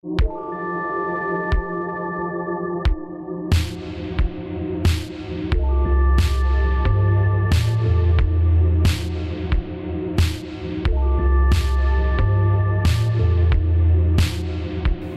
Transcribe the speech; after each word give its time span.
When 0.00 0.10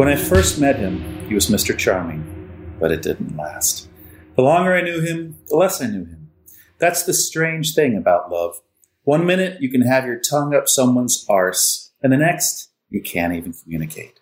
I 0.08 0.16
first 0.16 0.60
met 0.60 0.78
him, 0.80 1.28
he 1.28 1.36
was 1.36 1.48
Mr. 1.48 1.78
Charming, 1.78 2.50
but 2.80 2.92
it 2.92 3.04
didn't 3.04 3.38
last. 3.38 3.88
The 4.36 4.42
longer 4.42 4.74
I 4.74 4.82
knew 4.82 5.00
him, 5.02 5.38
the 5.48 5.58
less 5.58 5.80
I 5.80 5.86
knew 5.86 6.06
him. 6.06 6.32
That's 6.80 7.04
the 7.04 7.14
strange 7.14 7.76
thing 7.76 7.96
about 7.96 8.32
love. 8.32 8.60
One 9.04 9.28
minute 9.28 9.62
you 9.62 9.70
can 9.70 9.84
have 9.84 10.08
your 10.08 10.18
tongue 10.18 10.56
up 10.56 10.68
someone's 10.68 11.24
arse, 11.30 11.92
and 12.02 12.12
the 12.12 12.18
next 12.18 12.72
you 12.90 13.04
can't 13.04 13.34
even 13.34 13.54
communicate. 13.54 14.21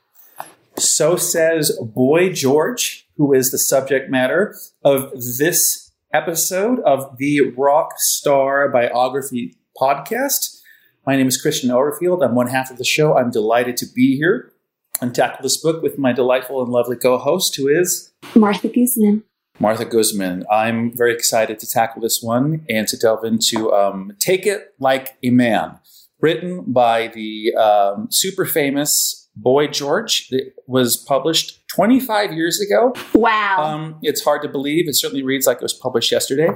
So 0.80 1.18
says 1.18 1.78
Boy 1.82 2.32
George, 2.32 3.06
who 3.18 3.34
is 3.34 3.52
the 3.52 3.60
subject 3.60 4.10
matter 4.10 4.56
of 4.84 5.12
this 5.12 5.92
episode 6.14 6.80
of 6.82 7.18
the 7.18 7.42
Rock 7.58 7.96
Star 7.98 8.70
Biography 8.70 9.56
podcast. 9.80 10.62
My 11.06 11.18
name 11.18 11.28
is 11.28 11.42
Christian 11.42 11.70
Overfield. 11.70 12.24
I'm 12.24 12.34
one 12.34 12.48
half 12.48 12.72
of 12.72 12.78
the 12.78 12.86
show. 12.86 13.18
I'm 13.18 13.30
delighted 13.30 13.76
to 13.78 13.86
be 13.86 14.16
here 14.16 14.54
and 15.02 15.14
tackle 15.14 15.44
this 15.44 15.58
book 15.58 15.84
with 15.84 15.98
my 15.98 16.14
delightful 16.14 16.64
and 16.64 16.72
lovely 16.72 16.96
co-host, 16.96 17.58
who 17.58 17.68
is 17.68 18.14
Martha 18.34 18.70
Guzman. 18.70 19.24
Martha 19.60 19.84
Guzman. 19.84 20.46
I'm 20.50 20.96
very 20.96 21.14
excited 21.14 21.60
to 21.60 21.68
tackle 21.68 22.02
this 22.02 22.22
one 22.22 22.66
and 22.70 22.88
to 22.88 22.98
delve 22.98 23.26
into 23.26 23.74
um, 23.74 24.14
"Take 24.18 24.46
It 24.46 24.74
Like 24.80 25.18
a 25.24 25.30
Man," 25.30 25.80
written 26.22 26.64
by 26.72 27.08
the 27.08 27.54
um, 27.56 28.08
super 28.10 28.46
famous 28.46 29.29
Boy 29.42 29.68
George. 29.68 30.28
It 30.32 30.56
was 30.68 30.98
published 30.98 31.68
25 31.70 32.34
years 32.34 32.60
ago. 32.60 32.94
Wow. 33.14 33.64
Um, 33.64 33.98
it's 34.02 34.24
hard 34.24 34.42
to 34.42 34.50
believe. 34.50 34.88
It 34.88 34.96
certainly 34.96 35.24
reads 35.24 35.48
like 35.48 35.58
it 35.58 35.64
was 35.64 35.74
published 35.74 36.12
yesterday. 36.12 36.50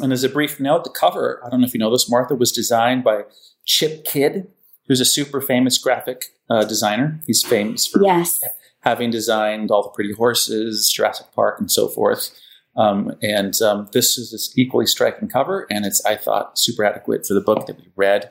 And 0.00 0.12
as 0.12 0.24
a 0.24 0.28
brief 0.28 0.60
note, 0.60 0.84
the 0.84 0.90
cover, 0.90 1.42
I 1.44 1.50
don't 1.50 1.60
know 1.60 1.66
if 1.66 1.74
you 1.74 1.80
know 1.80 1.90
this, 1.90 2.08
Martha, 2.08 2.34
was 2.34 2.52
designed 2.52 3.04
by 3.04 3.22
Chip 3.64 4.04
Kidd, 4.04 4.48
who's 4.86 5.00
a 5.00 5.04
super 5.04 5.40
famous 5.40 5.76
graphic 5.76 6.26
uh, 6.48 6.64
designer. 6.64 7.20
He's 7.26 7.42
famous 7.42 7.86
for 7.86 8.02
yes. 8.02 8.40
having 8.80 9.10
designed 9.10 9.70
all 9.70 9.82
the 9.82 9.90
pretty 9.90 10.12
horses, 10.12 10.90
Jurassic 10.94 11.26
Park, 11.34 11.58
and 11.58 11.70
so 11.70 11.88
forth. 11.88 12.30
Um, 12.76 13.16
and 13.22 13.60
um, 13.60 13.88
this 13.92 14.16
is 14.16 14.30
this 14.30 14.56
equally 14.56 14.86
striking 14.86 15.28
cover, 15.28 15.66
and 15.68 15.84
it's 15.84 16.04
I 16.04 16.14
thought 16.16 16.58
super 16.58 16.84
adequate 16.84 17.26
for 17.26 17.34
the 17.34 17.40
book 17.40 17.66
that 17.66 17.76
we 17.76 17.90
read. 17.96 18.30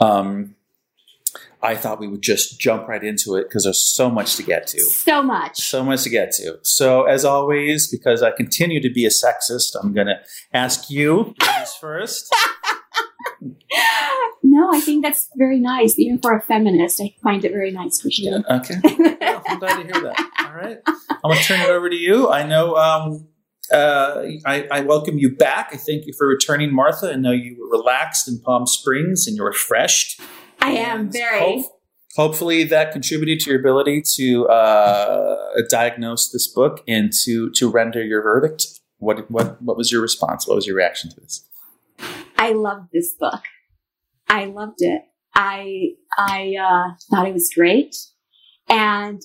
Um, 0.00 0.54
I 1.64 1.76
thought 1.76 1.98
we 1.98 2.08
would 2.08 2.20
just 2.20 2.60
jump 2.60 2.86
right 2.88 3.02
into 3.02 3.36
it 3.36 3.44
because 3.44 3.64
there's 3.64 3.82
so 3.82 4.10
much 4.10 4.36
to 4.36 4.42
get 4.42 4.66
to. 4.68 4.80
So 4.80 5.22
much. 5.22 5.58
So 5.58 5.82
much 5.82 6.02
to 6.02 6.10
get 6.10 6.30
to. 6.32 6.58
So, 6.60 7.04
as 7.04 7.24
always, 7.24 7.88
because 7.88 8.22
I 8.22 8.32
continue 8.32 8.82
to 8.82 8.90
be 8.90 9.06
a 9.06 9.08
sexist, 9.08 9.74
I'm 9.82 9.94
going 9.94 10.08
to 10.08 10.20
ask 10.52 10.90
you 10.90 11.34
first. 11.80 12.30
no, 14.42 14.70
I 14.74 14.80
think 14.80 15.02
that's 15.02 15.30
very 15.36 15.58
nice. 15.58 15.98
Even 15.98 16.18
for 16.18 16.36
a 16.36 16.42
feminist, 16.42 17.00
I 17.00 17.14
find 17.22 17.42
it 17.46 17.52
very 17.52 17.70
nice 17.70 17.98
for 17.98 18.08
you. 18.08 18.30
Yeah, 18.30 18.56
okay. 18.58 18.74
Well, 18.84 19.42
I'm 19.48 19.58
glad 19.58 19.76
to 19.76 19.82
hear 19.84 20.02
that. 20.02 20.30
All 20.46 20.54
right. 20.54 20.78
I'm 20.86 21.30
going 21.30 21.38
to 21.38 21.44
turn 21.44 21.60
it 21.60 21.70
over 21.70 21.88
to 21.88 21.96
you. 21.96 22.28
I 22.28 22.46
know 22.46 22.76
um, 22.76 23.26
uh, 23.72 24.22
I, 24.44 24.68
I, 24.70 24.80
welcome 24.82 25.16
you 25.16 25.34
back. 25.34 25.70
I 25.72 25.76
thank 25.78 26.04
you 26.04 26.12
for 26.12 26.26
returning, 26.26 26.74
Martha. 26.74 27.10
I 27.10 27.16
know 27.16 27.32
you 27.32 27.56
were 27.58 27.78
relaxed 27.78 28.28
in 28.28 28.38
Palm 28.38 28.66
Springs 28.66 29.26
and 29.26 29.34
you're 29.34 29.46
refreshed. 29.46 30.20
I 30.64 30.70
am 30.70 31.10
very. 31.10 31.40
Hope, 31.40 31.80
hopefully, 32.16 32.64
that 32.64 32.92
contributed 32.92 33.40
to 33.40 33.50
your 33.50 33.60
ability 33.60 34.02
to 34.16 34.48
uh, 34.48 35.36
diagnose 35.68 36.30
this 36.30 36.46
book 36.46 36.82
and 36.88 37.12
to 37.24 37.50
to 37.50 37.70
render 37.70 38.02
your 38.02 38.22
verdict. 38.22 38.66
What 38.96 39.30
what 39.30 39.60
what 39.60 39.76
was 39.76 39.92
your 39.92 40.00
response? 40.00 40.48
What 40.48 40.54
was 40.54 40.66
your 40.66 40.76
reaction 40.76 41.10
to 41.10 41.20
this? 41.20 41.46
I 42.38 42.52
loved 42.52 42.88
this 42.92 43.14
book. 43.20 43.42
I 44.28 44.46
loved 44.46 44.78
it. 44.78 45.02
I 45.34 45.90
I 46.16 46.54
uh, 46.58 46.94
thought 47.10 47.28
it 47.28 47.34
was 47.34 47.50
great, 47.54 47.94
and 48.70 49.20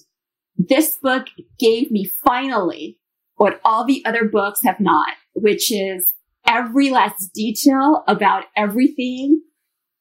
this 0.57 0.97
book 1.01 1.27
gave 1.57 1.89
me 1.89 2.03
finally 2.03 3.00
what 3.38 3.61
all 3.63 3.85
the 3.85 4.03
other 4.06 4.25
books 4.25 4.59
have 4.66 4.81
not, 4.81 5.13
which 5.35 5.71
is 5.71 6.06
every 6.45 6.89
last 6.89 7.29
detail 7.33 8.03
about 8.09 8.44
everything 8.57 9.41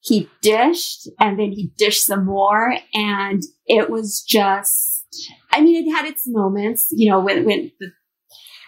he 0.08 0.28
dished 0.42 1.08
and 1.20 1.38
then 1.38 1.52
he 1.52 1.70
dished 1.76 2.04
some 2.04 2.24
more 2.24 2.76
and 2.94 3.42
it 3.66 3.90
was 3.90 4.22
just 4.22 5.04
i 5.52 5.60
mean 5.60 5.86
it 5.86 5.90
had 5.90 6.06
its 6.06 6.22
moments 6.26 6.88
you 6.90 7.08
know 7.10 7.20
when 7.20 7.44
when 7.44 7.70
the, 7.80 7.90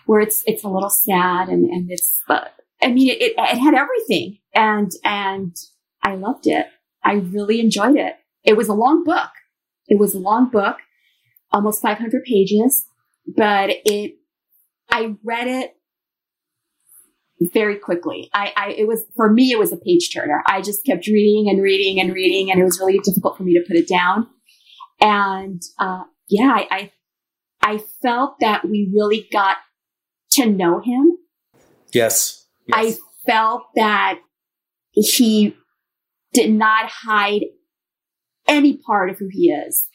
where 0.06 0.20
it's 0.20 0.42
it's 0.46 0.64
a 0.64 0.68
little 0.68 0.90
sad 0.90 1.48
and 1.48 1.68
and 1.70 1.90
it's 1.90 2.20
but 2.28 2.54
i 2.82 2.88
mean 2.88 3.08
it, 3.08 3.20
it, 3.20 3.34
it 3.36 3.58
had 3.58 3.74
everything 3.74 4.38
and 4.54 4.92
and 5.04 5.56
i 6.02 6.14
loved 6.14 6.46
it. 6.46 6.66
I 7.02 7.14
really 7.14 7.60
enjoyed 7.60 7.96
it. 7.96 8.16
It 8.44 8.58
was 8.58 8.68
a 8.68 8.74
long 8.74 9.04
book. 9.04 9.30
It 9.88 9.98
was 9.98 10.14
a 10.14 10.18
long 10.18 10.50
book 10.50 10.76
almost 11.52 11.82
500 11.82 12.24
pages 12.24 12.86
but 13.26 13.70
it 13.84 14.14
i 14.90 15.14
read 15.24 15.46
it 15.46 15.74
very 17.40 17.76
quickly. 17.76 18.28
I, 18.34 18.52
I, 18.56 18.70
it 18.70 18.86
was, 18.86 19.04
for 19.16 19.32
me, 19.32 19.50
it 19.50 19.58
was 19.58 19.72
a 19.72 19.76
page 19.76 20.10
turner. 20.12 20.42
I 20.46 20.60
just 20.60 20.84
kept 20.84 21.06
reading 21.06 21.48
and 21.48 21.62
reading 21.62 22.00
and 22.00 22.12
reading, 22.12 22.50
and 22.50 22.60
it 22.60 22.64
was 22.64 22.78
really 22.78 23.00
difficult 23.02 23.36
for 23.36 23.44
me 23.44 23.54
to 23.54 23.64
put 23.66 23.76
it 23.76 23.88
down. 23.88 24.26
And, 25.00 25.62
uh, 25.78 26.04
yeah, 26.28 26.52
I, 26.52 26.66
I, 26.70 26.92
I 27.62 27.78
felt 28.02 28.36
that 28.40 28.68
we 28.68 28.90
really 28.94 29.26
got 29.32 29.56
to 30.32 30.46
know 30.46 30.80
him. 30.80 31.16
Yes. 31.92 32.46
yes. 32.66 32.76
I 32.76 32.96
felt 33.26 33.62
that 33.74 34.20
he 34.92 35.56
did 36.32 36.52
not 36.52 36.88
hide 36.88 37.44
any 38.46 38.76
part 38.76 39.10
of 39.10 39.18
who 39.18 39.28
he 39.30 39.50
is 39.50 39.88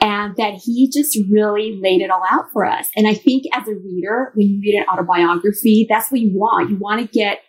and 0.00 0.36
that 0.36 0.54
he 0.54 0.90
just 0.92 1.18
really 1.30 1.78
laid 1.80 2.02
it 2.02 2.10
all 2.10 2.22
out 2.30 2.46
for 2.52 2.64
us. 2.64 2.88
And 2.96 3.08
I 3.08 3.14
think 3.14 3.44
as 3.52 3.66
a 3.66 3.74
reader, 3.74 4.32
when 4.34 4.48
you 4.48 4.60
read 4.60 4.78
an 4.78 4.86
autobiography, 4.92 5.86
that's 5.88 6.10
what 6.10 6.20
you 6.20 6.32
want. 6.38 6.70
You 6.70 6.76
want 6.76 7.00
to 7.00 7.06
get, 7.06 7.40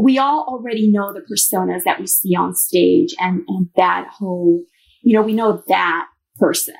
we 0.00 0.18
all 0.18 0.46
already 0.48 0.90
know 0.90 1.12
the 1.12 1.20
personas 1.20 1.84
that 1.84 2.00
we 2.00 2.06
see 2.06 2.34
on 2.34 2.54
stage 2.54 3.14
and, 3.20 3.42
and 3.48 3.68
that 3.76 4.08
whole, 4.18 4.64
you 5.02 5.14
know, 5.14 5.22
we 5.22 5.32
know 5.32 5.62
that 5.68 6.06
person. 6.36 6.74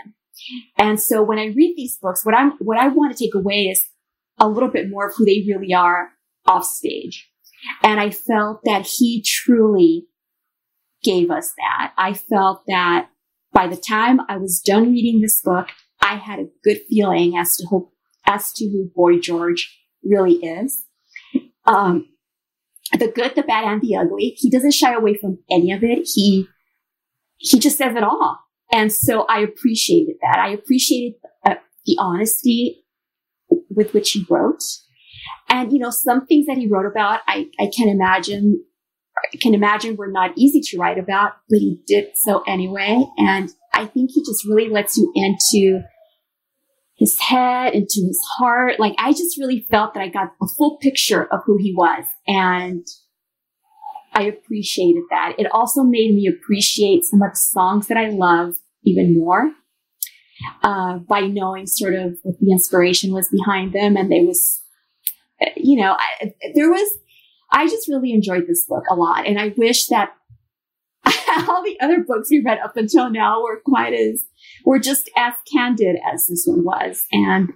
And 0.77 1.01
so 1.01 1.23
when 1.23 1.39
I 1.39 1.47
read 1.47 1.75
these 1.77 1.97
books, 2.01 2.25
what 2.25 2.35
I'm, 2.35 2.53
what 2.59 2.79
I 2.79 2.89
want 2.89 3.17
to 3.17 3.25
take 3.25 3.35
away 3.35 3.67
is 3.67 3.83
a 4.39 4.49
little 4.49 4.69
bit 4.69 4.91
more 4.91 5.09
of 5.09 5.15
who 5.17 5.25
they 5.25 5.45
really 5.47 5.73
are 5.73 6.11
off 6.47 6.65
stage. 6.65 7.29
And 7.83 8.01
I 8.01 8.11
felt 8.11 8.61
that 8.65 8.87
he 8.87 9.23
truly 9.23 10.07
gave 11.03 11.31
us 11.31 11.53
that. 11.57 11.93
I 11.97 12.15
felt 12.15 12.63
that 12.67 13.09
by 13.57 13.67
the 13.67 13.77
time 13.77 14.21
I 14.29 14.37
was 14.37 14.61
done 14.61 14.93
reading 14.93 15.23
this 15.23 15.41
book, 15.41 15.69
I 16.03 16.17
had 16.17 16.41
a 16.41 16.49
good 16.63 16.83
feeling 16.91 17.39
as 17.39 17.57
to 17.57 17.67
who, 17.71 17.91
as 18.27 18.53
to 18.53 18.69
who 18.69 18.91
Boy 18.95 19.19
George 19.19 19.75
really 20.05 20.35
is. 20.35 20.85
Um, 21.65 22.07
the 22.93 23.09
good, 23.09 23.35
the 23.35 23.43
bad, 23.43 23.65
and 23.65 23.81
the 23.81 23.97
ugly. 23.97 24.35
He 24.37 24.51
doesn't 24.51 24.75
shy 24.75 24.93
away 24.93 25.17
from 25.17 25.39
any 25.51 25.73
of 25.73 25.83
it. 25.83 26.07
He 26.15 26.47
he 27.39 27.59
just 27.59 27.79
says 27.79 27.97
it 27.97 28.03
all, 28.03 28.39
and 28.73 28.93
so 28.93 29.25
I 29.27 29.41
appreciated 29.41 30.17
that. 30.21 30.39
I 30.39 30.51
appreciated 30.51 31.15
uh, 31.45 31.55
the 31.87 31.97
honesty 31.99 32.85
with 33.71 33.95
which 33.95 34.11
he 34.11 34.27
wrote, 34.29 34.63
and 35.49 35.73
you 35.73 35.79
know 35.79 35.91
some 35.91 36.27
things 36.27 36.47
that 36.47 36.59
he 36.59 36.69
wrote 36.69 36.87
about. 36.87 37.21
I 37.27 37.47
I 37.59 37.71
can 37.75 37.89
imagine 37.89 38.63
can 39.41 39.55
imagine 39.55 39.97
were 39.97 40.11
not 40.11 40.33
easy 40.37 40.61
to 40.61 40.79
write 40.79 40.99
about, 40.99 41.33
but 41.49 41.59
he 41.59 41.81
did 41.87 42.09
so 42.25 42.43
anyway. 42.47 43.05
And 43.19 43.51
I 43.73 43.87
think 43.87 44.11
he 44.13 44.21
just 44.21 44.45
really 44.47 44.69
lets 44.69 44.97
you 44.97 45.13
into 45.15 45.83
his 46.97 47.19
head, 47.21 47.75
into 47.75 48.05
his 48.07 48.21
heart. 48.39 48.79
Like 48.79 48.95
I 48.99 49.13
just 49.13 49.39
really 49.39 49.67
felt 49.71 49.95
that 49.95 50.01
I 50.01 50.09
got 50.09 50.33
a 50.43 50.47
full 50.57 50.79
picture 50.79 51.25
of 51.33 51.41
who 51.45 51.59
he 51.59 51.75
was. 51.75 52.05
And 52.27 52.87
I 54.13 54.23
appreciated 54.23 55.05
that. 55.11 55.35
It 55.39 55.47
also 55.53 55.83
made 55.83 56.15
me 56.15 56.27
appreciate 56.27 57.05
some 57.05 57.23
of 57.23 57.33
the 57.33 57.37
songs 57.37 57.89
that 57.89 57.99
I 57.99 58.09
love 58.09 58.55
even 58.85 59.19
more. 59.19 59.53
Uh, 60.63 60.99
by 60.99 61.21
knowing 61.21 61.67
sort 61.67 61.95
of 61.95 62.19
what 62.23 62.39
the 62.41 62.53
inspiration 62.53 63.11
was 63.11 63.27
behind 63.31 63.73
them. 63.73 63.97
And 63.97 64.13
there 64.13 64.23
was, 64.23 64.63
you 65.57 65.81
know, 65.81 65.97
I, 65.99 66.35
there 66.55 66.69
was, 66.69 66.99
I 67.57 67.67
just 67.69 67.89
really 67.89 68.13
enjoyed 68.13 68.47
this 68.47 68.67
book 68.67 68.85
a 68.91 68.95
lot. 68.95 69.27
And 69.27 69.41
I 69.41 69.55
wish 69.57 69.87
that 69.87 70.11
all 71.49 71.65
the 71.65 71.79
other 71.81 72.01
books 72.01 72.29
we 72.31 72.43
read 72.45 72.59
up 72.59 72.77
until 72.77 73.11
now 73.11 73.43
were 73.43 73.63
quite 73.65 73.95
as, 73.95 74.21
were 74.67 74.79
just 74.79 75.09
as 75.17 75.33
candid 75.51 75.97
as 76.13 76.27
this 76.27 76.45
one 76.47 76.65
was. 76.65 77.07
And 77.13 77.55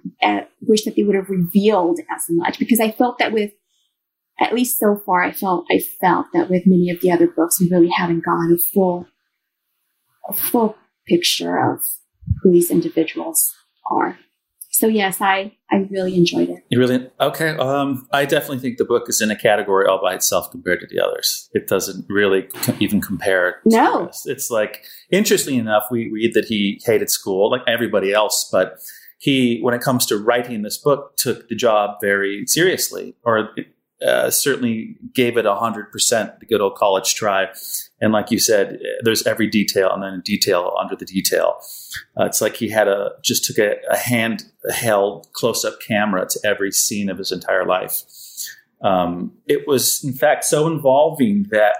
wish 0.61 0.85
that 0.85 0.95
they 0.95 1.03
would 1.03 1.15
have 1.15 1.29
revealed 1.29 1.99
as 2.09 2.23
much 2.29 2.57
because 2.57 2.79
I 2.79 2.89
felt 2.89 3.19
that 3.19 3.31
with, 3.31 3.51
at 4.39 4.55
least 4.55 4.79
so 4.79 4.99
far, 5.05 5.21
I 5.21 5.31
felt, 5.31 5.65
I 5.71 5.79
felt 5.99 6.25
that 6.33 6.49
with 6.49 6.63
many 6.65 6.89
of 6.89 6.99
the 7.01 7.11
other 7.11 7.27
books, 7.27 7.59
we 7.59 7.69
really 7.69 7.91
haven't 7.95 8.25
gone 8.25 8.51
a 8.51 8.57
full, 8.57 9.05
a 10.27 10.33
full 10.33 10.75
picture 11.07 11.59
of 11.59 11.81
who 12.41 12.51
these 12.51 12.71
individuals 12.71 13.53
are. 13.91 14.17
So 14.81 14.87
yes, 14.87 15.21
I 15.21 15.55
I 15.69 15.87
really 15.91 16.15
enjoyed 16.15 16.49
it. 16.49 16.65
You 16.69 16.79
really 16.79 17.07
okay? 17.19 17.49
Um, 17.49 18.07
I 18.11 18.25
definitely 18.25 18.57
think 18.57 18.79
the 18.79 18.83
book 18.83 19.07
is 19.09 19.21
in 19.21 19.29
a 19.29 19.35
category 19.35 19.85
all 19.85 20.01
by 20.01 20.15
itself 20.15 20.49
compared 20.49 20.79
to 20.79 20.87
the 20.87 20.99
others. 20.99 21.51
It 21.53 21.67
doesn't 21.67 22.03
really 22.09 22.47
co- 22.51 22.75
even 22.79 22.99
compare. 22.99 23.61
No, 23.63 24.09
it's 24.25 24.49
like 24.49 24.83
interesting 25.11 25.59
enough. 25.59 25.83
We 25.91 26.09
read 26.09 26.33
that 26.33 26.45
he 26.45 26.81
hated 26.83 27.11
school 27.11 27.51
like 27.51 27.61
everybody 27.67 28.11
else, 28.11 28.49
but 28.51 28.79
he, 29.19 29.59
when 29.61 29.75
it 29.75 29.81
comes 29.81 30.07
to 30.07 30.17
writing 30.17 30.63
this 30.63 30.79
book, 30.79 31.15
took 31.15 31.47
the 31.47 31.55
job 31.55 31.97
very 32.01 32.47
seriously, 32.47 33.13
or 33.23 33.51
uh, 34.03 34.31
certainly 34.31 34.97
gave 35.13 35.37
it 35.37 35.45
a 35.45 35.53
hundred 35.53 35.91
percent 35.91 36.39
the 36.39 36.47
good 36.47 36.59
old 36.59 36.73
college 36.73 37.13
try. 37.13 37.49
And 38.01 38.11
like 38.11 38.31
you 38.31 38.39
said, 38.39 38.79
there's 39.03 39.25
every 39.27 39.47
detail 39.47 39.91
and 39.93 40.01
then 40.01 40.13
a 40.15 40.21
detail 40.21 40.75
under 40.79 40.95
the 40.95 41.05
detail. 41.05 41.59
Uh, 42.19 42.25
it's 42.25 42.41
like 42.41 42.55
he 42.55 42.69
had 42.69 42.87
a 42.87 43.11
just 43.23 43.45
took 43.45 43.59
a, 43.59 43.75
a 43.89 43.95
handheld 43.95 45.31
close 45.33 45.63
up 45.63 45.79
camera 45.87 46.25
to 46.27 46.39
every 46.43 46.71
scene 46.71 47.09
of 47.09 47.19
his 47.19 47.31
entire 47.31 47.65
life. 47.65 48.03
Um, 48.83 49.33
it 49.47 49.67
was, 49.67 50.03
in 50.03 50.13
fact, 50.13 50.43
so 50.43 50.65
involving 50.67 51.45
that 51.51 51.75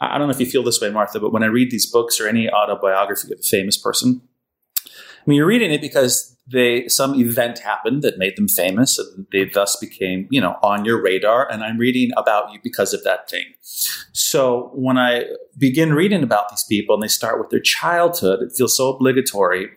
I 0.00 0.18
don't 0.18 0.26
know 0.26 0.32
if 0.34 0.40
you 0.40 0.46
feel 0.46 0.62
this 0.62 0.80
way, 0.80 0.90
Martha, 0.90 1.20
but 1.20 1.32
when 1.32 1.42
I 1.42 1.46
read 1.46 1.70
these 1.70 1.86
books 1.86 2.20
or 2.20 2.26
any 2.26 2.50
autobiography 2.50 3.32
of 3.32 3.38
a 3.38 3.42
famous 3.42 3.76
person, 3.76 4.20
I 4.86 4.90
mean, 5.26 5.36
you're 5.36 5.46
reading 5.46 5.72
it 5.72 5.80
because 5.80 6.35
they 6.46 6.86
some 6.88 7.14
event 7.14 7.58
happened 7.58 8.02
that 8.02 8.18
made 8.18 8.36
them 8.36 8.48
famous, 8.48 8.98
and 8.98 9.26
they 9.32 9.44
thus 9.44 9.76
became, 9.76 10.28
you 10.30 10.40
know, 10.40 10.56
on 10.62 10.84
your 10.84 11.02
radar. 11.02 11.50
And 11.50 11.64
I'm 11.64 11.78
reading 11.78 12.10
about 12.16 12.52
you 12.52 12.60
because 12.62 12.94
of 12.94 13.02
that 13.04 13.28
thing. 13.28 13.44
So 14.12 14.70
when 14.74 14.96
I 14.96 15.24
begin 15.58 15.92
reading 15.92 16.22
about 16.22 16.50
these 16.50 16.64
people 16.68 16.94
and 16.94 17.02
they 17.02 17.08
start 17.08 17.38
with 17.40 17.50
their 17.50 17.60
childhood, 17.60 18.42
it 18.42 18.52
feels 18.56 18.76
so 18.76 18.90
obligatory. 18.90 19.70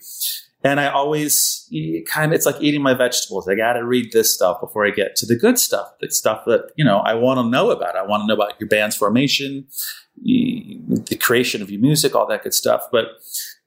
And 0.62 0.82
I 0.82 0.90
always 0.90 1.72
kind 2.06 2.32
of, 2.32 2.36
it's 2.36 2.46
like 2.46 2.58
eating 2.60 2.82
my 2.82 2.94
vegetables. 2.94 3.48
I 3.48 3.56
got 3.56 3.74
to 3.74 3.86
read 3.86 4.12
this 4.12 4.34
stuff 4.34 4.60
before 4.60 4.86
I 4.86 4.90
get 4.90 5.16
to 5.18 5.26
the 5.26 5.38
good 5.38 5.58
stuff, 5.58 5.88
the 6.02 6.12
stuff 6.12 6.44
that, 6.48 6.72
you 6.76 6.84
know, 6.84 6.98
I 6.98 7.14
want 7.14 7.38
to 7.38 7.50
know 7.50 7.72
about. 7.72 7.96
I 7.96 8.04
want 8.06 8.24
to 8.24 8.28
know 8.28 8.34
about 8.34 8.60
your 8.60 8.68
band's 8.68 8.98
formation, 8.98 9.68
the 10.22 11.18
creation 11.22 11.62
of 11.62 11.72
your 11.72 11.80
music, 11.80 12.14
all 12.14 12.28
that 12.28 12.44
good 12.44 12.54
stuff. 12.54 12.88
But 12.92 13.06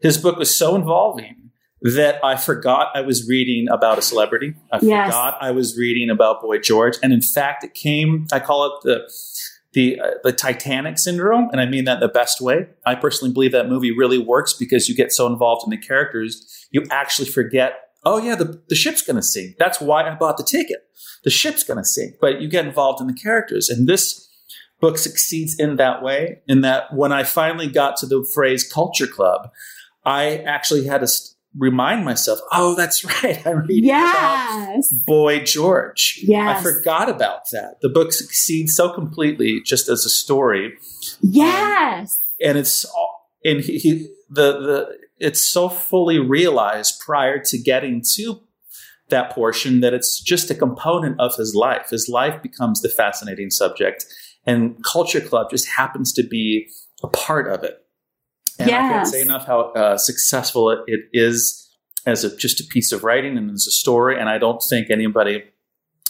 his 0.03 0.19
book 0.19 0.37
was 0.37 0.55
so 0.55 0.75
involving 0.75 1.42
that 1.83 2.25
I 2.25 2.37
forgot 2.37 2.89
I 2.95 3.01
was 3.01 3.29
reading 3.29 3.67
about 3.69 3.99
a 3.99 4.03
celebrity. 4.03 4.55
I 4.71 4.79
yes. 4.83 5.07
forgot 5.07 5.37
I 5.41 5.51
was 5.51 5.77
reading 5.77 6.11
about 6.11 6.41
Boy 6.41 6.59
George. 6.59 6.97
And 7.03 7.13
in 7.13 7.21
fact, 7.21 7.65
it 7.65 7.75
came, 7.75 8.27
I 8.33 8.39
call 8.39 8.67
it 8.67 8.73
the, 8.85 9.13
the, 9.73 10.01
uh, 10.01 10.11
the 10.23 10.33
Titanic 10.33 10.99
syndrome. 10.99 11.49
And 11.51 11.61
I 11.61 11.67
mean 11.67 11.85
that 11.85 11.95
in 11.95 12.01
the 12.01 12.09
best 12.09 12.41
way. 12.41 12.69
I 12.87 12.95
personally 12.95 13.35
believe 13.35 13.53
that 13.53 13.69
movie 13.69 13.91
really 13.91 14.19
works 14.19 14.53
because 14.53 14.89
you 14.89 14.95
get 14.95 15.13
so 15.13 15.27
involved 15.27 15.67
in 15.67 15.71
the 15.71 15.77
characters, 15.77 16.69
you 16.71 16.85
actually 16.91 17.29
forget, 17.29 17.75
oh 18.05 18.19
yeah, 18.19 18.37
the, 18.37 18.63
the 18.69 18.77
ship's 18.77 19.03
going 19.03 19.17
to 19.17 19.23
sink. 19.23 19.57
That's 19.59 19.81
why 19.81 20.09
I 20.09 20.15
bought 20.15 20.37
the 20.37 20.45
ticket. 20.45 20.87
The 21.25 21.31
ship's 21.31 21.65
going 21.65 21.79
to 21.79 21.85
sink, 21.85 22.17
but 22.21 22.41
you 22.41 22.49
get 22.49 22.65
involved 22.65 23.01
in 23.01 23.09
the 23.09 23.15
characters. 23.15 23.69
And 23.69 23.89
this 23.89 24.29
book 24.81 24.99
succeeds 24.99 25.59
in 25.59 25.77
that 25.77 26.03
way, 26.03 26.43
in 26.47 26.61
that 26.61 26.93
when 26.95 27.13
I 27.13 27.25
finally 27.25 27.69
got 27.69 27.97
to 27.99 28.07
the 28.07 28.29
phrase 28.35 28.71
culture 28.71 29.07
club, 29.07 29.51
I 30.05 30.39
actually 30.39 30.87
had 30.87 31.01
to 31.01 31.09
remind 31.57 32.05
myself, 32.05 32.41
oh, 32.53 32.75
that's 32.75 33.05
right. 33.23 33.45
I'm 33.47 33.67
reading 33.67 33.85
yes. 33.85 34.93
about 34.93 35.05
Boy 35.07 35.41
George. 35.41 36.21
Yes. 36.23 36.59
I 36.59 36.63
forgot 36.63 37.09
about 37.09 37.51
that. 37.53 37.77
The 37.83 37.89
book 37.89 38.13
succeeds 38.13 38.75
so 38.75 38.93
completely 38.93 39.61
just 39.65 39.89
as 39.89 40.05
a 40.05 40.11
story. 40.11 40.75
Yes. 41.21 42.13
Um, 42.13 42.49
and 42.49 42.59
it's 42.59 42.85
all, 42.85 43.31
and 43.45 43.61
he, 43.61 43.79
he, 43.79 44.09
the 44.29 44.53
the 44.53 44.99
it's 45.19 45.43
so 45.43 45.69
fully 45.69 46.19
realized 46.19 47.01
prior 47.01 47.39
to 47.39 47.59
getting 47.59 48.03
to 48.15 48.41
that 49.11 49.31
portion 49.31 49.81
that 49.81 49.95
it's 49.95 50.21
just 50.21 50.51
a 50.51 50.55
component 50.55 51.21
of 51.21 51.37
his 51.37 51.55
life. 51.55 51.91
His 51.91 52.09
life 52.09 52.43
becomes 52.43 52.81
the 52.81 52.89
fascinating 52.89 53.51
subject 53.51 54.07
and 54.47 54.83
Culture 54.85 55.21
Club 55.21 55.51
just 55.51 55.69
happens 55.69 56.13
to 56.15 56.23
be 56.23 56.69
a 57.03 57.09
part 57.09 57.49
of 57.49 57.63
it. 57.65 57.82
And 58.63 58.71
yes. 58.71 58.85
I 58.85 58.95
can't 58.95 59.09
say 59.09 59.21
enough 59.23 59.47
how 59.47 59.73
uh, 59.73 59.99
successful 59.99 60.71
it, 60.71 60.81
it 60.87 61.01
is 61.13 61.71
as 62.07 62.25
a, 62.25 62.37
just 62.37 62.61
a 62.61 62.65
piece 62.65 62.93
of 62.93 63.05
writing 63.05 63.37
and 63.37 63.51
as 63.51 63.67
a 63.67 63.71
story. 63.71 64.19
And 64.19 64.29
I 64.29 64.39
don't 64.39 64.63
think 64.63 64.91
anybody, 64.91 65.45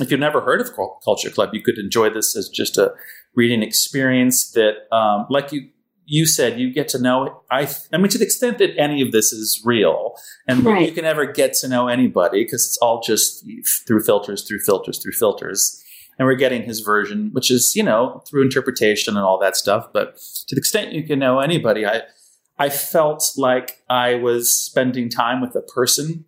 if 0.00 0.10
you've 0.10 0.20
never 0.20 0.40
heard 0.40 0.60
of 0.60 0.70
Culture 1.04 1.30
Club, 1.30 1.50
you 1.52 1.62
could 1.62 1.78
enjoy 1.78 2.10
this 2.10 2.36
as 2.36 2.48
just 2.48 2.78
a 2.78 2.92
reading 3.34 3.62
experience 3.62 4.52
that, 4.52 4.92
um, 4.94 5.26
like 5.28 5.52
you 5.52 5.68
you 6.04 6.26
said, 6.26 6.58
you 6.58 6.72
get 6.72 6.88
to 6.88 7.00
know. 7.00 7.42
I, 7.50 7.72
I 7.92 7.96
mean, 7.96 8.08
to 8.08 8.18
the 8.18 8.24
extent 8.24 8.58
that 8.58 8.76
any 8.76 9.00
of 9.02 9.12
this 9.12 9.32
is 9.32 9.62
real, 9.64 10.14
and 10.48 10.64
right. 10.64 10.86
you 10.86 10.92
can 10.92 11.04
ever 11.04 11.24
get 11.24 11.54
to 11.54 11.68
know 11.68 11.86
anybody 11.86 12.42
because 12.44 12.66
it's 12.66 12.76
all 12.82 13.00
just 13.00 13.46
through 13.86 14.00
filters, 14.00 14.46
through 14.46 14.58
filters, 14.58 14.98
through 14.98 15.12
filters 15.12 15.82
and 16.18 16.26
we're 16.26 16.34
getting 16.34 16.62
his 16.62 16.80
version, 16.80 17.30
which 17.32 17.50
is 17.50 17.74
you 17.74 17.82
know 17.82 18.22
through 18.26 18.42
interpretation 18.42 19.16
and 19.16 19.24
all 19.24 19.38
that 19.38 19.56
stuff. 19.56 19.88
But 19.92 20.18
to 20.48 20.54
the 20.54 20.58
extent 20.58 20.92
you 20.92 21.02
can 21.02 21.18
know 21.18 21.40
anybody, 21.40 21.86
I 21.86 22.02
I 22.58 22.68
felt 22.68 23.32
like 23.36 23.82
I 23.88 24.14
was 24.14 24.54
spending 24.54 25.08
time 25.08 25.40
with 25.40 25.54
a 25.56 25.62
person. 25.62 26.24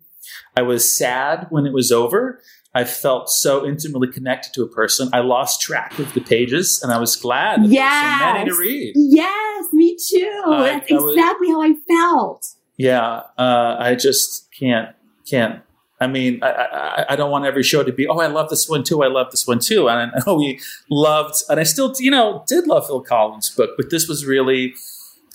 I 0.57 0.63
was 0.63 0.97
sad 0.97 1.47
when 1.49 1.65
it 1.65 1.73
was 1.73 1.91
over. 1.91 2.41
I 2.73 2.83
felt 2.83 3.29
so 3.29 3.65
intimately 3.65 4.11
connected 4.11 4.53
to 4.53 4.63
a 4.63 4.67
person. 4.67 5.09
I 5.13 5.21
lost 5.21 5.61
track 5.61 5.97
of 5.97 6.13
the 6.13 6.19
pages, 6.19 6.81
and 6.83 6.91
I 6.91 6.97
was 6.97 7.15
glad 7.15 7.63
that 7.63 7.69
yes. 7.69 8.19
so 8.19 8.33
many 8.33 8.49
to 8.49 8.57
read. 8.57 8.93
Yes, 8.95 9.65
me 9.71 9.95
too. 9.95 10.43
Uh, 10.45 10.63
That's 10.63 10.91
exactly 10.91 11.53
was, 11.53 11.55
how 11.55 11.61
I 11.61 11.73
felt. 11.87 12.45
Yeah, 12.75 13.21
uh, 13.37 13.77
I 13.79 13.95
just 13.95 14.49
can't 14.51 14.93
can't 15.25 15.61
I 15.99 16.07
mean, 16.07 16.43
I, 16.43 16.49
I, 16.49 17.05
I, 17.11 17.15
don't 17.15 17.31
want 17.31 17.45
every 17.45 17.63
show 17.63 17.81
to 17.81 17.93
be, 17.93 18.05
oh, 18.05 18.19
I 18.19 18.27
love 18.27 18.49
this 18.49 18.67
one 18.67 18.83
too. 18.83 19.01
I 19.01 19.07
love 19.07 19.31
this 19.31 19.47
one 19.47 19.59
too. 19.59 19.87
And 19.87 20.11
I 20.11 20.19
know 20.25 20.35
we 20.35 20.59
loved, 20.89 21.35
and 21.49 21.57
I 21.57 21.63
still, 21.63 21.93
you 21.99 22.11
know, 22.11 22.43
did 22.47 22.67
love 22.67 22.85
Phil 22.87 22.99
Collins' 22.99 23.49
book, 23.49 23.71
but 23.77 23.91
this 23.91 24.07
was 24.07 24.25
really 24.25 24.75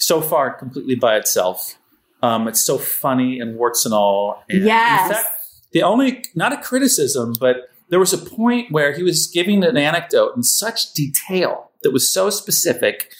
so 0.00 0.20
far 0.20 0.52
completely 0.52 0.94
by 0.94 1.16
itself. 1.16 1.76
Um, 2.22 2.48
it's 2.48 2.64
so 2.64 2.78
funny 2.78 3.38
and 3.38 3.56
warts 3.56 3.84
and 3.84 3.94
all. 3.94 4.42
And 4.48 4.64
yes. 4.64 5.08
In 5.08 5.14
fact, 5.14 5.28
the 5.72 5.82
only, 5.82 6.24
not 6.34 6.52
a 6.52 6.56
criticism, 6.56 7.34
but 7.38 7.68
there 7.88 7.98
was 7.98 8.12
a 8.12 8.18
point 8.18 8.72
where 8.72 8.92
he 8.92 9.02
was 9.02 9.26
giving 9.28 9.64
an 9.64 9.76
anecdote 9.76 10.36
in 10.36 10.42
such 10.42 10.92
detail 10.92 11.70
that 11.82 11.92
was 11.92 12.12
so 12.12 12.30
specific. 12.30 13.12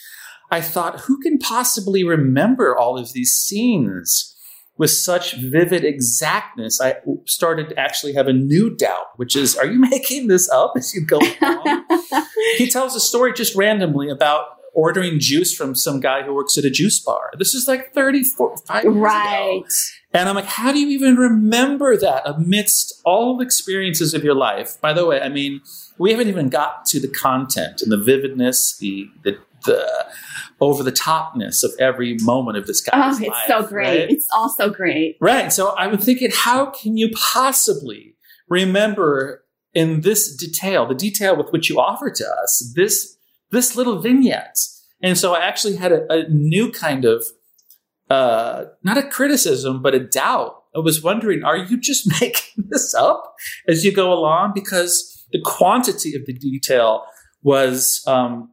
I 0.51 0.61
thought, 0.61 1.01
who 1.01 1.19
can 1.19 1.37
possibly 1.39 2.03
remember 2.03 2.77
all 2.77 2.97
of 2.97 3.13
these 3.13 3.31
scenes? 3.31 4.31
with 4.81 4.89
such 4.89 5.33
vivid 5.33 5.85
exactness, 5.85 6.81
I 6.81 6.95
started 7.25 7.69
to 7.69 7.79
actually 7.79 8.13
have 8.13 8.27
a 8.27 8.33
new 8.33 8.75
doubt, 8.75 9.09
which 9.17 9.35
is, 9.35 9.55
are 9.55 9.67
you 9.67 9.77
making 9.91 10.27
this 10.27 10.49
up 10.49 10.73
as 10.75 10.95
you 10.95 11.05
go 11.05 11.19
along? 11.19 11.85
he 12.57 12.67
tells 12.67 12.95
a 12.95 12.99
story 12.99 13.31
just 13.33 13.55
randomly 13.55 14.09
about 14.09 14.57
ordering 14.73 15.19
juice 15.19 15.53
from 15.53 15.75
some 15.75 15.99
guy 15.99 16.23
who 16.23 16.33
works 16.33 16.57
at 16.57 16.65
a 16.65 16.69
juice 16.69 16.99
bar. 16.99 17.31
This 17.37 17.53
is 17.53 17.67
like 17.67 17.93
30, 17.93 18.23
45 18.23 18.83
years 18.83 18.95
right. 18.95 19.57
ago. 19.57 19.65
And 20.13 20.27
I'm 20.27 20.35
like, 20.35 20.45
how 20.45 20.71
do 20.71 20.79
you 20.79 20.87
even 20.89 21.15
remember 21.15 21.97
that 21.97 22.23
amidst 22.25 23.01
all 23.05 23.37
the 23.37 23.43
experiences 23.43 24.13
of 24.13 24.23
your 24.23 24.35
life? 24.35 24.79
By 24.81 24.93
the 24.93 25.05
way, 25.05 25.21
I 25.21 25.29
mean, 25.29 25.61
we 25.97 26.11
haven't 26.11 26.27
even 26.27 26.49
got 26.49 26.85
to 26.87 26.99
the 26.99 27.07
content 27.07 27.81
and 27.81 27.91
the 27.91 27.97
vividness, 27.97 28.77
the, 28.77 29.07
the, 29.23 29.37
the 29.65 30.05
over 30.59 30.83
the 30.83 30.91
topness 30.91 31.63
of 31.63 31.71
every 31.79 32.17
moment 32.21 32.57
of 32.57 32.67
this 32.67 32.81
guy's 32.81 33.19
oh, 33.19 33.23
it's 33.23 33.29
life, 33.29 33.47
so 33.47 33.67
great. 33.67 33.87
Right? 33.87 34.11
It's 34.11 34.27
all 34.33 34.49
so 34.49 34.69
great. 34.69 35.17
Right. 35.19 35.51
So 35.51 35.75
I'm 35.77 35.97
thinking, 35.97 36.29
how 36.33 36.67
can 36.67 36.97
you 36.97 37.09
possibly 37.11 38.15
remember 38.47 39.43
in 39.73 40.01
this 40.01 40.35
detail, 40.35 40.85
the 40.85 40.95
detail 40.95 41.35
with 41.35 41.51
which 41.51 41.69
you 41.69 41.79
offer 41.79 42.11
to 42.11 42.25
us, 42.43 42.73
this 42.75 43.17
this 43.51 43.75
little 43.75 43.99
vignette? 43.99 44.57
And 45.03 45.17
so 45.17 45.33
I 45.33 45.45
actually 45.45 45.77
had 45.77 45.91
a, 45.91 46.11
a 46.11 46.29
new 46.29 46.71
kind 46.71 47.05
of 47.05 47.25
uh, 48.09 48.65
not 48.83 48.97
a 48.97 49.03
criticism, 49.03 49.81
but 49.81 49.95
a 49.95 49.99
doubt. 49.99 50.63
I 50.75 50.79
was 50.79 51.01
wondering, 51.01 51.43
are 51.43 51.57
you 51.57 51.79
just 51.79 52.09
making 52.21 52.65
this 52.69 52.93
up 52.93 53.35
as 53.67 53.85
you 53.85 53.93
go 53.93 54.11
along? 54.11 54.51
Because 54.53 55.25
the 55.31 55.41
quantity 55.43 56.15
of 56.15 56.25
the 56.25 56.33
detail 56.33 57.05
was 57.41 58.03
um, 58.07 58.51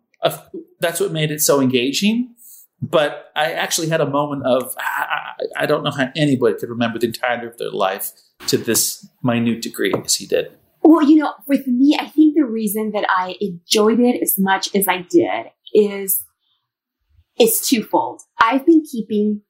that's 0.80 1.00
what 1.00 1.12
made 1.12 1.30
it 1.30 1.40
so 1.40 1.60
engaging. 1.60 2.34
But 2.80 3.32
I 3.34 3.52
actually 3.52 3.88
had 3.88 4.00
a 4.00 4.08
moment 4.08 4.46
of 4.46 4.74
I, 4.78 5.32
I, 5.56 5.66
don't 5.66 5.82
know 5.82 5.90
how 5.90 6.12
anybody 6.14 6.56
could 6.56 6.68
remember 6.68 7.00
the 7.00 7.06
entirety 7.06 7.48
of 7.48 7.58
their 7.58 7.72
life 7.72 8.12
to 8.46 8.56
this 8.56 9.04
minute 9.20 9.62
degree 9.62 9.92
as 10.04 10.14
he 10.14 10.26
did. 10.26 10.52
Well, 10.88 11.02
you 11.02 11.16
know, 11.16 11.34
with 11.46 11.66
me, 11.66 11.98
I 12.00 12.06
think 12.06 12.34
the 12.34 12.46
reason 12.46 12.92
that 12.92 13.04
I 13.10 13.36
enjoyed 13.42 14.00
it 14.00 14.22
as 14.22 14.36
much 14.38 14.74
as 14.74 14.88
I 14.88 15.02
did 15.02 15.48
is 15.74 16.18
it's 17.36 17.68
twofold. 17.68 18.22
I've 18.40 18.64
been 18.64 18.82
keeping 18.90 19.42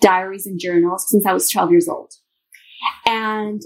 diaries 0.00 0.44
and 0.44 0.58
journals 0.58 1.08
since 1.08 1.24
I 1.24 1.32
was 1.32 1.48
12 1.48 1.70
years 1.70 1.88
old. 1.88 2.12
And 3.06 3.62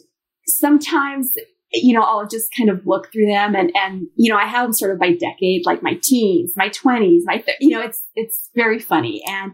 sometimes 0.46 1.32
you 1.72 1.94
know, 1.94 2.02
I'll 2.02 2.26
just 2.26 2.48
kind 2.54 2.68
of 2.68 2.84
look 2.84 3.10
through 3.12 3.26
them 3.26 3.54
and, 3.54 3.70
and, 3.76 4.08
you 4.16 4.30
know, 4.30 4.36
I 4.36 4.44
have 4.44 4.64
them 4.64 4.72
sort 4.72 4.90
of 4.90 4.98
by 4.98 5.12
decade, 5.12 5.64
like 5.64 5.82
my 5.82 5.94
teens, 6.02 6.52
my 6.56 6.68
twenties, 6.68 7.22
my, 7.24 7.38
th- 7.38 7.58
you 7.60 7.70
know, 7.70 7.80
it's, 7.80 8.02
it's 8.16 8.50
very 8.56 8.80
funny. 8.80 9.22
And 9.24 9.52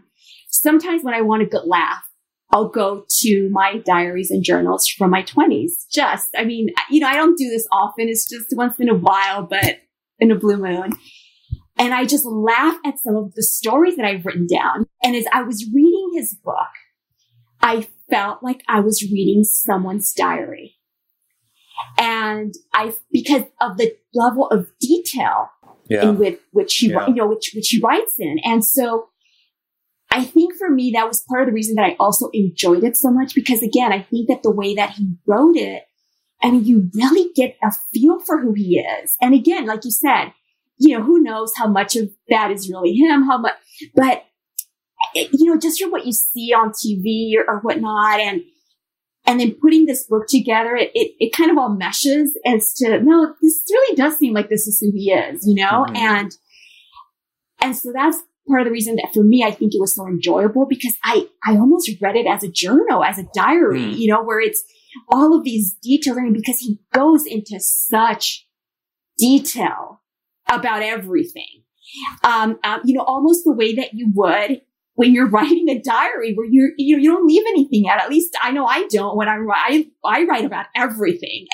sometimes 0.49 1.03
when 1.03 1.13
I 1.13 1.21
want 1.21 1.49
good 1.51 1.65
laugh, 1.65 2.06
I'll 2.51 2.69
go 2.69 3.05
to 3.21 3.49
my 3.51 3.79
diaries 3.85 4.31
and 4.31 4.43
journals 4.43 4.87
from 4.87 5.11
my 5.11 5.21
20s. 5.23 5.71
Just, 5.91 6.29
I 6.37 6.45
mean, 6.45 6.69
you 6.89 7.01
know, 7.01 7.07
I 7.07 7.15
don't 7.15 7.37
do 7.37 7.49
this 7.49 7.67
often. 7.71 8.07
It's 8.07 8.27
just 8.29 8.47
once 8.55 8.75
in 8.79 8.87
a 8.89 8.95
while, 8.95 9.43
but 9.43 9.79
in 10.19 10.31
a 10.31 10.35
blue 10.35 10.57
moon. 10.57 10.93
And 11.77 11.93
I 11.93 12.05
just 12.05 12.25
laugh 12.25 12.77
at 12.85 12.99
some 12.99 13.15
of 13.15 13.33
the 13.35 13.43
stories 13.43 13.97
that 13.97 14.05
I've 14.05 14.25
written 14.25 14.47
down. 14.47 14.85
And 15.03 15.15
as 15.15 15.25
I 15.31 15.43
was 15.43 15.65
reading 15.73 16.11
his 16.15 16.35
book, 16.43 16.55
I 17.61 17.87
felt 18.09 18.41
like 18.41 18.63
I 18.67 18.79
was 18.79 19.03
reading 19.03 19.43
someone's 19.43 20.13
diary. 20.13 20.75
And 21.97 22.53
I, 22.73 22.93
because 23.11 23.43
of 23.61 23.77
the 23.77 23.95
level 24.13 24.47
of 24.49 24.67
detail 24.79 25.49
Yeah. 25.89 26.09
in 26.09 26.17
with 26.17 26.39
which 26.51 26.75
he, 26.77 26.89
Yeah. 26.89 27.07
you 27.07 27.13
know, 27.13 27.27
which, 27.27 27.51
which 27.55 27.69
he 27.69 27.79
writes 27.79 28.15
in. 28.19 28.37
And 28.43 28.65
so 28.65 29.09
I 30.17 30.25
think 30.25 30.55
for 30.55 30.69
me, 30.69 30.91
that 30.95 31.07
was 31.07 31.21
part 31.29 31.43
of 31.43 31.47
the 31.47 31.53
reason 31.53 31.75
that 31.75 31.85
I 31.85 31.95
also 31.99 32.29
enjoyed 32.33 32.83
it 32.83 32.97
so 32.97 33.11
much 33.11 33.35
because 33.35 33.61
again, 33.61 33.93
I 33.93 34.01
think 34.01 34.27
that 34.29 34.41
the 34.43 34.51
way 34.51 34.73
that 34.75 34.89
he 34.91 35.13
wrote 35.27 35.55
it, 35.55 35.83
I 36.41 36.49
mean, 36.51 36.65
you 36.65 36.89
really 36.95 37.31
get 37.35 37.55
a 37.63 37.71
feel 37.93 38.19
for 38.19 38.39
who 38.41 38.53
he 38.53 38.79
is. 38.79 39.15
And 39.21 39.35
again, 39.35 39.65
like 39.67 39.85
you 39.85 39.91
said, 39.91 40.33
you 40.79 40.97
know, 40.97 41.03
who 41.03 41.19
knows 41.21 41.51
how 41.55 41.67
much 41.67 41.95
of 41.95 42.09
that 42.29 42.49
is 42.51 42.69
really 42.69 42.93
him, 42.93 43.23
how 43.23 43.37
much, 43.37 43.53
but 43.95 44.23
it- 45.13 45.29
you 45.33 45.45
know, 45.45 45.57
just 45.59 45.79
from 45.81 45.91
what 45.91 46.05
you 46.07 46.11
see 46.13 46.51
on 46.53 46.71
TV 46.71 47.35
or, 47.37 47.47
or 47.47 47.59
whatnot 47.59 48.19
and, 48.19 48.41
and 49.25 49.39
then 49.39 49.55
putting 49.61 49.85
this 49.85 50.03
book 50.07 50.27
together, 50.27 50.75
it, 50.75 50.89
it, 50.95 51.11
it 51.19 51.33
kind 51.33 51.51
of 51.51 51.57
all 51.57 51.69
meshes 51.69 52.35
as 52.45 52.73
to, 52.73 52.99
no, 53.01 53.33
this 53.41 53.63
really 53.69 53.95
does 53.95 54.17
seem 54.17 54.33
like 54.33 54.49
this 54.49 54.67
is 54.67 54.79
who 54.79 54.91
he 54.91 55.11
is, 55.11 55.45
you 55.47 55.55
know? 55.55 55.85
Mhm. 55.89 55.97
And, 55.97 56.31
and 57.61 57.75
so 57.75 57.91
that's 57.93 58.17
part 58.47 58.61
of 58.61 58.65
the 58.65 58.71
reason 58.71 58.95
that 58.95 59.09
for 59.13 59.23
me, 59.23 59.43
I 59.43 59.51
think 59.51 59.73
it 59.73 59.79
was 59.81 59.95
so 59.95 60.07
enjoyable 60.07 60.65
because 60.65 60.95
I, 61.03 61.27
I 61.45 61.57
almost 61.57 61.89
read 62.01 62.15
it 62.15 62.25
as 62.27 62.43
a 62.43 62.51
journal, 62.51 63.03
as 63.03 63.17
a 63.19 63.27
diary, 63.33 63.81
Mm. 63.81 63.97
you 63.97 64.07
know, 64.11 64.23
where 64.23 64.39
it's 64.39 64.63
all 65.09 65.35
of 65.37 65.43
these 65.43 65.73
details. 65.81 66.17
I 66.17 66.21
mean, 66.21 66.33
because 66.33 66.59
he 66.59 66.79
goes 66.93 67.25
into 67.25 67.59
such 67.59 68.47
detail 69.17 70.01
about 70.49 70.81
everything. 70.83 71.63
Um, 72.23 72.59
um, 72.63 72.81
you 72.83 72.93
know, 72.95 73.03
almost 73.03 73.43
the 73.45 73.53
way 73.53 73.75
that 73.75 73.93
you 73.93 74.09
would 74.13 74.61
when 74.95 75.13
you're 75.13 75.29
writing 75.37 75.69
a 75.69 75.79
diary 75.81 76.33
where 76.33 76.47
you're, 76.49 76.71
you 76.77 76.97
you 76.97 77.11
don't 77.11 77.27
leave 77.27 77.43
anything 77.47 77.87
out. 77.89 78.01
At 78.01 78.09
least 78.09 78.35
I 78.41 78.51
know 78.51 78.65
I 78.65 78.87
don't 78.87 79.15
when 79.15 79.27
I'm, 79.29 79.47
I, 79.51 79.87
I 80.05 80.23
write 80.25 80.45
about 80.45 80.65
everything. 80.75 81.47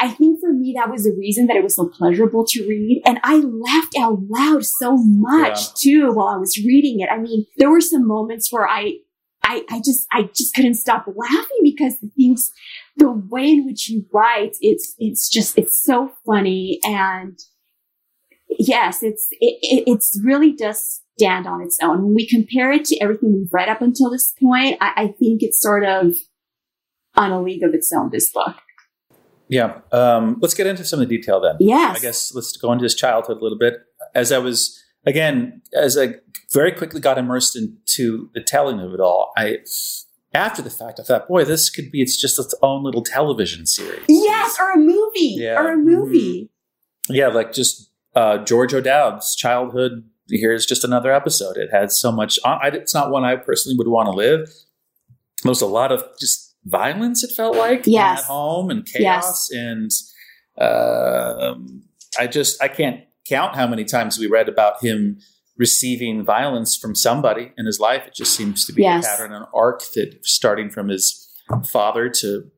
I 0.00 0.08
think 0.08 0.40
for 0.40 0.52
me, 0.52 0.74
that 0.76 0.90
was 0.90 1.02
the 1.04 1.14
reason 1.18 1.46
that 1.48 1.56
it 1.56 1.62
was 1.64 1.74
so 1.74 1.88
pleasurable 1.88 2.44
to 2.50 2.68
read. 2.68 3.02
And 3.04 3.18
I 3.24 3.36
laughed 3.38 3.96
out 3.98 4.18
loud 4.28 4.64
so 4.64 4.96
much 4.96 5.58
Yeah. 5.60 5.72
too 5.76 6.12
while 6.12 6.28
I 6.28 6.36
was 6.36 6.56
reading 6.56 7.00
it. 7.00 7.08
I 7.10 7.18
mean, 7.18 7.46
there 7.56 7.70
were 7.70 7.80
some 7.80 8.06
moments 8.06 8.52
where 8.52 8.68
I, 8.68 8.98
I, 9.42 9.64
I 9.70 9.78
just, 9.78 10.06
I 10.12 10.30
just 10.34 10.54
couldn't 10.54 10.74
stop 10.74 11.06
laughing 11.12 11.58
because 11.62 11.98
the 12.00 12.10
things, 12.16 12.52
the 12.96 13.10
way 13.10 13.50
in 13.50 13.66
which 13.66 13.84
he 13.84 14.04
writes, 14.12 14.58
it's, 14.60 14.94
it's 14.98 15.28
just, 15.28 15.58
it's 15.58 15.82
so 15.82 16.12
funny. 16.24 16.78
And 16.84 17.36
yes, 18.48 19.02
it's, 19.02 19.26
it, 19.32 19.58
it 19.62 19.84
it's 19.90 20.20
really 20.22 20.52
does 20.52 21.02
stand 21.18 21.46
on 21.48 21.60
its 21.60 21.78
own. 21.82 22.04
When 22.04 22.14
we 22.14 22.28
compare 22.28 22.70
it 22.70 22.84
to 22.86 22.98
everything 22.98 23.34
we've 23.34 23.52
read 23.52 23.68
up 23.68 23.82
until 23.82 24.10
this 24.10 24.32
point, 24.40 24.76
I, 24.80 24.92
I 24.96 25.06
think 25.18 25.42
it's 25.42 25.60
sort 25.60 25.84
of 25.84 26.14
on 27.16 27.32
a 27.32 27.42
league 27.42 27.64
of 27.64 27.74
its 27.74 27.92
own, 27.92 28.10
this 28.12 28.30
book. 28.30 28.54
Yeah. 29.48 29.80
Um, 29.92 30.38
let's 30.40 30.54
get 30.54 30.66
into 30.66 30.84
some 30.84 31.00
of 31.00 31.08
the 31.08 31.16
detail 31.16 31.40
then. 31.40 31.56
Yes. 31.60 31.96
I 31.96 32.00
guess 32.00 32.34
let's 32.34 32.56
go 32.56 32.72
into 32.72 32.82
his 32.84 32.94
childhood 32.94 33.38
a 33.38 33.40
little 33.42 33.58
bit. 33.58 33.80
As 34.14 34.30
I 34.32 34.38
was, 34.38 34.82
again, 35.06 35.62
as 35.74 35.96
I 35.98 36.16
very 36.52 36.72
quickly 36.72 37.00
got 37.00 37.18
immersed 37.18 37.56
into 37.56 38.30
the 38.34 38.40
telling 38.42 38.80
of 38.80 38.92
it 38.94 39.00
all, 39.00 39.32
I, 39.36 39.58
after 40.34 40.60
the 40.62 40.70
fact, 40.70 41.00
I 41.00 41.02
thought, 41.02 41.28
boy, 41.28 41.44
this 41.44 41.70
could 41.70 41.90
be, 41.90 42.02
it's 42.02 42.20
just 42.20 42.38
its 42.38 42.54
own 42.62 42.84
little 42.84 43.02
television 43.02 43.66
series. 43.66 44.02
Yes, 44.08 44.56
or 44.60 44.72
a 44.72 44.76
movie. 44.76 45.36
Yeah. 45.38 45.60
Or 45.60 45.72
a 45.72 45.76
movie. 45.76 46.50
Yeah, 47.08 47.28
like 47.28 47.52
just 47.52 47.90
uh, 48.14 48.38
George 48.44 48.74
O'Dowd's 48.74 49.34
childhood. 49.34 50.04
Here's 50.28 50.66
just 50.66 50.84
another 50.84 51.10
episode. 51.12 51.56
It 51.56 51.70
had 51.72 51.90
so 51.90 52.12
much. 52.12 52.38
I, 52.44 52.50
I- 52.64 52.68
it's 52.68 52.92
not 52.92 53.10
one 53.10 53.24
I 53.24 53.36
personally 53.36 53.76
would 53.78 53.88
want 53.88 54.06
to 54.06 54.12
live. 54.12 54.48
There 55.42 55.48
was 55.50 55.62
a 55.62 55.66
lot 55.66 55.90
of 55.92 56.04
just 56.20 56.47
violence. 56.68 57.22
It 57.24 57.30
felt 57.36 57.56
like 57.56 57.82
Yes. 57.86 58.20
at 58.20 58.24
home 58.26 58.70
and 58.70 58.84
chaos, 58.86 59.50
and 59.50 59.90
uh, 60.60 61.34
um, 61.54 61.82
I 62.18 62.26
just 62.26 62.62
I 62.62 62.68
can't 62.68 63.04
count 63.26 63.54
how 63.56 63.66
many 63.66 63.84
times 63.84 64.18
we 64.18 64.26
read 64.26 64.48
about 64.48 64.82
him 64.82 65.18
receiving 65.56 66.24
violence 66.24 66.76
from 66.76 66.94
somebody 66.94 67.52
in 67.58 67.66
his 67.66 67.80
life. 67.80 68.06
It 68.06 68.14
just 68.14 68.34
seems 68.36 68.64
to 68.66 68.72
be 68.72 68.82
Yes. 68.82 69.04
a 69.04 69.08
pattern, 69.08 69.32
an 69.32 69.44
arc 69.52 69.82
that 69.94 70.24
starting 70.24 70.70
from 70.70 70.88
his 70.88 71.28
father 71.70 72.08
to 72.08 72.50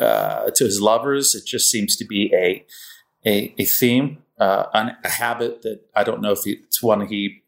uh, 0.00 0.50
to 0.54 0.64
his 0.64 0.80
lovers. 0.80 1.34
It 1.34 1.44
just 1.46 1.70
seems 1.70 1.96
to 1.96 2.04
be 2.04 2.32
a 2.34 2.64
a, 3.26 3.54
a 3.58 3.64
theme, 3.64 4.18
uh, 4.38 4.64
an, 4.74 4.96
a 5.04 5.08
habit 5.08 5.62
that 5.62 5.80
I 5.94 6.04
don't 6.04 6.20
know 6.22 6.32
if 6.32 6.40
he, 6.44 6.52
it's 6.52 6.82
one 6.82 7.06
he. 7.06 7.42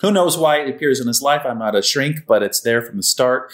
Who 0.00 0.10
knows 0.10 0.36
why 0.36 0.58
it 0.60 0.68
appears 0.68 1.00
in 1.00 1.06
his 1.06 1.22
life? 1.22 1.42
I'm 1.44 1.58
not 1.58 1.76
a 1.76 1.82
shrink, 1.82 2.26
but 2.26 2.42
it's 2.42 2.60
there 2.60 2.82
from 2.82 2.96
the 2.96 3.02
start. 3.02 3.52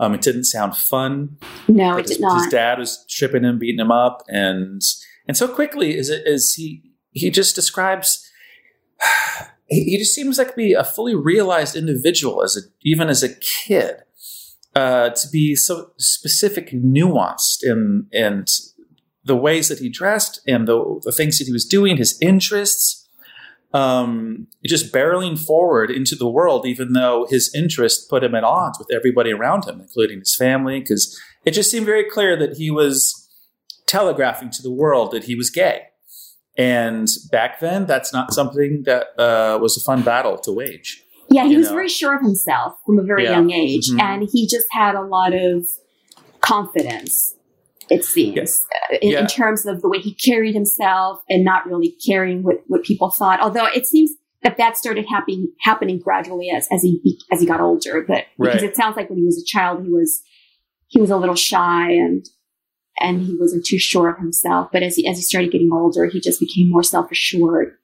Um, 0.00 0.14
it 0.14 0.22
didn't 0.22 0.44
sound 0.44 0.76
fun. 0.76 1.36
No, 1.68 1.98
it 1.98 2.08
his, 2.08 2.16
did 2.16 2.20
not. 2.22 2.42
his 2.42 2.50
dad 2.50 2.78
was 2.78 3.04
tripping 3.08 3.44
him, 3.44 3.58
beating 3.58 3.78
him 3.78 3.92
up, 3.92 4.24
and 4.28 4.82
and 5.28 5.36
so 5.36 5.46
quickly 5.46 5.96
is 5.96 6.08
it 6.08 6.26
is 6.26 6.54
he 6.54 6.82
he 7.10 7.30
just 7.30 7.54
describes. 7.54 8.26
He 9.72 9.84
he 9.84 9.98
just 9.98 10.16
seems 10.16 10.36
like 10.36 10.56
be 10.56 10.72
a 10.72 10.82
fully 10.82 11.14
realized 11.14 11.76
individual 11.76 12.42
as 12.42 12.56
a 12.56 12.62
even 12.82 13.08
as 13.08 13.22
a 13.22 13.36
kid, 13.36 14.02
uh, 14.74 15.10
to 15.10 15.28
be 15.28 15.54
so 15.54 15.92
specific 15.96 16.72
nuanced 16.72 17.62
in 17.62 18.08
and 18.12 18.48
the 19.22 19.36
ways 19.36 19.68
that 19.68 19.78
he 19.78 19.88
dressed 19.88 20.40
and 20.44 20.66
the 20.66 21.00
the 21.04 21.12
things 21.12 21.38
that 21.38 21.44
he 21.44 21.52
was 21.52 21.64
doing, 21.64 21.98
his 21.98 22.18
interests, 22.20 22.99
um, 23.72 24.46
just 24.66 24.92
barreling 24.92 25.38
forward 25.38 25.90
into 25.90 26.16
the 26.16 26.28
world, 26.28 26.66
even 26.66 26.92
though 26.92 27.26
his 27.30 27.52
interest 27.54 28.10
put 28.10 28.24
him 28.24 28.34
at 28.34 28.44
odds 28.44 28.78
with 28.78 28.88
everybody 28.92 29.32
around 29.32 29.64
him, 29.66 29.80
including 29.80 30.18
his 30.20 30.36
family, 30.36 30.80
because 30.80 31.18
it 31.44 31.52
just 31.52 31.70
seemed 31.70 31.86
very 31.86 32.04
clear 32.04 32.36
that 32.36 32.56
he 32.56 32.70
was 32.70 33.28
telegraphing 33.86 34.50
to 34.50 34.62
the 34.62 34.70
world 34.72 35.12
that 35.12 35.24
he 35.24 35.34
was 35.34 35.50
gay. 35.50 35.82
And 36.56 37.08
back 37.30 37.60
then, 37.60 37.86
that's 37.86 38.12
not 38.12 38.34
something 38.34 38.82
that 38.84 39.18
uh, 39.18 39.58
was 39.60 39.76
a 39.76 39.80
fun 39.80 40.02
battle 40.02 40.36
to 40.38 40.52
wage. 40.52 41.04
Yeah, 41.30 41.46
he 41.46 41.56
was 41.56 41.68
know. 41.68 41.74
very 41.74 41.88
sure 41.88 42.16
of 42.16 42.22
himself 42.22 42.74
from 42.84 42.98
a 42.98 43.02
very 43.04 43.22
Yeah. 43.24 43.32
young 43.32 43.52
age, 43.52 43.88
Mhm. 43.90 44.00
and 44.00 44.28
he 44.30 44.46
just 44.48 44.66
had 44.72 44.96
a 44.96 45.02
lot 45.02 45.32
of 45.32 45.68
confidence. 46.40 47.36
It 47.90 48.04
seems 48.04 48.64
uh, 48.92 48.96
in, 49.02 49.10
Yeah. 49.10 49.20
in 49.20 49.26
terms 49.26 49.66
of 49.66 49.82
the 49.82 49.88
way 49.88 49.98
he 49.98 50.14
carried 50.14 50.54
himself 50.54 51.20
and 51.28 51.44
not 51.44 51.66
really 51.66 51.94
caring 52.06 52.42
what, 52.42 52.62
what 52.68 52.84
people 52.84 53.10
thought. 53.10 53.40
Although 53.40 53.66
it 53.66 53.86
seems 53.86 54.12
that 54.42 54.56
that 54.56 54.76
started 54.78 55.06
happening 55.08 55.52
happening 55.60 55.98
gradually 55.98 56.50
as 56.50 56.66
as 56.72 56.82
he 56.82 57.18
as 57.30 57.40
he 57.40 57.46
got 57.46 57.60
older. 57.60 58.02
But 58.06 58.24
because 58.38 58.62
Right. 58.62 58.70
it 58.70 58.76
sounds 58.76 58.96
like 58.96 59.10
when 59.10 59.18
he 59.18 59.24
was 59.24 59.38
a 59.38 59.44
child, 59.44 59.84
he 59.84 59.90
was 59.90 60.22
he 60.86 61.00
was 61.00 61.10
a 61.10 61.16
little 61.16 61.34
shy 61.34 61.90
and 61.92 62.24
and 63.00 63.22
he 63.22 63.36
wasn't 63.38 63.64
too 63.66 63.78
sure 63.78 64.08
of 64.10 64.18
himself. 64.18 64.70
But 64.72 64.82
as 64.82 64.96
he 64.96 65.06
as 65.06 65.16
he 65.16 65.22
started 65.22 65.52
getting 65.52 65.70
older, 65.72 66.06
he 66.06 66.20
just 66.20 66.40
became 66.40 66.70
more 66.70 66.82
self 66.82 67.10
assured, 67.10 67.74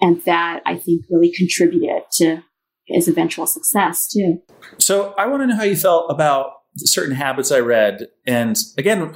and 0.00 0.20
that 0.24 0.60
I 0.66 0.76
think 0.76 1.04
really 1.10 1.32
contributed 1.32 2.02
to 2.18 2.42
his 2.86 3.08
eventual 3.08 3.46
success 3.46 4.06
too. 4.08 4.40
So 4.78 5.14
I 5.16 5.26
want 5.26 5.42
to 5.42 5.46
know 5.46 5.56
how 5.56 5.64
you 5.64 5.76
felt 5.76 6.10
about 6.10 6.52
certain 6.76 7.14
habits 7.14 7.50
I 7.50 7.60
read, 7.60 8.08
and 8.26 8.56
again, 8.78 9.14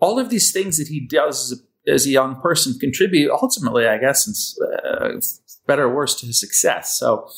all 0.00 0.18
of 0.18 0.30
these 0.30 0.52
things 0.52 0.78
that 0.78 0.88
he 0.88 1.00
does 1.00 1.52
as 1.52 1.58
a, 1.58 1.90
as 1.90 2.06
a 2.06 2.10
young 2.10 2.40
person 2.40 2.78
contribute 2.78 3.30
ultimately, 3.30 3.86
I 3.86 3.98
guess, 3.98 4.26
in, 4.26 4.66
uh, 4.66 5.20
better 5.66 5.84
or 5.84 5.94
worse 5.94 6.18
to 6.20 6.26
his 6.26 6.40
success. 6.40 6.98
So 6.98 7.28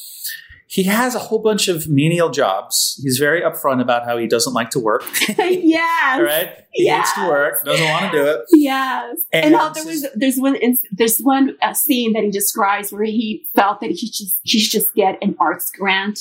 he 0.72 0.84
has 0.84 1.14
a 1.14 1.18
whole 1.18 1.40
bunch 1.40 1.68
of 1.68 1.86
menial 1.86 2.30
jobs. 2.30 2.98
He's 3.02 3.18
very 3.18 3.42
upfront 3.42 3.82
about 3.82 4.06
how 4.06 4.16
he 4.16 4.26
doesn't 4.26 4.54
like 4.54 4.70
to 4.70 4.78
work. 4.78 5.04
yes. 5.38 6.20
right? 6.20 6.64
he 6.72 6.88
hates 6.88 7.12
to 7.12 7.28
work, 7.28 7.62
doesn't 7.64 7.88
want 7.90 8.10
to 8.10 8.18
do 8.18 8.26
it. 8.26 8.40
Yes, 8.52 9.18
and, 9.32 9.54
And 9.54 9.74
there 9.74 9.84
was 9.84 10.06
there's 10.14 10.38
one 10.38 10.56
there's 10.90 11.18
one 11.18 11.56
uh, 11.60 11.74
scene 11.74 12.14
that 12.14 12.24
he 12.24 12.30
describes 12.30 12.90
where 12.90 13.04
he 13.04 13.46
felt 13.54 13.80
that 13.80 13.90
he 13.90 14.06
should 14.06 14.28
he 14.42 14.58
should 14.58 14.80
just 14.80 14.94
get 14.94 15.18
an 15.20 15.36
arts 15.38 15.70
grant 15.70 16.18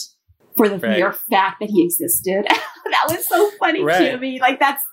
for 0.57 0.67
the 0.69 0.77
Right. 0.77 0.97
mere 0.97 1.13
fact 1.13 1.59
that 1.61 1.69
he 1.69 1.83
existed. 1.83 2.45
that 2.91 3.05
was 3.09 3.27
so 3.27 3.49
funny 3.59 3.79
to 3.85 4.17
me. 4.17 4.39
Like 4.39 4.59
that's 4.59 4.83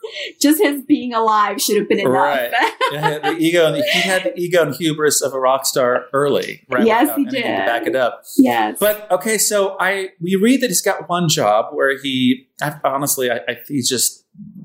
just 0.41 0.61
his 0.63 0.83
being 0.85 1.13
alive 1.15 1.61
should 1.61 1.77
have 1.79 1.89
been 1.89 2.01
enough. 2.01 2.13
Right. 2.13 2.53
Yeah, 2.91 3.19
the 3.19 3.37
ego, 3.37 3.75
he 3.75 4.01
had 4.01 4.25
the 4.25 4.33
ego 4.41 4.63
and 4.63 4.75
hubris 4.75 5.21
of 5.21 5.35
a 5.35 5.39
rock 5.39 5.67
star 5.67 6.07
early, 6.15 6.65
right? 6.71 6.87
Yes, 6.87 7.15
he 7.17 7.27
did. 7.27 7.43
To 7.43 7.49
back 7.49 7.87
it 7.87 7.95
up. 7.95 8.23
yes. 8.39 8.79
But 8.81 9.11
okay, 9.13 9.37
so 9.37 9.77
I 9.79 10.11
we 10.23 10.37
read 10.37 10.63
that 10.63 10.69
he's 10.69 10.81
got 10.81 11.07
one 11.09 11.29
job 11.29 11.75
where 11.75 11.99
he 12.01 12.49
I, 12.63 12.77
honestly 12.85 13.31
I, 13.31 13.37
I 13.47 13.59
he's 13.67 13.89
just 13.91 14.25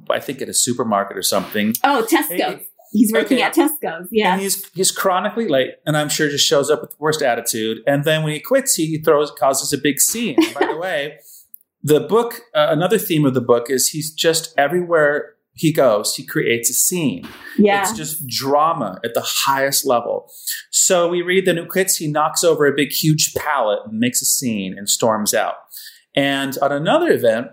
I 0.10 0.20
think 0.22 0.42
at 0.42 0.48
a 0.48 0.54
supermarket 0.54 1.18
or 1.18 1.22
something. 1.24 1.74
oh, 1.84 2.08
Tesco. 2.10 2.64
He's 2.94 3.12
working 3.12 3.38
Okay. 3.38 3.44
at 3.44 3.54
Tesco's. 3.54 4.08
Yeah. 4.12 4.34
And 4.34 4.42
he's 4.42 4.66
he's 4.74 4.92
chronically 4.92 5.48
late, 5.50 5.72
and 5.86 5.98
I'm 5.98 6.08
sure 6.10 6.30
just 6.30 6.48
shows 6.48 6.70
up 6.70 6.80
with 6.82 6.92
the 6.92 6.98
worst 7.00 7.22
attitude. 7.22 7.80
And 7.86 8.06
then 8.06 8.24
when 8.24 8.32
he 8.34 8.40
quits, 8.40 8.76
he 8.76 8.98
throws 9.00 9.32
causes 9.32 9.74
a 9.74 9.78
big 9.78 10.00
scene. 10.00 10.36
And 10.38 10.54
by 10.54 10.66
the 10.68 10.78
way, 10.88 11.18
the 11.84 12.00
book, 12.00 12.42
uh, 12.56 12.68
another 12.70 12.98
theme 12.98 13.26
of 13.26 13.34
the 13.34 13.42
book 13.42 13.70
is 13.70 13.90
he's 13.90 14.12
just 14.14 14.54
everywhere 14.58 15.34
he 15.56 15.72
goes, 15.72 16.16
he 16.16 16.26
creates 16.26 16.70
a 16.72 16.74
scene. 16.74 17.28
yeah. 17.60 17.82
It's 17.84 17.92
just 17.92 18.26
drama 18.26 19.00
at 19.04 19.14
the 19.14 19.22
highest 19.24 19.86
level. 19.86 20.32
So 20.72 21.08
we 21.08 21.22
read 21.22 21.46
that 21.46 21.56
when 21.58 21.66
he 21.66 21.70
quits, 21.70 21.98
he 21.98 22.08
knocks 22.08 22.44
over 22.44 22.66
a 22.66 22.74
big, 22.76 22.92
huge 22.92 23.36
pallet 23.36 23.82
and 23.86 24.00
makes 24.00 24.20
a 24.20 24.26
scene 24.26 24.76
and 24.76 24.90
storms 24.90 25.32
out. 25.32 25.56
And 26.16 26.58
on 26.60 26.72
another 26.72 27.12
event, 27.12 27.50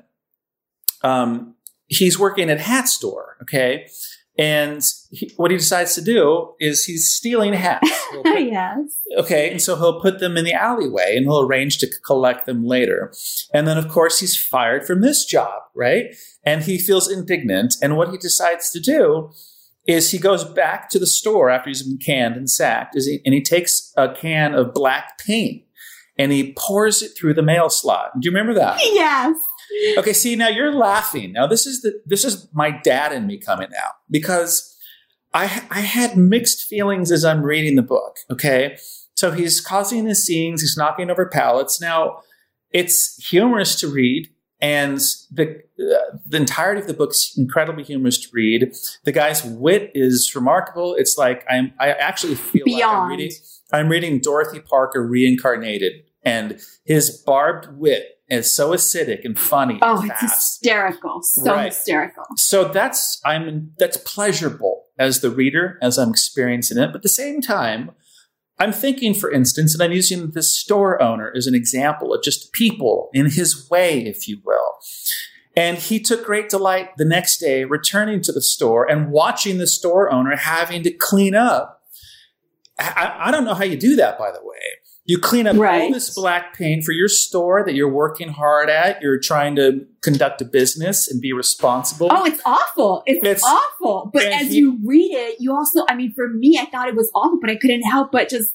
um, 1.03 1.55
he's 1.89 2.19
working 2.19 2.49
at 2.49 2.59
hat 2.61 2.89
store, 2.89 3.37
okay? 3.43 3.87
And 4.41 4.83
he, 5.11 5.31
what 5.37 5.51
he 5.51 5.59
decides 5.59 5.95
to 5.97 6.01
do 6.01 6.55
is 6.59 6.87
he's 6.87 7.11
stealing 7.11 7.53
hats. 7.53 7.91
Put- 8.11 8.41
yes. 8.41 8.79
Okay, 9.19 9.51
and 9.51 9.61
so 9.61 9.77
he'll 9.77 10.01
put 10.01 10.19
them 10.19 10.39
in 10.39 10.47
the 10.47 10.55
alleyway 10.55 11.15
and 11.15 11.27
he'll 11.27 11.43
arrange 11.43 11.77
to 11.79 11.89
collect 12.07 12.47
them 12.47 12.65
later. 12.65 13.13
And 13.53 13.69
then, 13.69 13.77
of 13.77 13.89
course, 13.89 14.19
he's 14.19 14.43
fired 14.43 14.87
from 14.87 15.03
this 15.03 15.27
job, 15.27 15.61
right? 15.77 16.07
And 16.43 16.63
he 16.63 16.79
feels 16.79 17.11
indignant. 17.11 17.75
And 17.83 17.99
what 17.99 18.11
he 18.11 18.17
decides 18.17 18.71
to 18.71 18.81
do 18.81 19.31
is 19.87 20.11
he 20.11 20.19
goes 20.19 20.45
back 20.45 20.89
to 20.91 20.99
the 20.99 21.07
store 21.07 21.51
after 21.51 21.69
he's 21.69 21.83
been 21.83 21.99
canned 21.99 22.37
and 22.37 22.49
sacked, 22.49 22.97
is 22.97 23.07
he, 23.07 23.21
and 23.27 23.35
he 23.35 23.43
takes 23.43 23.93
a 23.99 24.15
can 24.15 24.55
of 24.55 24.73
black 24.73 25.19
paint 25.19 25.65
and 26.21 26.33
he 26.33 26.55
pours 26.57 27.01
it 27.03 27.13
through 27.17 27.33
the 27.33 27.43
mail 27.43 27.71
slot. 27.71 28.11
Do 28.21 28.27
you 28.27 28.31
remember 28.31 28.53
that? 28.55 28.79
Yes. 28.83 29.37
Okay, 29.99 30.13
see 30.13 30.37
now 30.37 30.49
you're 30.49 30.73
laughing. 30.73 31.33
Now 31.33 31.47
this 31.47 31.67
is 31.67 31.83
the 31.83 32.01
this 32.07 32.25
is 32.25 32.49
my 32.53 32.71
dad 32.71 33.13
and 33.13 33.27
me 33.27 33.39
coming 33.39 33.69
out 33.83 33.95
because 34.11 34.77
I 35.33 35.45
I 35.71 35.81
had 35.81 36.17
mixed 36.17 36.67
feelings 36.67 37.11
as 37.13 37.25
I'm 37.25 37.43
reading 37.43 37.77
the 37.77 37.83
book. 37.83 38.17
Okay, 38.31 38.77
so 39.15 39.31
he's 39.31 39.61
causing 39.61 40.05
the 40.05 40.15
scenes. 40.15 40.61
He's 40.61 40.77
knocking 40.77 41.11
over 41.11 41.27
pallets. 41.27 41.81
Now 41.81 42.21
it's 42.71 43.17
humorous 43.29 43.79
to 43.81 43.89
read, 43.89 44.29
and 44.61 44.99
the 45.31 45.63
uh, 45.79 46.17
the 46.27 46.37
entirety 46.37 46.81
of 46.81 46.87
the 46.87 46.95
book's 46.95 47.37
incredibly 47.37 47.85
humorous 47.85 48.19
to 48.19 48.29
read. 48.33 48.73
The 49.05 49.13
guy's 49.13 49.45
wit 49.45 49.91
is 49.95 50.33
remarkable. 50.35 50.95
It's 50.95 51.17
like 51.17 51.45
I'm 51.49 51.73
I 51.79 51.91
actually 51.91 52.35
feel 52.35 52.65
like 52.67 52.85
I'm 52.85 53.09
reading 53.09 53.31
I'm 53.73 53.89
reading 53.89 54.21
Dorothy 54.21 54.61
Parker 54.61 55.07
reincarnated, 55.07 56.05
and 56.23 56.61
his 56.85 57.11
barbed 57.11 57.69
wit 57.77 58.20
is 58.31 58.53
so 58.53 58.71
acidic 58.71 59.25
and 59.25 59.39
funny 59.39 59.79
Oh, 59.83 60.01
and 60.01 60.11
it's 60.11 60.21
hysterical. 60.21 61.21
So 61.23 61.53
Right. 61.53 61.67
hysterical. 61.67 62.25
So 62.37 62.65
that's 62.69 63.21
I'm 63.25 63.73
that's 63.79 63.97
pleasurable 63.99 64.85
as 64.99 65.21
the 65.21 65.31
reader 65.31 65.79
as 65.83 65.99
I'm 65.99 66.11
experiencing 66.11 66.79
it. 66.79 66.89
But 66.89 66.97
at 66.97 67.03
the 67.03 67.09
same 67.09 67.41
time, 67.41 67.91
I'm 68.59 68.73
thinking, 68.73 69.15
for 69.15 69.31
instance, 69.31 69.75
and 69.75 69.83
I'm 69.83 69.93
using 69.93 70.31
this 70.33 70.51
store 70.55 71.01
owner 71.03 71.33
as 71.35 71.47
an 71.47 71.55
example 71.55 72.13
of 72.13 72.23
just 72.23 72.53
people 72.53 73.09
in 73.15 73.31
his 73.31 73.69
way, 73.71 74.01
if 74.07 74.29
you 74.29 74.41
will. 74.45 74.75
And 75.57 75.79
he 75.79 75.99
took 75.99 76.25
great 76.25 76.49
delight 76.49 76.91
the 76.97 77.05
next 77.05 77.39
day 77.39 77.65
returning 77.65 78.21
to 78.23 78.33
the 78.33 78.43
store 78.43 78.89
and 78.89 79.11
watching 79.11 79.59
the 79.59 79.67
store 79.67 80.13
owner 80.13 80.37
having 80.37 80.83
to 80.85 80.91
clean 80.93 81.35
up. 81.35 81.83
I- 82.79 83.17
I 83.25 83.31
don't 83.31 83.45
know 83.45 83.55
how 83.55 83.65
you 83.65 83.77
do 83.77 83.97
that, 83.97 84.19
by 84.19 84.31
the 84.31 84.41
way. 84.45 84.57
You 85.11 85.19
clean 85.19 85.49
up 85.49 85.57
all 85.57 85.63
Right. 85.63 85.93
this 85.93 86.15
black 86.15 86.57
paint 86.57 86.85
for 86.85 86.93
your 86.93 87.09
store 87.09 87.65
that 87.65 87.75
you're 87.75 87.93
working 87.93 88.29
hard 88.29 88.71
at. 88.71 89.03
You're 89.03 89.19
trying 89.19 89.57
to 89.57 89.85
conduct 90.03 90.41
a 90.41 90.45
business 90.45 91.11
and 91.11 91.21
be 91.21 91.33
responsible. 91.33 92.07
Oh, 92.13 92.25
it's 92.25 92.41
awful. 92.47 93.03
It's, 93.07 93.19
It's- 93.27 93.43
awful. 93.45 94.09
But 94.15 94.23
as 94.27 94.49
he- 94.51 94.59
you 94.59 94.79
read 94.85 95.11
it, 95.13 95.41
you 95.41 95.53
also, 95.53 95.81
I 95.89 95.97
mean, 95.97 96.13
for 96.15 96.29
me, 96.29 96.59
I 96.63 96.67
thought 96.67 96.87
it 96.87 96.95
was 96.95 97.11
awful, 97.13 97.39
but 97.41 97.51
I 97.51 97.57
couldn't 97.57 97.83
help 97.83 98.13
but 98.13 98.29
just, 98.29 98.53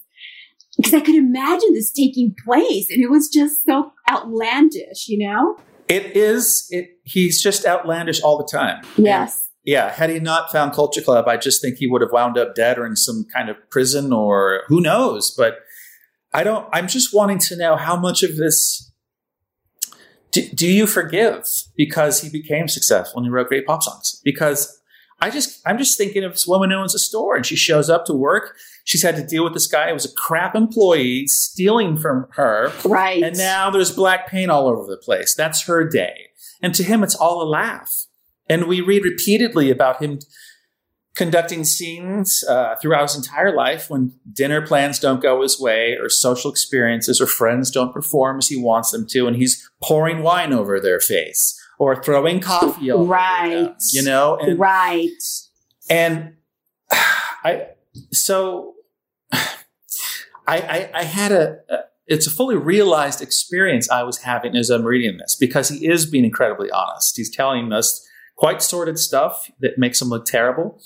because 0.77 0.93
I 0.93 1.01
could 1.01 1.15
imagine 1.15 1.73
this 1.73 1.91
taking 1.91 2.33
place. 2.45 2.89
And 2.89 3.03
it 3.03 3.09
was 3.09 3.27
just 3.27 3.57
so 3.65 3.91
outlandish, 4.09 5.09
you 5.09 5.27
know? 5.27 5.57
It 5.89 6.15
is. 6.15 6.67
It. 6.71 6.97
He's 7.03 7.43
just 7.43 7.65
outlandish 7.65 8.21
all 8.21 8.37
the 8.37 8.47
time. 8.49 8.81
Yes. 8.95 9.49
Yeah. 9.65 9.91
Had 9.91 10.09
he 10.09 10.19
not 10.19 10.51
found 10.53 10.71
Culture 10.73 11.01
Club, 11.01 11.27
I 11.27 11.35
just 11.35 11.61
think 11.61 11.77
he 11.79 11.87
would 11.87 12.01
have 12.01 12.11
wound 12.13 12.37
up 12.37 12.55
dead 12.55 12.77
or 12.77 12.85
in 12.85 12.95
some 12.95 13.25
kind 13.33 13.49
of 13.49 13.57
prison 13.69 14.13
or 14.13 14.61
who 14.67 14.79
knows. 14.79 15.31
But 15.37 15.57
I 16.35 16.43
don't. 16.43 16.67
I'm 16.73 16.89
just 16.89 17.13
wanting 17.13 17.39
to 17.39 17.55
know 17.55 17.77
how 17.77 17.95
much 17.95 18.21
of 18.21 18.35
this. 18.35 18.91
Do, 20.31 20.45
do 20.49 20.67
you 20.67 20.85
forgive 20.85 21.45
because 21.77 22.21
he 22.21 22.29
became 22.29 22.67
successful 22.67 23.19
and 23.19 23.25
he 23.25 23.29
wrote 23.29 23.47
great 23.47 23.65
pop 23.65 23.83
songs? 23.83 24.19
Because 24.25 24.81
I 25.21 25.29
just, 25.29 25.61
I'm 25.65 25.77
just 25.77 25.97
thinking 25.97 26.25
of 26.25 26.33
this 26.33 26.45
woman 26.45 26.71
who 26.71 26.75
owns 26.75 26.93
a 26.93 26.99
store 26.99 27.37
and 27.37 27.45
she 27.45 27.55
shows 27.55 27.89
up 27.89 28.03
to 28.07 28.13
work. 28.13 28.57
She's 28.83 29.01
had 29.01 29.15
to 29.15 29.25
deal 29.25 29.45
with 29.45 29.53
this 29.53 29.67
guy 29.67 29.87
who 29.87 29.93
was 29.93 30.03
a 30.03 30.13
crap 30.13 30.55
employee 30.55 31.27
stealing 31.27 31.97
from 31.97 32.27
her. 32.31 32.73
Right. 32.83 33.23
And 33.23 33.37
now 33.37 33.69
there's 33.69 33.91
black 33.91 34.27
paint 34.27 34.51
all 34.51 34.67
over 34.67 34.85
the 34.85 34.97
place. 34.97 35.33
That's 35.35 35.61
her 35.67 35.87
day. 35.87 36.27
And 36.61 36.75
to 36.75 36.83
him, 36.83 37.01
it's 37.01 37.15
all 37.15 37.41
a 37.41 37.47
laugh. 37.47 38.07
And 38.49 38.65
we 38.65 38.81
read 38.81 39.05
repeatedly 39.05 39.71
about 39.71 40.03
him 40.03 40.19
conducting 41.15 41.63
scenes 41.63 42.43
uh, 42.49 42.75
throughout 42.81 43.03
his 43.03 43.15
entire 43.15 43.55
life 43.55 43.89
when 43.89 44.13
dinner 44.33 44.65
plans 44.65 44.99
don't 44.99 45.21
go 45.21 45.41
his 45.41 45.59
way, 45.59 45.97
or 46.01 46.09
social 46.09 46.51
experiences, 46.51 47.21
or 47.21 47.27
friends 47.27 47.71
don't 47.71 47.93
perform 47.93 48.37
as 48.37 48.47
he 48.47 48.57
wants 48.57 48.91
them 48.91 49.05
to, 49.09 49.25
and 49.27 49.35
he's 49.37 49.69
pouring 49.81 50.21
wine 50.23 50.51
over 50.53 50.79
their 50.79 50.99
face 50.99 51.59
or 51.79 52.01
throwing 52.01 52.39
coffee 52.39 52.91
over 52.91 53.03
Right. 53.11 53.49
them, 53.49 53.75
you 53.91 54.01
know? 54.03 54.37
And, 54.37 54.59
right. 54.59 55.09
and 55.89 56.33
I, 56.91 57.67
so 58.11 58.75
I, 60.47 60.57
I, 60.59 60.89
I 60.93 61.03
had 61.03 61.31
a, 61.31 61.57
a, 61.69 61.77
it's 62.07 62.27
a 62.27 62.31
fully 62.31 62.55
realized 62.55 63.21
experience 63.21 63.89
I 63.89 64.03
was 64.03 64.19
having 64.19 64.55
as 64.55 64.69
I'm 64.69 64.83
reading 64.83 65.17
this 65.17 65.35
because 65.35 65.69
he 65.69 65.87
is 65.87 66.05
being 66.05 66.23
incredibly 66.23 66.69
honest. 66.71 67.17
He's 67.17 67.29
telling 67.35 67.73
us 67.73 68.05
quite 68.37 68.61
sordid 68.61 68.99
stuff 68.99 69.49
that 69.59 69.77
makes 69.77 70.01
him 70.01 70.09
look 70.09 70.25
terrible. 70.25 70.79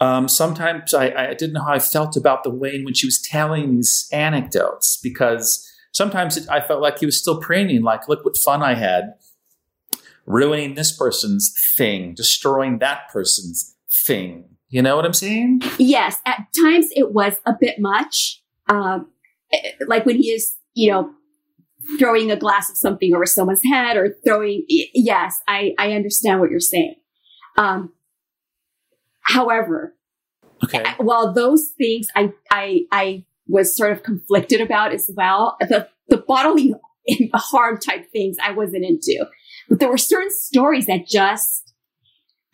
Um, 0.00 0.28
sometimes 0.28 0.94
I, 0.94 1.10
I 1.10 1.34
didn't 1.34 1.54
know 1.54 1.64
how 1.64 1.72
I 1.72 1.80
felt 1.80 2.16
about 2.16 2.44
the 2.44 2.50
way 2.50 2.74
in 2.74 2.84
which 2.84 3.00
he 3.00 3.06
was 3.06 3.20
telling 3.20 3.76
these 3.76 4.08
anecdotes 4.12 4.98
because 5.02 5.68
sometimes 5.92 6.36
it, 6.36 6.48
I 6.48 6.60
felt 6.60 6.80
like 6.80 6.98
he 7.00 7.06
was 7.06 7.18
still 7.18 7.40
preening, 7.40 7.82
like, 7.82 8.08
look 8.08 8.24
what 8.24 8.36
fun 8.36 8.62
I 8.62 8.74
had 8.74 9.14
ruining 10.28 10.74
this 10.74 10.92
person's 10.92 11.52
thing, 11.76 12.14
destroying 12.14 12.78
that 12.78 13.08
person's 13.10 13.74
thing. 14.06 14.44
You 14.68 14.82
know 14.82 14.94
what 14.94 15.06
I'm 15.06 15.14
saying? 15.14 15.62
Yes. 15.78 16.20
At 16.26 16.46
times 16.60 16.88
it 16.94 17.12
was 17.12 17.34
a 17.46 17.54
bit 17.58 17.80
much. 17.80 18.42
Um, 18.68 19.10
eh, 19.52 19.72
like 19.86 20.04
when 20.04 20.16
he 20.16 20.30
is, 20.30 20.54
you 20.74 20.90
know, 20.90 21.10
throwing 21.98 22.30
a 22.30 22.36
glass 22.36 22.70
of 22.70 22.76
something 22.76 23.14
over 23.14 23.24
someone's 23.24 23.64
head 23.64 23.96
or 23.96 24.14
throwing, 24.26 24.64
yes, 24.68 25.40
I, 25.48 25.74
I 25.78 25.92
understand 25.92 26.40
what 26.40 26.50
you're 26.50 26.60
saying. 26.60 26.96
Um, 27.56 27.94
however, 29.28 29.94
Okay. 30.64 30.84
Well, 30.98 31.32
those 31.32 31.70
things 31.76 32.08
I, 32.16 32.32
I, 32.50 32.82
I 32.90 33.24
was 33.46 33.74
sort 33.76 33.92
of 33.92 34.02
conflicted 34.02 34.60
about 34.60 34.92
as 34.92 35.10
well. 35.14 35.56
The, 35.60 35.88
the 36.08 36.18
bodily 36.18 36.74
harm 37.34 37.78
type 37.78 38.10
things 38.10 38.36
I 38.42 38.52
wasn't 38.52 38.84
into, 38.84 39.26
but 39.68 39.80
there 39.80 39.88
were 39.88 39.98
certain 39.98 40.30
stories 40.30 40.86
that 40.86 41.06
just, 41.06 41.72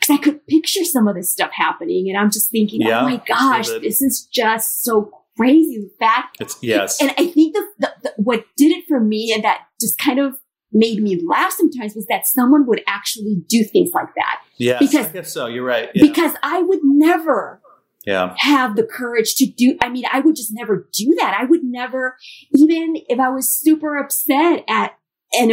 cause 0.00 0.10
I 0.10 0.18
could 0.18 0.46
picture 0.46 0.84
some 0.84 1.08
of 1.08 1.14
this 1.14 1.32
stuff 1.32 1.50
happening 1.52 2.08
and 2.08 2.18
I'm 2.18 2.30
just 2.30 2.50
thinking, 2.50 2.82
oh 2.84 2.88
Yeah, 2.88 3.00
oh 3.00 3.04
my 3.04 3.22
gosh, 3.26 3.68
this 3.68 4.02
is 4.02 4.28
just 4.32 4.82
so 4.82 5.10
crazy. 5.36 5.78
The 5.78 5.90
fact 5.98 6.36
It's 6.40 6.58
yes. 6.62 7.00
and 7.00 7.10
I 7.12 7.26
think 7.26 7.54
the, 7.54 7.66
the, 7.78 7.92
the 8.02 8.12
what 8.16 8.44
did 8.56 8.70
it 8.76 8.84
for 8.86 9.00
me 9.00 9.32
and 9.34 9.42
that 9.44 9.62
just 9.80 9.98
kind 9.98 10.20
of 10.20 10.36
made 10.72 11.02
me 11.02 11.22
laugh 11.24 11.52
sometimes 11.52 11.94
was 11.94 12.06
that 12.06 12.26
someone 12.26 12.66
would 12.66 12.82
actually 12.86 13.42
do 13.48 13.64
things 13.64 13.90
like 13.94 14.14
that 14.16 14.42
yes. 14.56 14.78
because- 14.80 15.08
I 15.08 15.12
guess 15.12 15.32
so. 15.32 15.46
You're 15.46 15.64
right. 15.64 15.90
Yeah. 15.94 16.06
because 16.06 16.32
I 16.42 16.62
would 16.62 16.80
never 16.82 17.60
yeah. 18.06 18.34
have 18.38 18.76
the 18.76 18.82
courage 18.84 19.34
to 19.36 19.46
do 19.46 19.78
i 19.80 19.88
mean 19.88 20.04
i 20.12 20.20
would 20.20 20.36
just 20.36 20.52
never 20.52 20.86
do 20.92 21.14
that 21.18 21.34
i 21.40 21.44
would 21.46 21.64
never 21.64 22.18
even 22.54 22.96
if 23.08 23.18
i 23.18 23.30
was 23.30 23.48
super 23.50 23.96
upset 23.96 24.62
at 24.68 24.92
an 25.32 25.50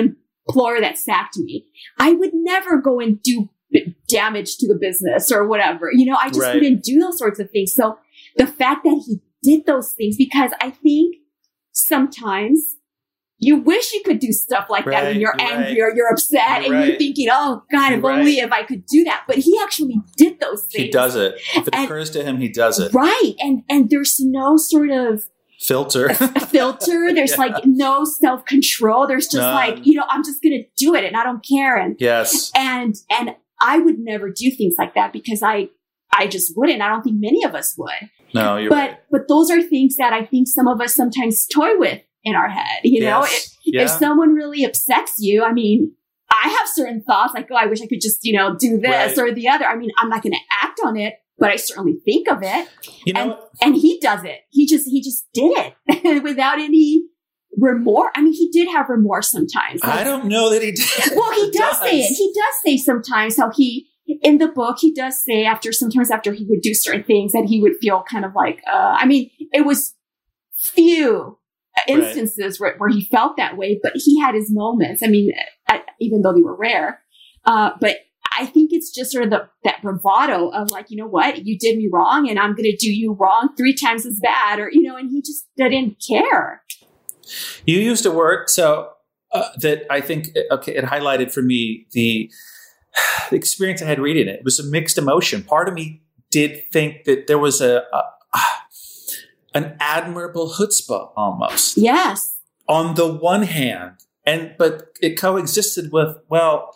employer 0.50 0.82
that 0.82 0.98
sacked 0.98 1.38
me 1.38 1.66
i 1.98 2.12
would 2.12 2.32
never 2.34 2.76
go 2.82 3.00
and 3.00 3.24
do 3.24 3.48
b- 3.72 3.96
damage 4.10 4.58
to 4.58 4.68
the 4.68 4.76
business 4.76 5.32
or 5.32 5.48
whatever 5.48 5.90
you 5.94 6.06
know 6.06 6.18
i 6.22 6.28
just 6.28 6.42
Right. 6.42 6.56
wouldn't 6.56 6.84
do 6.84 7.00
those 7.00 7.18
sorts 7.18 7.40
of 7.40 7.50
things 7.52 7.74
so 7.74 7.98
the 8.36 8.46
fact 8.48 8.84
that 8.84 9.02
he 9.08 9.22
did 9.42 9.66
those 9.66 9.94
things 9.94 10.18
because 10.18 10.52
i 10.60 10.72
think 10.72 11.16
sometimes 11.72 12.76
you 13.44 13.58
wish 13.58 13.92
you 13.92 14.02
could 14.06 14.20
do 14.20 14.32
stuff 14.32 14.68
like 14.70 14.86
that 14.86 15.04
when 15.04 15.20
you're 15.20 15.34
you're 15.38 15.50
angry 15.52 15.82
or 15.82 15.94
you're 15.96 16.10
upset 16.12 16.64
You're 16.64 16.76
and 16.76 16.88
you're 16.88 16.98
thinking 16.98 17.28
oh 17.32 17.64
god 17.72 17.92
if 17.94 18.04
only 18.04 18.36
right. 18.40 18.46
if 18.46 18.52
i 18.54 18.64
could 18.64 18.86
do 18.86 19.04
that 19.04 19.24
but 19.28 19.38
he 19.38 19.58
actually 19.62 19.96
did 20.16 20.40
those 20.40 20.64
things 20.72 20.86
He 20.86 20.90
does 20.92 21.16
it. 21.16 21.36
If 21.56 21.68
it 21.68 21.76
And- 21.76 21.86
occurs 21.86 22.10
to 22.12 22.24
him, 22.24 22.38
he 22.38 22.48
does 22.50 22.80
it. 22.80 22.94
Right. 22.94 23.34
And 23.40 23.64
and 23.70 23.90
there's 23.90 24.20
no 24.20 24.56
sort 24.58 24.90
of 24.92 25.24
Filter. 25.60 26.12
filter. 26.50 27.12
There's 27.14 27.32
Yeah. 27.32 27.38
like 27.38 27.66
no 27.66 28.04
self-control. 28.04 29.06
There's 29.08 29.26
just 29.28 29.38
None. 29.38 29.54
like, 29.54 29.86
you 29.86 29.94
know, 29.94 30.06
I'm 30.10 30.24
just 30.24 30.42
gonna 30.42 30.64
do 30.76 30.96
it 30.96 31.04
and 31.04 31.16
I 31.16 31.24
don't 31.24 31.46
care. 31.48 31.78
And 31.78 31.96
yes. 32.00 32.52
and 32.56 32.96
and 33.12 33.36
I 33.60 33.78
would 33.78 34.00
never 34.00 34.30
do 34.32 34.50
things 34.52 34.74
like 34.80 34.96
that 34.96 35.14
because 35.14 35.44
I 35.44 35.70
I 36.14 36.26
just 36.28 36.54
wouldn't. 36.58 36.82
I 36.82 36.90
don't 36.90 37.04
think 37.04 37.18
many 37.20 37.44
of 37.44 37.54
us 37.54 37.76
would. 37.78 38.10
No, 38.34 38.58
you're 38.58 38.70
but 38.72 38.76
right. 38.76 38.98
but 39.12 39.28
those 39.28 39.52
are 39.52 39.62
things 39.62 39.98
that 39.98 40.14
I 40.14 40.26
think 40.26 40.48
some 40.48 40.68
of 40.68 40.82
us 40.82 40.96
sometimes 40.96 41.46
toy 41.46 41.78
with 41.78 42.02
in 42.24 42.36
our 42.36 42.50
head. 42.50 42.82
You 42.84 43.02
know, 43.02 43.24
if, 43.24 43.48
yeah. 43.66 43.84
if 43.84 43.90
someone 43.90 44.34
really 44.34 44.64
upsets 44.64 45.16
you, 45.20 45.44
I 45.44 45.54
mean, 45.54 45.94
I 46.30 46.50
have 46.50 46.68
certain 46.68 47.02
thoughts 47.04 47.34
like, 47.34 47.48
oh, 47.52 47.56
I 47.56 47.66
wish 47.66 47.82
I 47.82 47.88
could 47.88 48.02
just 48.02 48.20
you 48.24 48.34
know 48.38 48.56
do 48.56 48.78
this 48.78 49.18
Right. 49.18 49.30
or 49.30 49.34
the 49.34 49.50
other. 49.50 49.66
I 49.66 49.76
mean, 49.76 49.92
I'm 49.98 50.10
not 50.10 50.24
going 50.24 50.34
to 50.34 50.40
act 50.64 50.80
on 50.84 50.98
it, 50.98 51.16
but 51.38 51.50
I 51.50 51.56
certainly 51.58 52.00
think 52.06 52.30
of 52.30 52.40
it. 52.42 52.68
you 53.06 53.14
know, 53.14 53.22
and-? 53.22 53.36
And 53.62 53.76
he 53.76 54.00
does 54.00 54.24
it. 54.24 54.42
He 54.50 54.66
just 54.68 54.88
he 54.88 55.02
just 55.02 55.26
did 55.34 55.74
it 55.88 56.24
without 56.24 56.60
any 56.60 57.04
remorse. 57.58 58.12
I 58.16 58.22
mean, 58.22 58.34
he 58.34 58.50
did 58.50 58.70
have 58.70 58.88
remorse 58.90 59.30
sometimes. 59.30 59.82
I 59.84 60.04
don't 60.04 60.26
know 60.26 60.50
that 60.52 60.62
he 60.62 60.72
did. 60.72 60.88
well, 61.16 61.32
he 61.34 61.52
does 61.52 61.80
say 61.80 62.00
it. 62.00 62.16
He 62.16 62.34
does 62.34 62.54
say 62.64 62.78
sometimes 62.78 63.38
how 63.38 63.52
he 63.52 63.88
in 64.22 64.40
the 64.40 64.48
book 64.48 64.78
he 64.80 64.94
does 64.94 65.24
say 65.24 65.46
after 65.46 65.72
sometimes 65.72 66.12
after 66.12 66.34
he 66.34 66.46
would 66.46 66.62
do 66.62 66.74
certain 66.74 67.04
things 67.04 67.32
that 67.32 67.46
he 67.46 67.62
would 67.62 67.78
feel 67.80 68.04
kind 68.10 68.26
of 68.26 68.34
like 68.36 68.62
uh, 68.72 68.96
I 68.98 69.06
mean 69.06 69.30
it 69.54 69.66
was 69.66 69.96
few 70.54 71.38
instances 71.88 72.60
where, 72.60 72.76
where 72.78 72.90
he 72.90 73.06
felt 73.06 73.38
that 73.38 73.58
way, 73.58 73.80
but 73.82 73.94
he 73.96 74.20
had 74.20 74.36
his 74.36 74.52
moments. 74.52 75.02
I 75.04 75.08
mean, 75.08 75.32
uh, 75.70 75.80
even 76.00 76.22
though 76.22 76.34
they 76.34 76.42
were 76.42 76.56
rare, 76.56 77.02
uh, 77.46 77.72
but 77.80 77.98
I 78.38 78.46
think 78.46 78.72
it's 78.72 78.92
just 78.92 79.12
sort 79.12 79.26
of 79.26 79.30
the, 79.30 79.50
that 79.64 79.82
bravado 79.82 80.50
of 80.50 80.72
like, 80.72 80.90
you 80.90 80.98
know 80.98 81.08
what, 81.08 81.46
you 81.46 81.58
did 81.58 81.78
me 81.78 81.90
wrong 81.92 82.30
and 82.30 82.40
I'm 82.40 82.56
going 82.56 82.70
to 82.70 82.76
do 82.76 82.92
you 82.92 83.14
wrong 83.14 83.50
three 83.58 83.74
times 83.74 84.06
as 84.06 84.20
bad 84.20 84.60
or, 84.60 84.70
you 84.72 84.82
know, 84.82 84.96
and 84.96 85.10
he 85.10 85.22
just 85.22 85.48
didn't 85.58 86.04
care. 86.08 86.64
You 87.66 87.80
used 87.80 88.06
a 88.06 88.12
word 88.12 88.50
so 88.50 88.92
uh, 89.32 89.50
that 89.58 89.86
I 89.92 90.02
think 90.02 90.30
okay, 90.52 90.76
it 90.76 90.86
highlighted 90.86 91.32
for 91.32 91.42
me 91.42 91.88
the, 91.92 92.32
the 93.30 93.36
experience 93.36 93.82
I 93.82 93.86
had 93.86 94.00
reading 94.00 94.28
it. 94.28 94.40
It 94.40 94.46
was 94.46 94.60
a 94.60 94.66
mixed 94.66 94.98
emotion. 94.98 95.44
Part 95.44 95.68
of 95.68 95.74
me 95.74 96.02
did 96.30 96.72
think 96.72 97.04
that 97.04 97.28
there 97.28 97.40
was 97.40 97.60
a, 97.60 97.84
a 97.94 98.04
an 99.54 99.76
admirable 99.80 100.50
chutzpah 100.50 101.12
almost 101.16 101.78
Yes. 101.78 102.38
on 102.68 102.96
the 102.96 103.12
one 103.12 103.44
hand, 103.44 103.92
and 104.26 104.54
but 104.58 104.90
it 105.02 105.20
coexisted 105.20 105.92
with 105.92 106.18
well, 106.30 106.74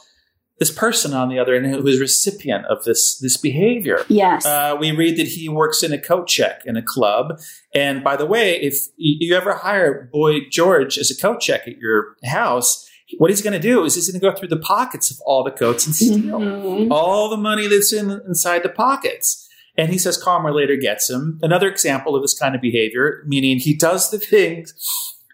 this 0.59 0.71
person 0.71 1.13
on 1.13 1.27
the 1.29 1.37
other 1.37 1.53
end 1.53 1.65
who 1.67 1.81
was 1.81 1.99
recipient 1.99 2.65
of 2.67 2.83
this 2.85 3.17
this 3.19 3.37
behavior. 3.37 4.05
Yes. 4.07 4.45
Uh, 4.45 4.75
we 4.79 4.91
read 4.91 5.17
that 5.17 5.27
he 5.27 5.49
works 5.49 5.83
in 5.83 5.91
a 5.91 5.97
coat 5.99 6.27
check 6.27 6.61
in 6.65 6.77
a 6.77 6.81
club. 6.81 7.39
And 7.73 8.03
by 8.03 8.15
the 8.15 8.25
way, 8.25 8.55
if 8.61 8.75
you 8.97 9.35
ever 9.35 9.53
hire 9.55 10.09
Boy 10.13 10.41
George 10.49 10.97
as 10.97 11.11
a 11.11 11.15
coat 11.21 11.41
check 11.41 11.67
at 11.67 11.77
your 11.77 12.15
house, 12.23 12.89
what 13.17 13.29
he's 13.29 13.41
going 13.41 13.53
to 13.53 13.59
do 13.59 13.83
is 13.83 13.95
he's 13.95 14.09
going 14.09 14.19
to 14.19 14.31
go 14.31 14.35
through 14.35 14.47
the 14.47 14.57
pockets 14.57 15.11
of 15.11 15.17
all 15.25 15.43
the 15.43 15.51
coats 15.51 15.85
and 15.85 15.93
steal 15.95 16.39
Mhm. 16.39 16.87
all 16.89 17.29
the 17.29 17.37
money 17.37 17.67
that's 17.67 17.91
in 17.93 18.09
inside 18.25 18.63
the 18.63 18.69
pockets. 18.69 19.44
And 19.77 19.91
he 19.91 19.97
says 19.97 20.17
Calmer 20.17 20.53
later 20.53 20.75
gets 20.75 21.09
him. 21.09 21.39
Another 21.41 21.67
example 21.67 22.15
of 22.15 22.21
this 22.21 22.37
kind 22.37 22.55
of 22.55 22.61
behavior, 22.61 23.23
meaning 23.27 23.59
he 23.59 23.75
does 23.75 24.09
the 24.09 24.19
things, 24.19 24.73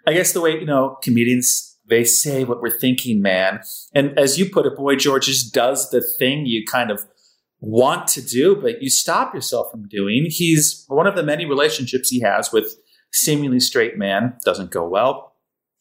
I 0.07 0.13
guess 0.13 0.33
the 0.33 0.41
way, 0.41 0.59
you 0.59 0.65
know, 0.65 0.97
comedians, 1.03 1.77
they 1.87 2.03
say 2.03 2.43
what 2.43 2.61
we're 2.61 2.77
thinking, 2.77 3.21
man. 3.21 3.61
And 3.93 4.17
as 4.17 4.39
you 4.39 4.49
put 4.49 4.65
it, 4.65 4.75
Boy 4.75 4.95
George 4.95 5.27
just 5.27 5.53
does 5.53 5.89
the 5.91 6.01
thing 6.01 6.45
you 6.45 6.65
kind 6.65 6.89
of 6.89 7.05
want 7.59 8.07
to 8.07 8.21
do, 8.21 8.55
but 8.55 8.81
you 8.81 8.89
stop 8.89 9.33
yourself 9.35 9.69
from 9.69 9.87
doing. 9.87 10.25
He's 10.29 10.85
one 10.87 11.05
of 11.05 11.15
the 11.15 11.23
many 11.23 11.45
relationships 11.45 12.09
he 12.09 12.21
has 12.21 12.51
with 12.51 12.75
seemingly 13.11 13.59
straight 13.59 13.97
man. 13.97 14.35
Doesn't 14.43 14.71
go 14.71 14.87
well. 14.87 15.35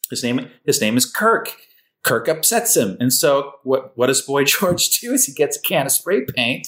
His 0.09 0.23
name, 0.23 0.49
his 0.65 0.79
name 0.81 0.97
is 0.97 1.05
Kirk. 1.05 1.55
Kirk 2.03 2.27
upsets 2.27 2.75
him. 2.75 2.97
And 2.99 3.13
so 3.13 3.53
what, 3.63 3.97
what 3.97 4.07
does 4.07 4.21
Boy 4.21 4.43
George 4.45 4.99
do 4.99 5.13
is 5.13 5.25
he 5.25 5.33
gets 5.33 5.57
a 5.57 5.61
can 5.61 5.87
of 5.87 5.91
spray 5.91 6.25
paint 6.25 6.67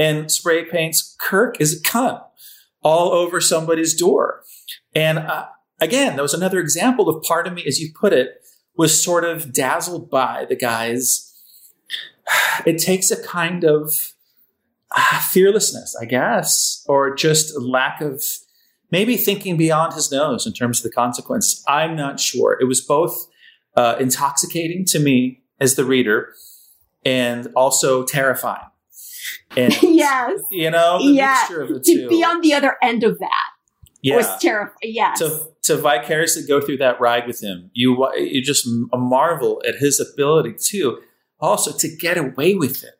and 0.00 0.32
spray 0.32 0.64
paints 0.64 1.14
Kirk 1.20 1.60
is 1.60 1.78
a 1.78 1.82
cunt 1.82 2.24
all 2.82 3.12
over 3.12 3.38
somebody's 3.38 3.94
door. 3.94 4.42
And 4.94 5.18
uh, 5.18 5.48
again, 5.78 6.16
that 6.16 6.22
was 6.22 6.32
another 6.32 6.58
example 6.58 7.10
of 7.10 7.22
part 7.22 7.46
of 7.46 7.52
me, 7.52 7.64
as 7.66 7.80
you 7.80 7.92
put 7.92 8.14
it, 8.14 8.42
was 8.74 9.00
sort 9.00 9.24
of 9.24 9.52
dazzled 9.52 10.10
by 10.10 10.46
the 10.48 10.56
guy's. 10.56 11.26
It 12.64 12.78
takes 12.78 13.10
a 13.10 13.22
kind 13.22 13.64
of 13.64 14.12
uh, 14.96 15.20
fearlessness, 15.20 15.96
I 16.00 16.04
guess, 16.04 16.84
or 16.88 17.14
just 17.14 17.58
lack 17.60 18.00
of 18.00 18.22
maybe 18.90 19.16
thinking 19.16 19.56
beyond 19.56 19.94
his 19.94 20.10
nose 20.12 20.46
in 20.46 20.52
terms 20.52 20.78
of 20.78 20.84
the 20.84 20.94
consequence. 20.94 21.62
I'm 21.66 21.96
not 21.96 22.20
sure. 22.20 22.56
It 22.60 22.64
was 22.64 22.80
both 22.80 23.26
uh, 23.76 23.96
intoxicating 23.98 24.84
to 24.86 24.98
me 24.98 25.42
as 25.58 25.74
the 25.74 25.84
reader 25.84 26.32
and 27.04 27.48
also 27.54 28.04
terrifying. 28.04 28.70
And 29.56 29.74
yes. 29.82 30.40
you 30.50 30.70
know, 30.70 30.98
Yeah. 31.00 31.36
mixture 31.40 31.62
of 31.62 31.68
the 31.68 31.80
To 31.80 32.08
be 32.08 32.22
on 32.24 32.40
the 32.40 32.54
other 32.54 32.76
end 32.82 33.04
of 33.04 33.18
that 33.18 33.46
yeah. 34.02 34.16
was 34.16 34.26
terrifying. 34.40 34.74
Yes. 34.82 35.18
to 35.18 35.46
to 35.62 35.76
vicariously 35.76 36.46
go 36.46 36.60
through 36.60 36.78
that 36.78 37.00
ride 37.00 37.26
with 37.26 37.42
him, 37.42 37.70
you 37.74 38.08
you 38.16 38.42
just 38.42 38.66
marvel 38.92 39.62
at 39.66 39.76
his 39.76 40.00
ability 40.00 40.54
too. 40.58 41.00
Also, 41.38 41.72
to 41.72 41.88
get 41.96 42.18
away 42.18 42.54
with 42.54 42.82
it, 42.82 42.94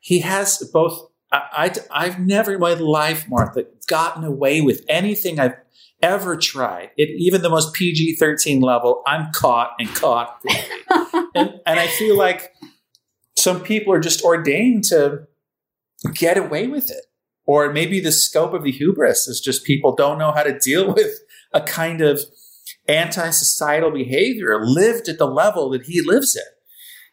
he 0.00 0.20
has 0.20 0.58
both. 0.72 1.10
I, 1.32 1.74
I 1.90 2.06
have 2.08 2.20
never 2.20 2.54
in 2.54 2.60
my 2.60 2.74
life, 2.74 3.26
Martha, 3.28 3.64
gotten 3.88 4.22
away 4.22 4.60
with 4.60 4.84
anything 4.88 5.40
I've 5.40 5.56
ever 6.00 6.36
tried. 6.36 6.90
It 6.96 7.10
even 7.18 7.42
the 7.42 7.50
most 7.50 7.74
PG 7.74 8.16
thirteen 8.16 8.60
level, 8.60 9.02
I'm 9.06 9.32
caught 9.32 9.72
and 9.78 9.88
caught, 9.94 10.40
and 11.34 11.60
and 11.66 11.80
I 11.80 11.86
feel 11.88 12.16
like 12.16 12.52
some 13.36 13.60
people 13.60 13.92
are 13.92 14.00
just 14.00 14.22
ordained 14.22 14.84
to 14.84 15.26
get 16.14 16.36
away 16.38 16.66
with 16.66 16.90
it. 16.90 17.06
Or 17.46 17.72
maybe 17.72 18.00
the 18.00 18.10
scope 18.12 18.54
of 18.54 18.64
the 18.64 18.72
hubris 18.72 19.28
is 19.28 19.40
just 19.40 19.64
people 19.64 19.94
don't 19.94 20.18
know 20.18 20.32
how 20.32 20.42
to 20.42 20.58
deal 20.58 20.92
with 20.94 21.12
a 21.52 21.60
kind 21.60 22.00
of 22.00 22.20
anti 22.88 23.30
societal 23.30 23.90
behavior 23.90 24.58
lived 24.64 25.08
at 25.08 25.18
the 25.18 25.26
level 25.26 25.70
that 25.70 25.82
he 25.86 26.00
lives 26.02 26.36
at. 26.36 26.42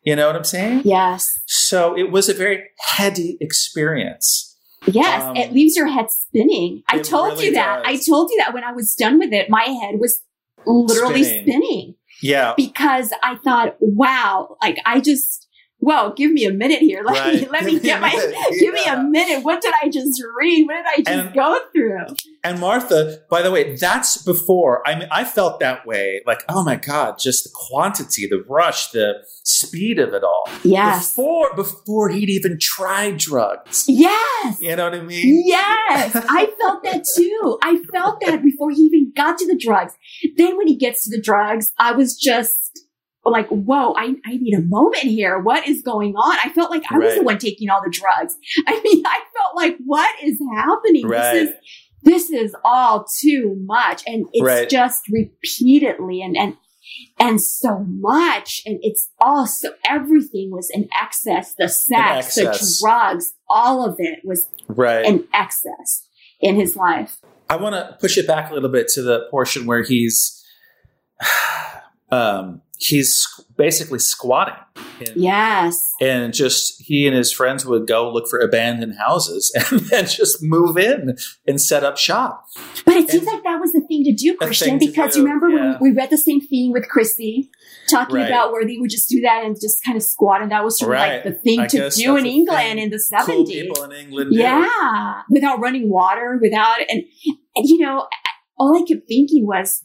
You 0.04 0.16
know 0.18 0.28
what 0.28 0.36
I'm 0.36 0.44
saying? 0.44 0.82
yes. 0.86 1.30
So 1.46 1.98
it 1.98 2.12
was 2.12 2.28
a 2.30 2.34
very 2.34 2.64
heady 2.80 3.38
experience. 3.40 4.50
Yes, 4.86 5.24
Um, 5.24 5.38
it 5.38 5.54
leaves 5.54 5.78
your 5.78 5.88
head 5.88 6.08
spinning. 6.12 6.84
I 6.90 7.00
told 7.00 7.34
really 7.34 7.46
you 7.46 7.54
that. 7.54 7.84
does. 7.84 7.86
I 7.88 8.12
told 8.12 8.30
you 8.32 8.38
that 8.40 8.54
when 8.54 8.66
I 8.66 8.74
was 8.74 8.94
done 8.96 9.18
with 9.18 9.32
it, 9.32 9.50
my 9.50 9.64
head 9.64 9.96
was 10.00 10.20
literally 10.66 11.24
Spinning. 11.24 11.44
spinning, 11.48 11.96
Yeah. 12.22 12.54
because 12.58 13.14
I 13.24 13.36
thought, 13.38 13.78
wow, 13.80 14.58
like 14.62 14.78
I 14.86 15.00
just, 15.00 15.43
well, 15.84 16.14
give 16.14 16.32
me 16.32 16.46
a 16.46 16.52
minute 16.52 16.80
here. 16.80 17.04
Let 17.06 17.34
me 17.34 17.48
let 17.48 17.66
Give 17.66 17.74
me 17.74 17.80
get 17.80 18.02
my 18.02 18.10
minute. 18.10 18.36
give 18.60 18.74
me 18.74 18.86
a 18.86 19.04
minute. 19.04 19.44
What 19.44 19.62
did 19.62 19.74
I 19.84 19.90
just 19.90 20.22
read? 20.38 20.66
What 20.66 20.76
did 20.76 20.86
I 20.86 20.98
just 20.98 21.10
And- 21.28 21.34
go 21.34 21.60
through? 21.74 22.16
And 22.46 22.60
Martha, 22.60 23.20
by 23.30 23.42
the 23.42 23.52
way, 23.52 23.76
that's 23.78 24.22
before. 24.22 24.86
I 24.86 24.96
mean, 25.00 25.08
I 25.12 25.24
felt 25.24 25.62
that 25.62 25.86
way. 25.86 26.22
Like, 26.26 26.44
oh 26.50 26.62
my 26.64 26.76
God, 26.76 27.18
just 27.18 27.46
the 27.46 27.50
quantity, 27.54 28.28
the 28.28 28.44
rush, 28.50 28.92
the 28.92 29.14
speed 29.44 29.98
of 29.98 30.14
it 30.14 30.24
all. 30.26 30.44
Yes. 30.64 31.10
Before 31.10 31.56
before 31.56 32.10
he'd 32.10 32.30
even 32.30 32.58
tried 32.60 33.18
drugs. 33.18 33.86
Yes. 33.88 34.58
You 34.60 34.76
know 34.76 34.86
what 34.86 34.94
I 34.96 35.02
mean? 35.02 35.44
Yes, 35.46 36.16
I 36.16 36.48
felt 36.60 36.84
that 36.84 37.06
too. 37.16 37.58
I 37.64 37.78
felt 37.94 38.20
that 38.26 38.44
before 38.44 38.72
he 38.72 38.82
even 38.82 39.14
got 39.16 39.38
to 39.38 39.48
the 39.48 39.58
drugs. 39.58 39.94
Then 40.38 40.58
when 40.58 40.68
he 40.68 40.76
gets 40.76 41.04
to 41.06 41.10
the 41.10 41.22
drugs, 41.22 41.72
I 41.78 41.94
was 41.94 42.18
just 42.18 42.83
like, 43.32 43.48
whoa, 43.48 43.94
I, 43.96 44.16
I 44.26 44.38
need 44.38 44.54
a 44.54 44.62
moment 44.62 45.04
here. 45.04 45.40
What 45.40 45.68
is 45.68 45.82
going 45.82 46.16
on? 46.16 46.38
I 46.44 46.50
felt 46.50 46.70
like 46.72 46.84
I 46.92 46.98
was 46.98 47.16
the 47.16 47.24
one 47.24 47.38
taking 47.38 47.70
all 47.70 47.82
the 47.84 47.90
drugs. 47.90 48.36
I 48.68 48.82
mean, 48.84 49.04
I 49.06 49.20
felt 49.38 49.56
like, 49.56 49.78
what 49.86 50.14
is 50.22 50.40
happening? 50.56 51.08
Right. 51.08 51.32
This 51.34 51.50
is, 51.50 51.56
this 52.04 52.30
is 52.32 52.56
all 52.66 53.06
too 53.22 53.56
much. 53.66 54.04
And 54.06 54.26
it's 54.34 54.44
Right. 54.46 54.70
just 54.70 55.04
repeatedly 55.10 56.22
and, 56.22 56.36
and, 56.36 56.58
and 57.18 57.42
so 57.42 57.86
much. 57.88 58.62
And 58.66 58.78
it's 58.82 59.10
also 59.22 59.70
everything 59.88 60.52
was 60.52 60.70
in 60.74 60.90
excess. 61.02 61.56
The 61.58 61.70
sex, 61.70 62.36
the 62.36 62.78
drugs, 62.82 63.34
all 63.50 63.86
of 63.86 63.96
it 64.00 64.20
was 64.26 64.50
Right. 64.68 65.06
in 65.06 65.26
excess 65.34 66.08
in 66.42 66.56
his 66.56 66.76
life. 66.76 67.20
I 67.50 67.56
want 67.56 67.76
to 67.76 67.96
push 68.02 68.18
it 68.18 68.28
back 68.28 68.52
a 68.52 68.54
little 68.54 68.70
bit 68.70 68.90
to 68.90 69.02
the 69.02 69.28
portion 69.32 69.66
where 69.66 69.84
he's 69.84 70.44
um, 72.14 72.62
he's 72.78 73.26
basically 73.58 74.00
squatting. 74.00 74.56
And, 75.00 75.12
Yes. 75.16 75.80
and 76.02 76.34
just 76.34 76.82
he 76.82 77.08
and 77.08 77.16
his 77.16 77.32
friends 77.32 77.66
would 77.66 77.88
go 77.88 78.12
look 78.12 78.28
for 78.28 78.40
abandoned 78.40 78.96
houses 78.98 79.52
and 79.72 79.80
then 79.82 80.06
just 80.06 80.42
move 80.42 80.78
in 80.78 81.18
and 81.48 81.62
set 81.62 81.84
up 81.84 81.98
shop. 81.98 82.46
But 82.86 82.96
it 82.96 83.10
seems 83.10 83.26
like 83.26 83.44
that 83.44 83.60
was 83.60 83.72
the 83.72 83.82
thing 83.82 84.04
to 84.06 84.14
do, 84.14 84.36
Christian, 84.38 84.80
to 84.80 84.86
because 84.88 85.14
do, 85.14 85.20
you 85.20 85.26
remember 85.26 85.50
yeah. 85.50 85.72
when 85.74 85.78
we 85.82 85.92
read 85.92 86.10
the 86.10 86.18
same 86.18 86.42
thing 86.42 86.72
with 86.72 86.88
Chrissy, 86.90 87.50
talking 87.90 88.16
Right. 88.16 88.28
about 88.28 88.52
where 88.52 88.66
they 88.66 88.78
would 88.78 88.90
just 88.90 89.10
do 89.10 89.22
that 89.22 89.44
and 89.44 89.56
just 89.60 89.78
kind 89.86 89.96
of 89.98 90.04
squat, 90.04 90.42
and 90.42 90.52
that 90.52 90.64
was 90.64 90.80
sort 90.80 90.90
of 90.94 91.00
Right. 91.00 91.14
like 91.16 91.24
the 91.24 91.32
thing 91.42 91.60
I 91.62 91.68
to 91.68 91.90
do 91.90 92.18
in 92.18 92.26
England 92.26 92.80
in 92.80 92.90
the 92.90 93.02
Cool 93.26 93.46
70s. 93.46 93.50
people 93.50 93.84
in 93.86 93.92
England. 93.92 94.34
Yeah, 94.34 95.22
without 95.30 95.60
running 95.60 95.90
water, 95.90 96.40
without 96.42 96.78
and 96.90 97.04
and 97.56 97.70
you 97.70 97.80
know, 97.80 98.08
all 98.58 98.76
I 98.76 98.86
kept 98.86 99.08
thinking 99.08 99.46
was, 99.46 99.84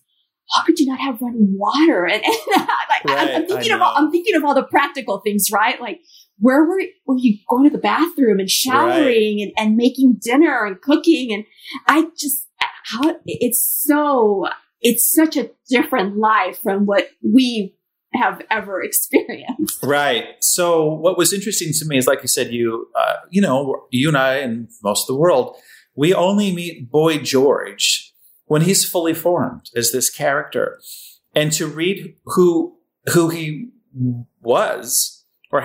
how 0.51 0.65
could 0.65 0.79
you 0.79 0.87
not 0.87 1.01
have 1.01 1.21
running 1.21 1.55
water? 1.57 2.07
And, 2.07 2.23
and 2.25 2.35
like, 2.57 3.05
Right, 3.05 3.35
I'm, 3.35 3.47
thinking 3.47 3.73
of 3.73 3.81
all. 3.81 3.95
I'm 3.97 4.11
thinking 4.11 4.35
of 4.35 4.45
all 4.45 4.55
the 4.55 4.63
practical 4.63 5.19
things, 5.19 5.51
right? 5.53 5.81
Like, 5.81 6.01
where 6.39 6.65
were, 6.65 6.81
were 7.07 7.19
you 7.19 7.39
going 7.49 7.65
to 7.65 7.71
the 7.71 7.79
bathroom 7.79 8.39
and 8.39 8.51
showering 8.51 9.43
and, 9.43 9.53
and 9.57 9.77
making 9.77 10.19
dinner 10.21 10.65
and 10.65 10.81
cooking? 10.81 11.33
And 11.33 11.45
I 11.87 12.09
just, 12.17 12.47
how 12.85 13.17
it's 13.27 13.83
so, 13.87 14.49
it's 14.81 15.11
such 15.11 15.37
a 15.37 15.51
different 15.69 16.17
life 16.17 16.61
from 16.63 16.87
what 16.87 17.11
we 17.23 17.75
have 18.15 18.43
ever 18.51 18.83
experienced. 18.83 19.83
Right. 19.83 20.25
So 20.41 20.85
what 20.85 21.19
was 21.19 21.33
interesting 21.33 21.73
to 21.79 21.85
me 21.85 21.99
is, 21.99 22.07
like 22.07 22.23
you 22.23 22.29
said, 22.29 22.53
you, 22.53 22.89
uh, 22.99 23.17
you 23.31 23.43
know, 23.43 23.87
you 23.91 24.09
and 24.09 24.17
I 24.17 24.37
and 24.37 24.69
most 24.83 25.03
of 25.03 25.15
the 25.15 25.21
world, 25.21 25.57
we 25.97 26.15
only 26.15 26.55
meet 26.55 26.91
Boy 26.91 27.19
George 27.19 28.08
when 28.49 28.63
he's 28.63 28.85
fully 28.85 29.15
formed 29.15 29.71
as 29.77 29.93
this 29.93 30.11
character, 30.11 30.81
and 31.35 31.53
to 31.53 31.67
read 31.67 32.17
who 32.25 32.77
who 33.15 33.29
he 33.31 33.69
was 34.43 35.25
or 35.51 35.63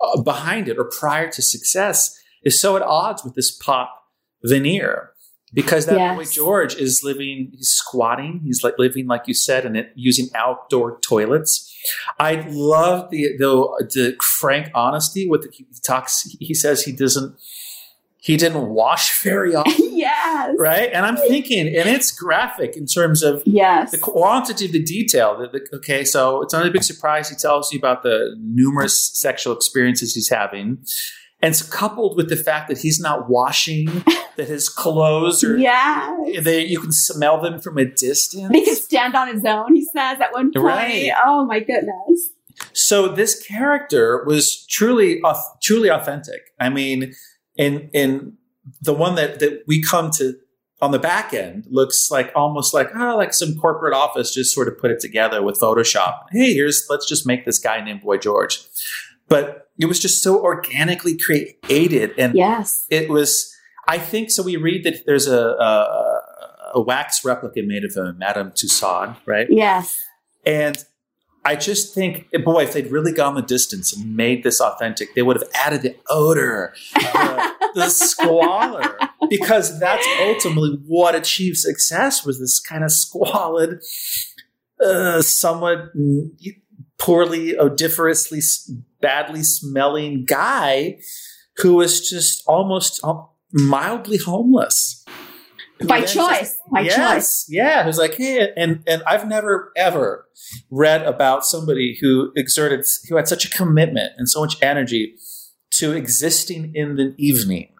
uh, 0.00 0.22
behind 0.22 0.68
it 0.68 0.78
or 0.78 0.84
prior 0.84 1.30
to 1.30 1.42
success 1.42 2.18
is 2.42 2.60
so 2.60 2.76
at 2.76 2.82
odds 2.82 3.22
with 3.24 3.34
this 3.34 3.50
pop 3.50 4.04
veneer. 4.42 5.10
Because 5.52 5.86
that 5.86 5.98
Yes. 5.98 6.16
boy 6.16 6.24
George 6.24 6.74
is 6.74 7.02
living, 7.04 7.52
he's 7.52 7.68
squatting, 7.68 8.40
he's 8.42 8.64
like 8.64 8.74
living, 8.76 9.06
like 9.06 9.28
you 9.28 9.34
said, 9.34 9.64
and 9.64 9.76
it 9.76 9.92
using 9.94 10.26
outdoor 10.34 10.98
toilets. 10.98 11.72
I 12.18 12.44
love 12.50 13.10
the 13.10 13.36
the, 13.38 13.52
the 13.94 14.16
frank 14.20 14.70
honesty 14.74 15.28
with 15.28 15.42
the, 15.42 15.50
he 15.52 15.64
talks. 15.86 16.22
He 16.40 16.54
says 16.54 16.82
he 16.82 16.90
doesn't 16.90 17.36
he 18.24 18.38
didn't 18.38 18.68
wash 18.70 19.20
very 19.22 19.54
often, 19.60 19.74
yes. 19.96 20.54
right? 20.58 20.88
And 20.94 21.04
I'm 21.04 21.16
thinking, 21.18 21.66
and 21.66 21.86
it's 21.88 22.10
graphic 22.10 22.74
in 22.74 22.86
terms 22.86 23.22
of 23.22 23.42
Yes. 23.44 23.90
the 23.90 23.98
quantity 23.98 24.64
of 24.64 24.72
the 24.72 24.82
detail. 24.82 25.36
The, 25.38 25.48
the, 25.58 25.76
okay, 25.76 26.04
so 26.04 26.40
it's 26.40 26.54
not 26.54 26.66
a 26.66 26.70
big 26.70 26.82
surprise. 26.82 27.28
He 27.28 27.36
tells 27.36 27.70
you 27.72 27.78
about 27.78 28.02
the 28.02 28.34
numerous 28.40 29.10
sexual 29.12 29.54
experiences 29.54 30.14
he's 30.14 30.30
having. 30.30 30.78
And 31.42 31.50
it's 31.52 31.60
coupled 31.62 32.16
with 32.16 32.30
the 32.30 32.36
fact 32.36 32.68
that 32.68 32.78
he's 32.78 32.98
not 32.98 33.28
washing, 33.28 33.86
that 34.36 34.48
his 34.48 34.70
clothes 34.70 35.44
are, 35.44 35.58
Yeah. 35.58 36.16
they, 36.40 36.64
you 36.64 36.80
can 36.80 36.92
smell 36.92 37.42
them 37.42 37.60
from 37.60 37.76
a 37.76 37.84
distance. 37.84 38.48
He 38.54 38.64
can 38.64 38.74
stand 38.76 39.14
on 39.14 39.28
his 39.34 39.44
own, 39.44 39.74
he 39.74 39.84
says 39.84 40.18
at 40.22 40.32
one 40.32 40.50
point. 40.50 40.64
Right. 40.64 41.10
Oh 41.26 41.44
my 41.44 41.60
goodness. 41.60 42.30
So 42.72 43.08
this 43.08 43.42
character 43.42 44.24
was 44.26 44.64
truly, 44.66 45.20
truly 45.62 45.90
authentic. 45.90 46.40
I 46.58 46.70
mean, 46.70 47.12
in 47.56 47.90
in 47.92 48.36
the 48.80 48.92
one 48.94 49.14
that 49.16 49.40
that 49.40 49.62
we 49.66 49.82
come 49.82 50.10
to 50.12 50.34
on 50.80 50.90
the 50.90 50.98
back 50.98 51.32
end 51.32 51.64
looks 51.70 52.10
like 52.10 52.32
almost 52.34 52.74
like 52.74 52.88
oh, 52.94 53.16
like 53.16 53.32
some 53.32 53.54
corporate 53.56 53.94
office 53.94 54.34
just 54.34 54.54
sort 54.54 54.68
of 54.68 54.78
put 54.78 54.90
it 54.90 55.00
together 55.00 55.42
with 55.42 55.58
Photoshop. 55.58 56.24
Hey, 56.30 56.52
here's 56.54 56.86
let's 56.90 57.08
just 57.08 57.26
make 57.26 57.44
this 57.44 57.58
guy 57.58 57.82
named 57.82 58.02
Boy 58.02 58.18
George. 58.18 58.60
But 59.28 59.68
it 59.78 59.86
was 59.86 59.98
just 59.98 60.22
so 60.22 60.40
organically 60.42 61.16
created, 61.16 62.12
and 62.18 62.34
Yes. 62.34 62.84
it 62.90 63.08
was. 63.08 63.50
I 63.86 63.98
think 63.98 64.30
so. 64.30 64.42
We 64.42 64.56
read 64.56 64.84
that 64.84 65.04
there's 65.06 65.26
a 65.26 65.38
a, 65.40 66.20
a 66.74 66.80
wax 66.80 67.24
replica 67.24 67.62
made 67.62 67.84
of 67.84 67.96
a 67.96 68.12
Madame 68.14 68.52
Tussaud, 68.54 69.16
right? 69.26 69.46
Yes. 69.50 69.98
And 70.46 70.82
I 71.44 71.56
just 71.56 71.94
think, 71.94 72.30
boy, 72.44 72.62
if 72.62 72.72
they'd 72.72 72.90
really 72.90 73.12
gone 73.12 73.34
the 73.34 73.42
distance 73.42 73.94
and 73.94 74.16
made 74.16 74.44
this 74.44 74.60
authentic, 74.60 75.14
they 75.14 75.22
would 75.22 75.36
have 75.36 75.48
added 75.54 75.82
the 75.82 75.94
odor, 76.08 76.74
the, 76.94 77.52
the 77.74 77.88
squalor, 77.90 78.96
because 79.28 79.78
that's 79.78 80.06
ultimately 80.20 80.80
what 80.86 81.14
achieved 81.14 81.58
success 81.58 82.24
was 82.24 82.40
this 82.40 82.58
kind 82.58 82.82
of 82.82 82.90
squalid, 82.90 83.82
uh, 84.82 85.20
somewhat 85.20 85.92
poorly, 86.98 87.52
odoriferously, 87.52 88.42
badly 89.00 89.42
smelling 89.42 90.24
guy 90.24 90.98
who 91.58 91.74
was 91.74 92.08
just 92.08 92.42
almost 92.46 93.00
uh, 93.04 93.20
mildly 93.52 94.16
homeless. 94.16 95.04
By 95.86 96.00
choice. 96.02 96.12
just- 96.40 96.56
By 96.72 96.80
yes, 96.80 96.96
choice. 96.96 97.46
Yeah, 97.48 97.84
who's 97.84 97.98
like, 97.98 98.14
hey, 98.14 98.48
and 98.56 98.82
and 98.86 99.02
I've 99.06 99.26
never 99.26 99.72
ever 99.76 100.26
read 100.70 101.02
about 101.02 101.44
somebody 101.44 101.98
who 102.00 102.32
exerted 102.36 102.84
who 103.08 103.16
had 103.16 103.26
such 103.28 103.44
a 103.44 103.50
commitment 103.50 104.12
and 104.16 104.28
so 104.28 104.40
much 104.40 104.56
energy 104.62 105.14
to 105.78 105.92
existing 105.92 106.72
in 106.74 106.96
the 106.96 107.14
evening. 107.18 107.70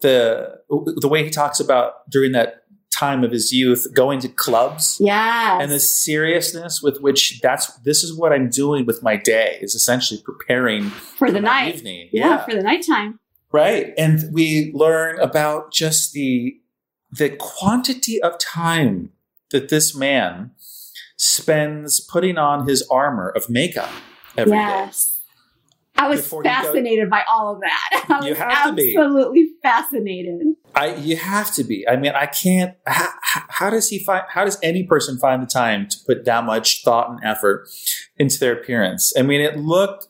The 0.00 0.58
the 1.00 1.08
way 1.08 1.24
he 1.24 1.30
talks 1.30 1.60
about 1.60 2.08
during 2.10 2.32
that 2.32 2.62
time 2.96 3.24
of 3.24 3.30
his 3.32 3.50
youth 3.52 3.86
going 3.94 4.18
to 4.20 4.28
clubs 4.28 4.98
Yes. 5.00 5.62
and 5.62 5.70
the 5.70 5.80
seriousness 5.80 6.82
with 6.82 6.98
which 7.00 7.40
that's 7.40 7.66
this 7.78 8.02
is 8.02 8.14
what 8.14 8.32
I'm 8.32 8.50
doing 8.50 8.84
with 8.84 9.02
my 9.02 9.16
day 9.16 9.58
is 9.62 9.74
essentially 9.74 10.20
preparing 10.24 10.90
for 10.90 11.30
the 11.30 11.40
night. 11.40 11.74
evening. 11.74 12.08
Yeah, 12.12 12.44
for 12.44 12.54
the 12.54 12.62
nighttime. 12.62 13.18
Right. 13.52 13.92
And 13.98 14.32
we 14.32 14.70
learn 14.74 15.18
about 15.20 15.72
just 15.72 16.12
the 16.12 16.56
the 17.12 17.30
quantity 17.30 18.20
of 18.22 18.38
time 18.38 19.10
that 19.50 19.68
this 19.68 19.94
man 19.96 20.52
spends 21.16 22.00
putting 22.00 22.38
on 22.38 22.66
his 22.68 22.86
armor 22.90 23.28
of 23.30 23.48
makeup 23.50 23.90
every 24.36 24.52
day. 24.52 24.56
yes. 24.56 25.16
I 25.96 26.08
was 26.08 26.24
you 26.32 26.38
go- 26.38 26.42
fascinated 26.44 27.10
by 27.10 27.24
all 27.28 27.52
of 27.54 27.60
that. 27.60 28.06
I 28.08 28.24
You 28.24 28.30
was 28.30 28.38
have 28.38 28.68
to 28.68 28.72
be. 28.72 28.94
absolutely 28.96 29.48
fascinated. 29.62 30.40
I 30.74 30.94
you 30.94 31.16
have 31.16 31.52
to 31.56 31.64
be. 31.64 31.86
I 31.86 31.96
mean, 31.96 32.12
I 32.14 32.24
can't 32.26 32.74
how, 32.86 33.08
how 33.48 33.70
does 33.70 33.88
he 33.90 33.98
find 33.98 34.22
how 34.28 34.44
does 34.44 34.58
any 34.62 34.84
person 34.84 35.18
find 35.18 35.42
the 35.42 35.46
time 35.46 35.88
to 35.88 35.96
put 36.06 36.24
that 36.24 36.44
much 36.44 36.82
thought 36.84 37.10
and 37.10 37.18
effort 37.22 37.68
into 38.16 38.38
their 38.38 38.52
appearance? 38.54 39.12
I 39.18 39.22
mean, 39.22 39.40
it 39.42 39.58
looked 39.58 40.06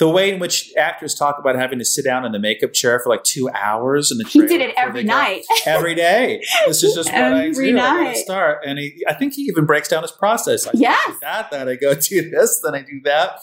the 0.00 0.08
way 0.08 0.32
in 0.32 0.40
which 0.40 0.72
actors 0.76 1.14
talk 1.14 1.38
about 1.38 1.54
having 1.56 1.78
to 1.78 1.84
sit 1.84 2.04
down 2.04 2.24
in 2.24 2.32
the 2.32 2.38
makeup 2.38 2.72
chair 2.72 2.98
for 2.98 3.10
like 3.10 3.22
two 3.22 3.48
hours 3.50 4.10
and 4.10 4.18
the 4.18 4.24
He 4.28 4.40
did 4.46 4.60
it 4.60 4.74
every 4.76 5.04
night. 5.04 5.44
every 5.66 5.94
day. 5.94 6.42
This 6.66 6.82
is 6.82 6.94
just 6.94 7.12
what 7.12 7.22
I 7.22 7.46
Every 7.48 7.70
do. 7.70 7.78
I 7.78 8.04
gotta 8.04 8.16
start, 8.16 8.60
and 8.66 8.78
he, 8.78 9.04
I 9.06 9.14
think 9.14 9.34
he 9.34 9.42
even 9.42 9.66
breaks 9.66 9.88
down 9.88 10.02
his 10.02 10.10
process. 10.10 10.66
I 10.66 10.70
Yes. 10.74 11.06
do 11.06 11.16
that, 11.20 11.50
then 11.50 11.68
I 11.68 11.74
go 11.76 11.94
do 11.94 12.30
this, 12.30 12.60
then 12.64 12.74
I 12.74 12.80
do 12.82 13.00
that. 13.04 13.40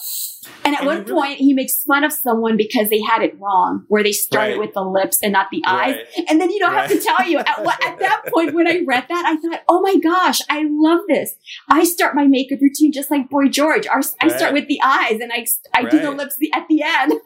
And 0.65 0.73
at 0.76 0.82
And 0.82 0.88
one 0.88 0.97
really- 1.04 1.12
point, 1.13 1.38
he 1.39 1.54
makes 1.54 1.84
fun 1.84 2.04
of 2.04 2.12
someone 2.13 2.58
because 2.58 2.89
they 2.89 3.02
had 3.02 3.21
it 3.21 3.39
wrong, 3.39 3.86
where 3.88 4.04
they 4.04 4.12
started 4.12 4.52
Right. 4.54 4.60
with 4.60 4.73
the 4.73 4.84
lips 4.84 5.19
and 5.23 5.32
not 5.34 5.47
the 5.52 5.62
eyes. 5.65 5.95
Right. 5.95 6.26
And 6.30 6.39
then 6.41 6.50
you 6.52 6.60
don't 6.60 6.73
have 6.73 6.89
to 6.89 7.00
tell 7.00 7.28
you. 7.28 7.39
At, 7.39 7.63
what, 7.63 7.84
at 7.86 8.00
that 8.00 8.23
point, 8.34 8.54
when 8.54 8.67
I 8.67 8.82
read 8.86 9.06
that, 9.10 9.26
I 9.26 9.36
thought, 9.38 9.62
oh 9.69 9.82
my 9.82 9.97
gosh, 9.97 10.39
I 10.50 10.65
love 10.69 11.02
this. 11.08 11.36
I 11.69 11.84
start 11.84 12.15
my 12.15 12.26
makeup 12.28 12.60
routine 12.62 12.91
just 12.91 13.10
like 13.12 13.30
Boy 13.30 13.47
George. 13.47 13.88
Our, 13.88 14.02
I 14.21 14.28
start 14.30 14.54
with 14.54 14.67
the 14.67 14.80
eyes 14.84 15.19
and 15.21 15.32
I, 15.32 15.45
I 15.73 15.84
do 15.89 16.00
the 16.00 16.12
lips 16.12 16.36
the, 16.38 16.52
at 16.54 16.67
the 16.67 16.82
end. 16.84 17.13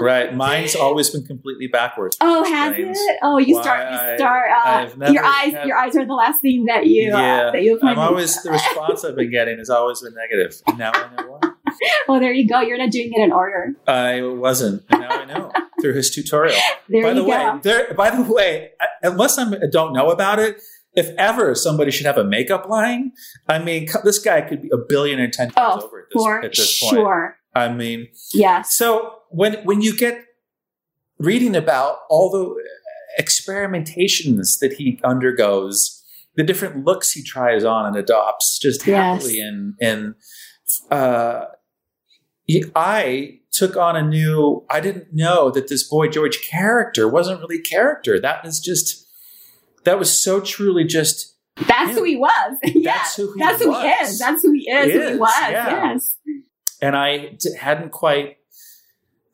Right. 0.00 0.34
Mine's 0.34 0.74
always 0.74 1.10
been 1.10 1.24
completely 1.24 1.68
backwards. 1.68 2.16
Oh, 2.20 2.42
has 2.44 2.74
it? 2.76 2.96
Oh, 3.22 3.38
you 3.38 3.60
start. 3.62 3.88
You 3.92 4.16
start. 4.18 4.50
Uh, 4.50 5.12
your 5.12 5.24
eyes. 5.24 5.52
had- 5.52 5.66
Your 5.68 5.76
eyes 5.76 5.96
are 5.96 6.04
the 6.04 6.12
last 6.14 6.40
thing 6.42 6.64
that 6.64 6.86
you. 6.86 7.04
yeah. 7.08 7.46
Uh, 7.48 7.52
that 7.52 7.62
you'll. 7.62 7.78
I'm 7.82 7.98
always 7.98 8.42
the 8.42 8.50
response 8.50 9.04
I've 9.04 9.14
been 9.14 9.30
getting 9.30 9.58
has 9.58 9.70
always 9.70 10.00
been 10.02 10.14
negative. 10.14 10.60
And 10.66 10.78
now 10.78 10.90
I 10.92 11.22
know 11.22 11.28
why. 11.30 11.41
Oh, 12.08 12.18
there 12.20 12.32
you 12.32 12.48
go. 12.48 12.60
You're 12.60 12.78
not 12.78 12.90
doing 12.90 13.10
it 13.12 13.20
in 13.22 13.32
order. 13.32 13.74
I 13.86 14.22
wasn't, 14.22 14.82
and 14.90 15.00
now 15.00 15.08
I 15.10 15.24
know 15.24 15.52
through 15.80 15.94
his 15.94 16.10
tutorial. 16.10 16.56
There 16.88 17.02
by 17.02 17.08
you 17.10 17.14
the 17.14 17.20
go. 17.22 17.28
way, 17.28 17.60
there. 17.62 17.94
By 17.94 18.10
the 18.10 18.22
way, 18.22 18.70
unless 19.02 19.38
I'm, 19.38 19.52
I 19.54 19.66
don't 19.70 19.92
know 19.92 20.10
about 20.10 20.38
it, 20.38 20.60
if 20.94 21.08
ever 21.18 21.54
somebody 21.54 21.90
should 21.90 22.06
have 22.06 22.18
a 22.18 22.24
makeup 22.24 22.68
line, 22.68 23.12
I 23.48 23.58
mean, 23.58 23.88
this 24.04 24.18
guy 24.18 24.42
could 24.42 24.62
be 24.62 24.70
a 24.72 24.76
billionaire 24.78 25.30
ten 25.30 25.50
times 25.50 25.82
Oh, 25.82 25.86
over 25.86 26.00
at 26.00 26.06
this, 26.12 26.22
for 26.22 26.44
at 26.44 26.52
this 26.54 26.80
point. 26.80 26.94
sure. 26.94 27.36
I 27.54 27.72
mean, 27.72 28.08
yeah. 28.34 28.62
so 28.62 29.16
when 29.30 29.54
when 29.64 29.80
you 29.80 29.96
get 29.96 30.24
reading 31.18 31.54
about 31.56 31.98
all 32.10 32.30
the 32.30 33.22
experimentations 33.22 34.58
that 34.60 34.74
he 34.78 35.00
undergoes, 35.04 36.02
the 36.36 36.42
different 36.42 36.84
looks 36.84 37.12
he 37.12 37.22
tries 37.22 37.64
on 37.64 37.86
and 37.86 37.96
adopts, 37.96 38.58
just 38.58 38.86
Yes. 38.86 39.22
happily, 39.22 39.40
and 39.40 39.74
and 39.80 40.14
uh, 40.90 41.44
I 42.74 43.40
took 43.50 43.76
on 43.76 43.96
a 43.96 44.02
new. 44.02 44.64
I 44.70 44.80
didn't 44.80 45.12
know 45.12 45.50
that 45.50 45.68
this 45.68 45.82
boy 45.82 46.08
George 46.08 46.40
character 46.42 47.08
wasn't 47.08 47.40
really 47.40 47.60
character. 47.60 48.18
That 48.20 48.44
was 48.44 48.60
just 48.60 49.06
that 49.84 49.98
was 49.98 50.12
so 50.18 50.40
truly 50.40 50.84
just 50.84 51.34
That's 51.56 51.90
Yeah. 51.90 51.94
who 51.94 52.04
he 52.04 52.16
was. 52.16 52.58
yeah. 52.64 52.92
That's 52.94 53.16
who 53.16 53.32
he 53.34 53.38
That's 53.40 53.62
who 53.62 53.72
he 53.80 53.86
is. 53.88 54.18
That's 54.18 54.42
who 54.42 54.52
he 54.52 54.70
is. 54.70 54.86
He 54.86 54.92
who 54.98 55.08
he 55.12 55.16
was. 55.16 55.30
yeah. 55.50 55.92
Yes. 55.92 56.16
and 56.80 56.96
I 56.96 57.36
d- 57.38 57.56
hadn't 57.58 57.90
quite. 57.92 58.38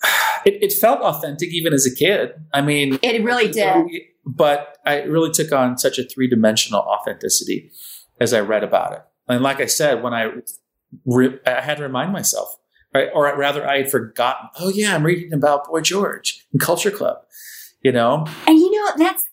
It, 0.45 0.63
it 0.63 0.73
felt 0.73 1.01
authentic 1.01 1.49
even 1.53 1.73
as 1.75 1.85
a 1.85 1.93
kid. 1.95 2.31
I 2.55 2.63
mean, 2.63 2.99
It 3.03 3.25
really 3.25 3.51
did. 3.51 3.87
But 4.25 4.79
I 4.87 5.03
really 5.03 5.33
took 5.33 5.51
on 5.53 5.77
such 5.79 5.99
a 5.99 6.05
three 6.05 6.29
dimensional 6.29 6.81
authenticity 6.81 7.73
as 8.21 8.33
I 8.33 8.39
read 8.41 8.63
about 8.63 8.93
it. 8.93 9.03
And 9.29 9.43
like 9.43 9.61
I 9.61 9.67
said, 9.67 10.01
when 10.03 10.15
I 10.15 10.31
re- 11.05 11.41
I 11.45 11.61
had 11.61 11.79
to 11.79 11.83
remind 11.83 12.13
myself, 12.13 12.57
right? 12.99 13.11
or 13.15 13.37
rather, 13.37 13.69
I 13.69 13.79
had 13.79 13.91
forgotten. 13.91 14.49
Oh 14.59 14.69
yeah, 14.69 14.95
I'm 14.95 15.05
reading 15.05 15.33
about 15.33 15.67
Boy 15.69 15.81
George 15.81 16.45
and 16.53 16.61
Culture 16.61 16.91
Club. 16.91 17.19
You 17.83 17.93
know, 17.93 18.27
And 18.47 18.59
you 18.59 18.71
know, 18.73 18.93
that's 18.97 19.25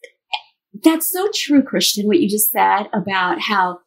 that's 0.84 1.10
so 1.10 1.28
true, 1.34 1.64
Christian, 1.64 2.06
what 2.08 2.20
you 2.20 2.30
just 2.30 2.52
said 2.52 2.84
about 2.94 3.42
how 3.42 3.80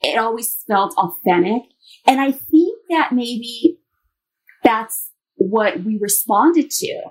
it 0.00 0.18
always 0.18 0.56
felt 0.66 0.94
authentic. 0.96 1.62
And 2.06 2.20
I 2.20 2.32
think 2.32 2.78
that 2.90 3.12
maybe 3.12 3.78
that's 4.64 5.10
what 5.36 5.84
we 5.84 5.98
responded 5.98 6.70
to 6.70 7.02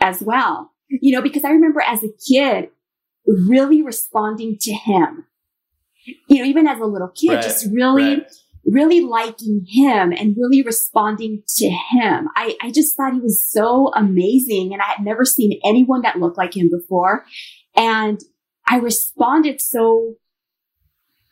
as 0.00 0.22
well. 0.22 0.72
You 0.88 1.12
know, 1.12 1.22
because 1.22 1.44
I 1.44 1.50
remember 1.50 1.82
as 1.82 2.02
a 2.02 2.08
kid 2.26 2.70
really 3.26 3.82
responding 3.82 4.56
to 4.62 4.72
him. 4.72 5.26
You 6.28 6.38
know, 6.38 6.44
even 6.44 6.66
as 6.66 6.80
a 6.80 6.86
little 6.86 7.08
kid, 7.08 7.34
Right, 7.34 7.42
just 7.42 7.66
really, 7.70 8.16
right. 8.16 8.32
Really 8.70 9.00
liking 9.00 9.66
him 9.68 10.12
and 10.12 10.36
really 10.38 10.62
responding 10.62 11.42
to 11.56 11.68
him. 11.68 12.28
I, 12.36 12.56
I 12.62 12.70
just 12.70 12.96
thought 12.96 13.14
he 13.14 13.20
was 13.20 13.44
so 13.44 13.92
amazing 13.94 14.72
and 14.72 14.80
I 14.80 14.86
had 14.86 15.04
never 15.04 15.24
seen 15.24 15.60
anyone 15.64 16.02
that 16.02 16.18
looked 16.18 16.38
like 16.38 16.56
him 16.56 16.70
before. 16.70 17.24
And 17.76 18.20
I 18.68 18.78
responded 18.78 19.60
so, 19.60 20.14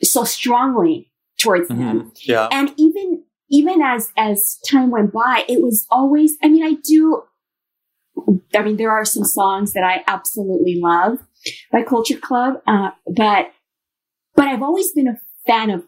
so 0.03 0.24
strongly 0.24 1.12
towards 1.40 1.68
him. 1.70 1.79
Mhm. 1.79 2.18
Yeah. 2.27 2.48
And 2.51 2.74
even, 2.77 3.24
even 3.51 3.81
as, 3.83 4.12
as 4.16 4.59
time 4.68 4.90
went 4.90 5.12
by, 5.12 5.44
it 5.48 5.62
was 5.62 5.87
always, 5.90 6.37
I 6.42 6.48
mean, 6.48 6.64
I 6.64 6.74
do, 6.83 7.22
I 8.55 8.62
mean, 8.62 8.77
there 8.77 8.90
are 8.90 9.05
some 9.05 9.24
songs 9.24 9.72
that 9.74 9.85
I 9.85 10.03
absolutely 10.07 10.81
love 10.81 11.18
by 11.70 11.83
Culture 11.83 12.18
Club, 12.18 12.55
uh, 12.66 12.90
but, 13.07 13.53
but 14.35 14.46
I've 14.46 14.62
always 14.62 14.92
been 14.92 15.09
a 15.09 15.18
fan 15.46 15.70
of 15.70 15.85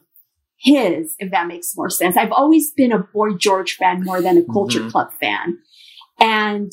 his, 0.63 1.15
if 1.19 1.31
that 1.31 1.47
makes 1.49 1.75
more 1.77 1.89
sense. 1.91 2.17
I've 2.17 2.33
always 2.33 2.73
been 2.73 2.93
a 2.93 2.99
Boy 2.99 3.35
George 3.35 3.77
fan 3.77 4.05
more 4.05 4.21
than 4.21 4.37
a 4.37 4.45
Culture 4.53 4.81
Mhm. 4.81 4.91
Club 4.91 5.09
fan. 5.21 5.59
And, 6.21 6.71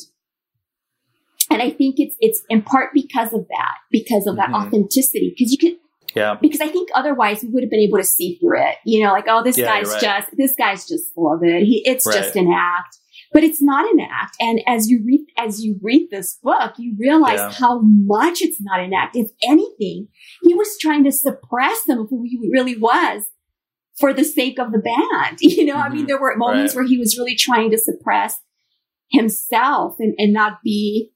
and 1.50 1.62
I 1.62 1.70
think 1.70 1.96
it's, 2.00 2.16
it's 2.20 2.44
in 2.50 2.62
part 2.64 2.90
because 2.94 3.32
of 3.34 3.48
that, 3.48 3.76
because 3.92 4.28
of 4.28 4.36
that 4.36 4.50
Mhm. 4.50 4.66
authenticity. 4.68 5.34
Cause 5.40 5.52
you 5.52 5.58
could, 5.58 5.78
Yeah. 6.16 6.36
because 6.42 6.60
I 6.60 6.68
think 6.68 6.90
otherwise 6.96 7.42
we 7.44 7.50
would 7.50 7.64
have 7.64 7.70
been 7.70 7.80
able 7.80 7.98
to 7.98 8.04
see 8.04 8.38
through 8.40 8.60
it. 8.62 8.76
You 8.86 9.04
know, 9.06 9.12
like, 9.14 9.26
oh, 9.30 9.42
this 9.44 9.58
Yeah, 9.58 9.66
guy's 9.68 9.90
right. 9.94 10.02
just, 10.02 10.28
this 10.36 10.54
guy's 10.58 10.86
just 10.88 11.14
full 11.16 11.34
of 11.34 11.42
it. 11.44 11.64
He, 11.64 11.82
it's 11.86 12.06
Right. 12.06 12.16
just 12.18 12.36
an 12.36 12.52
act, 12.52 12.98
but 13.32 13.46
it's 13.46 13.62
not 13.62 13.90
an 13.94 14.02
act. 14.02 14.36
And 14.42 14.60
as 14.68 14.90
you 14.90 15.02
read, 15.06 15.26
as 15.38 15.64
you 15.64 15.80
read 15.82 16.10
this 16.12 16.38
book, 16.44 16.74
you 16.78 16.94
realize 17.00 17.40
Yeah. 17.40 17.52
how 17.54 17.80
much 17.82 18.42
it's 18.42 18.60
not 18.60 18.82
an 18.82 18.94
act. 18.94 19.16
If 19.16 19.30
anything, 19.44 20.10
he 20.44 20.54
was 20.54 20.78
trying 20.78 21.06
to 21.06 21.12
suppress 21.14 21.86
some 21.86 22.00
of 22.00 22.10
who 22.10 22.24
he 22.26 22.50
really 22.52 22.78
was 22.78 23.24
for 24.00 24.14
the 24.14 24.24
sake 24.24 24.60
of 24.60 24.72
the 24.72 24.80
band. 24.80 25.38
You 25.42 25.66
know, 25.66 25.76
I 25.76 25.90
mean, 25.90 26.04
Mhm. 26.04 26.08
there 26.08 26.20
were 26.22 26.36
moments 26.38 26.74
Right. 26.76 26.82
where 26.82 26.88
he 26.88 26.98
was 26.98 27.18
really 27.18 27.36
trying 27.36 27.72
to 27.72 27.78
suppress 27.78 28.40
himself 29.10 29.96
and, 30.00 30.14
and 30.18 30.34
not 30.34 30.60
be 30.64 31.12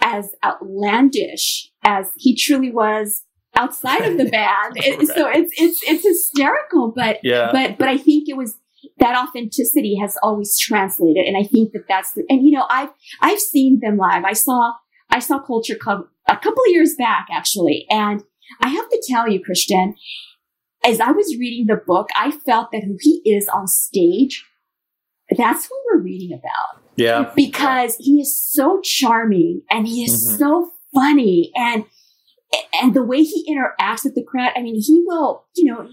as 0.00 0.30
outlandish 0.44 1.70
as 1.84 2.10
he 2.16 2.36
truly 2.36 2.70
was 2.70 3.24
outside 3.56 4.02
of 4.04 4.16
the 4.18 4.24
band. 4.30 4.74
It- 4.76 5.06
So 5.08 5.28
it's, 5.28 5.52
it's, 5.58 5.80
it's 5.86 6.04
hysterical, 6.04 6.92
but, 6.94 7.18
Yeah. 7.22 7.50
but, 7.52 7.78
but 7.78 7.88
I 7.88 7.98
think 7.98 8.28
it 8.28 8.36
was 8.36 8.56
that 8.98 9.16
authenticity 9.16 9.96
has 10.00 10.16
always 10.22 10.56
translated. 10.58 11.26
And 11.26 11.36
I 11.36 11.42
think 11.42 11.72
that 11.72 11.84
that's 11.88 12.12
the, 12.12 12.24
and 12.28 12.44
you 12.46 12.52
know, 12.52 12.66
I've, 12.70 12.90
I've 13.20 13.40
seen 13.40 13.80
them 13.80 13.96
live. 13.96 14.24
I 14.24 14.34
saw, 14.34 14.72
I 15.10 15.18
saw 15.18 15.40
Culture 15.40 15.74
Club 15.74 16.02
a 16.28 16.36
couple 16.36 16.62
of 16.62 16.68
years 16.70 16.94
back 16.96 17.26
actually. 17.32 17.86
And 17.90 18.22
I 18.62 18.68
have 18.68 18.88
to 18.88 19.02
tell 19.08 19.28
you, 19.28 19.42
Christian, 19.44 19.94
as 20.88 21.00
I 21.00 21.10
was 21.12 21.36
reading 21.38 21.66
the 21.66 21.76
book, 21.76 22.08
I 22.16 22.30
felt 22.30 22.72
that 22.72 22.82
who 22.84 22.96
he 23.00 23.20
is 23.24 23.48
on 23.48 23.66
stage, 23.66 24.44
that's 25.36 25.66
what 25.66 25.80
we're 25.92 26.00
reading 26.02 26.32
about 26.32 26.82
yeah. 26.96 27.30
because 27.36 27.96
he 27.96 28.20
is 28.20 28.38
so 28.38 28.80
charming 28.80 29.62
and 29.70 29.86
he 29.86 30.02
is 30.04 30.12
Mhm. 30.26 30.38
so 30.38 30.70
funny 30.94 31.52
and 31.54 31.84
and 32.80 32.94
the 32.94 33.02
way 33.02 33.22
he 33.22 33.44
interacts 33.46 34.04
with 34.04 34.14
the 34.14 34.22
crowd 34.24 34.52
i 34.56 34.62
mean 34.62 34.76
he 34.80 35.04
will 35.06 35.44
you 35.54 35.66
know 35.66 35.90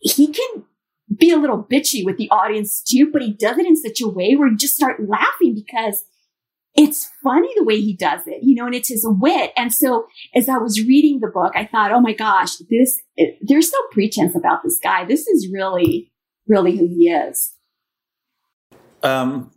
he 0.00 0.26
can 0.26 0.64
be 1.16 1.30
a 1.30 1.36
little 1.36 1.62
bitchy 1.62 2.04
with 2.04 2.16
the 2.16 2.28
audience 2.30 2.82
too 2.82 3.08
but 3.12 3.22
he 3.22 3.32
does 3.32 3.56
it 3.56 3.64
in 3.66 3.76
such 3.76 4.00
a 4.00 4.08
way 4.08 4.34
where 4.34 4.48
you 4.48 4.56
just 4.56 4.74
start 4.74 5.08
laughing 5.08 5.54
because 5.54 6.04
it's 6.76 7.10
funny 7.22 7.48
the 7.56 7.64
way 7.64 7.80
he 7.80 7.94
does 7.94 8.20
it 8.26 8.42
you 8.42 8.54
know 8.54 8.66
and 8.66 8.74
it's 8.74 8.88
his 8.88 9.06
wit. 9.08 9.52
And 9.56 9.72
so 9.72 10.06
as 10.34 10.48
i 10.48 10.56
was 10.56 10.82
reading 10.82 11.20
the 11.20 11.28
book 11.28 11.52
i 11.54 11.64
thought 11.64 11.92
oh 11.92 12.00
my 12.00 12.12
gosh 12.12 12.56
this 12.70 13.00
there's 13.42 13.72
no 13.72 13.78
pretense 13.92 14.34
about 14.34 14.62
this 14.62 14.78
guy. 14.82 15.04
This 15.04 15.26
is 15.26 15.48
really 15.52 16.12
really 16.46 16.76
who 16.76 16.86
he 16.88 17.08
is. 17.08 17.54
Um, 19.02 19.50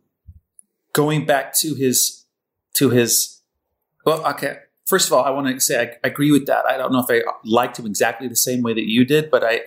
going 0.93 1.25
back 1.25 1.53
to 1.59 1.73
his 1.73 2.25
to 2.75 2.89
his 2.89 3.41
well 4.05 4.25
okay. 4.27 4.57
First 4.85 5.07
of 5.07 5.13
all 5.13 5.25
i 5.25 5.29
want 5.29 5.47
to 5.47 5.59
say 5.59 5.81
I, 5.81 6.07
I 6.07 6.09
agree 6.09 6.31
with 6.31 6.45
that. 6.45 6.65
I 6.65 6.77
don't 6.77 6.91
know 6.91 7.05
if 7.07 7.09
i 7.09 7.21
liked 7.43 7.79
him 7.79 7.85
exactly 7.85 8.27
the 8.27 8.35
same 8.35 8.61
way 8.61 8.73
that 8.73 8.87
you 8.87 9.05
did 9.05 9.29
but 9.29 9.43
i 9.43 9.61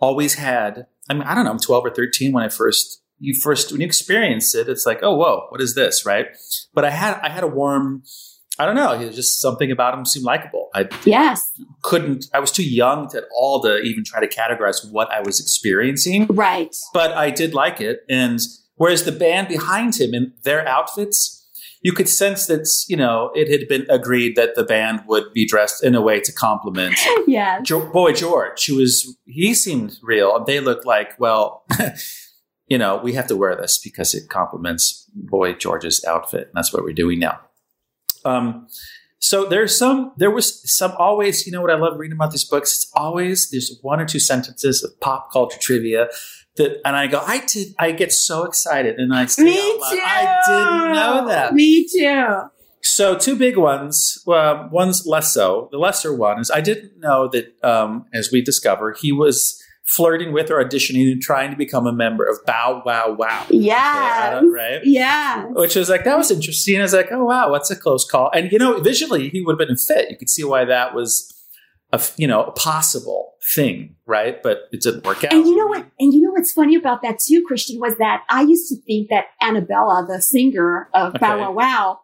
always 0.00 0.34
had 0.34 0.86
i 1.08 1.14
mean 1.14 1.22
i 1.22 1.34
don't 1.34 1.44
know 1.44 1.50
i'm 1.50 1.58
12 1.58 1.86
or 1.86 1.90
13 1.90 2.32
when 2.32 2.44
i 2.44 2.48
first 2.48 3.00
you 3.18 3.34
first 3.34 3.72
when 3.72 3.80
you 3.80 3.86
experience 3.86 4.54
it 4.54 4.68
it's 4.68 4.86
like 4.86 5.00
oh 5.02 5.14
whoa 5.14 5.46
what 5.48 5.60
is 5.60 5.74
this 5.74 6.04
right? 6.04 6.26
But 6.74 6.84
i 6.84 6.90
had 6.90 7.18
i 7.22 7.28
had 7.28 7.44
a 7.44 7.48
warm 7.48 8.02
i 8.58 8.66
don't 8.66 8.76
know 8.76 8.92
it 8.92 9.06
was 9.06 9.16
just 9.16 9.40
something 9.40 9.70
about 9.70 9.94
him 9.94 10.04
seemed 10.04 10.24
likable. 10.24 10.68
I 10.74 10.88
yes. 11.04 11.50
couldn't 11.82 12.26
i 12.34 12.38
was 12.38 12.52
too 12.52 12.68
young 12.68 13.08
to 13.08 13.18
at 13.18 13.24
all 13.34 13.62
to 13.62 13.78
even 13.78 14.04
try 14.04 14.20
to 14.20 14.28
categorize 14.28 14.90
what 14.90 15.10
i 15.10 15.20
was 15.20 15.40
experiencing. 15.40 16.26
Right. 16.28 16.74
But 16.92 17.12
I 17.12 17.30
did 17.30 17.54
like 17.54 17.80
it. 17.80 18.00
And 18.08 18.40
whereas 18.76 19.04
the 19.04 19.12
band 19.12 19.48
behind 19.48 20.00
him 20.00 20.14
in 20.14 20.32
their 20.42 20.66
outfits, 20.68 21.36
you 21.82 21.92
could 21.92 22.08
sense 22.08 22.46
that 22.46 22.66
you 22.88 22.96
know 22.96 23.30
it 23.34 23.48
had 23.48 23.68
been 23.68 23.86
agreed 23.88 24.34
that 24.36 24.54
the 24.56 24.64
band 24.64 25.02
would 25.06 25.32
be 25.32 25.46
dressed 25.46 25.84
in 25.84 25.94
a 25.94 26.00
way 26.00 26.20
to 26.20 26.32
compliment 26.32 26.96
yes. 27.26 27.62
Jo- 27.64 27.90
Boy 27.92 28.12
George, 28.12 28.66
who 28.66 28.76
was 28.76 29.16
he 29.26 29.54
seemed 29.54 29.96
real. 30.02 30.44
They 30.44 30.60
looked 30.60 30.84
like 30.84 31.18
well, 31.18 31.64
you 32.68 32.78
know, 32.78 32.96
we 32.96 33.12
have 33.12 33.26
to 33.28 33.36
wear 33.36 33.54
this 33.54 33.78
because 33.78 34.14
it 34.14 34.28
complements 34.28 35.08
Boy 35.14 35.52
George's 35.52 36.04
outfit. 36.04 36.48
And 36.48 36.52
that's 36.54 36.72
what 36.72 36.82
we're 36.82 36.92
doing 36.92 37.18
now. 37.18 37.40
Um, 38.24 38.66
so 39.18 39.46
there's 39.48 39.76
some, 39.76 40.12
there 40.16 40.30
was 40.30 40.62
some 40.70 40.92
always, 40.98 41.46
you 41.46 41.52
know 41.52 41.62
what 41.62 41.70
I 41.70 41.76
love 41.76 41.98
reading 41.98 42.16
about 42.16 42.32
these 42.32 42.44
books? 42.44 42.74
It's 42.74 42.92
always, 42.94 43.50
there's 43.50 43.78
one 43.82 44.00
or 44.00 44.04
two 44.04 44.18
sentences 44.18 44.82
of 44.82 44.98
pop 45.00 45.32
culture 45.32 45.58
trivia 45.58 46.08
that, 46.56 46.80
and 46.84 46.96
I 46.96 47.06
go, 47.06 47.22
I 47.24 47.44
did, 47.46 47.74
I 47.78 47.92
get 47.92 48.12
so 48.12 48.44
excited 48.44 48.98
and 48.98 49.14
I 49.14 49.26
say 49.26 49.44
Me 49.44 49.54
too. 49.54 50.00
I 50.02 50.42
didn't 50.46 50.92
know 50.92 51.28
that. 51.28 51.54
Me 51.54 51.88
too. 51.88 52.50
So 52.82 53.16
two 53.16 53.36
big 53.36 53.56
ones. 53.56 54.22
Uh, 54.26 54.68
one's 54.70 55.06
less 55.06 55.32
so. 55.32 55.68
The 55.72 55.78
lesser 55.78 56.14
one 56.14 56.40
is 56.40 56.50
I 56.50 56.60
didn't 56.60 56.98
know 56.98 57.28
that, 57.28 57.52
um, 57.64 58.06
as 58.12 58.30
we 58.30 58.42
discover, 58.42 58.92
he 58.92 59.12
was 59.12 59.60
flirting 59.86 60.32
with 60.32 60.50
or 60.50 60.62
auditioning 60.62 61.10
and 61.10 61.22
trying 61.22 61.50
to 61.50 61.56
become 61.56 61.86
a 61.86 61.92
member 61.92 62.24
of 62.24 62.38
Bow 62.44 62.82
Wow 62.84 63.14
Wow. 63.18 63.46
Yeah, 63.48 64.40
right. 64.52 64.80
Yeah. 64.82 65.46
Which 65.50 65.76
was 65.76 65.88
like 65.88 66.04
that 66.04 66.18
was 66.18 66.30
interesting. 66.30 66.78
I 66.78 66.82
was 66.82 66.92
like, 66.92 67.12
oh 67.12 67.24
wow, 67.24 67.50
what's 67.50 67.70
a 67.70 67.76
close 67.76 68.08
call? 68.08 68.30
And 68.34 68.50
you 68.50 68.58
know, 68.58 68.80
visually 68.80 69.28
he 69.28 69.42
would 69.42 69.52
have 69.52 69.68
been 69.68 69.74
a 69.74 69.78
fit. 69.78 70.10
You 70.10 70.16
could 70.16 70.28
see 70.28 70.44
why 70.44 70.64
that 70.64 70.94
was 70.94 71.32
A, 71.92 72.02
you 72.16 72.26
know 72.26 72.44
a 72.44 72.52
possible 72.52 73.34
thing, 73.54 73.94
right? 74.06 74.42
But 74.42 74.62
it 74.72 74.82
didn't 74.82 75.06
work 75.06 75.22
out. 75.22 75.32
And 75.32 75.46
you 75.46 75.56
know 75.56 75.68
what? 75.68 75.86
And 76.00 76.12
you 76.12 76.20
know 76.20 76.32
what's 76.32 76.52
funny 76.52 76.74
about 76.74 77.02
that 77.02 77.20
too, 77.20 77.44
Christian, 77.46 77.78
was 77.78 77.96
that 77.98 78.24
I 78.28 78.42
used 78.42 78.68
to 78.70 78.76
think 78.82 79.08
that 79.10 79.26
Annabella, 79.40 80.04
the 80.08 80.20
singer 80.20 80.88
of 80.94 81.14
Bow 81.14 81.38
Wow 81.38 81.52
Wow, 81.52 82.00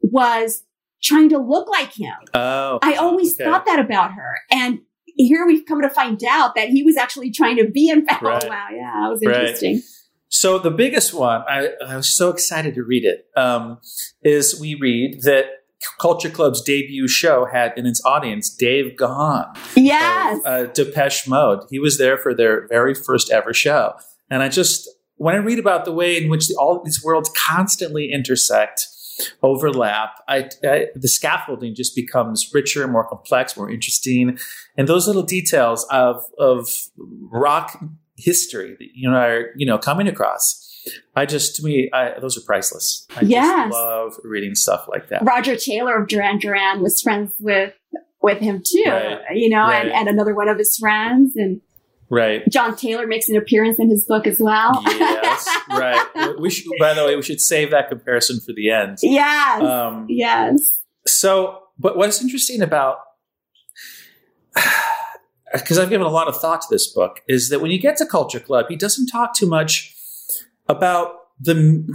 was 0.00 0.64
trying 1.02 1.28
to 1.30 1.38
look 1.38 1.68
like 1.68 1.92
him. 1.92 2.14
Oh, 2.34 2.78
I 2.82 2.94
always 2.94 3.34
okay. 3.34 3.44
thought 3.44 3.66
that 3.66 3.78
about 3.78 4.12
her. 4.12 4.38
And 4.50 4.80
here 5.26 5.46
we've 5.46 5.64
come 5.66 5.80
to 5.82 5.90
find 5.90 6.22
out 6.28 6.54
that 6.54 6.68
he 6.68 6.82
was 6.82 6.96
actually 6.96 7.30
trying 7.30 7.56
to 7.56 7.68
be 7.70 7.88
in 7.88 8.04
Bow 8.04 8.18
Right. 8.22 8.42
Wow 8.44 8.48
Wow. 8.50 8.66
Yeah, 8.72 9.00
that 9.02 9.08
was 9.10 9.20
Right. 9.24 9.36
interesting. 9.40 9.82
So 10.28 10.58
the 10.58 10.70
biggest 10.70 11.12
one, 11.12 11.42
I, 11.48 11.70
I 11.84 11.96
was 11.96 12.08
so 12.08 12.30
excited 12.30 12.74
to 12.74 12.84
read 12.84 13.04
it, 13.04 13.26
um, 13.36 13.78
is 14.22 14.60
we 14.60 14.76
read 14.76 15.22
that 15.22 15.46
Culture 16.00 16.30
Club's 16.30 16.62
debut 16.62 17.08
show 17.08 17.46
had 17.50 17.72
in 17.76 17.86
its 17.86 18.00
audience 18.04 18.48
Dave 18.54 18.96
Gahan 18.96 19.46
Yes. 19.76 20.38
of 20.38 20.46
uh, 20.46 20.66
Depeche 20.72 21.26
Mode. 21.26 21.60
He 21.70 21.78
was 21.78 21.98
there 21.98 22.16
for 22.18 22.34
their 22.34 22.68
very 22.68 22.94
first 22.94 23.30
ever 23.32 23.52
show. 23.54 23.94
And 24.30 24.42
I 24.42 24.48
just, 24.48 24.88
when 25.16 25.34
I 25.34 25.38
read 25.38 25.58
about 25.58 25.84
the 25.84 25.92
way 25.92 26.16
in 26.22 26.28
which 26.30 26.46
the, 26.48 26.54
all 26.56 26.80
these 26.84 27.02
worlds 27.02 27.30
constantly 27.34 28.12
intersect, 28.12 28.86
overlap, 29.42 30.10
I, 30.28 30.48
I, 30.64 30.86
the 30.94 31.08
scaffolding 31.08 31.74
just 31.74 31.94
becomes 31.96 32.50
richer, 32.54 32.86
more 32.88 33.06
complex, 33.08 33.56
more 33.56 33.70
interesting. 33.70 34.38
And 34.76 34.88
those 34.88 35.06
little 35.06 35.22
details 35.22 35.86
of, 35.90 36.24
of 36.38 36.68
rock 36.96 37.78
history 38.16 38.76
that 38.78 38.88
you 38.94 39.08
know 39.10 39.16
are 39.16 39.46
you 39.56 39.64
know 39.66 39.78
coming 39.78 40.06
across. 40.06 40.66
I 41.16 41.24
just 41.26 41.56
to 41.56 41.62
me 41.62 41.88
I, 41.92 42.18
those 42.20 42.36
are 42.36 42.42
priceless. 42.42 43.06
I 43.16 43.22
Yes. 43.22 43.68
just 43.70 43.72
love 43.72 44.12
reading 44.24 44.54
stuff 44.54 44.86
like 44.88 45.08
that. 45.08 45.24
Roger 45.24 45.56
Taylor 45.56 45.96
of 46.02 46.08
Duran 46.08 46.38
Duran 46.38 46.82
was 46.82 47.00
friends 47.00 47.32
with 47.40 47.72
with 48.22 48.38
him 48.38 48.62
too, 48.64 48.82
Right. 48.86 49.20
you 49.34 49.48
know, 49.48 49.62
Right. 49.62 49.86
and, 49.86 49.92
and 49.94 50.08
another 50.08 50.34
one 50.34 50.48
of 50.48 50.58
his 50.58 50.76
friends. 50.76 51.32
And 51.36 51.62
Right. 52.10 52.42
John 52.50 52.76
Taylor 52.76 53.06
makes 53.06 53.28
an 53.28 53.36
appearance 53.36 53.78
in 53.78 53.88
his 53.88 54.04
book 54.04 54.26
as 54.26 54.40
well. 54.40 54.82
yes. 54.86 55.48
Right. 55.70 56.36
We 56.40 56.50
should. 56.50 56.66
By 56.80 56.94
the 56.94 57.04
way, 57.04 57.14
we 57.14 57.22
should 57.22 57.40
save 57.40 57.70
that 57.70 57.88
comparison 57.88 58.40
for 58.40 58.52
the 58.52 58.70
end. 58.70 58.98
yes. 59.02 59.62
Um, 59.62 60.06
yes. 60.08 60.80
So, 61.06 61.62
but 61.78 61.96
what's 61.96 62.20
interesting 62.20 62.60
about 62.60 62.98
because 65.52 65.78
I've 65.78 65.90
given 65.90 66.06
a 66.06 66.10
lot 66.10 66.28
of 66.28 66.40
thought 66.40 66.60
to 66.62 66.66
this 66.70 66.86
book, 66.88 67.20
is 67.28 67.48
that 67.48 67.60
when 67.60 67.70
you 67.70 67.78
get 67.78 67.96
to 67.98 68.06
Culture 68.06 68.40
Club, 68.40 68.66
he 68.68 68.76
doesn't 68.76 69.06
talk 69.06 69.34
too 69.34 69.46
much 69.46 69.94
about 70.68 71.14
the 71.40 71.86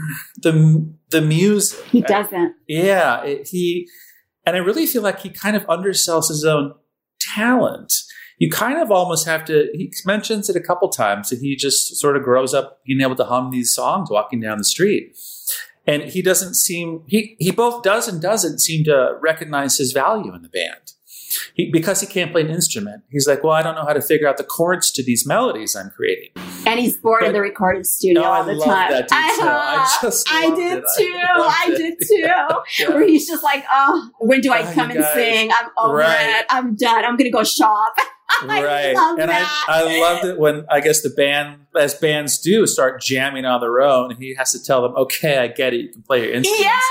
the 0.41 0.89
the 1.09 1.21
music. 1.21 1.83
He 1.85 2.01
doesn't. 2.01 2.55
Yeah, 2.67 3.23
it, 3.23 3.47
he 3.49 3.87
and 4.45 4.55
I 4.55 4.59
really 4.59 4.85
feel 4.85 5.01
like 5.01 5.19
he 5.19 5.29
kind 5.29 5.55
of 5.55 5.65
undersells 5.67 6.29
his 6.29 6.45
own 6.45 6.73
talent. 7.19 7.93
You 8.37 8.49
kind 8.49 8.79
of 8.81 8.91
almost 8.91 9.25
have 9.25 9.45
to. 9.45 9.69
He 9.73 9.91
mentions 10.05 10.49
it 10.49 10.55
a 10.55 10.61
couple 10.61 10.89
times 10.89 11.29
that 11.29 11.39
he 11.39 11.55
just 11.55 11.95
sort 11.95 12.17
of 12.17 12.23
grows 12.23 12.53
up 12.53 12.81
being 12.85 13.01
able 13.01 13.15
to 13.15 13.23
hum 13.25 13.51
these 13.51 13.73
songs 13.73 14.09
walking 14.11 14.41
down 14.41 14.57
the 14.57 14.65
street, 14.65 15.15
and 15.87 16.03
he 16.03 16.21
doesn't 16.21 16.55
seem 16.55 17.03
he 17.07 17.35
he 17.39 17.51
both 17.51 17.81
does 17.83 18.07
and 18.09 18.21
doesn't 18.21 18.59
seem 18.59 18.83
to 18.85 19.17
recognize 19.21 19.77
his 19.77 19.93
value 19.93 20.33
in 20.35 20.41
the 20.41 20.49
band. 20.49 20.91
He, 21.53 21.69
because 21.69 21.99
he 21.99 22.07
can't 22.07 22.31
play 22.31 22.41
an 22.41 22.49
instrument, 22.49 23.03
he's 23.09 23.27
like, 23.27 23.43
well, 23.43 23.51
I 23.51 23.61
don't 23.61 23.75
know 23.75 23.83
how 23.85 23.91
to 23.93 24.01
figure 24.01 24.25
out 24.27 24.37
the 24.37 24.43
chords 24.45 24.89
to 24.91 25.03
these 25.03 25.25
melodies 25.27 25.75
I'm 25.75 25.89
creating. 25.89 26.29
And 26.65 26.79
he's 26.79 26.95
bored 26.95 27.21
But- 27.21 27.27
in 27.27 27.33
the 27.33 27.41
recording 27.41 27.83
studio 27.83 28.21
No, 28.21 28.27
all 28.31 28.41
I 28.49 28.53
the 28.53 28.59
time. 28.63 28.91
that 28.91 29.07
detail. 29.09 29.47
I 29.49 29.97
just 30.01 30.27
I 30.31 30.55
did 30.55 30.77
it. 30.77 30.83
I 30.87 30.97
too. 30.97 31.13
loved 31.41 31.55
I, 31.57 31.77
did 31.77 31.97
too. 32.87 32.93
Where 32.93 33.05
he's 33.07 33.27
just 33.27 33.43
like, 33.43 33.65
oh, 33.71 34.11
when 34.19 34.39
do 34.41 34.53
I 34.53 34.61
Oh, 34.69 34.73
come 34.73 34.91
and 34.91 34.99
guys. 34.99 35.13
sing? 35.13 35.51
I'm 35.51 35.69
over 35.77 35.95
Right. 35.97 36.39
it. 36.39 36.45
I'm 36.49 36.75
done. 36.75 37.03
I'm 37.03 37.17
gonna 37.17 37.31
go 37.31 37.43
shop. 37.43 37.95
I 38.41 38.63
right. 38.63 38.95
love 38.95 39.19
and 39.19 39.29
that. 39.29 39.65
I, 39.67 39.83
I 39.83 39.99
loved 40.01 40.25
it 40.25 40.39
when 40.39 40.65
I 40.69 40.79
guess 40.79 41.01
the 41.01 41.09
band, 41.11 41.67
as 41.77 41.93
bands 41.93 42.39
do, 42.39 42.65
start 42.65 43.01
jamming 43.01 43.45
on 43.45 43.61
their 43.61 43.81
own. 43.81 44.11
And 44.11 44.19
he 44.21 44.33
has 44.35 44.51
to 44.53 44.63
tell 44.63 44.81
them, 44.81 44.95
okay, 44.95 45.37
I 45.37 45.47
get 45.47 45.73
it. 45.73 45.77
You 45.81 45.89
can 45.91 46.01
play 46.01 46.23
your 46.25 46.33
instruments. 46.33 46.61
Yes, 46.63 46.83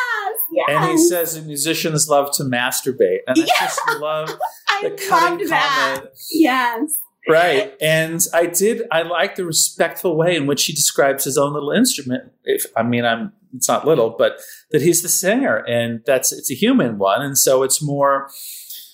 yes. 0.52 0.66
And 0.70 0.90
he 0.90 0.98
says 0.98 1.44
musicians 1.44 2.08
love 2.08 2.30
to 2.36 2.44
masturbate. 2.44 3.18
And 3.26 3.36
I 3.36 3.40
Yeah. 3.40 3.44
just 3.60 3.80
love 4.00 4.30
I 4.68 4.82
the 4.84 4.90
cutting 5.08 5.48
that. 5.48 5.94
comment. 5.96 6.10
Yes. 6.30 6.98
Right. 7.26 7.74
And 7.80 8.20
I 8.34 8.46
did, 8.46 8.82
I 8.92 9.02
like 9.02 9.36
the 9.36 9.46
respectful 9.46 10.14
way 10.16 10.36
in 10.36 10.46
which 10.46 10.66
he 10.66 10.72
describes 10.74 11.24
his 11.24 11.38
own 11.38 11.54
little 11.54 11.70
instrument. 11.72 12.30
If, 12.44 12.66
I 12.76 12.82
mean, 12.82 13.04
I'm, 13.06 13.32
it's 13.56 13.66
not 13.66 13.86
little, 13.86 14.10
but 14.10 14.40
that 14.72 14.82
he's 14.82 15.00
the 15.02 15.08
singer 15.08 15.56
and 15.56 16.02
that's, 16.04 16.32
it's 16.32 16.50
a 16.50 16.54
human 16.54 16.98
one. 16.98 17.22
And 17.22 17.38
so 17.38 17.62
it's 17.62 17.80
more, 17.82 18.28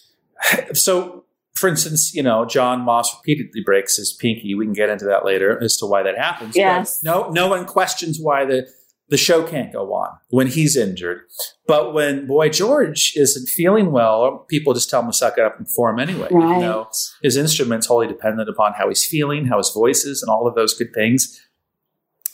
so 0.74 1.24
for 1.60 1.68
instance, 1.68 2.14
you 2.14 2.22
know, 2.22 2.44
Jon 2.46 2.80
Moss 2.80 3.14
repeatedly 3.18 3.60
breaks 3.64 3.96
his 3.96 4.12
pinky. 4.12 4.54
We 4.54 4.64
can 4.64 4.72
get 4.72 4.88
into 4.88 5.04
that 5.04 5.24
later 5.24 5.62
as 5.62 5.76
to 5.78 5.86
why 5.86 6.02
that 6.02 6.16
happens. 6.16 6.54
But 6.54 6.60
Yes. 6.60 7.00
no, 7.02 7.28
no 7.30 7.48
one 7.48 7.66
questions 7.66 8.18
why 8.20 8.46
the, 8.46 8.66
the 9.10 9.16
show 9.16 9.42
can't 9.46 9.72
go 9.72 9.92
on 9.92 10.16
when 10.30 10.46
he's 10.46 10.76
injured. 10.76 11.20
But 11.66 11.92
when 11.92 12.26
Boy 12.26 12.48
George 12.48 13.12
isn't 13.16 13.48
feeling 13.48 13.92
well, 13.92 14.46
people 14.48 14.72
just 14.72 14.88
tell 14.88 15.00
him 15.02 15.08
to 15.08 15.12
suck 15.12 15.36
it 15.36 15.44
up 15.44 15.58
and 15.58 15.66
perform 15.66 15.98
anyway. 16.00 16.28
Right. 16.30 16.60
though 16.60 16.88
his 17.22 17.36
instrument's 17.36 17.86
wholly 17.86 18.06
dependent 18.06 18.48
upon 18.48 18.72
how 18.72 18.88
he's 18.88 19.04
feeling, 19.06 19.46
how 19.46 19.58
his 19.58 19.70
voice 19.70 20.04
is, 20.04 20.22
and 20.22 20.30
all 20.30 20.46
of 20.48 20.54
those 20.54 20.74
good 20.74 20.94
things. 20.94 21.40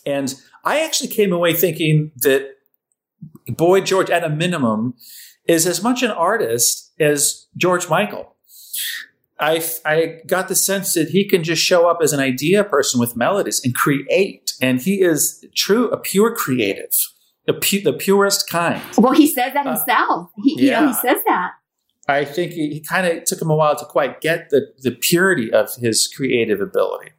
And 0.04 0.34
I 0.64 0.80
actually 0.84 1.08
came 1.08 1.32
away 1.32 1.52
thinking 1.54 2.12
that 2.18 2.50
Boy 3.48 3.80
George, 3.80 4.10
at 4.10 4.22
a 4.24 4.28
minimum, 4.28 4.94
is 5.48 5.66
as 5.66 5.82
much 5.82 6.02
an 6.02 6.10
artist 6.10 6.92
as 7.00 7.46
George 7.56 7.88
Michael. 7.88 8.34
I, 9.38 9.62
I 9.84 10.20
got 10.26 10.48
the 10.48 10.54
sense 10.54 10.94
that 10.94 11.10
he 11.10 11.28
can 11.28 11.44
just 11.44 11.62
show 11.62 11.88
up 11.88 11.98
as 12.02 12.12
an 12.12 12.20
idea 12.20 12.64
person 12.64 12.98
with 12.98 13.16
melodies 13.16 13.60
and 13.64 13.74
create. 13.74 14.52
And 14.62 14.80
he 14.80 15.02
is 15.02 15.44
true, 15.54 15.88
a 15.90 15.98
pure 15.98 16.34
creative, 16.34 16.92
a 17.46 17.52
pu- 17.52 17.82
the 17.82 17.92
purest 17.92 18.48
kind. 18.48 18.82
Well, 18.96 19.12
he 19.12 19.26
says 19.26 19.52
that 19.52 19.66
Uh, 19.66 19.76
himself. 19.76 20.30
He, 20.42 20.62
you 20.62 20.70
know, 20.70 20.80
yeah. 20.80 20.86
he 20.88 20.94
says 20.94 21.18
that. 21.26 21.52
I 22.08 22.24
think 22.24 22.52
he, 22.52 22.74
he 22.74 22.80
kind 22.80 23.06
of 23.06 23.24
took 23.24 23.42
him 23.42 23.50
a 23.50 23.56
while 23.56 23.76
to 23.76 23.84
quite 23.84 24.20
get 24.20 24.50
the, 24.50 24.68
the 24.78 24.92
purity 24.92 25.52
of 25.52 25.74
his 25.76 26.08
creative 26.08 26.60
ability 26.60 27.10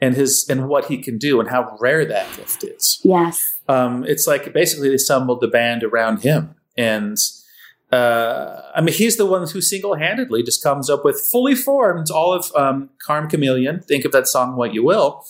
and 0.00 0.14
his 0.14 0.46
and 0.48 0.68
what 0.68 0.84
he 0.84 0.98
can 0.98 1.18
do 1.18 1.40
and 1.40 1.48
how 1.48 1.76
rare 1.80 2.04
that 2.04 2.26
gift 2.36 2.62
is. 2.62 3.00
Yes. 3.02 3.42
Um, 3.68 4.04
it's 4.04 4.26
like 4.26 4.52
basically 4.52 4.90
they 4.90 4.94
assembled 4.94 5.40
the 5.40 5.48
band 5.48 5.82
around 5.82 6.22
him, 6.22 6.54
and 6.76 7.16
uh, 7.92 8.60
I 8.74 8.80
mean 8.80 8.94
he's 8.94 9.16
the 9.16 9.26
one 9.26 9.48
who 9.48 9.60
single 9.60 9.94
handedly 9.96 10.42
just 10.42 10.62
comes 10.62 10.90
up 10.90 11.04
with 11.04 11.20
fully 11.32 11.54
formed 11.54 12.10
all 12.10 12.32
of 12.32 12.52
um, 12.54 12.90
Karma 13.06 13.28
Chameleon. 13.28 13.80
Think 13.80 14.04
of 14.04 14.12
that 14.12 14.28
song 14.28 14.56
what 14.56 14.74
you 14.74 14.84
will, 14.84 15.24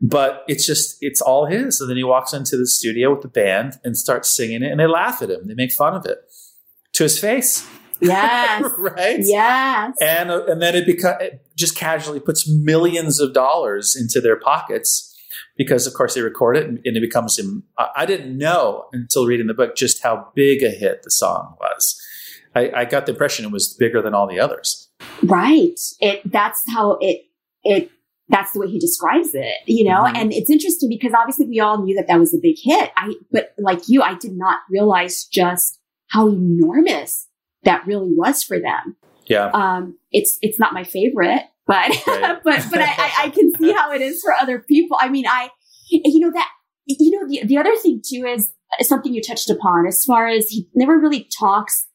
but 0.00 0.44
it's 0.48 0.66
just 0.66 0.96
it's 1.00 1.20
all 1.20 1.46
his. 1.46 1.80
And 1.80 1.88
then 1.88 1.96
he 1.96 2.04
walks 2.04 2.32
into 2.34 2.56
the 2.56 2.66
studio 2.66 3.10
with 3.12 3.22
the 3.22 3.28
band 3.28 3.78
and 3.84 3.96
starts 3.96 4.28
singing 4.30 4.62
it, 4.62 4.70
and 4.70 4.78
they 4.80 4.86
laugh 4.86 5.22
at 5.22 5.30
him. 5.30 5.46
They 5.46 5.54
make 5.54 5.72
fun 5.72 5.94
of 5.94 6.04
it 6.06 6.18
to 6.94 7.02
his 7.04 7.18
face, 7.18 7.66
Yes. 8.00 8.64
right? 8.78 9.16
yes. 9.20 9.96
and 10.00 10.30
uh, 10.30 10.44
and 10.46 10.60
then 10.60 10.74
it, 10.76 10.86
beca- 10.86 11.20
it 11.22 11.46
just 11.56 11.74
casually 11.76 12.20
puts 12.20 12.48
millions 12.48 13.18
of 13.20 13.32
dollars 13.32 13.96
into 13.96 14.20
their 14.20 14.36
pockets 14.38 15.10
because 15.56 15.86
of 15.86 15.94
course 15.94 16.14
they 16.14 16.20
record 16.20 16.56
it 16.56 16.66
and, 16.66 16.80
it 16.84 17.00
becomes 17.00 17.38
I 17.96 18.06
didn't 18.06 18.36
know 18.36 18.86
until 18.92 19.26
reading 19.26 19.46
the 19.46 19.54
book 19.54 19.76
just 19.76 20.02
how 20.02 20.28
big 20.34 20.62
a 20.62 20.70
hit 20.70 21.02
the 21.02 21.10
song 21.10 21.56
was. 21.60 22.00
I, 22.54 22.70
I 22.74 22.84
got 22.84 23.06
the 23.06 23.12
impression 23.12 23.44
it 23.44 23.50
was 23.50 23.74
bigger 23.74 24.00
than 24.00 24.14
all 24.14 24.28
the 24.28 24.38
others. 24.38 24.88
Right. 25.24 25.78
It 26.00 26.20
that's 26.30 26.62
how 26.72 26.98
it 27.00 27.22
it 27.64 27.90
that's 28.28 28.52
the 28.52 28.60
way 28.60 28.68
he 28.68 28.78
describes 28.78 29.30
it, 29.34 29.56
you 29.66 29.84
know? 29.84 30.02
Mhm. 30.04 30.16
And 30.16 30.32
it's 30.32 30.48
interesting 30.48 30.88
because 30.88 31.12
obviously 31.12 31.46
we 31.46 31.60
all 31.60 31.82
knew 31.84 31.94
that 31.96 32.06
that 32.06 32.18
was 32.18 32.32
a 32.32 32.38
big 32.38 32.56
hit. 32.58 32.90
I 32.96 33.14
but 33.30 33.54
like 33.58 33.88
you 33.88 34.02
I 34.02 34.14
did 34.14 34.36
not 34.36 34.60
realize 34.70 35.24
just 35.24 35.78
how 36.08 36.28
enormous 36.28 37.28
that 37.64 37.86
really 37.86 38.12
was 38.12 38.42
for 38.42 38.58
them. 38.58 38.96
Yeah, 39.26 39.50
Um 39.52 39.98
it's 40.12 40.38
it's 40.42 40.58
not 40.58 40.74
my 40.74 40.84
favorite, 40.84 41.42
but 41.66 41.74
Right. 42.06 42.38
but 42.44 42.64
but 42.70 42.80
I, 42.80 42.84
I, 42.84 43.12
I 43.24 43.30
can 43.30 43.52
see 43.58 43.72
how 43.72 43.92
it 43.92 44.00
is 44.00 44.20
for 44.22 44.32
other 44.32 44.58
people. 44.58 44.96
I 45.00 45.08
mean, 45.08 45.26
I 45.26 45.50
you 45.90 46.20
know 46.20 46.30
that 46.32 46.48
you 46.86 47.10
know 47.10 47.28
the 47.28 47.46
the 47.46 47.58
other 47.58 47.74
thing 47.76 48.02
too 48.04 48.26
is 48.26 48.52
something 48.82 49.14
you 49.14 49.22
touched 49.22 49.50
upon 49.50 49.86
as 49.86 50.04
far 50.04 50.28
as 50.28 50.48
he 50.48 50.68
never 50.74 50.98
really 50.98 51.28
talks. 51.38 51.86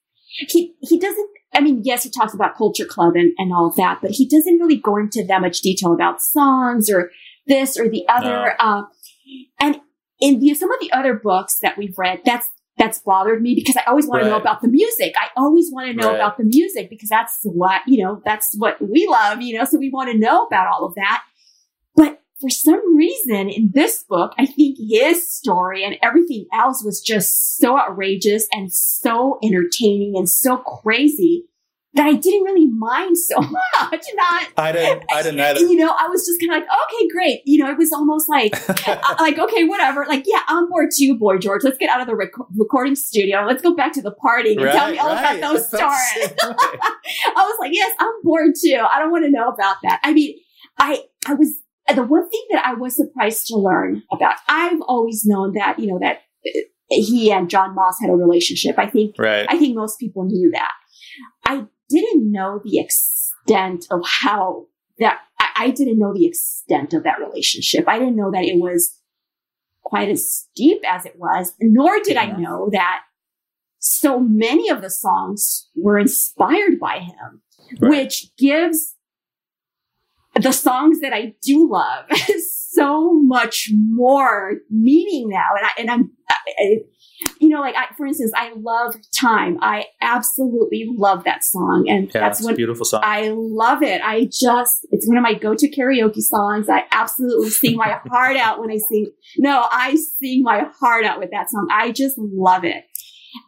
He 0.47 0.76
he 0.82 0.99
doesn't. 0.99 1.30
I 1.53 1.61
mean, 1.61 1.82
yes, 1.84 2.03
he 2.03 2.11
talks 2.11 2.34
about 2.34 2.55
Culture 2.55 2.86
Club 2.86 3.15
and, 3.15 3.32
and 3.39 3.51
all 3.51 3.67
of 3.67 3.76
that, 3.76 3.99
but 4.01 4.11
he 4.11 4.28
doesn't 4.28 4.59
really 4.59 4.78
go 4.78 4.97
into 4.97 5.26
that 5.26 5.41
much 5.41 5.61
detail 5.61 5.93
about 5.93 6.22
songs 6.22 6.91
or 6.91 7.09
this 7.47 7.78
or 7.78 7.89
the 7.89 8.07
other. 8.07 8.55
Uh, 8.59 8.84
and 9.59 9.82
in 10.20 10.39
the, 10.39 10.53
some 10.53 10.72
of 10.72 10.80
the 10.80 10.91
other 10.91 11.15
books 11.15 11.57
that 11.63 11.76
we've 11.76 11.97
read, 11.97 12.22
that's 12.24 12.47
that's 12.80 12.99
bothered 12.99 13.41
me 13.41 13.53
because 13.53 13.75
I 13.75 13.84
always 13.88 14.07
want 14.07 14.23
to 14.23 14.30
know 14.30 14.38
about 14.38 14.61
the 14.61 14.69
music. 14.69 15.13
I 15.17 15.27
always 15.36 15.69
want 15.71 15.88
to 15.89 15.93
know 15.93 16.07
Right. 16.09 16.15
about 16.15 16.38
the 16.38 16.45
music 16.45 16.89
because 16.89 17.09
that's 17.09 17.38
what, 17.43 17.82
you 17.86 18.01
know, 18.03 18.21
that's 18.25 18.55
what 18.57 18.82
we 18.82 19.05
love, 19.05 19.41
you 19.41 19.57
know, 19.57 19.65
so 19.65 19.77
we 19.77 19.89
want 19.89 20.09
to 20.11 20.17
know 20.17 20.45
about 20.45 20.67
all 20.67 20.86
of 20.86 20.95
that. 20.95 21.23
But 21.95 22.21
for 22.39 22.49
some 22.49 22.95
reason 22.95 23.49
in 23.49 23.71
this 23.73 24.03
book, 24.05 24.32
I 24.39 24.45
think 24.45 24.77
his 24.80 25.30
story 25.30 25.84
and 25.84 25.97
everything 26.01 26.45
else 26.53 26.82
was 26.84 27.01
just 27.01 27.57
so 27.57 27.77
outrageous 27.77 28.47
and 28.53 28.71
so 28.71 29.39
entertaining 29.43 30.13
and 30.15 30.30
so 30.30 30.57
crazy 30.57 31.49
that 32.00 32.08
I 32.08 32.14
didn't 32.14 32.43
really 32.43 32.68
mind 32.68 33.18
so 33.18 33.36
much. 33.41 34.06
Not, 34.16 34.47
I 34.56 34.72
didn't. 34.72 35.04
I 35.12 35.22
didn't 35.22 35.39
either. 35.41 35.60
you 35.60 35.76
know, 35.76 35.93
I 36.00 36.08
was 36.08 36.26
just 36.26 36.39
kind 36.39 36.54
of 36.54 36.60
like, 36.60 36.64
okay, 36.64 37.08
great. 37.10 37.41
You 37.45 37.62
know, 37.62 37.70
it 37.70 37.78
was 37.78 37.91
almost 37.91 38.30
like, 38.30 38.54
uh, 38.88 39.16
like, 39.20 39.38
okay, 39.38 39.66
whatever. 39.66 40.06
Like, 40.08 40.24
yeah, 40.26 40.39
I'm 40.47 40.70
bored 40.70 40.91
too, 40.97 41.18
boy, 41.18 41.39
George. 41.39 41.66
Let's 41.66 41.78
get 41.78 41.89
out 41.89 42.00
of 42.00 42.08
the 42.08 42.16
rec- 42.16 42.32
recording 42.56 42.95
studio. 42.95 43.43
Let's 43.45 43.62
go 43.62 43.76
back 43.76 43.91
to 43.93 44.02
the 44.02 44.12
party 44.12 44.52
and 44.52 44.62
tell 44.62 44.91
me 44.91 44.97
all 44.97 45.10
right. 45.14 45.38
about 45.38 45.41
those 45.41 45.74
I 45.74 45.78
felt 45.78 45.91
the 45.91 45.97
stories. 45.97 46.30
same 46.39 46.50
way. 46.52 46.80
I 47.36 47.45
was 47.45 47.58
like, 47.60 47.74
yes, 47.74 47.93
I'm 48.00 48.14
bored 48.24 48.54
too. 48.56 48.86
I 48.89 49.00
don't 49.00 49.12
want 49.12 49.26
to 49.26 49.32
know 49.32 49.50
about 49.50 49.76
that. 49.84 50.00
I 50.02 50.14
mean, 50.14 50.38
I, 50.78 51.04
I 51.28 51.34
was, 51.34 51.54
the 51.93 52.04
one 52.04 52.30
thing 52.30 52.45
that 52.52 52.66
I 52.66 52.76
was 52.76 52.95
surprised 52.95 53.47
to 53.47 53.58
learn 53.58 54.04
about, 54.10 54.36
I've 54.47 54.80
always 54.88 55.26
known 55.26 55.54
that, 55.56 55.80
you 55.80 55.88
know, 55.88 56.00
that 56.00 56.22
uh, 56.47 56.60
he 56.91 57.30
and 57.30 57.50
Jon 57.50 57.76
Moss 57.76 58.00
had 58.00 58.10
a 58.10 58.16
relationship. 58.16 58.80
I 58.80 58.88
think, 58.88 59.16
right. 59.20 59.45
I 59.50 59.58
think 59.58 59.76
most 59.76 60.00
people 60.00 60.24
knew 60.24 60.50
that. 60.54 60.72
I 61.45 61.66
didn't 61.89 62.31
know 62.31 62.61
the 62.63 62.79
extent 62.79 63.85
of 63.91 64.01
how 64.05 64.67
that, 64.99 65.19
I, 65.39 65.47
I 65.57 65.69
didn't 65.71 65.99
know 65.99 66.13
the 66.13 66.25
extent 66.25 66.93
of 66.93 67.03
that 67.03 67.19
relationship. 67.19 67.85
I 67.87 67.99
didn't 67.99 68.15
know 68.15 68.31
that 68.31 68.43
it 68.43 68.59
was 68.59 68.95
quite 69.83 70.09
as 70.09 70.47
deep 70.55 70.81
as 70.87 71.05
it 71.05 71.15
was, 71.17 71.53
nor 71.59 71.99
did 72.01 72.17
I 72.17 72.27
know 72.37 72.69
that 72.71 73.01
so 73.79 74.19
many 74.19 74.69
of 74.69 74.81
the 74.81 74.89
songs 74.89 75.69
were 75.75 75.97
inspired 75.97 76.79
by 76.79 76.99
him, 76.99 77.41
Right. 77.79 77.89
which 77.89 78.35
gives 78.37 78.95
the 80.35 80.51
songs 80.51 81.01
that 81.01 81.13
I 81.13 81.33
do 81.41 81.69
love 81.69 82.05
so 82.71 83.13
much 83.13 83.69
more 83.73 84.55
meaning 84.69 85.29
now. 85.29 85.47
And 85.57 85.65
I, 85.65 85.69
and 85.79 85.89
I'm, 85.91 86.11
I, 86.29 86.77
you 87.39 87.49
know, 87.49 87.61
like 87.61 87.76
I, 87.76 87.93
for 87.95 88.05
instance, 88.05 88.32
I 88.36 88.53
love 88.55 88.95
Time. 89.20 89.57
I 89.61 89.86
absolutely 90.01 90.88
love 90.95 91.24
that 91.26 91.43
song. 91.43 91.86
And 91.89 92.11
Yeah, 92.13 92.22
that's 92.22 92.43
when 92.43 92.55
beautiful 92.55 92.86
song. 92.86 93.01
I 93.03 93.30
love 93.34 93.84
it. 93.84 94.01
I 94.03 94.30
just, 94.32 94.88
it's 94.91 95.07
one 95.07 95.17
of 95.17 95.24
my 95.24 95.34
go-to 95.34 95.70
karaoke 95.70 96.22
songs. 96.22 96.70
I 96.70 96.86
absolutely 96.91 97.49
sing 97.49 97.76
my 97.76 97.99
heart 98.09 98.38
out 98.38 98.59
when 98.59 98.72
I 98.72 98.78
sing. 98.78 99.11
No, 99.38 99.67
I 99.72 99.95
sing 100.22 100.43
my 100.43 100.67
heart 100.80 101.05
out 101.05 101.20
with 101.20 101.32
that 101.32 101.49
song. 101.49 101.67
I 101.72 101.91
just 101.91 102.17
love 102.17 102.63
it. 102.63 102.86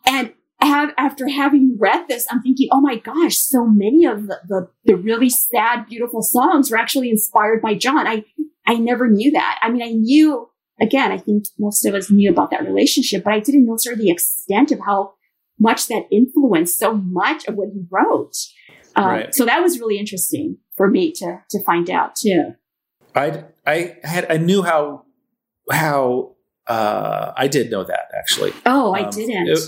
And 0.05 0.33
have, 0.61 0.93
after 0.97 1.27
having 1.27 1.77
read 1.79 2.07
this, 2.07 2.27
I'm 2.29 2.41
thinking, 2.41 2.69
oh 2.71 2.81
my 2.81 2.97
gosh, 2.97 3.37
so 3.37 3.65
many 3.65 4.05
of 4.05 4.27
the, 4.27 4.39
the, 4.47 4.67
the 4.85 4.95
really 4.95 5.29
sad, 5.29 5.87
beautiful 5.87 6.21
songs 6.21 6.69
were 6.69 6.77
actually 6.77 7.09
inspired 7.09 7.61
by 7.61 7.75
Jon. 7.75 8.07
I, 8.07 8.25
I 8.67 8.75
never 8.75 9.07
knew 9.07 9.31
that. 9.31 9.59
I 9.61 9.69
mean, 9.69 9.81
I 9.81 9.91
knew, 9.91 10.49
again, 10.81 11.11
I 11.11 11.17
think 11.17 11.45
most 11.59 11.85
of 11.85 11.93
us 11.93 12.11
knew 12.11 12.29
about 12.31 12.51
that 12.51 12.65
relationship, 12.65 13.23
but 13.23 13.33
I 13.33 13.39
didn't 13.39 13.65
know 13.65 13.77
sort 13.77 13.93
of 13.93 14.01
the 14.01 14.09
extent 14.09 14.71
of 14.71 14.79
how 14.85 15.13
much 15.59 15.87
that 15.87 16.07
influenced 16.11 16.79
so 16.79 16.93
much 16.93 17.47
of 17.47 17.55
what 17.55 17.69
he 17.73 17.83
wrote. 17.89 18.35
Um, 18.95 19.05
right. 19.05 19.35
So 19.35 19.45
that 19.45 19.61
was 19.61 19.79
really 19.79 19.99
interesting 19.99 20.57
for 20.75 20.89
me 20.89 21.11
to, 21.13 21.39
to 21.51 21.63
find 21.63 21.89
out 21.89 22.15
too. 22.15 22.53
I, 23.15 23.43
I 23.65 23.97
had, 24.03 24.29
I 24.31 24.37
knew 24.37 24.63
how, 24.63 25.05
how 25.69 26.35
uh, 26.67 27.33
I 27.37 27.47
did 27.47 27.69
know 27.69 27.83
that 27.83 28.11
actually. 28.17 28.53
Oh, 28.65 28.93
I 28.93 29.03
um, 29.03 29.11
didn't. 29.11 29.47
It, 29.47 29.59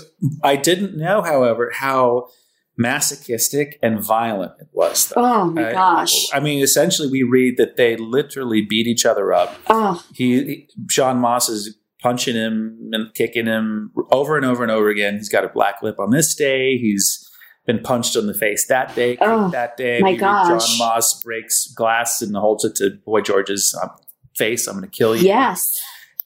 I 0.42 0.56
didn't 0.56 0.96
know, 0.96 1.22
however, 1.22 1.70
how 1.72 2.28
masochistic 2.76 3.78
and 3.82 4.02
violent 4.02 4.52
it 4.60 4.68
was. 4.72 5.08
Though. 5.08 5.22
Oh 5.22 5.44
my 5.46 5.68
I, 5.68 5.72
gosh! 5.72 6.26
I 6.32 6.40
mean, 6.40 6.62
essentially, 6.62 7.08
we 7.08 7.22
read 7.22 7.56
that 7.56 7.76
they 7.76 7.96
literally 7.96 8.62
beat 8.62 8.86
each 8.86 9.06
other 9.06 9.32
up. 9.32 9.56
Oh, 9.68 10.04
he, 10.14 10.44
he 10.44 10.68
Jon 10.86 11.18
Moss 11.18 11.48
is 11.48 11.76
punching 12.02 12.34
him 12.34 12.90
and 12.92 13.12
kicking 13.14 13.46
him 13.46 13.92
over 14.10 14.36
and 14.36 14.44
over 14.44 14.62
and 14.62 14.72
over 14.72 14.88
again. 14.88 15.14
He's 15.14 15.28
got 15.28 15.44
a 15.44 15.48
black 15.48 15.82
lip 15.82 15.98
on 15.98 16.10
this 16.10 16.34
day. 16.34 16.76
He's 16.76 17.30
been 17.66 17.80
punched 17.80 18.14
on 18.16 18.26
the 18.26 18.34
face 18.34 18.66
that 18.66 18.94
day, 18.94 19.16
oh, 19.22 19.48
that 19.50 19.76
day. 19.78 20.00
My 20.00 20.14
gosh. 20.14 20.76
Jon 20.76 20.78
Moss 20.78 21.22
breaks 21.22 21.72
glass 21.74 22.20
and 22.20 22.36
holds 22.36 22.64
it 22.64 22.74
to 22.76 22.90
Boy 23.06 23.22
George's 23.22 23.74
um, 23.82 23.90
face. 24.36 24.66
I'm 24.66 24.74
going 24.74 24.90
to 24.90 24.96
kill 24.96 25.16
you. 25.16 25.26
Yes 25.26 25.72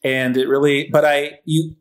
and 0.04 0.36
it 0.36 0.48
really 0.48 0.88
but 0.90 1.04
i 1.04 1.38
you 1.44 1.74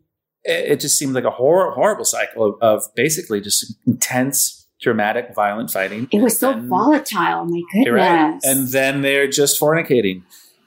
it 0.50 0.80
just 0.80 0.98
seemed 0.98 1.14
like 1.14 1.26
a 1.26 1.30
hor- 1.30 1.74
horrible 1.74 2.06
cycle 2.06 2.46
of, 2.46 2.56
of, 2.62 2.96
basically 2.96 3.42
just 3.42 3.76
intense 3.86 4.57
dramatic 4.82 5.34
violent 5.34 5.72
fighting 5.72 6.08
it 6.12 6.22
was 6.22 6.38
so 6.38 6.60
volatile 6.62 7.46
my 7.46 7.62
goodness 7.74 7.94
right. 7.94 8.40
and 8.44 8.68
then 8.70 9.02
they're 9.02 9.28
just 9.28 9.60
fornicating 9.60 10.22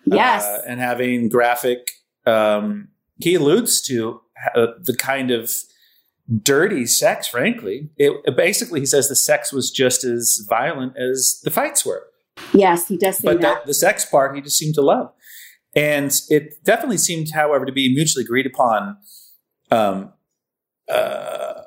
yes 0.04 0.44
uh, 0.44 0.62
and 0.66 0.80
having 0.80 1.28
graphic 1.28 1.90
um, 2.26 2.88
he 3.18 3.34
alludes 3.34 3.80
to 3.80 4.20
uh, 4.54 4.66
the 4.82 4.96
kind 4.96 5.30
of 5.30 5.50
dirty 6.42 6.86
sex 6.86 7.28
frankly 7.28 7.88
it, 7.96 8.12
basically 8.36 8.80
he 8.80 8.86
says 8.86 9.08
the 9.08 9.16
sex 9.16 9.52
was 9.52 9.70
just 9.70 10.04
as 10.04 10.44
violent 10.48 10.96
as 10.96 11.40
the 11.44 11.50
fights 11.50 11.86
were 11.86 12.06
yes 12.52 12.88
he 12.88 12.96
does 12.96 13.20
but 13.20 13.40
that. 13.40 13.66
the 13.66 13.74
sex 13.74 14.04
part 14.04 14.34
he 14.34 14.40
just 14.40 14.56
seemed 14.56 14.74
to 14.74 14.82
love 14.82 15.12
and 15.74 16.12
it 16.28 16.62
definitely 16.64 16.98
seemed, 16.98 17.30
however, 17.32 17.64
to 17.64 17.72
be 17.72 17.94
mutually 17.94 18.24
agreed 18.24 18.46
upon. 18.46 18.96
Um, 19.70 20.12
uh, 20.88 21.62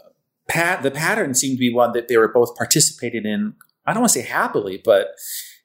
pat, 0.54 0.84
the 0.84 0.92
pattern 0.92 1.34
seemed 1.34 1.58
to 1.58 1.60
be 1.60 1.74
one 1.74 1.94
that 1.94 2.08
they 2.08 2.18
were 2.18 2.28
both 2.28 2.56
participating 2.56 3.26
in. 3.26 3.56
I 3.86 3.94
don't 3.94 4.02
want 4.02 4.14
to 4.14 4.20
say 4.20 4.26
happily, 4.26 4.82
but 4.84 5.10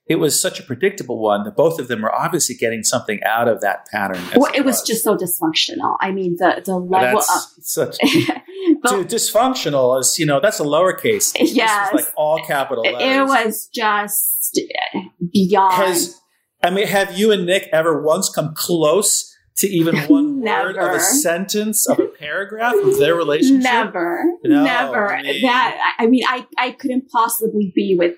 it 0.08 0.16
was 0.16 0.40
such 0.40 0.58
a 0.58 0.62
predictable 0.62 1.20
one 1.20 1.44
that 1.44 1.54
both 1.54 1.78
of 1.78 1.88
them 1.88 2.00
were 2.00 2.14
obviously 2.14 2.54
getting 2.54 2.82
something 2.82 3.22
out 3.24 3.46
of 3.46 3.60
that 3.60 3.86
pattern. 3.90 4.20
Well, 4.34 4.50
it 4.54 4.64
was. 4.64 4.80
was. 4.80 4.82
just 4.82 5.04
so 5.04 5.16
dysfunctional. 5.16 5.96
I 6.00 6.10
mean, 6.10 6.36
the 6.38 6.62
the 6.64 6.78
level 6.78 7.20
that's 7.20 7.54
of 7.58 7.64
such 7.64 7.96
but, 8.82 9.08
dysfunctional 9.08 10.00
is 10.00 10.18
you 10.18 10.24
know 10.24 10.40
that's 10.40 10.58
a 10.58 10.64
lowercase. 10.64 11.36
Yes, 11.38 11.92
like 11.92 12.06
all 12.16 12.42
capital. 12.44 12.84
Letters. 12.84 13.00
It 13.02 13.26
was 13.26 13.68
just 13.72 14.58
eh, 14.94 15.00
beyond. 15.32 15.74
Has 15.74 16.18
I 16.62 16.70
mean, 16.70 16.86
have 16.86 17.16
you 17.16 17.30
and 17.30 17.46
Nick 17.46 17.68
ever 17.72 18.02
once 18.02 18.30
come 18.30 18.54
close 18.54 19.36
to 19.58 19.68
even 19.68 19.96
one 20.08 20.27
word 20.40 20.76
of 20.76 20.94
a 20.94 21.00
sentence 21.00 21.88
of 21.88 21.98
a 21.98 22.06
paragraph 22.06 22.74
of 22.82 22.98
their 22.98 23.14
relationship? 23.14 23.62
Never, 23.62 24.24
no, 24.44 24.64
never. 24.64 25.14
I 25.14 25.22
mean, 25.22 25.42
that 25.42 25.94
I 25.98 26.06
mean, 26.06 26.24
I 26.26 26.46
I 26.56 26.72
couldn't 26.72 27.08
possibly 27.10 27.72
be 27.74 27.96
with 27.98 28.16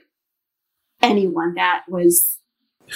anyone 1.02 1.54
that 1.54 1.82
was 1.88 2.40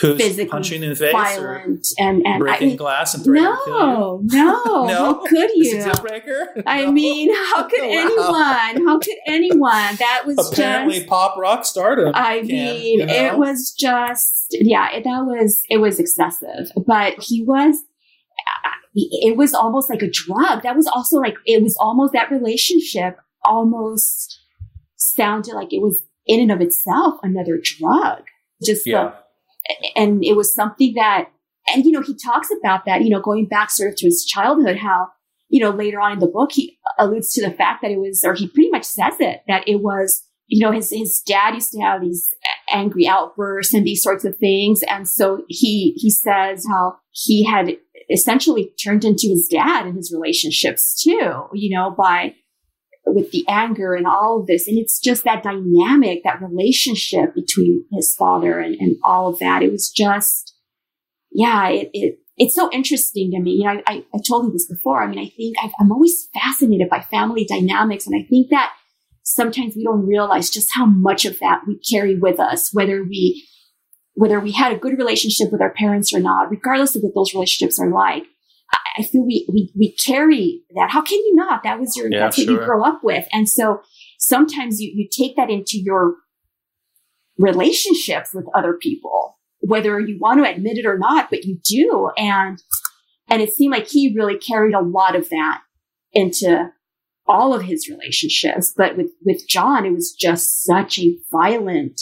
Who's 0.01 0.21
physically 0.21 0.51
punching 0.51 0.83
in 0.83 0.91
the 0.91 0.97
face 0.97 1.13
violent 1.13 1.87
and, 1.99 2.27
and 2.27 2.41
breaking 2.41 2.67
I 2.67 2.69
mean, 2.71 2.77
glass 2.77 3.15
and 3.15 3.23
threatening 3.23 3.53
no, 3.69 4.23
to 4.25 4.35
kill 4.35 4.41
you? 4.41 4.45
No, 4.45 4.87
no. 4.87 4.95
How 5.15 5.25
could 5.25 5.51
you? 5.55 5.79
It 5.79 6.03
breaker? 6.03 6.63
I 6.67 6.85
no. 6.85 6.93
mean, 6.93 7.33
how 7.33 7.63
could 7.69 7.81
wow. 7.83 7.89
anyone? 7.89 8.87
How 8.89 8.99
could 8.99 9.17
anyone? 9.27 9.95
That 9.97 10.25
was 10.27 10.53
apparently 10.53 10.97
just, 10.97 11.07
pop 11.07 11.37
rock 11.37 11.65
stardom. 11.65 12.13
I 12.17 12.39
can, 12.39 12.47
mean, 12.49 13.01
you 13.01 13.07
know? 13.07 13.15
it 13.15 13.39
was 13.39 13.73
just 13.73 14.49
yeah. 14.51 14.91
It, 14.91 15.05
that 15.05 15.25
was 15.25 15.63
it 15.71 15.79
was 15.79 16.01
excessive, 16.01 16.73
but 16.87 17.15
he 17.21 17.43
was. 17.43 17.79
It 18.95 19.37
was 19.37 19.55
almost 19.55 19.91
like 19.91 20.03
a 20.03 20.11
drug. 20.11 20.63
That 20.63 20.77
was 20.77 20.87
also 20.87 21.19
like 21.19 21.35
it 21.47 21.63
was 21.63 21.77
almost 21.81 22.13
that 22.13 22.31
relationship 22.31 23.19
almost 23.45 24.41
sounded 24.97 25.55
like 25.55 25.73
it 25.73 25.83
was 25.83 26.01
in 26.27 26.41
and 26.41 26.53
of 26.53 26.61
itself 26.61 27.19
another 27.23 27.61
drug. 27.63 28.23
Just 28.63 28.87
yeah. 28.87 29.11
the 29.11 29.15
and 29.97 30.25
it 30.25 30.37
was 30.37 30.55
something 30.55 30.95
that, 30.95 31.31
and 31.73 31.85
you 31.85 31.93
know, 31.93 32.03
he 32.03 32.15
talks 32.15 32.49
about 32.59 32.85
that, 32.87 33.03
you 33.03 33.11
know, 33.11 33.21
going 33.21 33.47
back 33.47 33.71
sort 33.71 33.91
of 33.91 33.97
to 33.97 34.07
his 34.07 34.25
childhood, 34.25 34.77
how, 34.77 35.09
you 35.49 35.61
know, 35.61 35.71
later 35.71 36.01
on 36.01 36.13
in 36.13 36.19
the 36.19 36.27
book, 36.27 36.53
he 36.53 36.79
alludes 36.99 37.33
to 37.35 37.45
the 37.45 37.55
fact 37.55 37.83
that 37.83 37.91
it 37.91 37.99
was, 37.99 38.23
or 38.25 38.35
he 38.35 38.49
pretty 38.49 38.71
much 38.71 38.85
says 38.85 39.15
it, 39.21 39.43
that 39.49 39.67
it 39.67 39.77
was, 39.77 40.23
you 40.47 40.65
know, 40.65 40.73
his, 40.73 40.91
his 40.91 41.23
dad 41.27 41.55
used 41.55 41.73
to 41.73 41.81
have 41.81 42.03
these 42.03 42.29
angry 42.71 43.07
outbursts 43.07 43.73
and 43.73 43.87
these 43.87 44.03
sorts 44.03 44.25
of 44.25 44.37
things. 44.37 44.83
And 44.83 45.09
so 45.09 45.45
he, 45.49 45.93
he 45.97 46.11
says 46.11 46.67
how 46.69 46.97
he 47.13 47.45
had 47.45 47.77
essentially 48.11 48.73
turned 48.83 49.05
into 49.05 49.29
his 49.29 49.49
dad 49.51 49.87
in 49.87 49.97
his 49.97 50.13
relationships 50.13 51.03
too, 51.03 51.49
you 51.53 51.77
know, 51.77 51.95
by, 51.97 52.35
with 53.07 53.31
the 53.31 53.45
anger 53.49 53.95
and 53.95 54.07
all 54.07 54.41
of 54.41 54.47
this. 54.47 54.67
And 54.67 54.79
it's 54.79 54.99
just 54.99 55.25
that 55.25 55.43
dynamic, 55.43 56.23
that 56.25 56.43
relationship 56.43 57.35
between 57.35 57.85
his 57.93 58.15
father 58.15 58.59
and, 58.59 58.75
and 58.77 58.97
all 59.05 59.29
of 59.29 59.39
that. 59.39 59.63
It 59.63 59.71
was 59.71 59.91
just, 59.91 60.55
yeah, 61.31 61.69
it, 61.69 61.91
it 61.93 62.19
it's 62.37 62.55
so 62.55 62.69
interesting 62.73 63.31
to 63.31 63.41
me. 63.41 63.53
You 63.53 63.65
know, 63.65 63.83
I, 63.87 64.05
I, 64.13 64.19
told 64.27 64.47
you 64.47 64.53
this 64.53 64.67
before. 64.67 65.03
I 65.03 65.07
mean, 65.07 65.19
I 65.19 65.31
think 65.37 65.57
i 65.63 65.71
am 65.81 65.93
always 65.93 66.29
fascinated 66.35 66.89
by 66.89 67.01
family 67.01 67.45
dynamics. 67.45 68.07
And 68.07 68.21
I 68.21 68.27
think 68.29 68.51
that 68.51 68.73
sometimes 69.23 69.77
we 69.77 69.85
don't 69.85 70.07
realize 70.07 70.51
just 70.51 70.69
how 70.75 70.87
much 70.87 71.25
of 71.25 71.39
that 71.39 71.63
we 71.67 71.79
carry 71.79 72.19
with 72.19 72.41
us, 72.41 72.71
whether 72.73 73.05
we, 73.05 73.47
whether 74.15 74.41
we 74.41 74.53
had 74.53 74.73
a 74.73 74.79
good 74.79 74.97
relationship 74.97 75.53
with 75.53 75.61
our 75.61 75.73
parents 75.75 76.15
or 76.15 76.21
not, 76.21 76.51
regardless 76.51 76.97
of 76.97 77.03
what 77.03 77.15
those 77.15 77.35
relationships 77.35 77.79
are 77.79 77.91
like. 77.91 78.25
I 78.97 79.03
feel 79.03 79.25
we, 79.25 79.47
we, 79.53 79.73
we 79.77 79.95
carry 79.97 80.63
that. 80.75 80.91
How 80.91 81.03
can 81.03 81.19
you 81.19 81.35
not? 81.35 81.63
That 81.63 81.79
was 81.79 81.97
your, 81.97 82.11
yeah, 82.11 82.21
that's 82.21 82.37
sure. 82.37 82.53
what 82.53 82.61
you 82.61 82.67
grow 82.67 82.85
up 82.85 83.01
with. 83.03 83.27
And 83.33 83.49
so 83.49 83.83
sometimes 84.19 84.81
you, 84.81 84.91
you 84.95 85.09
take 85.11 85.37
that 85.37 85.51
into 85.51 85.79
your 85.79 86.15
relationships 87.39 88.31
with 88.33 88.47
other 88.55 88.75
people, 88.81 89.39
whether 89.61 90.01
you 90.01 90.19
want 90.21 90.39
to 90.39 90.51
admit 90.51 90.79
it 90.79 90.87
or 90.87 90.99
not, 90.99 91.29
but 91.31 91.45
you 91.45 91.59
do. 91.65 92.11
And, 92.17 92.63
and 93.29 93.43
it 93.43 93.53
seemed 93.53 93.73
like 93.73 93.89
he 93.89 94.15
really 94.17 94.39
carried 94.39 94.75
a 94.75 94.81
lot 94.81 95.17
of 95.17 95.29
that 95.29 95.61
into 96.13 96.71
all 97.27 97.55
of 97.55 97.63
his 97.63 97.89
relationships. 97.89 98.73
But 98.77 98.97
with, 98.97 99.11
with 99.25 99.49
Jon, 99.49 99.87
it 99.87 99.93
was 99.93 100.13
just 100.13 100.63
such 100.65 100.99
a 100.99 101.17
violent, 101.33 102.01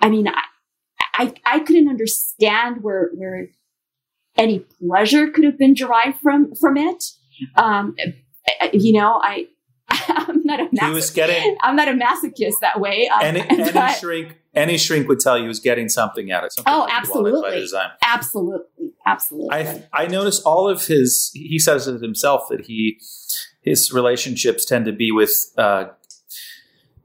I 0.00 0.08
mean, 0.08 0.28
I, 0.28 0.42
I, 1.20 1.34
I 1.44 1.58
couldn't 1.60 1.88
understand 1.88 2.82
where, 2.82 3.10
where 3.14 3.48
any 4.38 4.60
pleasure 4.60 5.30
could 5.30 5.44
have 5.44 5.58
been 5.58 5.74
derived 5.74 6.18
from 6.20 6.54
from 6.54 6.78
it. 6.78 7.04
Um, 7.56 7.94
you 8.72 8.94
know, 8.94 9.20
I 9.22 9.48
I'm 9.90 10.42
not 10.44 10.60
a 10.60 10.68
he 10.70 10.92
was 10.92 11.10
getting, 11.10 11.56
I'm 11.60 11.76
not 11.76 11.88
a 11.88 11.92
masochist 11.92 12.54
that 12.62 12.80
way. 12.80 13.08
Um, 13.08 13.20
any, 13.22 13.40
any 13.50 13.72
but, 13.72 13.98
shrink 13.98 14.38
any 14.54 14.78
shrink 14.78 15.08
would 15.08 15.20
tell 15.20 15.36
you 15.36 15.42
he 15.42 15.48
was 15.48 15.60
getting 15.60 15.90
something 15.90 16.32
out 16.32 16.44
of 16.44 16.52
something. 16.52 16.72
Oh, 16.72 16.88
absolutely, 16.90 17.66
absolutely, 18.02 18.92
absolutely. 19.04 19.50
I 19.50 19.84
I 19.92 20.06
notice 20.06 20.40
all 20.40 20.68
of 20.68 20.86
his. 20.86 21.30
He 21.34 21.58
says 21.58 21.86
it 21.86 22.00
himself 22.00 22.44
that 22.48 22.62
he 22.62 22.98
his 23.60 23.92
relationships 23.92 24.64
tend 24.64 24.86
to 24.86 24.92
be 24.92 25.12
with 25.12 25.52
uh, 25.58 25.88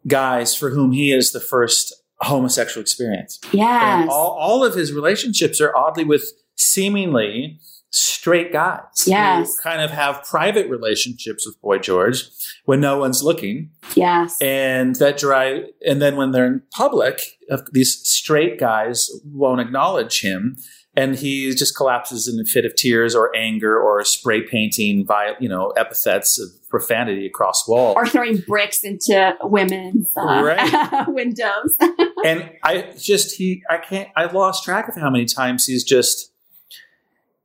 guys 0.08 0.56
for 0.56 0.70
whom 0.70 0.94
he 0.94 1.12
is 1.12 1.34
the 1.34 1.42
first 1.42 1.94
homosexual 2.22 2.82
experience. 2.82 3.40
Yes, 3.52 4.08
all 4.12 4.38
all 4.40 4.64
of 4.64 4.76
his 4.76 4.94
relationships 4.94 5.60
are 5.62 5.76
oddly 5.76 6.04
with 6.04 6.32
seemingly 6.56 7.60
straight 7.98 8.52
guys 8.52 9.06
yes. 9.06 9.56
kind 9.64 9.82
of 9.82 9.90
have 9.90 10.22
private 10.26 10.70
relationships 10.70 11.46
with 11.46 11.60
Boy 11.62 11.78
George 11.78 12.26
when 12.66 12.82
no 12.82 12.98
one's 12.98 13.24
looking. 13.24 13.70
Yes. 13.96 14.36
And 14.42 14.96
that 14.98 15.18
drive 15.18 15.70
and 15.88 16.02
then 16.02 16.18
when 16.18 16.32
they're 16.32 16.46
in 16.46 16.62
public, 16.72 17.22
these 17.72 17.96
straight 18.06 18.60
guys 18.60 19.10
won't 19.24 19.62
acknowledge 19.62 20.22
him 20.22 20.58
and 20.96 21.16
he 21.16 21.54
just 21.54 21.76
collapses 21.76 22.28
in 22.28 22.40
a 22.40 22.46
fit 22.46 22.66
of 22.66 22.76
tears 22.76 23.16
or 23.16 23.36
anger 23.36 23.80
or 23.80 24.04
spray 24.04 24.42
painting 24.42 25.06
via 25.06 25.34
you 25.40 25.50
know 25.50 25.70
epithets 25.72 26.40
of 26.40 26.50
profanity 26.76 27.26
across 27.26 27.66
walls 27.70 27.96
or 27.96 28.06
throwing 28.06 28.36
bricks 28.46 28.84
into 28.84 29.34
women's 29.44 30.12
uh, 30.18 30.44
right. 30.44 31.06
windows 31.08 31.74
and 32.26 32.52
i 32.64 32.94
just 32.98 33.38
he 33.38 33.64
i 33.70 33.78
can't 33.78 34.10
i 34.18 34.26
lost 34.26 34.66
track 34.66 34.90
of 34.90 34.96
how 34.96 35.10
many 35.10 35.24
times 35.24 35.66
he's 35.66 35.86
just 35.86 36.34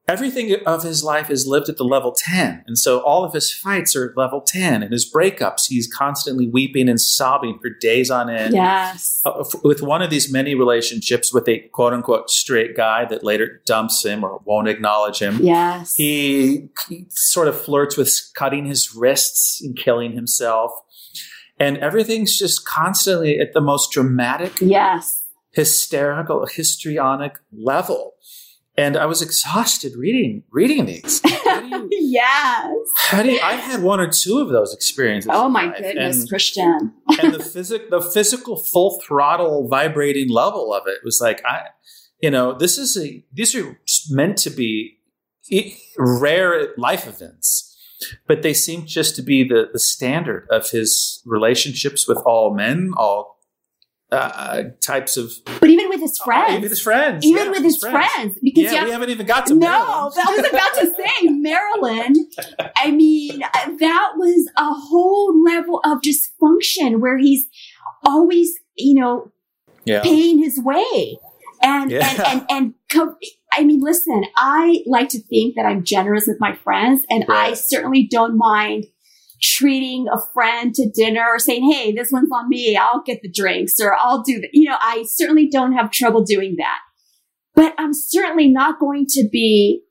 everything 0.09 0.55
of 0.67 0.83
his 0.83 1.05
life 1.05 1.31
is 1.31 1.47
lived 1.47 1.69
at 1.69 1.77
the 1.77 1.85
level 1.85 2.13
10. 2.13 2.65
And 2.67 2.77
so 2.77 3.01
all 3.01 3.25
of 3.25 3.33
his 3.33 3.53
fights 3.53 3.95
are 3.95 4.11
at 4.11 4.17
level 4.17 4.41
10. 4.41 4.83
And 4.83 4.93
his 4.93 5.11
breakups, 5.11 5.69
he's 5.69 5.93
constantly 5.93 6.49
weeping 6.49 6.89
and 6.89 7.01
sobbing 7.01 7.59
for 7.61 7.71
days 7.71 8.11
on 8.11 8.29
end. 8.29 8.55
Yes. 8.55 9.23
Uh, 9.25 9.45
with 9.63 9.83
one 9.83 10.03
of 10.03 10.11
these 10.11 10.33
many 10.33 10.55
relationships 10.55 11.33
with 11.33 11.49
a 11.49 11.61
quote 11.73 11.93
unquote 11.93 12.29
straight 12.29 12.77
guy 12.77 13.05
that 13.05 13.23
later 13.23 13.63
dumps 13.67 14.05
him 14.05 14.25
or 14.25 14.41
won't 14.45 14.69
acknowledge 14.69 15.21
him. 15.21 15.39
Yes. 15.41 15.95
He, 15.95 16.69
he 16.89 17.07
sort 17.09 17.49
of 17.49 17.61
flirts 17.61 17.97
with 17.97 18.13
cutting 18.35 18.67
his 18.67 18.95
wrists 18.95 19.63
and 19.63 19.77
killing 19.77 20.13
himself. 20.13 20.73
And 21.59 21.77
everything's 21.79 22.39
just 22.39 22.67
constantly 22.67 23.39
at 23.39 23.53
the 23.53 23.61
most 23.61 23.93
dramatic, 23.93 24.61
yes. 24.63 25.25
hysterical, 25.51 26.47
histrionic 26.47 27.39
level. 27.53 28.15
And 28.81 28.97
I 28.97 29.05
was 29.07 29.21
exhausted 29.21 29.93
reading 29.97 30.43
reading 30.51 30.87
these. 30.87 31.21
You, 31.25 31.89
yes. 31.91 32.75
how 32.97 33.23
do 33.23 33.31
you, 33.33 33.41
I've 33.43 33.61
had 33.61 33.83
one 33.83 34.01
or 34.01 34.09
two 34.09 34.39
of 34.39 34.49
those 34.49 34.73
experiences. 34.73 35.31
Oh 35.33 35.49
my 35.51 35.67
goodness, 35.77 36.21
And, 36.21 36.29
Christian. 36.29 36.93
and 37.21 37.35
the 37.35 37.45
physic 37.45 37.91
the 37.91 38.01
physical 38.01 38.57
full 38.57 39.01
throttle 39.05 39.69
vibrating 39.69 40.31
level 40.31 40.73
of 40.73 40.85
it 40.87 40.99
was 41.05 41.21
like 41.21 41.43
I 41.45 41.67
you 42.23 42.31
know, 42.31 42.57
this 42.57 42.79
is 42.79 42.97
a 42.97 43.23
these 43.33 43.55
are 43.55 43.79
meant 44.11 44.39
to 44.39 44.51
be 44.51 44.99
rare 45.99 46.69
life 46.77 47.07
events. 47.07 47.67
But 48.27 48.41
they 48.41 48.55
seem 48.55 48.87
just 48.87 49.15
to 49.17 49.23
be 49.23 49.45
the, 49.47 49.69
the 49.71 49.79
standard 49.79 50.47
of 50.51 50.71
his 50.71 51.23
relationships 51.27 52.09
with 52.09 52.17
all 52.25 52.55
men, 52.55 52.93
all 52.97 53.40
uh, 54.13 54.65
types 54.81 55.17
of 55.17 55.33
But 55.61 55.71
even 55.71 55.89
with 55.89 56.01
his 56.01 56.19
friends. 56.19 56.57
even 56.57 56.69
his 56.69 56.81
friends, 56.81 57.25
even 57.25 57.45
yeah, 57.45 57.51
with 57.51 57.63
his 57.63 57.79
friends. 57.79 58.39
Because 58.43 58.65
Yeah, 58.65 58.75
have 58.75 58.85
we 58.87 58.91
haven't 58.93 59.11
even 59.11 59.27
got 59.27 59.47
to 59.47 59.55
no, 59.55 59.61
Marilyn. 59.61 60.13
but 60.17 60.29
I 60.29 60.37
was 60.37 60.49
about 60.49 60.75
to 60.75 60.95
say 61.21 61.29
Marilyn. 61.29 62.15
I 62.77 62.91
mean, 62.91 63.39
that 63.41 64.13
was 64.17 64.51
a 64.57 64.73
whole 64.73 65.43
level 65.43 65.81
of 65.85 65.99
dysfunction 66.01 67.01
where 67.01 67.19
he's 67.19 67.47
always, 68.05 68.59
you 68.77 69.01
know, 69.01 69.31
Yeah, 69.85 70.03
paying 70.03 70.39
his 70.39 70.59
way. 70.61 71.19
And, 71.63 71.91
Yeah. 71.91 72.09
and, 72.11 72.21
and, 72.21 72.47
and, 72.51 72.75
co- 72.91 73.17
I 73.53 73.65
mean, 73.65 73.81
listen, 73.81 74.25
I 74.37 74.83
like 74.87 75.09
to 75.11 75.21
think 75.23 75.57
that 75.57 75.67
I'm 75.67 75.85
generous 75.85 76.27
with 76.27 76.39
my 76.41 76.55
friends 76.55 77.05
and 77.11 77.25
I 77.29 77.53
certainly 77.55 78.07
don't 78.11 78.37
mind 78.39 78.87
treating 79.43 80.07
a 80.09 80.19
friend 80.35 80.75
to 80.75 80.89
dinner 80.91 81.25
or 81.29 81.39
saying, 81.39 81.71
Hey, 81.71 81.93
this 81.93 82.11
one's 82.13 82.31
on 82.33 82.49
me. 82.49 82.77
I'll 82.77 83.03
get 83.03 83.23
the 83.23 83.31
drinks 83.31 83.81
or 83.81 83.95
I'll 83.97 84.23
do 84.23 84.41
the, 84.41 84.49
you 84.53 84.69
know, 84.69 84.77
I 84.81 85.05
certainly 85.09 85.49
don't 85.49 85.73
have 85.73 85.91
trouble 85.91 86.23
doing 86.23 86.57
that, 86.59 86.79
but 87.55 87.75
I'm 87.79 87.93
certainly 87.95 88.49
not 88.49 88.79
going 88.81 89.07
to 89.11 89.29
be, 89.31 89.83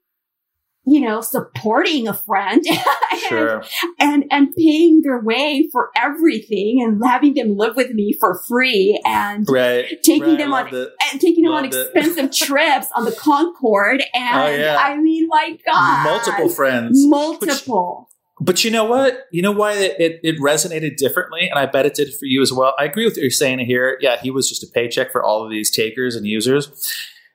you 0.85 1.01
know, 1.01 1.21
supporting 1.21 2.07
a 2.07 2.13
friend 2.13 2.63
and, 2.67 2.79
sure. 3.19 3.63
and, 3.99 4.25
and 4.31 4.55
paying 4.55 5.01
their 5.03 5.19
way 5.19 5.67
for 5.71 5.89
everything 5.95 6.81
and 6.81 6.99
having 7.05 7.33
them 7.35 7.55
live 7.57 7.75
with 7.75 7.91
me 7.91 8.15
for 8.19 8.41
free 8.47 8.99
and 9.05 9.45
Right. 9.47 10.01
taking 10.03 10.23
right, 10.29 10.37
them 10.39 10.53
I 10.53 10.61
on 10.63 10.73
it. 10.73 10.89
and 11.11 11.21
taking 11.21 11.43
them 11.43 11.53
on 11.53 11.63
Loved 11.69 11.75
expensive 11.75 12.31
trips 12.47 12.87
on 12.95 13.05
the 13.05 13.11
Concorde. 13.11 14.01
Oh, 14.01 14.19
and 14.19 14.55
Oh, 14.55 14.55
yeah. 14.57 14.77
I 14.79 14.97
mean, 14.97 15.27
my 15.27 15.57
God, 15.65 16.03
multiple 16.05 16.49
friends. 16.49 17.05
multiple. 17.05 18.08
But 18.41 18.63
you 18.63 18.71
know 18.71 18.85
what? 18.85 19.25
You 19.31 19.41
know 19.41 19.51
why 19.51 19.73
it, 19.73 19.95
it, 19.99 20.19
it 20.23 20.39
resonated 20.39 20.95
differently, 20.95 21.49
and 21.49 21.59
I 21.59 21.65
bet 21.65 21.85
it 21.85 21.93
did 21.93 22.13
for 22.13 22.25
you 22.25 22.41
as 22.41 22.53
well. 22.53 22.73
I 22.79 22.85
agree 22.85 23.03
with 23.05 23.15
what 23.15 23.21
you're 23.21 23.31
saying 23.31 23.59
here. 23.59 23.97
Yeah, 23.99 24.17
he 24.21 24.31
was 24.31 24.47
just 24.47 24.63
a 24.63 24.67
paycheck 24.67 25.11
for 25.11 25.21
all 25.23 25.43
of 25.43 25.49
these 25.51 25.69
takers 25.69 26.15
and 26.15 26.25
users. 26.25 26.71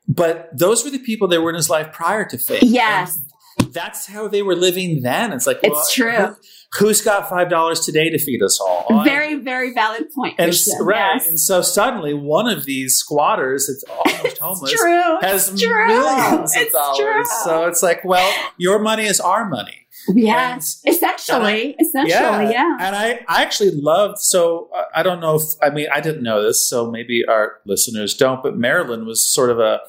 But 0.09 0.49
those 0.57 0.85
were 0.85 0.91
the 0.91 0.99
people 0.99 1.29
that 1.29 1.41
were 1.43 1.51
in 1.51 1.57
his 1.57 1.69
life 1.71 1.93
prior 1.93 2.25
to 2.27 2.39
fame. 2.39 2.61
Yes. 2.63 3.21
And 3.61 3.73
that's 3.73 4.07
how 4.07 4.29
they 4.29 4.43
were 4.43 4.57
living 4.57 5.03
then. 5.03 5.33
It's 5.33 5.47
like, 5.47 5.63
well, 5.63 5.73
It's 5.79 5.93
true. 5.95 6.11
who- 6.13 6.37
who's 6.79 7.01
got 7.03 7.29
five 7.29 7.49
dollars 7.49 7.81
today 7.81 8.11
to 8.11 8.19
feed 8.19 8.43
us 8.43 8.59
all? 8.61 9.05
Very, 9.05 9.37
very 9.37 9.73
valid 9.73 10.11
point. 10.13 10.35
and 10.39 10.49
Christian. 10.49 10.79
right. 10.83 11.15
Yes. 11.15 11.27
And 11.29 11.39
so 11.39 11.63
suddenly, 11.63 12.15
one 12.15 12.49
of 12.49 12.65
these 12.65 12.97
squatters 12.97 13.67
that's 13.69 13.85
almost 13.89 14.39
homeless 14.43 14.73
true. 14.73 15.19
has 15.21 15.51
It's 15.51 15.63
true. 15.63 15.87
millions 15.87 16.57
of 16.57 16.63
It's 16.63 16.73
dollars. 16.73 16.99
true. 16.99 17.25
So 17.45 17.67
it's 17.69 17.83
like, 17.83 18.05
well, 18.05 18.31
your 18.59 18.79
money 18.81 19.05
is 19.05 19.21
our 19.21 19.49
money. 19.49 19.84
Yes. 20.15 20.81
Essentially. 20.85 21.77
Essentially. 21.81 22.53
Yeah. 22.53 22.77
And 22.81 22.95
I, 22.95 23.21
I 23.29 23.43
actually 23.43 23.71
loved, 23.71 24.19
so 24.19 24.71
I 24.95 25.03
don't 25.03 25.21
know 25.21 25.37
if, 25.37 25.43
I 25.63 25.71
mean, 25.71 25.87
I 25.95 26.01
didn't 26.01 26.23
know 26.23 26.43
this, 26.43 26.69
so 26.69 26.91
maybe 26.91 27.25
our 27.29 27.61
listeners 27.65 28.15
don't, 28.15 28.43
but 28.43 28.57
Marilyn 28.57 29.07
was 29.07 29.27
sort 29.27 29.51
of 29.51 29.59
a, 29.59 29.81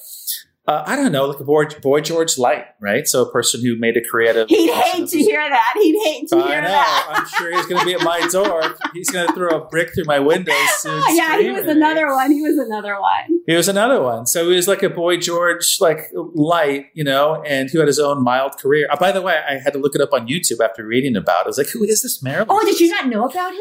uh, 0.67 0.83
I 0.85 0.95
don't 0.95 1.11
know, 1.11 1.25
like 1.25 1.39
a 1.39 1.43
boy, 1.43 1.65
boy 1.81 2.01
George 2.01 2.37
Light, 2.37 2.65
right? 2.81 3.07
So 3.07 3.21
a 3.23 3.31
person 3.31 3.61
who 3.61 3.77
made 3.77 3.97
a 3.97 4.01
creative. 4.03 4.49
He'd 4.49 4.71
hate 4.73 5.07
to 5.09 5.17
hear 5.19 5.47
that. 5.47 5.73
He'd 5.75 6.03
hate 6.03 6.27
to 6.29 6.37
I 6.37 6.47
hear 6.47 6.61
know. 6.61 6.67
that. 6.69 7.05
I'm 7.09 7.27
sure 7.27 7.55
he's 7.55 7.65
going 7.67 7.79
to 7.79 7.85
be 7.85 7.93
at 7.93 8.01
my 8.01 8.27
door. 8.31 8.75
He's 8.93 9.09
going 9.09 9.27
to 9.27 9.33
throw 9.33 9.49
a 9.61 9.65
brick 9.67 9.93
through 9.93 10.05
my 10.05 10.19
window 10.19 10.53
soon. 10.77 11.03
yeah, 11.11 11.37
he 11.39 11.51
was 11.51 11.65
another 11.65 12.07
one. 12.13 12.31
He 12.31 12.41
was 12.41 12.57
another 12.57 12.99
one. 12.99 13.41
He 13.45 13.53
was 13.55 13.67
another 13.67 14.01
one. 14.01 14.25
So 14.25 14.49
he 14.49 14.55
was 14.55 14.67
like 14.67 14.81
a 14.81 14.89
boy 14.89 15.17
George, 15.17 15.77
like 15.79 16.09
light, 16.33 16.87
you 16.93 17.03
know, 17.03 17.43
and 17.45 17.69
who 17.69 17.79
had 17.79 17.87
his 17.87 17.99
own 17.99 18.23
mild 18.23 18.57
career. 18.57 18.87
Uh, 18.91 18.97
by 18.97 19.11
the 19.11 19.21
way, 19.21 19.39
I 19.47 19.59
had 19.59 19.73
to 19.73 19.79
look 19.79 19.93
it 19.93 20.01
up 20.01 20.13
on 20.13 20.27
YouTube 20.27 20.63
after 20.63 20.83
reading 20.85 21.15
about 21.15 21.41
it. 21.41 21.45
I 21.45 21.47
was 21.49 21.57
like, 21.59 21.69
who 21.69 21.83
is 21.83 22.01
this 22.01 22.23
Marilyn? 22.23 22.47
Oh, 22.49 22.65
did 22.65 22.79
you 22.79 22.89
not 22.89 23.07
know 23.07 23.25
about 23.29 23.53
him? 23.53 23.59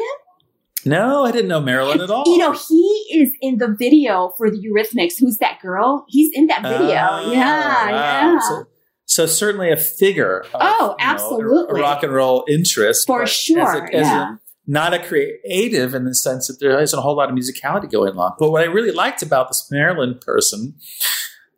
No, 0.85 1.25
I 1.25 1.31
didn't 1.31 1.47
know 1.47 1.59
Marilyn 1.61 2.01
at 2.01 2.09
all. 2.11 2.23
You 2.27 2.37
know, 2.37 2.51
he 2.53 3.05
is 3.13 3.29
in 3.41 3.57
the 3.57 3.67
video 3.77 4.33
for 4.37 4.49
the 4.51 4.57
Eurythmics. 4.57 5.13
Who's 5.19 5.37
that 5.37 5.59
girl? 5.61 6.05
He's 6.07 6.31
in 6.33 6.47
that 6.47 6.61
video. 6.61 6.79
Oh, 6.87 7.31
yeah, 7.31 7.85
wow. 7.85 7.89
yeah. 7.89 8.39
So, 8.39 8.63
so 9.05 9.25
certainly 9.25 9.71
a 9.71 9.77
figure. 9.77 10.39
Of, 10.41 10.49
Oh, 10.55 10.59
you 10.59 10.79
know, 10.79 10.91
a- 10.91 10.95
absolutely. 10.99 11.79
a, 11.79 11.83
rock 11.83 12.03
and 12.03 12.13
roll 12.13 12.45
interest 12.47 13.07
For 13.07 13.25
sure, 13.25 13.85
As 13.87 13.89
a, 13.91 13.95
as 13.95 14.07
a- 14.07 14.39
not 14.67 14.93
a 14.93 14.99
creative 14.99 15.93
in 15.93 16.05
the 16.05 16.15
sense 16.15 16.47
that 16.47 16.59
there 16.59 16.79
isn't 16.81 16.97
a 16.97 17.01
whole 17.01 17.15
lot 17.15 17.29
of 17.29 17.35
musicality 17.35 17.89
going 17.91 18.17
on. 18.17 18.33
But 18.39 18.49
what 18.51 18.61
I 18.63 18.65
really 18.65 18.91
liked 18.91 19.21
about 19.21 19.47
this 19.49 19.67
Marilyn 19.71 20.19
person. 20.25 20.75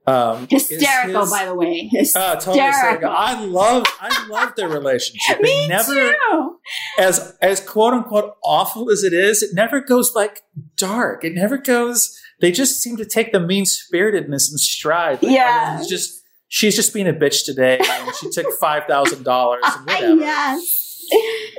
Um, 0.07 0.47
Hysterical, 0.49 1.21
his- 1.21 1.31
by 1.31 1.45
the 1.45 1.53
way. 1.53 1.89
Uh, 2.15 2.35
totally 2.35 2.59
hysterical. 2.61 2.65
Hysterical. 2.65 3.09
I 3.11 3.43
love, 3.43 3.85
I 3.99 4.27
love 4.29 4.55
their 4.55 4.69
relationship. 4.69 5.41
Me 5.41 5.65
It 5.65 5.67
never, 5.69 5.93
too. 5.93 6.55
as 6.97 7.35
as 7.41 7.59
quote 7.59 7.93
unquote 7.93 8.35
awful 8.43 8.89
as 8.89 9.03
it 9.03 9.11
is, 9.13 9.43
it 9.43 9.53
never 9.53 9.81
goes 9.81 10.13
like 10.15 10.41
dark. 10.77 11.25
It 11.25 11.33
never 11.33 11.57
goes. 11.57 12.17
They 12.39 12.51
just 12.53 12.79
seem 12.81 12.95
to 12.97 13.05
take 13.05 13.31
the 13.33 13.39
mean 13.41 13.65
spiritedness 13.65 14.49
and 14.49 14.59
stride. 14.59 15.21
Like, 15.21 15.33
Yeah. 15.35 15.75
oh, 15.77 15.81
it's 15.81 15.89
just 15.89 16.23
she's 16.47 16.75
just 16.77 16.93
being 16.93 17.07
a 17.09 17.13
bitch 17.13 17.43
today, 17.43 17.77
and 17.83 18.15
she 18.15 18.29
took 18.29 18.45
five 18.61 18.83
thousand 18.87 19.23
dollars 19.23 19.63
and 19.89 20.19
yes. 20.21 21.03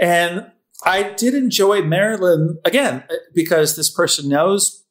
And 0.00 0.46
I 0.84 1.02
did 1.14 1.34
enjoy 1.34 1.82
Marilyn 1.82 2.58
again 2.64 3.04
because 3.34 3.76
this 3.76 3.90
person 3.90 4.28
knows 4.28 4.84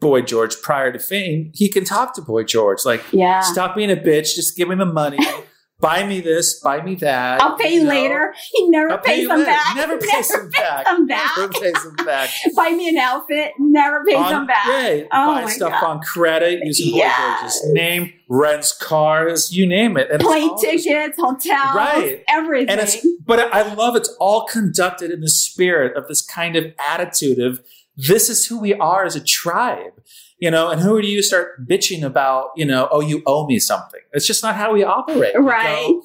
Boy 0.00 0.22
George 0.22 0.60
prior 0.62 0.92
to 0.92 0.98
fame. 0.98 1.50
He 1.54 1.68
can 1.70 1.84
talk 1.84 2.14
to 2.14 2.22
Boy 2.22 2.44
George 2.44 2.80
like. 2.84 3.02
Yeah. 3.12 3.40
Stop 3.40 3.74
being 3.76 3.90
a 3.90 3.96
bitch. 3.96 4.34
Just 4.34 4.56
give 4.56 4.68
me 4.68 4.74
the 4.76 4.84
money. 4.84 5.18
buy 5.80 6.06
me 6.06 6.20
this. 6.20 6.60
Buy 6.60 6.80
me 6.80 6.94
that. 6.96 7.42
I'll 7.42 7.56
pay 7.56 7.74
you 7.74 7.82
later. 7.84 8.32
He 8.52 8.68
never 8.68 8.92
I'll 8.92 8.98
pays 8.98 9.26
them 9.26 9.44
back. 9.44 9.74
Never 9.76 9.98
pays 9.98 10.28
them 10.28 10.48
back. 10.50 10.86
Never 10.86 11.48
pays 11.48 11.72
them 11.72 11.96
back. 12.06 12.30
Buy 12.54 12.70
me 12.70 12.88
an 12.90 12.98
outfit. 12.98 13.52
Never 13.58 14.04
pays 14.04 14.28
them 14.28 14.46
back. 14.46 14.66
Yeah, 14.68 15.04
Oh 15.12 15.34
buy 15.34 15.46
stuff 15.46 15.72
God. 15.80 15.84
on 15.84 16.00
credit 16.02 16.60
using 16.62 16.92
Boy 16.92 16.98
Yes. 16.98 17.40
George's 17.40 17.72
name, 17.74 18.12
rents 18.28 18.72
cars, 18.78 19.52
you 19.52 19.66
name 19.66 19.96
it. 19.96 20.08
And 20.10 20.20
Plane 20.20 20.56
tickets, 20.58 21.16
hotels, 21.18 21.74
Right. 21.74 22.22
everything. 22.28 22.68
And 22.70 22.80
it's, 22.80 23.04
but 23.26 23.52
I 23.52 23.74
love 23.74 23.96
it's 23.96 24.14
all 24.20 24.44
conducted 24.46 25.10
in 25.10 25.20
the 25.20 25.30
spirit 25.30 25.96
of 25.96 26.06
this 26.06 26.22
kind 26.22 26.54
of 26.56 26.66
attitude 26.88 27.40
of 27.40 27.60
this 27.96 28.28
is 28.28 28.46
who 28.46 28.60
we 28.60 28.74
are 28.74 29.04
as 29.04 29.16
a 29.16 29.22
tribe, 29.22 30.00
you 30.38 30.50
know. 30.50 30.70
And 30.70 30.80
who 30.80 31.00
do 31.02 31.08
you 31.08 31.22
start 31.22 31.68
bitching 31.68 32.02
about? 32.02 32.50
You 32.56 32.64
know, 32.64 32.88
oh, 32.90 33.00
you 33.00 33.22
owe 33.26 33.46
me 33.46 33.58
something. 33.58 34.00
It's 34.12 34.26
just 34.26 34.42
not 34.42 34.54
how 34.54 34.72
we 34.72 34.82
operate. 34.82 35.34
We 35.36 35.44
right. 35.44 35.86
go, 35.86 36.02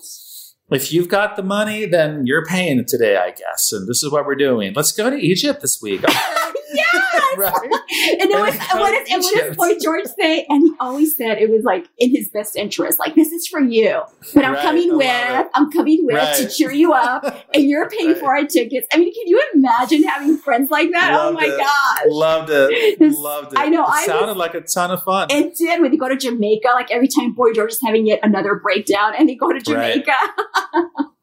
if 0.71 0.91
you've 0.91 1.07
got 1.07 1.35
the 1.35 1.43
money, 1.43 1.85
then 1.85 2.25
you're 2.25 2.45
paying 2.45 2.79
it 2.79 2.87
today, 2.87 3.17
I 3.17 3.31
guess. 3.31 3.71
And 3.71 3.87
this 3.87 4.03
is 4.03 4.11
what 4.11 4.25
we're 4.25 4.35
doing. 4.35 4.73
Let's 4.73 4.91
go 4.91 5.09
to 5.09 5.15
Egypt 5.15 5.61
this 5.61 5.79
week. 5.81 6.03
yes. 7.13 7.37
right? 7.37 7.71
And 8.19 8.31
it 8.31 8.39
was, 8.39 8.53
And 8.71 8.79
what, 8.79 8.93
is, 8.93 9.09
and 9.11 9.23
what 9.23 9.35
does 9.47 9.55
Boy 9.57 9.73
George 9.83 10.05
say? 10.19 10.45
And 10.49 10.61
he 10.63 10.73
always 10.79 11.15
said 11.17 11.37
it 11.39 11.49
was 11.49 11.63
like 11.63 11.87
in 11.97 12.09
his 12.15 12.29
best 12.29 12.55
interest. 12.55 12.99
Like, 12.99 13.15
this 13.15 13.31
is 13.31 13.47
for 13.47 13.59
you. 13.59 14.01
But 14.33 14.45
I'm 14.45 14.53
Right, 14.53 14.61
coming 14.63 14.95
with. 14.97 15.47
I'm 15.53 15.71
coming 15.71 16.05
with 16.05 16.37
to 16.37 16.49
cheer 16.49 16.71
you 16.71 16.93
up. 16.93 17.23
And 17.53 17.63
you're 17.63 17.89
paying 17.97 18.09
Right. 18.09 18.17
for 18.17 18.35
our 18.37 18.45
tickets. 18.45 18.87
I 18.93 18.97
mean, 18.97 19.13
can 19.13 19.27
you 19.27 19.41
imagine 19.53 20.03
having 20.03 20.37
friends 20.37 20.69
like 20.71 20.91
that? 20.91 21.11
oh 21.19 21.31
my 21.33 21.45
it. 21.45 21.57
gosh. 21.57 22.03
Loved 22.09 22.49
it. 22.51 22.99
This- 22.99 23.17
Loved 23.17 23.53
it. 23.53 23.59
I 23.59 23.67
know, 23.69 23.83
It 23.83 23.89
I 23.89 24.05
sounded 24.05 24.37
like 24.37 24.53
a 24.53 24.61
ton 24.61 24.91
of 24.91 25.03
fun. 25.03 25.27
It 25.31 25.55
did 25.55 25.81
when 25.81 25.91
they 25.91 25.97
go 25.97 26.07
to 26.09 26.15
Jamaica, 26.17 26.69
like 26.73 26.91
every 26.91 27.07
time 27.07 27.33
Boy 27.33 27.51
George 27.53 27.71
is 27.71 27.81
having 27.83 28.05
yet 28.07 28.19
another 28.23 28.55
breakdown 28.55 29.13
and 29.17 29.27
they 29.27 29.35
go 29.35 29.49
to 29.49 29.55
Right. 29.73 30.03
Jamaica. 30.05 30.13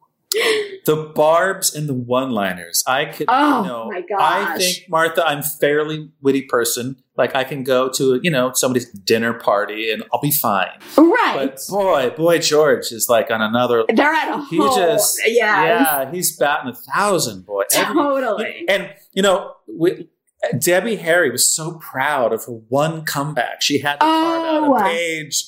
the 0.87 1.13
barbs 1.15 1.75
and 1.75 1.89
the 1.89 1.95
one-liners. 1.95 2.83
I 2.87 3.07
could, 3.07 3.27
Oh, 3.29 3.63
you 3.63 3.69
know, 3.69 3.91
my 3.91 4.03
I 4.19 4.59
think 4.59 4.89
Martha, 4.89 5.27
I'm 5.27 5.43
fairly 5.43 6.11
witty 6.21 6.43
person. 6.43 6.97
Like 7.17 7.35
I 7.35 7.45
can 7.45 7.63
go 7.63 7.89
to, 7.91 8.19
you 8.23 8.31
know, 8.31 8.53
somebody's 8.55 8.91
dinner 8.91 9.35
party 9.35 9.91
and 9.93 10.03
I'll 10.13 10.21
be 10.21 10.33
fine. 10.33 10.69
Right. 10.97 11.35
But 11.55 11.61
boy, 11.69 12.11
boy, 12.17 12.39
George 12.41 12.91
is 12.93 13.07
like 13.09 13.31
on 13.31 13.41
another. 13.41 13.85
They're 13.89 14.13
at 14.13 14.37
a 14.39 14.45
He 14.47 14.57
whole. 14.57 14.75
just, 14.77 15.21
yeah 15.27 15.65
yeah, 15.65 16.11
he's 16.13 16.37
batting 16.37 16.71
a 16.73 16.75
thousand, 16.75 17.47
boy. 17.47 17.63
Every- 17.75 17.95
totally. 17.95 18.65
and 18.69 18.93
you 19.13 19.23
know, 19.23 19.53
we, 19.69 20.09
Debbie 20.59 20.97
Harry 20.97 21.31
was 21.31 21.49
so 21.51 21.79
proud 21.79 22.33
of 22.33 22.45
her 22.45 22.53
one 22.53 23.05
comeback. 23.05 23.63
She 23.63 23.79
had 23.79 23.95
to 23.95 24.01
carve 24.01 24.45
out 24.45 24.69
Oh. 24.69 24.77
a 24.77 24.83
page. 24.83 25.47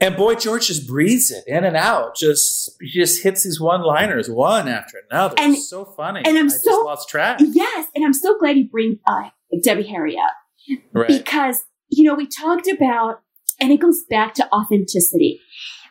And 0.00 0.16
boy, 0.16 0.34
George 0.34 0.66
just 0.66 0.86
breathes 0.88 1.30
it 1.30 1.44
in 1.46 1.64
and 1.64 1.76
out. 1.76 2.16
Just 2.16 2.70
he 2.80 2.90
just 3.00 3.22
hits 3.22 3.44
these 3.44 3.60
one-liners 3.60 4.28
one 4.28 4.68
after 4.68 4.98
another. 5.10 5.36
And- 5.38 5.54
it's 5.54 5.70
so 5.70 5.84
funny. 5.84 6.22
and 6.24 6.36
I'm 6.36 6.46
I 6.46 6.48
so- 6.48 6.70
just 6.70 6.84
lost 6.84 7.08
track. 7.08 7.38
Yes, 7.40 7.86
and 7.94 8.04
I'm 8.04 8.12
so 8.12 8.36
glad 8.38 8.56
you 8.56 8.68
bring 8.68 8.98
uh, 9.06 9.30
Debbie 9.62 9.84
Harry 9.84 10.16
up 10.18 10.78
Right. 10.92 11.08
because 11.08 11.62
you 11.90 12.04
know 12.04 12.14
we 12.14 12.26
talked 12.26 12.66
about, 12.68 13.20
and 13.60 13.70
it 13.72 13.78
goes 13.80 14.02
back 14.10 14.34
to 14.34 14.48
authenticity. 14.52 15.40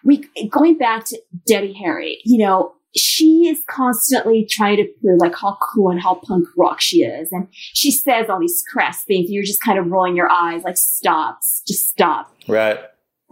We 0.03 0.27
going 0.49 0.77
back 0.77 1.05
to 1.05 1.21
Debbie 1.47 1.73
Harry. 1.73 2.19
You 2.25 2.39
know, 2.45 2.73
she 2.95 3.47
is 3.47 3.61
constantly 3.69 4.45
trying 4.45 4.77
to 4.77 4.87
prove 5.01 5.19
like 5.21 5.35
how 5.35 5.57
cool 5.61 5.89
and 5.89 6.01
how 6.01 6.15
punk 6.15 6.45
rock 6.57 6.81
she 6.81 7.03
is, 7.03 7.31
and 7.31 7.47
she 7.51 7.89
says 7.89 8.29
all 8.29 8.39
these 8.39 8.63
crass 8.71 9.05
things. 9.05 9.27
And 9.27 9.33
you're 9.33 9.45
just 9.45 9.61
kind 9.61 9.79
of 9.79 9.87
rolling 9.89 10.15
your 10.17 10.29
eyes, 10.29 10.63
like 10.63 10.75
stop, 10.77 11.39
just 11.65 11.87
stop. 11.89 12.35
Right. 12.49 12.79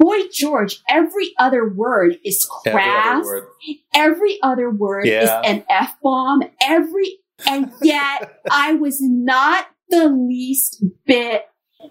Boy 0.02 0.18
George, 0.34 0.82
every 0.90 1.32
other 1.38 1.70
word 1.70 2.18
is 2.26 2.50
Every 2.66 2.82
other 2.82 3.24
word. 3.24 3.48
every 3.94 4.40
other 4.42 4.70
word 4.72 5.06
is 5.08 5.30
an 5.30 5.64
F 5.70 5.96
bomb. 6.02 6.42
Every, 6.62 7.20
and 7.48 7.72
yet 7.84 8.42
I 8.52 8.74
was 8.74 8.98
not 9.00 9.68
the 9.90 10.08
least 10.10 10.84
bit 11.06 11.46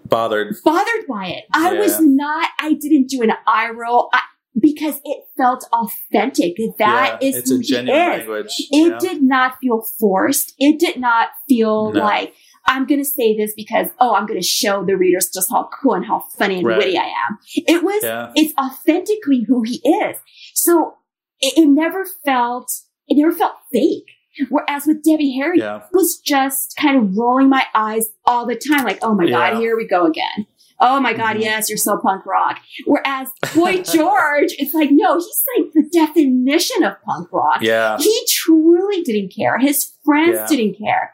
Bothered. 0.05 0.55
bothered 0.65 1.07
by 1.07 1.27
it. 1.27 1.45
I 1.53 1.73
Yeah. 1.73 1.79
was 1.79 2.01
not, 2.01 2.49
I 2.59 2.73
didn't 2.73 3.07
do 3.09 3.21
an 3.21 3.31
eye 3.47 3.69
roll 3.69 4.09
I, 4.13 4.19
because 4.59 4.99
it 5.05 5.23
felt 5.37 5.65
authentic. 5.71 6.55
That 6.79 7.19
yeah, 7.21 7.27
is 7.29 7.37
it's 7.37 7.51
a 7.51 7.59
genuine 7.59 8.01
is. 8.01 8.17
language. 8.27 8.55
It 8.71 8.91
yeah. 8.91 8.97
did 8.99 9.21
not 9.21 9.57
feel 9.61 9.83
forced. 9.99 10.53
It 10.59 10.79
did 10.79 10.97
not 10.99 11.29
feel 11.47 11.93
No. 11.93 11.99
like 12.01 12.33
I'm 12.67 12.85
going 12.85 13.01
to 13.01 13.05
say 13.09 13.35
this 13.35 13.53
because, 13.55 13.87
oh, 13.99 14.13
I'm 14.15 14.25
going 14.27 14.39
to 14.39 14.45
show 14.45 14.85
the 14.85 14.95
readers 14.95 15.29
just 15.33 15.49
how 15.51 15.69
cool 15.81 15.93
and 15.95 16.05
how 16.05 16.19
funny 16.37 16.57
and 16.59 16.65
Right. 16.67 16.77
witty 16.77 16.97
I 16.97 17.05
am. 17.05 17.37
It 17.55 17.83
was 17.83 18.01
Yeah. 18.03 18.31
it's 18.35 18.53
authentically 18.57 19.45
who 19.47 19.63
he 19.63 19.81
is. 19.87 20.17
So 20.53 20.95
it, 21.39 21.57
it 21.57 21.65
never 21.67 22.05
felt, 22.23 22.71
it 23.07 23.17
never 23.17 23.31
felt 23.31 23.53
fake. 23.73 24.05
Whereas 24.49 24.85
with 24.85 25.03
Debbie 25.03 25.35
Harry, 25.37 25.59
Yeah. 25.59 25.77
it 25.77 25.83
was 25.91 26.17
just 26.23 26.75
kind 26.79 26.95
of 26.97 27.17
rolling 27.17 27.49
my 27.49 27.65
eyes 27.75 28.07
all 28.25 28.45
the 28.45 28.55
time, 28.55 28.85
like, 28.85 28.99
oh 29.01 29.13
my 29.15 29.25
Yeah. 29.25 29.51
God, 29.51 29.59
here 29.61 29.75
we 29.75 29.85
go 29.85 30.05
again. 30.05 30.45
Oh 30.83 30.99
my 30.99 31.13
God, 31.13 31.35
Mhm. 31.35 31.41
yes, 31.41 31.69
you're 31.69 31.77
so 31.77 31.97
punk 31.97 32.25
rock. 32.25 32.59
Whereas 32.85 33.27
Boy 33.53 33.81
George, 33.83 34.53
it's 34.57 34.73
like, 34.73 34.89
no, 34.91 35.15
he's 35.17 35.43
like 35.57 35.73
the 35.73 35.83
definition 35.91 36.83
of 36.83 36.93
punk 37.05 37.31
rock. 37.31 37.61
Yeah. 37.61 37.97
He 37.99 38.25
truly 38.29 39.01
didn't 39.01 39.33
care. 39.35 39.59
His 39.59 39.91
friends 40.05 40.35
Yeah. 40.37 40.47
didn't 40.47 40.77
care. 40.77 41.13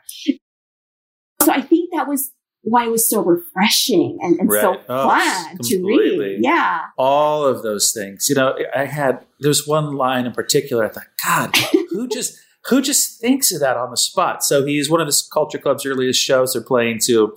So 1.47 1.53
I 1.53 1.61
think 1.61 1.91
that 1.93 2.07
was 2.09 2.33
why 2.63 2.85
it 2.85 2.91
was 2.91 3.09
so 3.09 3.21
refreshing 3.23 4.17
and, 4.21 4.37
and 4.37 4.51
so 4.51 4.71
Right. 4.71 4.79
Oh, 4.89 5.09
fun 5.09 5.57
to 5.63 5.83
read. 5.85 6.39
Yeah. 6.43 6.81
all 6.97 7.45
of 7.45 7.63
those 7.63 7.93
things. 7.93 8.27
You 8.27 8.35
know, 8.35 8.57
I 8.75 8.83
had 8.83 9.25
there's 9.39 9.65
one 9.65 9.95
line 9.95 10.25
in 10.25 10.33
particular. 10.33 10.83
I 10.83 10.89
thought, 10.89 11.07
God, 11.25 11.55
who 11.91 12.07
just 12.11 12.37
who 12.65 12.81
just 12.81 13.21
thinks 13.21 13.53
of 13.53 13.61
that 13.61 13.77
on 13.77 13.91
the 13.91 13.97
spot? 13.97 14.43
So 14.43 14.65
he's 14.65 14.89
one 14.89 14.99
of 14.99 15.07
the 15.07 15.15
Culture 15.31 15.57
Club's 15.57 15.85
earliest 15.85 16.21
shows. 16.21 16.51
They're 16.51 16.61
playing 16.61 16.99
to 17.05 17.33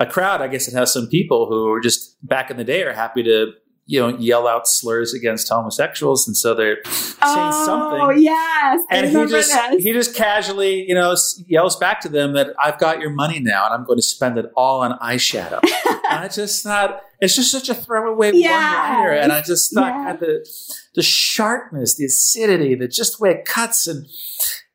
a 0.00 0.06
crowd. 0.06 0.40
I 0.40 0.48
guess 0.48 0.66
it 0.66 0.72
has 0.74 0.90
some 0.94 1.08
people 1.08 1.46
who 1.46 1.70
are 1.70 1.80
just 1.80 2.16
back 2.26 2.50
in 2.50 2.56
the 2.56 2.64
day 2.64 2.82
are 2.84 2.94
happy 2.94 3.22
to 3.24 3.52
you 3.86 4.00
know 4.00 4.16
yell 4.18 4.46
out 4.46 4.68
slurs 4.68 5.12
against 5.12 5.48
homosexuals, 5.48 6.26
and 6.26 6.36
so 6.36 6.54
they're 6.54 6.78
saying 6.84 7.16
oh, 7.22 7.66
something. 7.66 8.22
yes. 8.22 8.84
And 8.90 9.06
he 9.06 9.12
just 9.26 9.52
this. 9.52 9.82
he 9.82 9.92
just 9.92 10.14
casually, 10.16 10.86
you 10.88 10.94
know, 10.94 11.16
yells 11.46 11.76
back 11.76 12.00
to 12.02 12.08
them 12.08 12.32
that 12.34 12.54
I've 12.62 12.78
got 12.78 13.00
your 13.00 13.10
money 13.10 13.40
now, 13.40 13.64
and 13.64 13.74
I'm 13.74 13.84
going 13.84 13.98
to 13.98 14.02
spend 14.02 14.38
it 14.38 14.46
all 14.56 14.80
on 14.82 14.98
eyeshadow. 14.98 15.60
and 16.10 16.20
I 16.20 16.28
just 16.28 16.62
thought 16.62 17.02
it's 17.20 17.36
just 17.36 17.50
such 17.50 17.68
a 17.68 17.74
throwaway 17.74 18.32
Yes. 18.34 18.50
one-liner, 18.50 19.12
and 19.12 19.32
I 19.32 19.42
just 19.42 19.74
thought. 19.74 19.92
God, 19.92 20.20
the 20.20 20.46
the 20.94 21.02
sharpness, 21.02 21.96
the 21.96 22.04
acidity, 22.04 22.74
the 22.74 22.88
just 22.88 23.18
the 23.18 23.22
way 23.22 23.30
it 23.30 23.44
cuts 23.44 23.86
and 23.86 24.06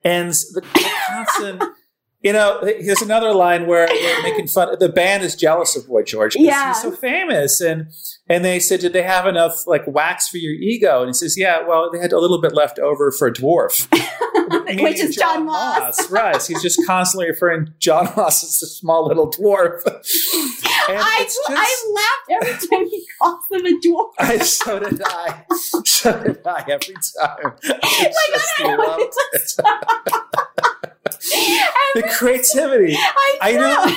the, 0.04 0.62
the 0.74 0.90
constant. 1.08 1.64
You 2.22 2.34
know, 2.34 2.62
here's 2.64 3.02
another 3.04 3.32
line 3.32 3.68
where 3.68 3.86
they're 3.88 4.24
making 4.24 4.48
fun. 4.48 4.76
The 4.80 4.90
band 4.90 5.22
is 5.24 5.36
jealous 5.36 5.76
of 5.78 5.88
Boy 5.88 6.02
George 6.02 6.34
because 6.34 6.48
Yeah. 6.48 6.74
he's 6.74 6.82
so 6.82 6.92
famous, 6.92 7.62
and 7.62 7.88
and 8.28 8.44
they 8.44 8.60
said, 8.60 8.80
"Did 8.80 8.94
they 8.94 9.04
have 9.04 9.28
enough 9.28 9.68
like 9.68 9.84
wax 9.86 10.28
for 10.28 10.38
your 10.38 10.54
ego?" 10.54 11.02
And 11.02 11.10
he 11.10 11.14
says, 11.14 11.38
"Yeah, 11.38 11.62
well, 11.68 11.92
they 11.92 12.00
had 12.00 12.12
a 12.14 12.20
little 12.20 12.42
bit 12.42 12.54
left 12.54 12.80
over 12.80 13.12
for 13.12 13.28
a 13.28 13.34
dwarf." 13.34 13.88
Which 14.82 15.00
is 15.00 15.16
Jon 15.16 15.46
Moss. 15.46 16.10
Right. 16.10 16.42
He's 16.42 16.62
just 16.62 16.80
constantly 16.88 17.28
referring 17.30 17.68
to 17.68 17.72
Jon 17.80 18.06
Moss 18.18 18.44
as 18.44 18.62
a 18.64 18.68
small 18.68 19.06
little 19.08 19.30
dwarf. 19.32 19.82
And 20.90 20.98
I, 21.02 21.20
just, 21.24 21.40
I 21.50 21.92
laughed 22.30 22.44
every 22.44 22.68
time 22.70 22.88
he 22.90 23.06
calls 23.22 23.44
them 23.52 23.66
a 23.66 23.72
dwarf. 23.86 24.12
I, 24.20 24.38
so 24.38 24.80
did 24.80 25.02
I. 25.04 25.44
So 25.84 26.24
did 26.24 26.40
I 26.48 26.64
every 26.70 26.96
time. 26.96 27.54
Oh 27.70 27.80
I 27.84 28.04
Like, 28.04 28.14
just 28.30 28.50
I 28.58 28.64
don't 28.64 28.78
know 30.64 30.67
The 31.96 32.04
creativity. 32.04 32.96
I, 32.96 33.38
I 33.42 33.52
know. 33.54 33.96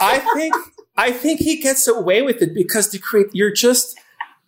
I 0.00 0.18
think 0.34 0.54
I 0.96 1.10
think 1.12 1.40
he 1.40 1.60
gets 1.60 1.86
away 1.86 2.22
with 2.22 2.42
it 2.42 2.54
because 2.54 2.90
the 2.90 2.98
create 2.98 3.28
you're 3.32 3.52
just 3.52 3.98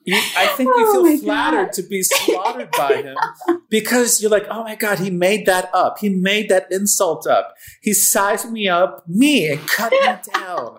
you, 0.04 0.16
I 0.38 0.46
think 0.46 0.70
Oh 0.72 0.78
you 0.78 1.02
my 1.02 1.16
feel 1.16 1.18
flattered 1.26 1.64
God. 1.66 1.72
to 1.74 1.82
be 1.82 2.02
slaughtered 2.02 2.70
by 2.70 3.02
him 3.02 3.16
because 3.68 4.22
you're 4.22 4.30
like, 4.30 4.46
oh 4.50 4.64
my 4.64 4.74
god, 4.74 5.00
he 5.00 5.10
made 5.10 5.44
that 5.44 5.68
up. 5.74 5.98
He 5.98 6.08
made 6.08 6.48
that 6.48 6.66
insult 6.70 7.26
up. 7.26 7.54
He 7.82 7.92
sized 7.92 8.50
me 8.50 8.68
up, 8.68 9.06
me, 9.06 9.50
and 9.50 9.60
cut 9.68 9.92
me 9.92 9.98
down. 10.32 10.78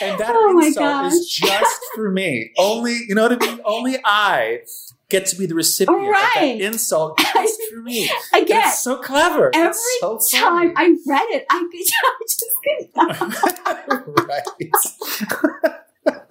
And 0.00 0.18
that 0.18 0.32
Oh 0.34 0.58
insult 0.64 1.12
is 1.12 1.28
just 1.28 1.80
for 1.94 2.10
me. 2.10 2.52
Only 2.56 2.94
you 3.06 3.14
know 3.14 3.28
what 3.28 3.42
I 3.42 3.46
mean. 3.46 3.60
Only 3.66 3.98
I 4.02 4.60
get 5.10 5.26
to 5.26 5.36
be 5.36 5.44
the 5.46 5.54
recipient 5.54 6.02
of 6.02 6.08
Right. 6.08 6.58
that 6.58 6.60
insult 6.60 7.18
just 7.34 7.60
for 7.70 7.82
me. 7.82 8.08
Again, 8.34 8.62
It's 8.68 8.80
so 8.82 8.96
clever. 8.96 9.50
every 9.54 9.74
so 10.00 10.18
time. 10.32 10.72
I 10.76 10.96
read 11.06 11.26
it, 11.30 11.44
I, 11.50 11.58
could, 11.70 11.86
I 12.02 12.12
just 12.28 12.44
couldn't. 12.64 14.26
right. 14.28 14.44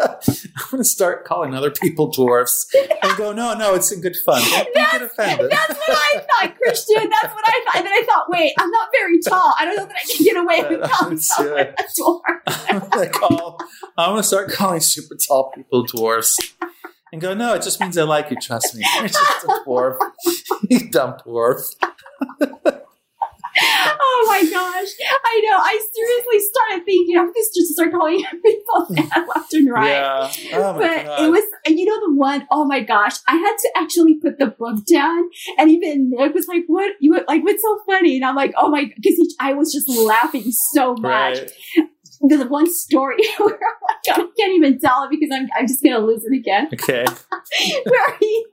I'm 0.02 0.72
going 0.72 0.84
to 0.84 0.84
start 0.84 1.26
calling 1.26 1.54
other 1.54 1.72
people 1.72 2.10
dwarfs 2.12 2.68
and 3.04 3.18
go, 3.18 3.34
no, 3.34 3.54
no, 3.54 3.76
it's 3.76 3.92
in 3.92 4.02
good 4.02 4.16
fun. 4.26 4.42
Don't, 4.42 4.74
get 4.74 5.02
offended. 5.02 5.52
That's 5.52 5.70
what 5.78 5.90
I 5.90 6.20
thought, 6.20 6.56
Christian. 6.58 7.10
That's 7.10 7.34
what 7.36 7.44
I 7.46 7.64
thought. 7.66 7.76
And 7.78 7.86
then 7.86 7.94
I 7.94 8.04
thought, 8.08 8.26
wait, 8.30 8.54
I'm 8.58 8.72
not 8.72 8.90
very 8.92 9.20
tall. 9.20 9.54
I 9.60 9.66
don't 9.66 9.78
know 9.78 9.86
that 9.86 9.96
I 9.96 10.08
can 10.16 10.26
get 10.26 10.38
away 10.38 10.78
with 10.78 10.90
calling 10.90 11.18
someone 11.20 11.60
a 11.60 11.74
dwarf. 12.00 12.22
I'm 12.48 12.90
going 12.90 13.08
to 13.12 13.20
call. 13.20 13.60
I'm 13.98 14.12
going 14.12 14.22
to 14.22 14.28
start 14.28 14.50
calling 14.52 14.80
super 14.80 15.16
tall 15.16 15.52
people 15.56 15.84
dwarfs 15.86 16.38
and 17.12 17.22
go, 17.22 17.34
no, 17.34 17.56
it 17.56 17.62
just 17.62 17.80
means 17.80 17.98
I 17.98 18.04
like 18.04 18.30
you. 18.30 18.38
Trust 18.42 18.76
me. 18.76 18.86
You're 18.96 19.08
just 19.08 19.44
a 19.44 19.48
dwarf. 19.66 19.98
you 20.70 20.90
dumb 20.90 21.18
dwarf. 21.26 21.76
Oh 24.02 24.26
my 24.28 24.42
gosh. 24.50 24.90
I 25.26 25.42
know. 25.46 25.58
I 25.58 25.80
seriously 25.94 26.40
started 26.40 26.86
thinking, 26.86 27.18
I'm 27.18 27.34
just 27.34 27.54
to 27.54 27.66
start 27.66 27.92
calling 27.92 28.24
people 28.44 28.86
that 28.90 29.26
left 29.36 29.54
and 29.54 29.72
right. 29.72 29.90
Yeah. 29.90 30.32
Oh 30.54 30.74
my 30.74 30.80
but 30.80 31.06
god. 31.06 31.26
it 31.26 31.30
was, 31.30 31.44
and 31.66 31.80
you 31.80 31.86
know, 31.86 32.00
the 32.08 32.16
one, 32.16 32.48
oh 32.52 32.66
my 32.66 32.82
gosh, 32.82 33.16
I 33.28 33.36
had 33.36 33.56
to 33.58 33.70
actually 33.76 34.16
put 34.16 34.40
the 34.40 34.48
book 34.48 34.86
down. 34.86 35.30
And 35.58 35.70
even 35.70 36.12
Nick 36.12 36.34
was 36.34 36.48
like, 36.48 36.64
what, 36.68 36.94
you 37.00 37.20
like, 37.28 37.44
what's 37.44 37.62
so 37.62 37.80
funny? 37.86 38.18
And 38.18 38.26
I'm 38.26 38.36
like, 38.36 38.54
oh 38.58 38.70
my, 38.70 38.92
because 38.96 39.36
I 39.40 39.54
was 39.54 39.74
just 39.74 39.90
laughing 39.90 40.52
so 40.52 40.94
much. 40.96 41.40
right. 41.40 41.52
The, 42.30 42.46
one 42.48 42.72
story 42.72 43.18
where 43.38 43.58
I 43.58 43.96
can't 44.06 44.56
even 44.56 44.78
tell 44.80 45.04
it 45.06 45.10
because 45.10 45.30
I'm, 45.34 45.48
I'm 45.58 45.68
just 45.68 45.82
going 45.82 45.96
to 45.96 46.06
lose 46.06 46.24
it 46.26 46.36
again. 46.36 46.70
Okay. 46.74 47.06
Where 47.86 48.18
he, 48.20 48.46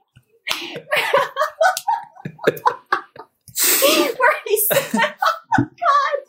where 4.17 4.33
he 4.45 4.57
said, 4.71 4.85
oh 4.93 5.15
God, 5.57 5.69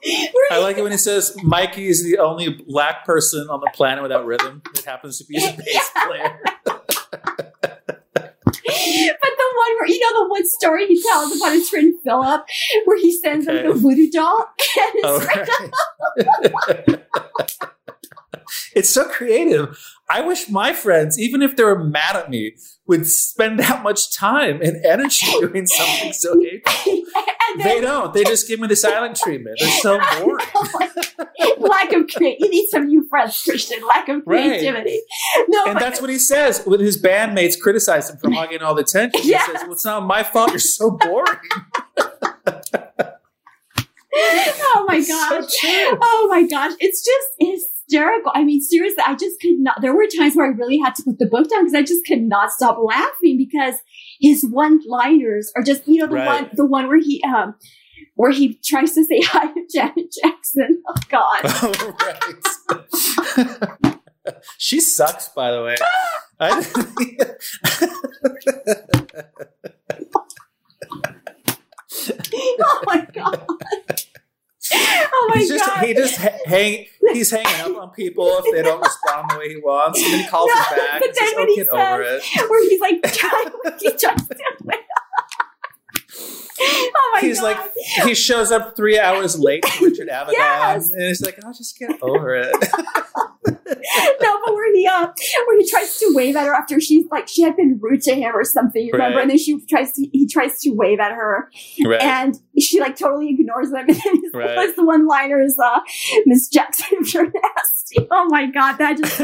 where 0.02 0.52
I 0.52 0.56
he 0.56 0.62
like 0.62 0.78
it 0.78 0.82
when 0.82 0.92
he 0.92 0.98
says 0.98 1.36
Mikey 1.42 1.86
is 1.86 2.02
the 2.04 2.18
only 2.18 2.48
black 2.66 3.04
person 3.04 3.48
on 3.48 3.60
the 3.60 3.70
planet 3.72 4.02
without 4.02 4.26
rhythm. 4.26 4.62
It 4.74 4.84
happens 4.84 5.18
to 5.18 5.24
be 5.24 5.36
a 5.36 5.56
bass 5.56 5.90
player. 6.06 6.40
But 8.52 8.62
the 8.64 9.48
one 9.56 9.72
where 9.78 9.86
you 9.86 10.00
know 10.00 10.24
the 10.24 10.28
one 10.30 10.46
story 10.48 10.86
he 10.86 11.02
tells 11.02 11.36
about 11.36 11.52
his 11.52 11.68
friend 11.68 11.94
Philip, 12.04 12.46
where 12.84 12.98
he 12.98 13.16
sends 13.16 13.46
him 13.46 13.66
the 13.66 13.74
voodoo 13.74 14.10
doll, 14.10 14.46
and 14.78 14.92
his 14.94 15.04
Oh, 15.04 15.20
friend 15.20 15.48
right. 16.68 17.02
it's 18.74 18.88
so 18.90 19.04
creative. 19.08 19.78
I 20.10 20.20
wish 20.22 20.48
my 20.48 20.72
friends, 20.72 21.18
even 21.18 21.42
if 21.42 21.56
they 21.56 21.64
were 21.64 21.82
mad 21.82 22.16
at 22.16 22.30
me, 22.30 22.56
would 22.86 23.06
spend 23.06 23.58
that 23.60 23.82
much 23.82 24.14
time 24.14 24.60
and 24.62 24.84
energy 24.84 25.26
doing 25.40 25.66
something 25.66 26.12
so 26.12 26.40
hateful. 26.40 27.02
They 27.64 27.80
don't. 27.80 28.12
They 28.12 28.24
just 28.24 28.46
give 28.46 28.60
me 28.60 28.68
the 28.68 28.76
silent 28.76 29.16
treatment. 29.16 29.56
They're 29.58 29.70
so 29.80 29.98
boring. 30.20 30.46
lack 31.58 31.90
of 31.94 32.06
creativity. 32.06 32.36
You 32.40 32.50
need 32.50 32.68
some 32.68 32.86
new 32.88 33.08
friends, 33.08 33.40
Christian. 33.42 33.78
Lack 33.88 34.06
of 34.10 34.20
Right. 34.26 34.48
creativity. 34.60 35.00
No, 35.48 35.64
And 35.64 35.78
that's 35.80 35.98
what 35.98 36.10
he 36.10 36.18
says 36.18 36.62
when 36.66 36.78
his 36.78 37.00
bandmates 37.02 37.58
criticize 37.58 38.10
him 38.10 38.18
for 38.18 38.30
hogging 38.30 38.60
all 38.60 38.74
the 38.74 38.82
attention. 38.82 39.22
He 39.22 39.30
Yes. 39.30 39.46
says, 39.46 39.62
Well, 39.62 39.72
it's 39.72 39.84
not 39.86 40.04
my 40.04 40.22
fault. 40.22 40.50
You're 40.50 40.58
so 40.58 40.90
boring. 40.90 41.38
oh 44.14 44.84
my 44.86 44.96
It's 44.96 45.08
gosh. 45.08 45.30
so 45.30 45.38
true. 45.60 45.98
Oh 46.02 46.26
my 46.30 46.42
gosh. 46.46 46.72
It's 46.80 47.02
just 47.04 47.28
hysterical. 47.88 48.32
I 48.34 48.44
mean, 48.44 48.60
seriously, 48.60 49.02
I 49.06 49.14
just 49.14 49.40
could 49.40 49.58
not. 49.58 49.80
There 49.80 49.94
were 49.94 50.06
times 50.06 50.36
where 50.36 50.46
I 50.46 50.50
really 50.50 50.78
had 50.78 50.94
to 50.96 51.02
put 51.02 51.18
the 51.18 51.26
book 51.26 51.48
down 51.50 51.62
because 51.64 51.74
I 51.74 51.82
just 51.82 52.06
could 52.06 52.22
not 52.22 52.50
stop 52.50 52.78
laughing 52.82 53.36
because 53.36 53.74
his 54.20 54.44
one 54.46 54.80
liners 54.86 55.52
are 55.56 55.62
just, 55.62 55.86
you 55.86 56.00
know, 56.00 56.06
the 56.06 56.14
Right. 56.16 56.42
one, 56.42 56.50
the 56.54 56.66
one 56.66 56.88
where 56.88 56.98
he, 57.00 57.22
um, 57.24 57.54
where 58.14 58.30
he 58.30 58.54
tries 58.64 58.92
to 58.94 59.04
say 59.04 59.20
hi 59.24 59.52
to 59.52 59.66
Janet 59.72 60.14
Jackson. 60.22 60.82
Oh 60.88 60.94
God. 61.08 61.42
Oh, 62.70 63.98
she 64.58 64.78
sucks, 64.80 65.28
by 65.30 65.50
the 65.50 65.62
way. 65.62 65.76
I, 66.38 66.62
Oh 72.60 72.82
my 72.86 73.06
God. 73.12 73.46
Oh 75.12 75.30
my 75.34 75.40
he's 75.40 75.48
just, 75.48 75.64
God. 75.66 75.84
he 75.84 75.94
just 75.94 76.16
ha- 76.16 76.38
hang, 76.46 76.86
he's 77.12 77.30
hanging 77.30 77.60
up 77.76 77.82
on 77.82 77.90
people 77.90 78.28
if 78.44 78.54
they 78.54 78.62
don't 78.62 78.80
respond 78.80 79.30
the 79.30 79.38
way 79.38 79.48
he 79.50 79.56
wants. 79.56 80.02
And 80.02 80.12
then 80.12 80.20
he 80.20 80.26
calls 80.26 80.50
No, 80.54 80.60
them 80.60 80.78
back. 80.78 81.00
but 81.00 81.08
and 81.08 81.16
says, 81.16 81.32
when 81.36 81.44
oh, 81.44 81.50
he 81.50 81.56
get 81.56 81.68
over 81.68 82.02
it. 82.02 82.22
where 82.50 82.68
he's 82.68 82.80
like 82.80 83.02
trying, 83.12 83.46
he 83.80 83.90
tries 83.90 84.28
to 84.28 84.36
Oh 86.60 87.10
my 87.14 87.20
He's 87.20 87.40
God. 87.40 87.56
like, 87.56 87.72
he 88.06 88.14
shows 88.14 88.50
up 88.50 88.74
three 88.74 88.98
hours 88.98 89.38
late 89.38 89.62
to 89.62 89.84
Richard 89.84 90.08
Avedon. 90.12 90.32
Yes. 90.32 90.90
And 90.90 91.02
he's 91.02 91.20
like, 91.20 91.38
I'll 91.44 91.52
just 91.52 91.78
get 91.78 91.90
over 92.02 92.34
it. 92.34 92.50
no, 93.46 93.54
but 94.44 94.54
where 94.54 94.74
he 94.74 94.86
uh, 94.86 95.06
where 95.46 95.58
he 95.58 95.68
tries 95.70 95.96
to 95.98 96.10
wave 96.14 96.34
at 96.36 96.46
her 96.46 96.54
after 96.54 96.80
she's 96.80 97.04
like 97.10 97.28
she 97.28 97.42
had 97.42 97.56
been 97.56 97.78
rude 97.80 98.00
to 98.02 98.14
him 98.14 98.34
or 98.34 98.44
something, 98.44 98.82
you 98.84 98.92
remember? 98.92 99.16
Right. 99.16 99.22
And 99.22 99.30
then 99.30 99.38
she 99.38 99.60
tries 99.68 99.92
to 99.92 100.06
he 100.12 100.26
tries 100.26 100.58
to 100.60 100.70
wave 100.70 100.98
at 101.00 101.12
her, 101.12 101.50
right. 101.84 102.00
and 102.00 102.36
she 102.58 102.80
like 102.80 102.96
totally 102.96 103.28
ignores 103.30 103.68
him. 103.70 103.76
And 103.88 103.88
then 103.88 104.16
his 104.22 104.32
Right. 104.34 104.74
the 104.76 104.84
one 104.84 105.06
liner 105.06 105.40
is 105.40 105.56
uh, 105.62 105.80
Miss 106.26 106.48
Jackson, 106.48 106.98
you're 107.12 107.24
nasty. 107.24 108.08
Oh 108.10 108.26
my 108.28 108.46
god, 108.50 108.76
that 108.78 108.96
just 108.98 109.20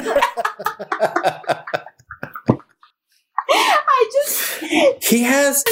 I 3.50 4.10
just 4.24 5.04
he 5.04 5.22
has 5.22 5.62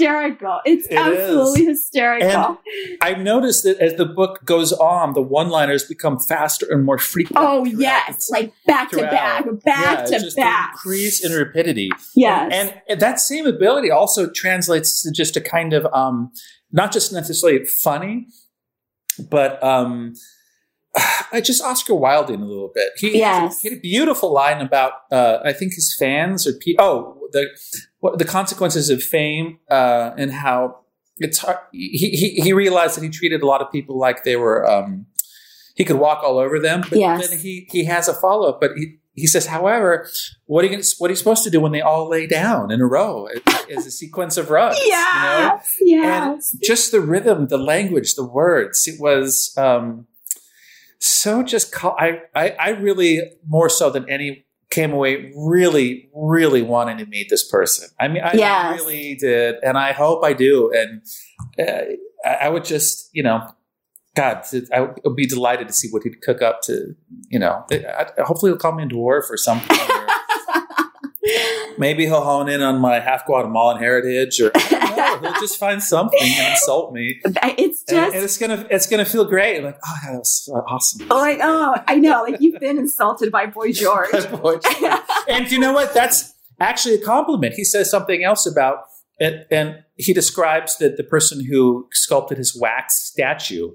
hysterical. 0.00 0.60
It's 0.64 0.86
It 0.88 0.94
absolutely 0.96 1.64
hysterical. 1.66 2.58
I've 3.02 3.18
noticed 3.18 3.64
that 3.64 3.78
as 3.78 3.94
the 3.96 4.06
book 4.06 4.44
goes 4.44 4.72
on, 4.72 5.12
the 5.14 5.22
one-liners 5.22 5.84
become 5.84 6.18
faster 6.18 6.66
and 6.70 6.84
more 6.84 6.98
frequent. 6.98 7.36
oh 7.38 7.64
yes, 7.64 8.28
like 8.30 8.52
back 8.66 8.90
to 8.90 8.96
throughout. 8.96 9.10
back, 9.10 9.44
yeah, 9.46 9.52
back 9.64 9.98
it's 10.02 10.10
to 10.10 10.20
just 10.20 10.36
back. 10.36 10.72
increase 10.74 11.24
in 11.24 11.32
rapidity. 11.32 11.90
Yes. 12.16 12.50
And, 12.52 12.80
and 12.88 13.00
that 13.00 13.20
same 13.20 13.46
ability 13.46 13.90
also 13.90 14.30
translates 14.30 15.02
to 15.02 15.10
just 15.12 15.36
a 15.36 15.40
kind 15.40 15.72
of 15.72 15.86
um, 15.92 16.32
not 16.72 16.92
just 16.92 17.12
necessarily 17.12 17.64
funny, 17.66 18.26
but 19.30 19.62
um, 19.62 20.14
I 21.32 21.40
just 21.40 21.62
Oscar 21.62 21.94
Wilding 21.94 22.40
a 22.40 22.44
little 22.44 22.70
bit. 22.74 22.90
He, 22.96 23.18
Yes. 23.18 23.60
he 23.60 23.68
had 23.70 23.78
a 23.78 23.80
beautiful 23.80 24.32
line 24.32 24.60
about 24.60 24.92
uh, 25.12 25.38
I 25.44 25.52
think 25.52 25.74
his 25.74 25.94
fans 25.98 26.46
or 26.46 26.52
pe- 26.54 26.74
oh 26.78 27.16
the 27.32 27.46
what, 28.00 28.18
the 28.18 28.24
consequences 28.24 28.90
of 28.90 29.02
fame 29.02 29.58
uh, 29.70 30.10
and 30.18 30.32
how 30.32 30.80
it's 31.18 31.38
hard. 31.38 31.58
He, 31.72 32.10
he 32.10 32.40
he 32.42 32.52
realized 32.52 32.96
that 32.96 33.02
he 33.04 33.10
treated 33.10 33.42
a 33.42 33.46
lot 33.46 33.60
of 33.62 33.70
people 33.72 33.98
like 33.98 34.24
they 34.24 34.36
were 34.36 34.68
um, 34.70 35.06
he 35.76 35.84
could 35.84 35.96
walk 35.96 36.22
all 36.24 36.38
over 36.38 36.58
them. 36.58 36.82
But 36.88 36.98
Yes. 36.98 37.28
then 37.28 37.38
he 37.38 37.66
he 37.70 37.84
has 37.84 38.08
a 38.08 38.14
follow 38.14 38.48
up, 38.50 38.60
but 38.60 38.72
he. 38.76 38.96
He 39.16 39.26
says, 39.26 39.46
however, 39.46 40.08
what 40.46 40.64
are 40.64 40.68
you 40.68 40.80
what 40.98 41.08
are 41.08 41.12
you 41.12 41.16
supposed 41.16 41.42
to 41.44 41.50
do 41.50 41.60
when 41.60 41.72
they 41.72 41.80
all 41.82 42.08
lay 42.08 42.26
down 42.28 42.70
in 42.70 42.80
a 42.80 42.86
row 42.86 43.28
as 43.76 43.84
a 43.84 43.90
sequence 43.90 44.36
of 44.38 44.48
rugs? 44.50 44.78
you 44.78 44.88
know? 44.92 44.96
Yes, 45.80 46.52
and 46.52 46.62
just 46.62 46.92
the 46.92 47.00
rhythm, 47.00 47.48
the 47.48 47.58
language, 47.58 48.14
the 48.14 48.24
words. 48.24 48.86
It 48.86 48.98
was 49.00 49.52
um, 49.58 50.06
so 50.98 51.42
just. 51.42 51.72
co- 51.72 51.96
I, 51.98 52.22
I 52.34 52.50
I 52.50 52.68
really 52.70 53.20
more 53.46 53.68
so 53.68 53.90
than 53.90 54.08
any 54.08 54.46
came 54.70 54.92
away 54.92 55.32
really 55.36 56.08
really 56.14 56.62
wanting 56.62 56.98
to 56.98 57.06
meet 57.06 57.28
this 57.30 57.48
person. 57.48 57.88
I 57.98 58.08
mean, 58.08 58.22
I 58.22 58.32
Yes. 58.34 58.80
really 58.80 59.14
did, 59.16 59.56
and 59.62 59.76
I 59.78 59.92
hope 59.92 60.24
I 60.24 60.32
do. 60.32 60.70
And 60.72 61.02
uh, 61.58 61.82
I 62.24 62.46
I 62.46 62.48
would 62.48 62.64
just 62.64 63.10
you 63.12 63.22
know. 63.22 63.48
God, 64.16 64.42
I 64.74 64.88
would 65.04 65.14
be 65.14 65.24
delighted 65.24 65.68
to 65.68 65.72
see 65.72 65.88
what 65.92 66.02
he'd 66.02 66.20
cook 66.20 66.42
up 66.42 66.62
to, 66.62 66.96
you 67.28 67.38
know. 67.38 67.64
I, 67.70 68.06
hopefully, 68.24 68.50
he'll 68.50 68.58
call 68.58 68.72
me 68.72 68.82
a 68.82 68.86
dwarf 68.88 69.30
or 69.30 69.36
something. 69.36 69.78
Maybe 71.80 72.04
he'll 72.04 72.20
hone 72.20 72.50
in 72.50 72.60
on 72.60 72.78
my 72.78 73.00
half 73.00 73.24
Guatemalan 73.24 73.78
heritage, 73.78 74.38
or 74.38 74.52
know. 74.70 75.18
He'll 75.20 75.40
just 75.40 75.58
find 75.58 75.82
something 75.82 76.20
and 76.20 76.50
insult 76.50 76.92
me, 76.92 77.20
it's 77.24 77.82
just 77.84 78.14
and 78.14 78.22
it's 78.22 78.36
gonna 78.36 78.66
it's 78.70 78.86
gonna 78.86 79.06
feel 79.06 79.24
great. 79.24 79.64
Like, 79.64 79.78
oh, 79.86 79.96
that 80.04 80.18
was 80.18 80.44
so 80.44 80.52
awesome. 80.68 81.08
like 81.08 81.38
oh, 81.42 81.76
I 81.88 81.96
know, 81.96 82.22
like 82.22 82.36
you've 82.38 82.60
been 82.60 82.76
insulted 82.76 83.32
by 83.32 83.46
Boy 83.60 83.72
George. 83.72 84.10
and 85.26 85.50
you 85.50 85.58
know 85.58 85.72
what? 85.72 85.94
That's 85.94 86.34
actually 86.60 86.96
a 86.96 87.04
compliment. 87.04 87.54
He 87.54 87.64
says 87.64 87.90
something 87.90 88.22
else 88.22 88.44
about 88.44 88.84
it, 89.18 89.46
and 89.50 89.82
he 89.96 90.12
describes 90.12 90.76
that 90.78 90.98
the 90.98 91.04
person 91.04 91.46
who 91.46 91.88
sculpted 91.92 92.36
his 92.36 92.54
wax 92.54 92.96
statue 92.96 93.70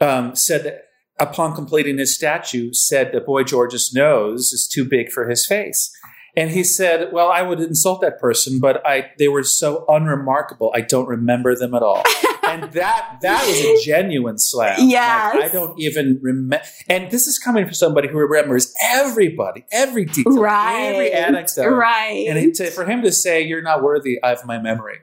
um, 0.00 0.34
said 0.34 0.64
that 0.64 0.88
upon 1.20 1.54
completing 1.54 1.98
his 1.98 2.12
statue, 2.12 2.72
said 2.72 3.12
that 3.12 3.24
Boy 3.24 3.44
George's 3.44 3.94
nose 3.94 4.52
is 4.52 4.66
too 4.66 4.84
big 4.84 5.12
for 5.12 5.28
his 5.28 5.46
face. 5.46 5.93
And 6.36 6.50
he 6.50 6.64
said, 6.64 7.12
"Well, 7.12 7.30
I 7.30 7.42
would 7.42 7.60
insult 7.60 8.00
that 8.00 8.18
person, 8.18 8.58
but 8.60 8.84
I 8.86 9.10
they 9.18 9.28
were 9.28 9.44
so 9.44 9.84
unremarkable. 9.88 10.72
I 10.74 10.80
don't 10.80 11.06
remember 11.06 11.54
them 11.54 11.74
at 11.74 11.82
all." 11.82 12.02
and 12.48 12.72
that 12.72 13.18
that 13.22 13.46
was 13.46 13.60
a 13.60 13.84
genuine 13.84 14.38
slam. 14.38 14.76
Yeah. 14.80 15.32
Like, 15.34 15.44
I 15.44 15.52
don't 15.52 15.78
even 15.78 16.18
remember. 16.22 16.64
And 16.88 17.10
this 17.10 17.26
is 17.26 17.38
coming 17.38 17.64
from 17.64 17.74
somebody 17.74 18.08
who 18.08 18.18
remembers 18.18 18.72
everybody, 18.82 19.64
every 19.72 20.04
detail, 20.04 20.38
right. 20.38 20.92
every 20.92 21.12
anecdote. 21.12 21.70
Right. 21.70 22.26
And 22.28 22.38
it, 22.38 22.54
to, 22.54 22.70
for 22.70 22.84
him 22.84 23.02
to 23.02 23.12
say, 23.12 23.42
"You're 23.42 23.62
not 23.62 23.82
worthy 23.82 24.18
of 24.22 24.44
my 24.44 24.58
memory," 24.58 24.98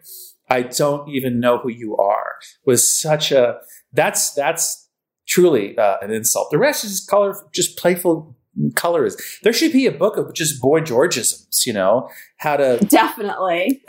I 0.49 0.63
don't 0.63 1.09
even 1.09 1.39
know 1.39 1.57
who 1.59 1.69
you 1.69 1.95
are, 1.97 2.35
was 2.65 2.99
such 2.99 3.31
a 3.31 3.59
that's 3.93 4.33
that's 4.33 4.89
truly 5.27 5.77
uh, 5.77 5.97
an 6.01 6.11
insult. 6.11 6.51
The 6.51 6.57
rest 6.57 6.83
is 6.83 6.91
just 6.91 7.09
color, 7.09 7.35
just 7.53 7.77
playful 7.77 8.35
colors. 8.75 9.15
There 9.43 9.53
should 9.53 9.71
be 9.71 9.85
a 9.85 9.91
book 9.91 10.17
of 10.17 10.33
just 10.33 10.61
boy 10.61 10.81
Georgisms. 10.81 11.63
You 11.65 11.73
know 11.73 12.09
how 12.37 12.57
to 12.57 12.79
Definitely. 12.87 13.83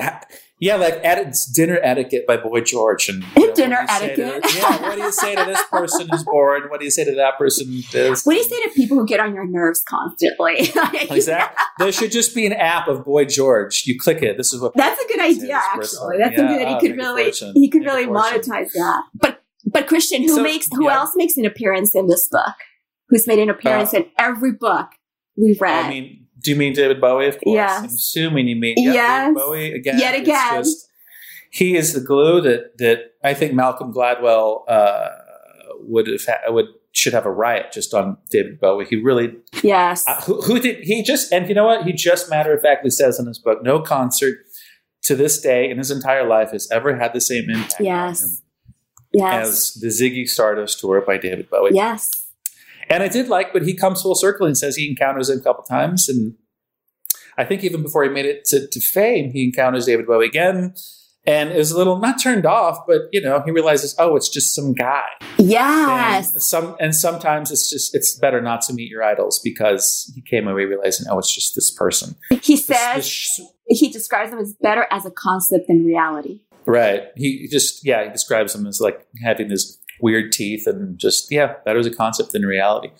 yeah, 0.61 0.77
like 0.77 1.01
eti- 1.03 1.31
dinner 1.55 1.79
etiquette 1.83 2.27
by 2.27 2.37
Boy 2.37 2.61
George 2.61 3.09
and 3.09 3.25
you 3.37 3.49
know, 3.49 3.55
Dinner 3.55 3.85
what 3.89 4.01
do 4.01 4.07
you 4.07 4.11
say 4.11 4.15
to 4.17 4.23
etiquette. 4.37 4.55
yeah, 4.57 4.83
what 4.83 4.95
do 4.97 5.03
you 5.03 5.13
say 5.13 5.35
to 5.35 5.45
this 5.45 5.63
person 5.71 6.09
who's 6.11 6.23
bored? 6.25 6.71
What 6.71 6.79
do 6.81 6.85
you 6.85 6.91
say 6.91 7.05
to 7.05 7.15
that 7.17 7.39
person 7.39 7.83
this? 7.93 8.25
What 8.25 8.35
do 8.35 8.39
you 8.39 8.45
say 8.45 8.63
to 8.63 8.71
people 8.75 8.99
who 8.99 9.07
get 9.07 9.21
on 9.21 9.35
your 9.35 9.47
nerves 9.47 9.83
constantly? 9.87 10.71
Exactly. 11.11 11.57
There 11.79 11.93
should 11.93 12.13
just 12.13 12.35
be 12.35 12.47
an 12.47 12.53
app 12.53 12.89
of 12.89 13.05
Boy 13.05 13.25
George. 13.25 13.85
You 13.87 13.99
click 13.99 14.23
it. 14.23 14.37
This 14.37 14.53
is 14.53 14.61
what. 14.61 14.75
That's 14.75 15.03
a 15.03 15.09
good 15.09 15.21
idea, 15.21 15.55
actually. 15.57 16.19
That's 16.19 16.33
Yeah, 16.33 16.37
something 16.39 16.59
that 16.59 16.69
he 16.69 16.89
could 16.89 16.97
really 16.97 17.31
he 17.55 17.69
could 17.69 17.83
Make 17.83 17.91
really 17.91 18.07
monetize 18.07 18.73
that. 18.73 19.03
But 19.15 19.43
but 19.67 19.87
Christian, 19.87 20.23
who 20.23 20.37
So, 20.37 20.43
makes 20.43 20.69
who 20.71 20.85
yeah. 20.85 20.99
else 20.99 21.13
makes 21.17 21.37
an 21.37 21.45
appearance 21.47 21.95
in 21.95 22.07
this 22.07 22.29
book? 22.29 22.55
Who's 23.13 23.27
made 23.27 23.39
an 23.39 23.51
appearance 23.51 23.93
Uh, 23.95 23.99
in 23.99 24.07
every 24.19 24.53
book 24.53 24.89
we've 25.37 25.61
read? 25.61 25.85
I 25.85 25.89
mean, 25.89 26.27
do 26.43 26.51
you 26.51 26.57
mean 26.57 26.73
David 26.73 27.01
Bowie? 27.01 27.27
Of 27.29 27.35
course. 27.35 27.55
Yes. 27.55 27.79
I'm 27.79 27.85
assuming 27.85 28.49
you 28.49 28.57
mean 28.57 28.75
yeah, 28.79 28.93
Yes. 28.95 29.21
David 29.29 29.35
Bowie 29.37 29.73
again. 29.75 29.99
Yet 29.99 30.15
again. 30.21 30.55
just- 30.65 30.89
he 31.51 31.77
is 31.77 31.93
the 31.93 32.01
glue 32.01 32.41
that 32.41 32.79
that 32.79 32.99
I 33.23 33.35
think 33.35 33.53
Malcolm 33.53 33.93
Gladwell 33.93 34.65
uh, 34.67 35.09
would 35.81 36.07
have 36.07 36.25
ha- 36.27 36.51
would 36.51 36.69
should 36.93 37.13
have 37.13 37.27
a 37.27 37.31
riot 37.31 37.73
just 37.73 37.93
on 37.93 38.17
David 38.31 38.59
Bowie. 38.59 38.87
He 38.87 38.97
really 38.97 39.37
yes. 39.63 40.03
Uh, 40.09 40.19
who, 40.23 40.41
who 40.41 40.59
did 40.59 40.83
he 40.83 41.03
just 41.03 41.31
and 41.31 41.47
you 41.51 41.55
know 41.55 41.67
what 41.67 41.85
he 41.85 41.93
just 41.93 42.31
matter 42.31 42.55
of 42.55 42.63
factly 42.63 42.89
says 42.91 43.21
in 43.21 43.27
his 43.27 43.39
book 43.39 43.63
no 43.63 43.81
concert 43.81 44.39
to 45.03 45.15
this 45.15 45.41
day 45.43 45.69
in 45.71 45.77
his 45.77 45.91
entire 45.91 46.27
life 46.27 46.53
has 46.53 46.71
ever 46.71 46.97
had 46.97 47.13
the 47.13 47.21
same 47.21 47.51
impact 47.51 47.81
Yes. 47.81 48.41
yes. 49.13 49.47
as 49.47 49.75
the 49.75 49.89
Ziggy 49.89 50.27
Stardust 50.27 50.81
tour 50.81 51.03
by 51.03 51.19
David 51.19 51.51
Bowie. 51.51 51.73
yes. 51.75 52.11
And 52.89 53.03
I 53.03 53.09
did 53.09 53.29
like, 53.29 53.53
but 53.53 53.63
he 53.63 53.75
comes 53.75 54.03
full 54.03 54.15
circle 54.15 54.47
and 54.47 54.57
says 54.57 54.77
he 54.77 54.89
encounters 54.89 55.31
him 55.31 55.39
a 55.39 55.43
couple 55.43 55.65
times, 55.65 56.09
and 56.09 56.35
I 57.39 57.45
think 57.45 57.65
even 57.65 57.83
before 57.83 58.05
he 58.05 58.11
made 58.11 58.27
it 58.27 58.45
to, 58.47 58.67
to 58.67 58.81
fame, 58.81 59.31
he 59.33 59.45
encounters 59.45 59.87
David 59.87 60.07
Bowie 60.07 60.27
again, 60.27 60.75
And 61.27 61.51
it 61.51 61.57
was 61.57 61.71
a 61.71 61.79
little 61.79 61.99
not 61.99 62.21
turned 62.21 62.45
off, 62.45 62.79
but 62.87 63.03
you 63.13 63.23
know, 63.23 63.41
he 63.45 63.51
realizes, 63.53 63.95
oh, 63.99 64.17
it's 64.17 64.29
just 64.29 64.55
some 64.55 64.75
guy. 64.75 65.05
Yes. 65.39 66.33
And 66.33 66.43
some 66.43 66.77
and 66.81 66.95
sometimes 66.95 67.51
it's 67.51 67.71
just 67.71 67.95
it's 67.95 68.19
better 68.19 68.41
not 68.41 68.61
to 68.63 68.73
meet 68.75 68.91
your 68.91 69.03
idols 69.03 69.41
because 69.43 70.11
he 70.15 70.21
came 70.23 70.47
away 70.49 70.65
realizing, 70.65 71.07
oh, 71.11 71.19
it's 71.19 71.35
just 71.35 71.55
this 71.55 71.71
person. 71.71 72.17
He 72.31 72.57
This- 72.57 72.67
says 72.67 72.97
this 72.97 73.07
sh- 73.07 73.41
he 73.69 73.89
describes 73.91 74.31
them 74.31 74.41
as 74.41 74.53
better 74.61 74.87
as 74.91 75.07
a 75.07 75.11
concept 75.11 75.69
than 75.69 75.85
reality. 75.87 76.41
right. 76.67 77.05
He 77.17 77.49
just 77.51 77.87
yeah, 77.87 78.05
he 78.05 78.11
describes 78.11 78.53
them 78.53 78.67
as 78.67 78.81
like 78.81 79.07
having 79.25 79.49
this 79.49 79.79
weird 80.01 80.33
teeth 80.33 80.67
and 80.67 80.99
just 80.99 81.31
yeah, 81.31 81.55
better 81.65 81.79
as 81.79 81.87
a 81.87 81.95
concept 81.95 82.33
than 82.33 82.43
reality. 82.43 82.91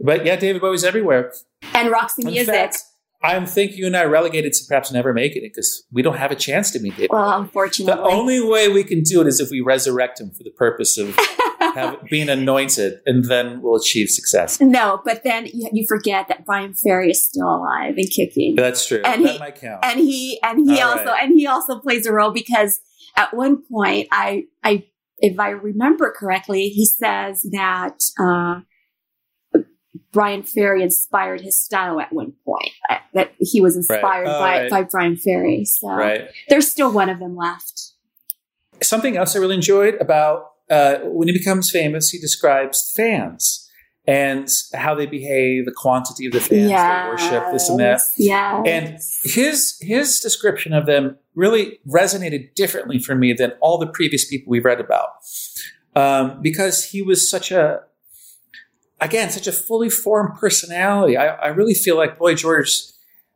But 0.00 0.24
yeah, 0.24 0.36
David 0.36 0.60
Bowie's 0.62 0.84
everywhere. 0.84 1.32
And 1.74 1.90
Roxy 1.90 2.22
In 2.22 2.30
Music. 2.30 2.54
fact, 2.54 2.78
I 3.22 3.44
think 3.46 3.76
you 3.76 3.86
and 3.86 3.96
I 3.96 4.04
are 4.04 4.08
relegated 4.08 4.52
to 4.52 4.64
perhaps 4.68 4.92
never 4.92 5.12
making 5.12 5.42
it 5.44 5.48
because 5.52 5.84
we 5.92 6.02
don't 6.02 6.18
have 6.18 6.30
a 6.30 6.36
chance 6.36 6.70
to 6.70 6.78
meet 6.80 6.94
David. 6.96 7.10
well, 7.10 7.30
Bowie. 7.32 7.40
unfortunately. 7.44 7.94
The 8.00 8.08
only 8.08 8.40
way 8.40 8.68
we 8.68 8.84
can 8.84 9.02
do 9.02 9.20
it 9.20 9.26
is 9.26 9.40
if 9.40 9.50
we 9.50 9.60
resurrect 9.60 10.20
him 10.20 10.30
for 10.30 10.44
the 10.44 10.50
purpose 10.52 10.96
of 10.98 11.16
have, 11.74 11.96
being 12.08 12.28
anointed, 12.28 13.00
and 13.06 13.24
then 13.24 13.60
we'll 13.60 13.74
achieve 13.74 14.08
success. 14.08 14.60
no, 14.60 15.02
but 15.04 15.24
then 15.24 15.46
you, 15.52 15.68
you 15.72 15.84
forget 15.88 16.28
that 16.28 16.46
Bryan 16.46 16.74
Ferry 16.74 17.10
is 17.10 17.20
still 17.28 17.56
alive 17.56 17.96
and 17.96 18.08
kicking. 18.08 18.54
That's 18.54 18.86
true. 18.86 19.02
And 19.04 19.24
that 19.24 19.32
he- 19.32 19.38
might 19.40 19.56
count. 19.56 19.84
and 19.84 19.98
he 19.98 20.40
and 20.44 20.70
he 20.70 20.80
All 20.80 20.90
also 20.92 21.06
right. 21.06 21.24
and 21.24 21.32
he 21.32 21.46
also 21.48 21.80
plays 21.80 22.06
a 22.06 22.12
role 22.12 22.30
because 22.30 22.80
at 23.16 23.34
one 23.34 23.62
point 23.68 24.06
I 24.12 24.44
I 24.62 24.84
if 25.18 25.38
I 25.38 25.50
remember 25.50 26.14
correctly, 26.16 26.68
he 26.68 26.86
says 26.86 27.42
that 27.50 27.98
uh, 28.18 28.60
Bryan 30.12 30.42
Ferry 30.42 30.82
inspired 30.82 31.40
his 31.40 31.60
style 31.62 32.00
at 32.00 32.12
one 32.12 32.32
point. 32.44 32.70
uh, 32.90 32.98
That 33.14 33.32
he 33.38 33.60
was 33.60 33.76
inspired 33.76 34.26
Oh, 34.26 34.38
by 34.40 34.60
right. 34.62 34.70
by 34.70 34.82
Bryan 34.82 35.16
Ferry. 35.16 35.64
So 35.64 35.88
right. 35.88 36.28
there's 36.48 36.70
still 36.70 36.92
one 36.92 37.08
of 37.08 37.18
them 37.18 37.36
left. 37.36 37.92
Something 38.82 39.16
else 39.16 39.34
I 39.34 39.40
really 39.40 39.56
enjoyed 39.56 39.96
about 40.00 40.52
uh, 40.70 40.98
when 41.02 41.28
he 41.28 41.32
becomes 41.36 41.70
famous, 41.70 42.10
he 42.10 42.18
describes 42.18 42.92
fans 42.96 43.67
and 44.08 44.48
how 44.72 44.94
they 44.94 45.04
behave, 45.04 45.66
the 45.66 45.70
quantity 45.70 46.24
of 46.24 46.32
the 46.32 46.40
fans, 46.40 46.70
Yeah, 46.70 47.04
they 47.04 47.10
worship, 47.10 47.52
this 47.52 47.68
and 47.68 47.78
that. 47.78 48.00
Yeah, 48.16 48.62
And 48.64 48.98
his 49.22 49.76
his 49.82 50.18
description 50.20 50.72
of 50.72 50.86
them 50.86 51.18
really 51.34 51.78
resonated 51.86 52.54
differently 52.54 52.98
for 52.98 53.14
me 53.14 53.34
than 53.34 53.52
all 53.60 53.76
the 53.76 53.86
previous 53.86 54.26
people 54.26 54.50
we've 54.50 54.64
read 54.64 54.80
about, 54.80 55.08
um, 55.94 56.40
because 56.40 56.84
he 56.84 57.02
was 57.02 57.30
such 57.30 57.52
a 57.52 57.80
again 58.98 59.28
such 59.28 59.46
a 59.46 59.52
fully 59.52 59.90
formed 59.90 60.38
personality. 60.40 61.18
I, 61.18 61.26
I 61.26 61.46
really 61.48 61.74
feel 61.74 61.98
like 61.98 62.18
Boy 62.18 62.34
George 62.34 62.74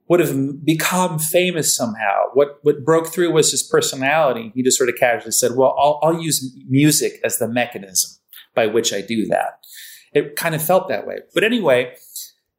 would 0.09 0.21
have 0.21 0.65
become 0.65 1.19
famous 1.19 1.77
somehow. 1.77 2.25
What 2.33 2.61
what 2.63 2.83
broke 2.83 3.09
through 3.09 3.31
was 3.33 3.51
his 3.51 3.63
personality. 3.63 4.53
He 4.55 4.63
just 4.63 4.79
sort 4.79 4.89
of 4.89 4.97
casually 4.97 5.33
said, 5.33 5.53
"Well, 5.55 5.77
I'll, 5.79 6.01
I'll 6.03 6.19
use 6.19 6.57
music 6.67 7.21
as 7.23 7.37
the 7.37 7.47
mechanism 7.47 8.13
by 8.55 8.69
which 8.69 8.95
I 8.95 9.03
do 9.03 9.27
that." 9.27 9.59
It 10.13 10.37
kind 10.37 10.55
of 10.55 10.63
felt 10.63 10.89
that 10.89 11.07
way. 11.07 11.19
But 11.35 11.45
anyway, 11.45 11.95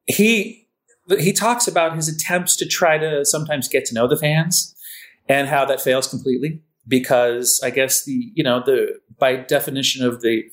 he 0.07 0.67
he 1.19 1.33
talks 1.33 1.67
about 1.67 1.95
his 1.95 2.07
attempts 2.07 2.55
to 2.57 2.65
try 2.65 2.97
to 2.97 3.25
sometimes 3.25 3.67
get 3.67 3.85
to 3.85 3.93
know 3.93 4.07
the 4.07 4.17
fans 4.17 4.75
and 5.27 5.47
how 5.47 5.65
that 5.65 5.81
fails 5.81 6.07
completely 6.07 6.61
because 6.87 7.59
I 7.63 7.69
guess 7.69 8.05
the 8.05 8.31
you 8.33 8.43
know 8.43 8.61
the 8.65 8.99
by 9.19 9.35
definition 9.37 10.05
of 10.05 10.21
the 10.21 10.43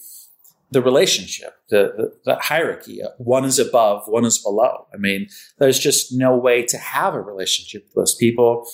the 0.72 0.80
relationship 0.80 1.55
the, 1.68 1.92
the 1.96 2.12
the 2.24 2.36
hierarchy 2.36 3.01
one 3.18 3.44
is 3.44 3.59
above 3.59 4.05
one 4.07 4.24
is 4.24 4.38
below 4.38 4.86
I 4.94 4.96
mean 4.96 5.28
there's 5.59 5.78
just 5.78 6.12
no 6.12 6.36
way 6.36 6.64
to 6.66 6.78
have 6.78 7.14
a 7.14 7.20
relationship 7.20 7.84
with 7.86 7.94
those 7.94 8.14
people 8.14 8.66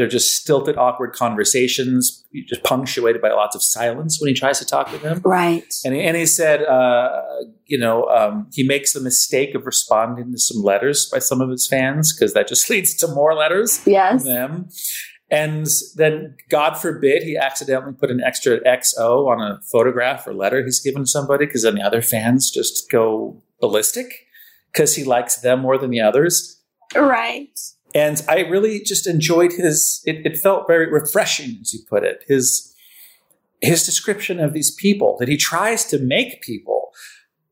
they're 0.00 0.08
just 0.08 0.34
stilted 0.34 0.78
awkward 0.78 1.12
conversations 1.12 2.24
just 2.48 2.62
punctuated 2.62 3.20
by 3.20 3.28
lots 3.30 3.54
of 3.54 3.62
silence 3.62 4.18
when 4.18 4.28
he 4.28 4.34
tries 4.34 4.58
to 4.58 4.64
talk 4.64 4.90
with 4.90 5.02
them 5.02 5.20
right. 5.24 5.74
and 5.84 5.94
he, 5.94 6.00
and 6.00 6.16
he 6.16 6.24
said, 6.24 6.62
uh, 6.62 7.20
you 7.66 7.76
know, 7.76 8.06
um, 8.08 8.48
he 8.52 8.62
makes 8.66 8.94
the 8.94 9.00
mistake 9.00 9.54
of 9.54 9.66
responding 9.66 10.32
to 10.32 10.38
some 10.38 10.62
letters 10.62 11.06
by 11.12 11.18
some 11.18 11.42
of 11.42 11.50
his 11.50 11.66
fans 11.66 12.14
because 12.16 12.32
that 12.32 12.48
just 12.48 12.70
leads 12.70 12.94
to 12.94 13.06
more 13.08 13.34
letters 13.34 13.76
from 13.76 13.92
Yes. 13.92 14.24
them. 14.24 14.68
And 15.30 15.66
then, 15.96 16.36
God 16.48 16.74
forbid, 16.78 17.22
he 17.22 17.36
accidentally 17.36 17.92
put 17.92 18.10
an 18.10 18.20
extra 18.20 18.58
XO 18.60 19.28
on 19.28 19.40
a 19.40 19.60
photograph 19.70 20.26
or 20.26 20.32
letter 20.32 20.64
he's 20.64 20.80
given 20.80 21.04
somebody 21.06 21.44
because 21.46 21.62
then 21.62 21.74
the 21.74 21.82
other 21.82 22.00
fans 22.02 22.50
just 22.50 22.90
go 22.90 23.40
ballistic 23.60 24.26
because 24.72 24.96
he 24.96 25.04
likes 25.04 25.36
them 25.36 25.60
more 25.60 25.76
than 25.78 25.90
the 25.90 26.00
others. 26.00 26.60
Right. 26.96 27.56
And 27.94 28.22
I 28.28 28.40
really 28.40 28.82
just 28.82 29.06
enjoyed 29.06 29.52
his. 29.52 30.02
It, 30.04 30.24
it 30.24 30.36
felt 30.36 30.66
very 30.68 30.90
refreshing, 30.90 31.58
as 31.60 31.72
you 31.74 31.80
put 31.88 32.04
it. 32.04 32.24
His 32.28 32.74
his 33.60 33.84
description 33.84 34.40
of 34.40 34.52
these 34.52 34.70
people 34.70 35.16
that 35.18 35.28
he 35.28 35.36
tries 35.36 35.84
to 35.86 35.98
make 35.98 36.40
people, 36.40 36.92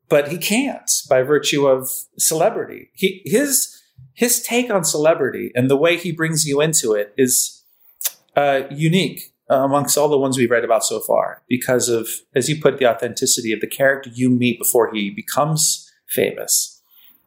but 0.09 0.29
he 0.29 0.39
can't 0.39 0.91
by 1.09 1.23
virtue 1.23 1.67
of 1.67 1.89
celebrity. 2.19 2.91
He 2.95 3.23
his 3.25 3.83
his 4.15 4.43
take 4.43 4.71
on 4.71 4.85
celebrity 4.85 5.53
and 5.55 5.71
the 5.71 5.77
way 5.77 5.97
he 5.97 6.13
brings 6.13 6.45
you 6.45 6.61
into 6.61 6.93
it 6.93 7.15
is 7.17 7.65
uh, 8.37 8.63
unique 8.71 9.33
amongst 9.49 9.97
all 9.97 10.09
the 10.09 10.19
ones 10.19 10.37
we've 10.37 10.51
read 10.51 10.65
about 10.65 10.85
so 10.85 11.01
far 11.01 11.43
because 11.49 11.89
of, 11.89 12.09
as 12.35 12.49
you 12.49 12.61
put, 12.61 12.79
the 12.79 12.87
authenticity 12.87 13.53
of 13.53 13.61
the 13.61 13.67
character 13.67 14.11
you 14.13 14.29
meet 14.29 14.59
before 14.59 14.93
he 14.93 15.11
becomes 15.11 15.91
famous. 16.09 16.83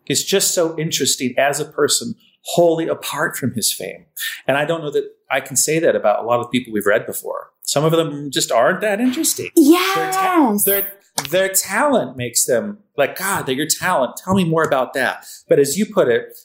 He's 0.05 0.23
just 0.23 0.53
so 0.53 0.77
interesting 0.77 1.33
as 1.37 1.59
a 1.59 1.65
person 1.65 2.15
wholly 2.43 2.87
apart 2.87 3.37
from 3.37 3.53
his 3.53 3.73
fame. 3.73 4.05
And 4.47 4.57
I 4.57 4.65
don't 4.65 4.81
know 4.81 4.91
that 4.91 5.09
I 5.29 5.39
can 5.39 5.55
say 5.55 5.79
that 5.79 5.95
about 5.95 6.23
a 6.23 6.27
lot 6.27 6.39
of 6.39 6.51
people 6.51 6.73
we've 6.73 6.85
read 6.85 7.05
before. 7.05 7.51
Some 7.61 7.85
of 7.85 7.91
them 7.91 8.31
just 8.31 8.51
aren't 8.51 8.81
that 8.81 8.99
interesting. 8.99 9.49
Their, 9.95 10.11
ta- 10.11 10.57
their, 10.65 10.93
their 11.29 11.49
talent 11.49 12.17
makes 12.17 12.45
them 12.45 12.79
like, 12.97 13.17
God, 13.17 13.45
they're 13.45 13.55
your 13.55 13.67
talent. 13.67 14.17
Tell 14.17 14.33
me 14.33 14.43
more 14.43 14.63
about 14.63 14.93
that. 14.93 15.25
But 15.47 15.59
as 15.59 15.77
you 15.77 15.85
put 15.85 16.07
it, 16.07 16.37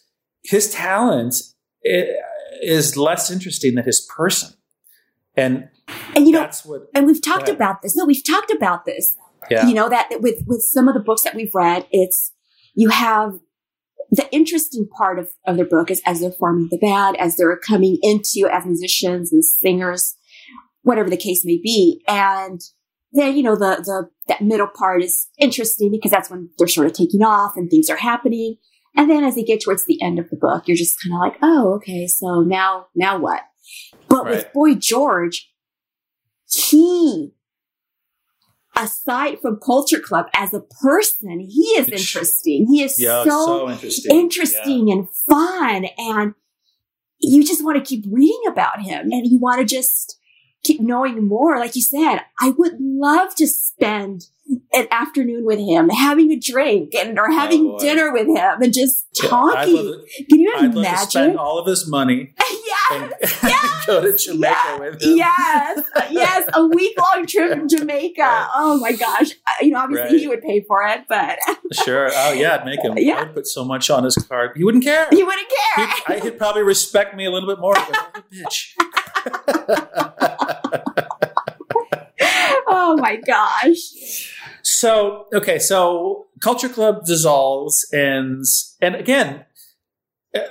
his 0.45 0.71
talent 0.71 1.35
is 1.83 2.97
less 2.97 3.31
interesting 3.31 3.75
than 3.75 3.85
his 3.85 4.01
person. 4.17 4.55
And 5.37 5.69
and 6.15 6.27
you 6.27 6.33
know, 6.33 6.49
what, 6.65 6.89
and 6.95 7.07
we've 7.07 7.23
talked 7.23 7.49
about 7.49 7.83
this. 7.83 7.95
No, 7.95 8.07
we've 8.07 8.25
talked 8.25 8.51
about 8.51 8.87
this. 8.87 9.15
yeah. 9.51 9.67
You 9.67 9.75
know 9.75 9.89
that 9.89 10.09
that 10.11 10.23
with 10.23 10.43
with 10.47 10.63
some 10.63 10.89
of 10.89 10.95
the 10.95 11.01
books 11.01 11.23
that 11.23 11.35
we've 11.35 11.55
read, 11.55 11.87
it's 11.91 12.33
you 12.75 12.89
have 12.89 13.39
the 14.11 14.29
interesting 14.33 14.89
part 14.97 15.19
of, 15.19 15.31
of 15.47 15.57
their 15.57 15.67
book 15.67 15.91
is 15.91 16.03
as 16.07 16.21
they're 16.21 16.33
forming 16.33 16.69
the 16.71 16.79
band, 16.79 17.17
as 17.19 17.37
they're 17.37 17.57
coming 17.57 17.99
into 18.03 18.49
as 18.51 18.65
musicians 18.65 19.33
and 19.33 19.45
singers, 19.45 20.15
whatever 20.83 21.11
the 21.11 21.17
case 21.17 21.45
may 21.45 21.59
be. 21.63 22.03
And 22.07 22.61
then, 23.13 23.37
you 23.37 23.43
know, 23.43 23.57
the, 23.57 23.83
the, 23.85 24.09
that 24.29 24.43
middle 24.43 24.69
part 24.69 25.03
is 25.03 25.29
interesting 25.39 25.91
because 25.91 26.11
that's 26.11 26.31
when 26.31 26.51
they're 26.59 26.69
sort 26.69 26.87
of 26.87 26.93
taking 26.93 27.23
off 27.23 27.57
and 27.57 27.71
things 27.71 27.91
are 27.91 27.97
happening. 27.97 28.57
And 28.97 29.11
then 29.11 29.25
as 29.25 29.35
they 29.35 29.43
get 29.43 29.63
towards 29.63 29.85
the 29.85 30.01
end 30.03 30.19
of 30.19 30.31
the 30.31 30.37
book, 30.37 30.67
you're 30.67 30.77
just 30.77 30.99
kind 31.03 31.15
of 31.15 31.21
like, 31.21 31.39
oh, 31.43 31.75
okay. 31.75 32.07
So 32.07 32.41
now, 32.41 32.87
now 32.95 33.19
what? 33.19 33.43
But 34.09 34.27
with 34.27 34.53
Boy 34.53 34.75
George, 34.75 35.53
he, 36.49 37.35
aside 38.77 39.39
from 39.41 39.59
Culture 39.59 40.01
Club 40.01 40.27
as 40.35 40.53
a 40.53 40.61
person, 40.61 41.41
he 41.41 41.63
is 41.79 41.89
interesting. 41.89 42.67
He 42.71 42.83
is 42.83 42.99
yeah, 42.99 43.25
so, 43.25 43.47
so 43.47 43.71
interesting. 43.71 44.17
interesting 44.17 44.93
and 44.93 45.09
fun. 45.29 45.87
And 45.99 46.35
you 47.21 47.45
just 47.45 47.65
want 47.65 47.79
to 47.79 47.85
keep 47.85 48.05
reading 48.11 48.43
about 48.49 48.83
him 48.83 49.11
and 49.11 49.27
you 49.27 49.39
want 49.39 49.61
to 49.61 49.65
just 49.65 50.19
keep 50.67 50.81
knowing 50.81 51.27
more. 51.27 51.59
Like 51.59 51.77
you 51.77 51.83
said, 51.83 52.21
I 52.41 52.51
would 52.51 52.77
love 52.81 53.35
to 53.37 53.47
spend 53.47 54.27
an 54.73 54.87
afternoon 54.93 55.45
with 55.45 55.59
him, 55.59 55.89
having 55.89 56.31
a 56.31 56.39
drink 56.39 56.95
and 56.95 57.19
or 57.19 57.29
oh, 57.29 57.35
having 57.35 57.67
boy. 57.69 57.79
dinner 57.81 58.13
with 58.13 58.29
him 58.29 58.63
and 58.63 58.73
just 58.73 59.05
talking. 59.17 59.75
love, 59.75 60.01
Can 60.31 60.39
you 60.41 60.53
I'd 60.57 60.73
to 60.73 60.79
imagine? 60.79 61.09
spend 61.11 61.37
all 61.37 61.59
of 61.59 61.67
his 61.67 61.89
money 61.89 62.33
and 62.93 63.13
yes, 63.43 63.85
go 63.89 64.01
to 64.01 64.17
Jamaica 64.17 64.55
yes, 64.55 64.81
with 64.81 65.03
him. 65.03 65.17
Yes, 65.17 65.81
yes, 66.11 66.51
a 66.55 66.65
week 66.65 66.97
long 66.97 67.27
trip 67.27 67.51
in 67.59 67.69
Jamaica. 67.69 68.23
Right. 68.23 68.49
Oh 68.55 68.79
my 68.79 68.93
gosh! 68.93 69.31
You 69.61 69.71
know, 69.73 69.81
obviously 69.81 70.11
Right. 70.13 70.21
he 70.21 70.29
would 70.29 70.43
pay 70.43 70.61
for 70.61 70.85
it, 70.85 71.01
but 71.09 71.39
Sure. 71.85 72.11
Oh, 72.15 72.33
yeah, 72.33 72.55
I'd 72.55 72.65
make 72.65 72.81
him. 72.85 72.97
Yeah. 72.99 73.15
I 73.17 73.23
would 73.25 73.35
put 73.35 73.47
so 73.49 73.65
much 73.65 73.91
on 73.91 74.05
his 74.05 74.15
card. 74.15 74.53
He 74.57 74.63
wouldn't 74.63 74.85
care. 74.85 75.09
he 75.11 75.25
wouldn't 75.25 75.49
care. 75.75 75.87
He'd, 75.87 76.03
I, 76.07 76.21
he'd 76.21 76.39
probably 76.39 76.63
respect 76.63 77.17
me 77.17 77.25
a 77.27 77.31
little 77.33 77.49
bit 77.49 77.59
more. 77.59 77.75
But, 77.75 78.13
oh, 78.15 78.23
bitch. 78.33 78.75
oh 82.67 82.97
my 82.99 83.17
gosh! 83.17 84.33
So 84.63 85.27
okay, 85.33 85.59
so 85.59 86.27
Culture 86.43 86.69
Club 86.69 87.05
dissolves, 87.05 87.87
and 87.93 88.45
and 88.81 88.95
again, 88.95 89.45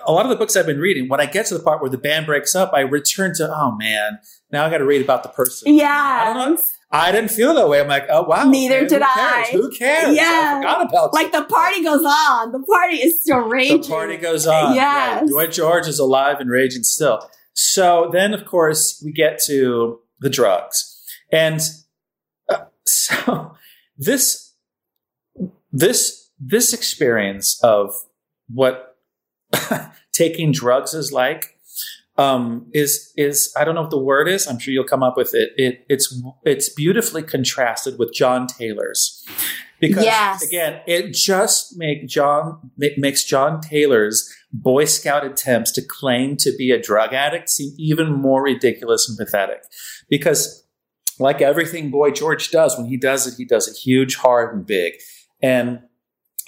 a 0.05 0.11
lot 0.11 0.25
of 0.25 0.29
the 0.29 0.35
books 0.35 0.55
I've 0.55 0.65
been 0.65 0.79
reading, 0.79 1.09
when 1.09 1.19
I 1.19 1.25
get 1.25 1.45
to 1.47 1.57
the 1.57 1.63
part 1.63 1.81
where 1.81 1.89
the 1.89 1.97
band 1.97 2.25
breaks 2.25 2.55
up, 2.55 2.71
I 2.73 2.81
return 2.81 3.33
to 3.35 3.53
oh 3.53 3.75
man, 3.75 4.19
now 4.51 4.65
I 4.65 4.69
got 4.69 4.79
to 4.79 4.85
read 4.85 5.01
about 5.01 5.23
the 5.23 5.29
person. 5.29 5.67
I 5.69 6.23
don't 6.25 6.37
know. 6.37 6.51
Yeah, 6.51 6.61
I 6.91 7.11
didn't 7.11 7.31
feel 7.31 7.53
that 7.55 7.67
way. 7.67 7.81
I'm 7.81 7.87
like, 7.87 8.05
oh 8.09 8.23
wow. 8.23 8.49
Neither 8.49 8.77
okay, 8.77 8.87
did 8.87 9.01
who 9.01 9.07
I. 9.07 9.49
Who 9.51 9.71
cares? 9.71 10.15
Yeah. 10.15 10.53
I 10.55 10.61
forgot 10.61 10.89
about 10.89 11.13
like 11.13 11.31
the 11.31 11.43
party 11.43 11.83
goes 11.83 12.05
on. 12.05 12.51
The 12.51 12.59
party 12.59 12.97
is 12.97 13.21
still 13.21 13.39
raging. 13.39 13.81
the 13.81 13.87
party 13.87 14.17
goes 14.17 14.47
on. 14.47 14.75
Yes. 14.75 15.23
Right. 15.23 15.29
Boy 15.29 15.47
George 15.47 15.87
is 15.87 15.99
alive 15.99 16.39
and 16.39 16.49
raging 16.49 16.83
still. 16.83 17.29
So 17.55 18.09
then, 18.11 18.33
of 18.33 18.45
course, 18.45 19.01
we 19.03 19.11
get 19.11 19.39
to 19.47 19.99
the 20.19 20.29
drugs. 20.29 21.03
And 21.31 21.61
uh, 22.49 22.65
so 22.85 23.55
this 23.97 24.53
this 25.71 26.29
this 26.39 26.73
experience 26.73 27.59
of 27.63 27.93
what 28.53 28.97
taking 30.11 30.51
drugs 30.51 30.93
is 30.93 31.11
like 31.11 31.57
um, 32.17 32.67
is 32.73 33.11
is 33.17 33.53
I 33.57 33.63
don't 33.63 33.75
know 33.75 33.81
what 33.81 33.89
the 33.89 33.97
word 33.97 34.27
is. 34.27 34.47
I'm 34.47 34.59
sure 34.59 34.73
you'll 34.73 34.83
come 34.83 35.03
up 35.03 35.17
with 35.17 35.33
it. 35.33 35.51
It 35.57 35.85
it's 35.89 36.21
it's 36.43 36.69
beautifully 36.69 37.23
contrasted 37.23 37.97
with 37.97 38.13
John 38.13 38.47
Taylor's 38.47 39.25
because 39.79 40.03
Yes. 40.05 40.43
again, 40.47 40.81
it 40.87 41.13
just 41.13 41.77
make 41.77 42.07
John 42.07 42.71
ma- 42.77 42.87
makes 42.97 43.23
John 43.23 43.61
Taylor's 43.61 44.31
Boy 44.51 44.85
Scout 44.85 45.25
attempts 45.25 45.71
to 45.73 45.81
claim 45.81 46.37
to 46.37 46.53
be 46.57 46.71
a 46.71 46.81
drug 46.81 47.13
addict 47.13 47.49
seem 47.49 47.73
even 47.77 48.11
more 48.11 48.43
ridiculous 48.43 49.07
and 49.09 49.17
pathetic 49.17 49.63
because. 50.09 50.61
Like 51.17 51.41
everything 51.41 51.91
Boy 51.91 52.11
George 52.11 52.51
does, 52.51 52.77
when 52.77 52.87
he 52.87 52.97
does 52.97 53.25
it, 53.25 53.35
he 53.37 53.45
does 53.45 53.69
it 53.69 53.77
huge, 53.77 54.17
hard, 54.17 54.53
and 54.53 54.65
big. 54.65 54.95
And 55.41 55.79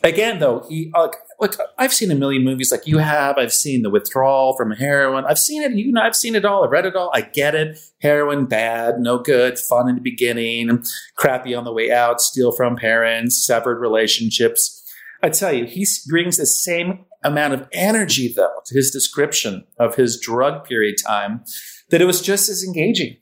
again, 0.08 0.40
though, 0.40 0.66
he 0.68 0.92
like, 0.96 1.16
like 1.40 1.54
I've 1.78 1.94
seen 1.94 2.10
a 2.12 2.16
million 2.16 2.44
movies 2.44 2.72
like 2.72 2.88
you 2.88 2.98
have. 2.98 3.38
I've 3.38 3.54
seen 3.54 3.84
The 3.84 3.90
Withdrawal 3.90 4.56
from 4.58 4.72
heroin. 4.72 5.26
I've 5.26 5.40
seen 5.40 5.62
it. 5.62 5.72
You 5.74 5.92
know, 5.92 6.02
I've 6.02 6.16
seen 6.16 6.36
it 6.36 6.46
all. 6.46 6.64
I've 6.64 6.72
read 6.72 6.86
it 6.86 6.96
all. 6.96 7.12
I 7.14 7.22
get 7.22 7.54
it. 7.56 7.80
Heroin 8.02 8.46
bad, 8.46 9.00
no 9.00 9.20
good, 9.20 9.60
fun 9.60 9.90
in 9.90 9.96
the 9.96 10.02
beginning, 10.02 10.84
crappy 11.16 11.54
on 11.54 11.64
the 11.64 11.74
way 11.74 11.92
out. 11.92 12.22
Steal 12.22 12.52
from 12.52 12.76
parents, 12.76 13.46
severed 13.46 13.80
relationships. 13.80 14.84
I 15.22 15.30
tell 15.30 15.54
you, 15.54 15.66
he 15.66 15.86
brings 16.08 16.38
the 16.38 16.46
same 16.46 17.06
amount 17.24 17.54
of 17.54 17.68
energy 17.72 18.32
though 18.34 18.62
to 18.66 18.76
his 18.76 18.92
description 18.92 19.66
of 19.80 19.96
his 19.96 20.20
drug 20.20 20.64
period 20.66 20.96
time 21.04 21.44
that 21.90 22.02
it 22.02 22.06
was 22.06 22.22
just 22.22 22.50
as 22.50 22.64
engaging, 22.64 23.18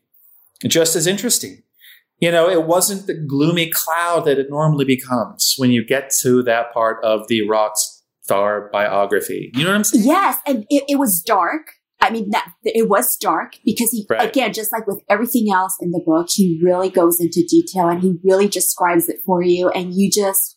just 0.68 0.96
as 0.96 1.08
interesting 1.08 1.64
you 2.20 2.32
know, 2.32 2.50
it 2.50 2.64
wasn't 2.66 3.08
the 3.08 3.14
gloomy 3.14 3.70
cloud 3.70 4.26
that 4.26 4.40
it 4.40 4.48
normally 4.50 4.86
becomes 4.86 5.56
when 5.58 5.72
you 5.72 5.84
get 5.86 6.12
to 6.22 6.42
that 6.44 6.74
part 6.74 7.04
of 7.04 7.28
the 7.28 7.48
rock 7.48 7.74
star 8.22 8.70
biography. 8.72 9.52
You 9.54 9.64
know 9.64 9.70
what 9.72 9.76
I'm 9.78 9.84
saying? 9.84 10.06
Yes, 10.06 10.38
and 10.48 10.66
it, 10.70 10.84
it 10.88 11.00
was 11.00 11.22
dark. 11.22 11.68
I 12.02 12.10
mean, 12.12 12.30
that 12.32 12.52
it 12.64 12.90
was 12.90 13.16
dark 13.16 13.54
because 13.64 13.90
he, 13.92 14.06
Right. 14.10 14.28
again, 14.30 14.54
just 14.54 14.72
like 14.72 14.86
with 14.86 15.02
everything 15.10 15.52
else 15.52 15.76
in 15.82 15.92
the 15.92 16.02
book, 16.06 16.28
he 16.30 16.60
really 16.64 16.90
goes 16.90 17.20
into 17.20 17.44
detail 17.48 17.88
and 17.88 18.02
he 18.02 18.18
really 18.24 18.48
describes 18.48 19.10
it 19.10 19.20
for 19.26 19.42
you. 19.42 19.70
And 19.70 19.94
you 19.94 20.12
just, 20.12 20.55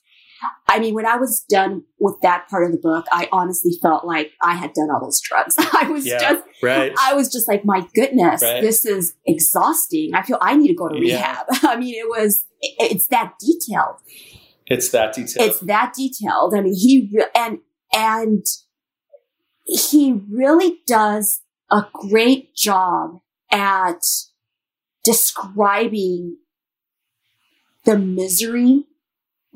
I 0.68 0.78
mean, 0.78 0.94
when 0.94 1.06
I 1.06 1.16
was 1.16 1.44
done 1.48 1.84
with 1.98 2.16
that 2.22 2.46
part 2.48 2.64
of 2.64 2.72
the 2.72 2.78
book, 2.78 3.06
I 3.10 3.28
honestly 3.32 3.72
felt 3.82 4.04
like 4.04 4.32
I 4.42 4.54
had 4.54 4.72
done 4.72 4.88
all 4.90 5.00
those 5.00 5.20
drugs. 5.20 5.54
I 5.58 5.88
was 5.90 6.06
Yeah. 6.06 6.18
just, 6.18 6.44
Right. 6.62 6.92
I 7.00 7.14
was 7.14 7.32
just 7.32 7.48
like, 7.48 7.64
my 7.64 7.86
goodness, 7.94 8.42
Right. 8.42 8.60
this 8.62 8.84
is 8.84 9.14
exhausting. 9.26 10.14
I 10.14 10.22
feel 10.22 10.38
I 10.40 10.54
need 10.56 10.68
to 10.68 10.74
go 10.74 10.88
to 10.88 10.94
Yeah. 10.96 11.42
rehab. 11.46 11.46
I 11.64 11.76
mean, 11.76 11.94
it 11.94 12.08
was, 12.08 12.44
it, 12.60 12.92
it's 12.92 13.06
that 13.08 13.34
detailed 13.40 13.96
It's 14.66 14.90
that 14.90 15.12
detailed. 15.14 15.48
it's 15.50 15.60
that 15.60 15.94
detailed. 15.96 16.54
I 16.54 16.60
mean, 16.60 16.74
he 16.74 17.10
re- 17.12 17.26
and 17.34 17.58
and 17.92 18.44
he 19.64 20.20
really 20.30 20.80
does 20.86 21.40
a 21.70 21.84
great 21.92 22.54
job 22.54 23.20
at 23.50 24.02
describing 25.04 26.36
the 27.84 27.98
misery 27.98 28.84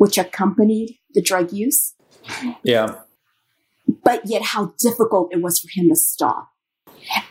which 0.03 0.19
accompanied 0.19 0.99
the 1.15 1.23
drug 1.23 1.53
use, 1.53 1.95
yeah. 2.65 2.97
but 4.03 4.21
yet 4.25 4.43
how 4.43 4.75
difficult 4.81 5.33
it 5.33 5.41
was 5.41 5.61
for 5.61 5.69
him 5.73 5.89
to 5.89 5.95
stop. 5.95 6.49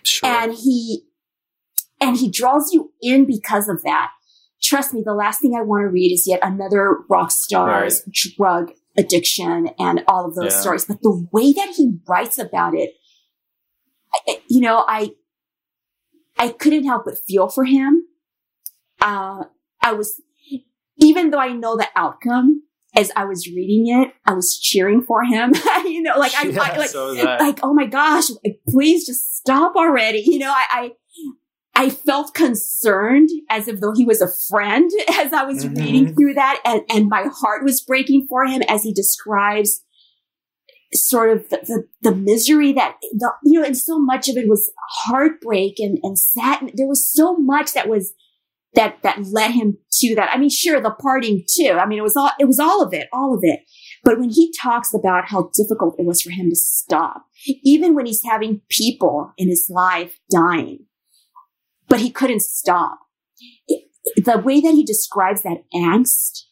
Sure. 0.04 0.30
And 0.30 0.54
he 0.54 1.04
and 2.00 2.16
he 2.16 2.30
draws 2.30 2.72
you 2.72 2.94
in 3.02 3.26
because 3.26 3.68
of 3.68 3.84
that. 3.84 4.12
Trust 4.64 4.94
me, 4.94 5.02
the 5.06 5.14
last 5.14 5.42
thing 5.42 5.54
I 5.54 5.62
want 5.64 5.84
to 5.84 5.90
read 5.90 6.14
is 6.14 6.26
yet 6.26 6.40
another 6.42 7.00
rock 7.10 7.32
star's 7.32 8.04
drug 8.38 8.72
addiction 8.98 9.72
and 9.78 10.04
all 10.08 10.26
of 10.26 10.36
those 10.36 10.54
Yeah. 10.54 10.62
stories. 10.62 10.86
But 10.86 11.02
the 11.02 11.28
way 11.34 11.52
that 11.52 11.74
he 11.76 12.00
writes 12.08 12.38
about 12.38 12.74
it, 12.74 12.94
I- 14.30 14.42
you 14.48 14.62
know, 14.62 14.86
I 14.88 15.12
I 16.38 16.48
couldn't 16.50 16.86
help 16.86 17.04
but 17.04 17.18
feel 17.28 17.50
for 17.50 17.66
him. 17.66 18.06
Uh, 19.02 19.44
I 19.82 19.92
was, 19.94 20.22
even 21.02 21.32
though 21.32 21.40
I 21.40 21.50
know 21.54 21.76
the 21.76 21.88
outcome, 21.96 22.64
as 22.96 23.12
I 23.16 23.26
was 23.26 23.48
reading 23.48 23.88
it, 24.02 24.14
I 24.26 24.34
was 24.34 24.60
cheering 24.60 25.02
for 25.02 25.24
him. 25.24 25.54
you 25.86 26.02
know, 26.02 26.18
like 26.18 26.34
I, 26.36 26.44
Yeah, 26.48 26.62
I 26.62 26.78
like 26.78 26.90
so 26.90 27.14
like, 27.40 27.60
oh 27.64 27.74
my 27.74 27.86
gosh, 27.86 28.30
like, 28.44 28.60
please 28.68 29.06
just 29.06 29.36
stop 29.38 29.76
already. 29.76 30.24
You 30.26 30.40
know, 30.40 30.52
I, 30.52 30.66
I, 31.76 31.84
I 31.86 31.90
felt 31.90 32.34
concerned 32.34 33.30
as 33.50 33.68
if 33.68 33.80
though 33.80 33.94
he 33.94 34.06
was 34.06 34.22
a 34.22 34.28
friend 34.50 34.92
as 35.14 35.32
I 35.34 35.44
was 35.44 35.66
Mhm. 35.66 35.78
reading 35.78 36.16
through 36.16 36.34
that 36.36 36.62
and, 36.66 36.82
and 36.90 37.10
my 37.10 37.28
heart 37.34 37.64
was 37.64 37.82
breaking 37.82 38.28
for 38.30 38.46
him 38.46 38.62
as 38.68 38.84
he 38.84 38.94
describes 38.94 39.82
sort 40.94 41.30
of 41.30 41.48
the, 41.50 41.88
the, 42.02 42.10
the 42.10 42.16
misery 42.16 42.74
that, 42.74 42.98
the, 43.14 43.32
you 43.46 43.60
know, 43.60 43.66
and 43.66 43.78
so 43.78 43.98
much 43.98 44.28
of 44.28 44.36
it 44.36 44.50
was 44.50 44.72
heartbreak 45.06 45.80
and, 45.80 45.98
and 46.04 46.20
sad. 46.20 46.72
There 46.76 46.88
was 46.88 47.10
so 47.10 47.38
much 47.38 47.72
that 47.74 47.88
was, 47.88 48.14
that, 48.74 48.98
that 49.04 49.24
led 49.32 49.52
him 49.52 49.78
to 50.00 50.16
that. 50.16 50.30
I 50.34 50.38
mean, 50.38 50.50
sure, 50.50 50.80
the 50.82 50.92
parting 50.92 51.44
too. 51.58 51.78
I 51.80 51.86
mean, 51.86 52.00
it 52.00 52.04
was 52.04 52.16
all, 52.16 52.32
it 52.40 52.46
was 52.46 52.60
all 52.60 52.82
of 52.84 52.94
it, 52.94 53.08
all 53.12 53.34
of 53.34 53.42
it. 53.44 53.62
But 54.04 54.20
when 54.20 54.30
he 54.30 54.54
talks 54.62 54.94
about 54.94 55.28
how 55.30 55.50
difficult 55.56 55.96
it 56.00 56.06
was 56.06 56.22
for 56.22 56.32
him 56.32 56.50
to 56.50 56.56
stop, 56.56 57.26
even 57.64 57.94
when 57.96 58.06
he's 58.06 58.24
having 58.24 58.62
people 58.70 59.34
in 59.38 59.48
his 59.50 59.68
life 59.70 60.18
dying, 60.32 60.86
but 61.88 62.00
he 62.00 62.10
couldn't 62.10 62.42
stop. 62.42 63.00
It- 63.68 63.88
the 64.26 64.40
way 64.40 64.60
that 64.62 64.74
he 64.74 64.84
describes 64.84 65.44
that 65.44 65.64
angst 65.76 66.46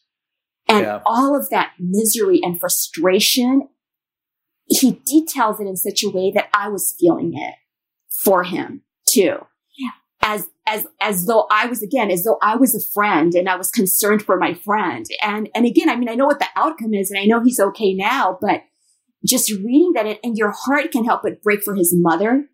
and 0.68 0.82
Yeah. 0.86 1.00
all 1.04 1.36
of 1.36 1.50
that 1.50 1.72
misery 1.80 2.38
and 2.44 2.60
frustration, 2.60 3.68
he 4.66 4.92
details 5.04 5.58
it 5.58 5.66
in 5.66 5.76
such 5.76 6.04
a 6.04 6.08
way 6.10 6.30
that 6.32 6.48
I 6.54 6.68
was 6.68 6.94
feeling 7.00 7.32
it 7.34 7.54
for 8.22 8.44
him 8.44 8.82
too. 9.08 9.38
As, 10.22 10.48
as, 10.66 10.86
as 11.00 11.26
though 11.26 11.46
I 11.50 11.66
was, 11.66 11.82
again, 11.82 12.10
as 12.10 12.24
though 12.24 12.38
I 12.42 12.56
was 12.56 12.74
a 12.74 12.92
friend 12.92 13.34
and 13.34 13.48
I 13.48 13.56
was 13.56 13.70
concerned 13.70 14.22
for 14.22 14.36
my 14.36 14.52
friend. 14.52 15.06
And, 15.22 15.48
and 15.54 15.64
again, 15.64 15.88
I 15.88 15.96
mean, 15.96 16.10
I 16.10 16.14
know 16.14 16.26
what 16.26 16.40
the 16.40 16.48
outcome 16.56 16.92
is 16.92 17.10
and 17.10 17.18
I 17.18 17.24
know 17.24 17.42
he's 17.42 17.58
okay 17.58 17.94
now, 17.94 18.38
but 18.40 18.62
just 19.24 19.50
reading 19.50 19.92
that 19.94 20.06
and, 20.06 20.18
and 20.22 20.36
your 20.36 20.52
heart 20.54 20.92
can 20.92 21.04
help 21.04 21.22
but 21.22 21.42
break 21.42 21.62
for 21.62 21.74
his 21.74 21.94
mother, 21.96 22.46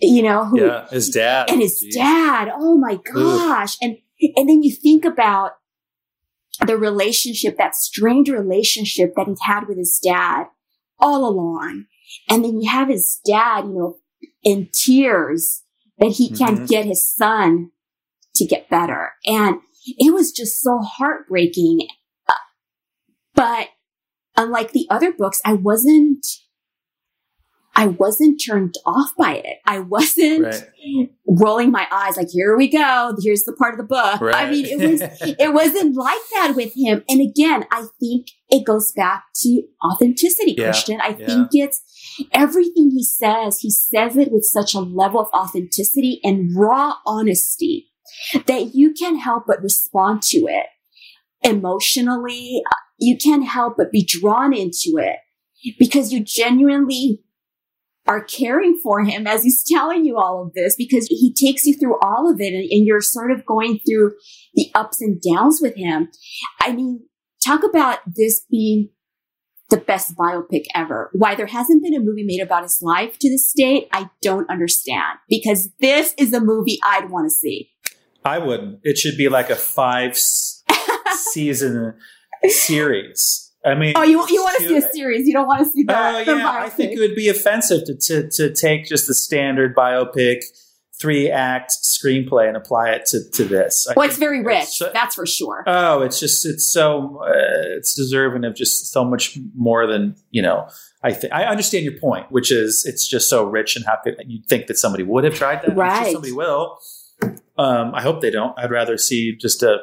you 0.00 0.22
know, 0.22 0.44
who, 0.44 0.66
yeah. 0.66 0.88
His 0.88 1.10
dad. 1.10 1.50
and 1.50 1.60
his 1.60 1.82
Jeez. 1.82 1.94
dad. 1.94 2.48
Oh 2.54 2.76
my 2.76 2.98
gosh. 3.12 3.76
And 3.80 3.98
and 4.36 4.48
then 4.48 4.62
you 4.62 4.74
think 4.74 5.04
about 5.04 5.52
the 6.66 6.76
relationship, 6.76 7.56
that 7.58 7.74
strained 7.74 8.28
relationship 8.28 9.14
that 9.16 9.26
he 9.26 9.34
had 9.42 9.66
with 9.66 9.76
his 9.76 10.00
dad 10.02 10.44
all 10.98 11.28
along. 11.28 11.86
And 12.28 12.44
then 12.44 12.60
you 12.60 12.70
have 12.70 12.88
his 12.88 13.20
dad, 13.24 13.64
you 13.64 13.72
know, 13.72 13.96
in 14.42 14.68
tears 14.72 15.63
that 15.98 16.12
he 16.12 16.30
can't 16.30 16.60
Mhm. 16.60 16.68
get 16.68 16.84
his 16.86 17.06
son 17.08 17.70
to 18.36 18.44
get 18.46 18.68
better. 18.68 19.12
And 19.26 19.56
it 19.86 20.12
was 20.12 20.32
just 20.32 20.60
so 20.60 20.78
heartbreaking. 20.80 21.88
But 23.34 23.68
unlike 24.36 24.72
the 24.72 24.86
other 24.90 25.12
books, 25.12 25.40
I 25.44 25.54
wasn't, 25.54 26.24
I 27.76 27.88
wasn't 27.88 28.40
turned 28.44 28.76
off 28.86 29.10
by 29.18 29.34
it. 29.36 29.56
I 29.66 29.80
wasn't 29.80 30.44
Right. 30.44 31.10
rolling 31.26 31.72
my 31.72 31.88
eyes 31.90 32.16
like, 32.16 32.28
here 32.30 32.56
we 32.56 32.68
go. 32.68 33.16
Here's 33.20 33.42
the 33.42 33.52
part 33.52 33.74
of 33.74 33.78
the 33.78 33.84
book. 33.84 34.22
I 34.22 34.48
mean, 34.48 34.64
it 34.66 34.78
was, 34.78 35.00
it 35.38 35.52
wasn't 35.52 35.96
like 35.96 36.20
that 36.34 36.54
with 36.54 36.72
him. 36.76 37.02
And 37.08 37.20
again, 37.20 37.64
I 37.72 37.86
think 37.98 38.28
it 38.48 38.64
goes 38.64 38.92
back 38.92 39.24
to 39.42 39.62
authenticity, 39.84 40.54
Yeah, 40.56 40.66
Christian. 40.66 41.00
I 41.00 41.16
yeah. 41.18 41.26
think 41.26 41.48
it's 41.52 41.82
everything 42.32 42.90
he 42.90 43.04
says. 43.04 43.58
He 43.60 43.70
says 43.70 44.16
it 44.16 44.32
with 44.32 44.44
such 44.44 44.74
a 44.74 44.80
level 44.80 45.20
of 45.20 45.28
authenticity 45.34 46.20
and 46.22 46.50
raw 46.56 46.94
honesty 47.06 47.90
that 48.46 48.74
you 48.74 48.92
can't 48.92 49.20
help 49.20 49.44
but 49.46 49.62
respond 49.62 50.22
to 50.22 50.46
it 50.46 50.66
emotionally. 51.42 52.62
You 52.98 53.16
can't 53.16 53.46
help 53.46 53.74
but 53.76 53.92
be 53.92 54.04
drawn 54.04 54.52
into 54.52 54.98
it 54.98 55.16
because 55.78 56.12
you 56.12 56.22
genuinely 56.22 57.20
are 58.06 58.22
caring 58.22 58.78
for 58.82 59.02
him 59.02 59.26
as 59.26 59.44
he's 59.44 59.64
telling 59.66 60.04
you 60.04 60.18
all 60.18 60.42
of 60.42 60.52
this 60.52 60.76
because 60.76 61.06
he 61.06 61.32
takes 61.32 61.64
you 61.64 61.74
through 61.74 61.98
all 62.00 62.30
of 62.30 62.38
it 62.40 62.52
and, 62.52 62.70
and 62.70 62.86
you're 62.86 63.00
sort 63.00 63.30
of 63.30 63.46
going 63.46 63.78
through 63.86 64.12
the 64.54 64.70
ups 64.74 65.00
and 65.00 65.22
downs 65.22 65.60
with 65.62 65.74
him. 65.74 66.08
I 66.60 66.72
mean, 66.72 67.06
talk 67.44 67.62
about 67.62 68.00
this 68.06 68.44
being 68.50 68.90
the 69.74 69.80
best 69.80 70.16
biopic 70.16 70.66
ever. 70.74 71.10
Why 71.12 71.34
there 71.34 71.46
hasn't 71.46 71.82
been 71.82 71.94
a 71.94 72.00
movie 72.00 72.22
made 72.22 72.40
about 72.40 72.62
his 72.62 72.80
life 72.80 73.18
to 73.18 73.28
this 73.28 73.52
date, 73.52 73.88
I 73.92 74.08
don't 74.22 74.48
understand 74.48 75.18
because 75.28 75.68
this 75.80 76.14
is 76.16 76.32
a 76.32 76.40
movie 76.40 76.78
I'd 76.84 77.10
want 77.10 77.26
to 77.26 77.30
see. 77.30 77.70
I 78.24 78.38
wouldn't. 78.38 78.80
It 78.84 78.98
should 78.98 79.16
be 79.16 79.28
like 79.28 79.50
a 79.50 79.56
five 79.56 80.16
season 81.10 81.94
series. 82.44 83.52
I 83.66 83.74
mean, 83.74 83.94
Oh, 83.96 84.02
you, 84.02 84.24
you 84.28 84.42
want 84.42 84.58
to 84.60 84.68
see 84.68 84.76
a 84.76 84.92
series. 84.92 85.26
You 85.26 85.32
don't 85.32 85.46
want 85.46 85.60
to 85.60 85.66
see 85.66 85.82
the, 85.82 85.98
Oh 85.98 86.18
yeah, 86.20 86.50
I 86.50 86.68
think 86.68 86.92
it 86.92 87.00
would 87.00 87.16
be 87.16 87.28
offensive 87.28 87.84
to, 87.86 87.94
to 87.94 88.30
to 88.30 88.54
take 88.54 88.86
just 88.86 89.06
the 89.08 89.14
standard 89.14 89.74
biopic 89.74 90.42
three 91.04 91.30
act 91.30 91.72
screenplay 91.82 92.48
and 92.48 92.56
apply 92.56 92.90
it 92.90 93.04
to, 93.06 93.18
to 93.32 93.44
this. 93.44 93.86
I 93.88 93.94
Well, 93.96 94.08
it's 94.08 94.16
very 94.18 94.42
rich. 94.42 94.68
so- 94.68 94.90
that's 94.92 95.14
for 95.14 95.26
sure. 95.26 95.62
Oh, 95.66 96.00
it's 96.02 96.18
just 96.18 96.46
it's 96.46 96.64
so 96.66 97.20
uh, 97.22 97.76
it's 97.76 97.94
deserving 97.94 98.44
of 98.44 98.54
just 98.54 98.90
so 98.92 99.04
much 99.04 99.38
more 99.54 99.86
than 99.86 100.16
you 100.30 100.40
know. 100.42 100.68
I 101.02 101.12
think 101.12 101.32
I 101.34 101.44
understand 101.44 101.84
your 101.84 101.98
point, 102.00 102.32
which 102.32 102.50
is 102.50 102.84
it's 102.86 103.06
just 103.06 103.28
so 103.28 103.44
rich 103.44 103.76
and 103.76 103.84
how 103.84 103.96
could 104.02 104.16
you 104.26 104.40
think 104.48 104.68
that 104.68 104.78
somebody 104.78 105.02
would 105.04 105.24
have 105.24 105.34
tried 105.34 105.60
that? 105.62 105.66
Sure 105.66 105.74
Right. 105.74 106.12
somebody 106.12 106.32
will. 106.32 106.78
Um, 107.58 107.94
I 107.94 108.00
hope 108.02 108.22
they 108.22 108.30
don't. 108.30 108.58
I'd 108.58 108.70
rather 108.70 108.96
see 108.96 109.36
just 109.36 109.62
a 109.62 109.80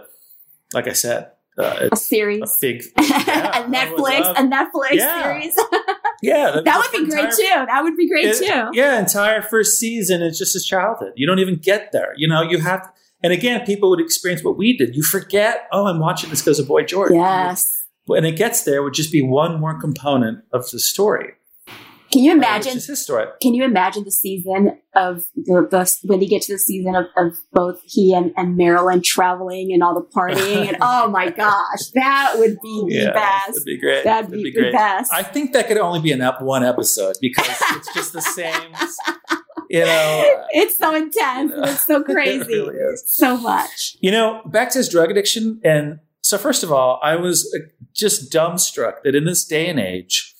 like 0.74 0.88
I 0.88 0.94
said, 0.94 1.32
uh, 1.60 1.90
a 1.92 1.96
series. 1.96 2.42
a 2.42 2.48
big 2.60 2.84
yeah, 3.00 3.68
would 3.68 3.72
Netflix, 3.72 4.32
a 4.32 4.44
Netflix 4.44 4.94
Yeah. 4.94 5.22
series. 5.24 5.56
yeah. 6.22 6.62
that 6.64 6.78
would 6.78 6.92
be 6.92 7.10
great 7.10 7.26
entire- 7.26 7.32
too. 7.36 7.66
That 7.68 7.82
would 7.84 7.98
be 7.98 8.08
great 8.08 8.26
it- 8.26 8.38
too. 8.38 8.70
Yeah, 8.74 9.00
entire 9.00 9.42
first 9.42 9.80
season 9.80 10.22
is 10.22 10.38
just 10.38 10.54
his 10.54 10.66
childhood. 10.66 11.14
You 11.16 11.28
don't 11.28 11.40
even 11.40 11.56
get 11.56 11.92
there. 11.92 12.14
You 12.18 12.28
know, 12.28 12.42
you 12.42 12.60
have, 12.60 12.92
and 13.24 13.34
again, 13.34 13.66
people 13.66 13.90
would 13.90 14.00
experience 14.02 14.44
what 14.44 14.58
we 14.58 14.76
did. 14.78 14.96
You 14.96 15.04
forget, 15.04 15.68
oh, 15.72 15.88
I'm 15.88 16.00
watching 16.00 16.30
this 16.30 16.42
because 16.42 16.60
of 16.60 16.68
Boy 16.68 16.84
George. 16.84 17.12
Yes. 17.14 17.66
When 18.06 18.26
it 18.26 18.36
gets 18.36 18.64
there, 18.64 18.82
would 18.84 18.94
just 18.94 19.12
be 19.12 19.22
one 19.22 19.60
more 19.60 19.80
component 19.80 20.44
of 20.54 20.70
the 20.72 20.80
story. 20.80 21.34
Can 22.12 22.24
you 22.24 22.32
imagine? 22.34 22.74
just 22.74 22.88
his 22.88 23.02
story. 23.04 23.26
Can 23.42 23.54
you 23.54 23.64
imagine 23.64 24.04
the 24.04 24.12
season 24.12 24.78
of 24.96 25.24
the, 25.36 25.68
the 25.72 25.98
when 26.04 26.20
they 26.20 26.26
get 26.26 26.42
to 26.44 26.54
the 26.54 26.60
season 26.60 26.96
of, 26.96 27.06
of 27.18 27.36
both 27.54 27.80
he 27.86 28.14
and, 28.14 28.32
and 28.36 28.58
Marilyn 28.58 29.02
traveling 29.02 29.72
and 29.74 29.82
all 29.82 29.94
the 29.94 30.06
partying 30.16 30.68
and 30.68 30.78
oh 30.82 31.10
my 31.10 31.30
gosh, 31.30 31.80
that 31.96 32.34
would 32.38 32.58
be 32.62 32.84
the 32.88 32.94
Yeah, 32.96 33.14
best. 33.14 33.48
that'd 33.48 33.66
be 33.66 33.80
great. 33.80 34.04
That'd 34.04 34.32
be, 34.32 34.52
the 34.52 34.72
best. 34.72 35.12
I 35.14 35.24
think 35.24 35.54
that 35.54 35.68
could 35.68 35.78
only 35.78 36.02
be 36.02 36.12
an 36.12 36.22
ep- 36.22 36.42
one 36.42 36.64
episode 36.64 37.16
because 37.22 37.48
it's 37.72 37.94
just 37.94 38.14
the 38.14 38.22
same. 38.22 38.72
You 39.70 39.86
know, 39.86 40.44
it's 40.50 40.78
so 40.78 40.94
intense. 40.94 41.54
and 41.54 41.64
It's 41.66 41.86
so 41.86 42.02
it 42.02 42.06
crazy. 42.06 42.44
really 42.46 42.76
is. 42.76 43.04
So 43.16 43.38
much. 43.38 43.96
You 44.02 44.12
know, 44.12 44.42
back 44.46 44.70
to 44.72 44.80
his 44.80 44.90
drug 44.90 45.10
addiction. 45.10 45.62
And 45.64 46.00
so, 46.22 46.38
first 46.38 46.62
of 46.64 46.74
all, 46.74 47.00
I 47.02 47.16
was 47.16 47.50
uh, 47.56 47.70
just 47.96 48.34
dumbstruck 48.34 48.96
that 49.06 49.16
in 49.16 49.24
this 49.24 49.46
day 49.46 49.70
and 49.70 49.80
age, 49.80 50.31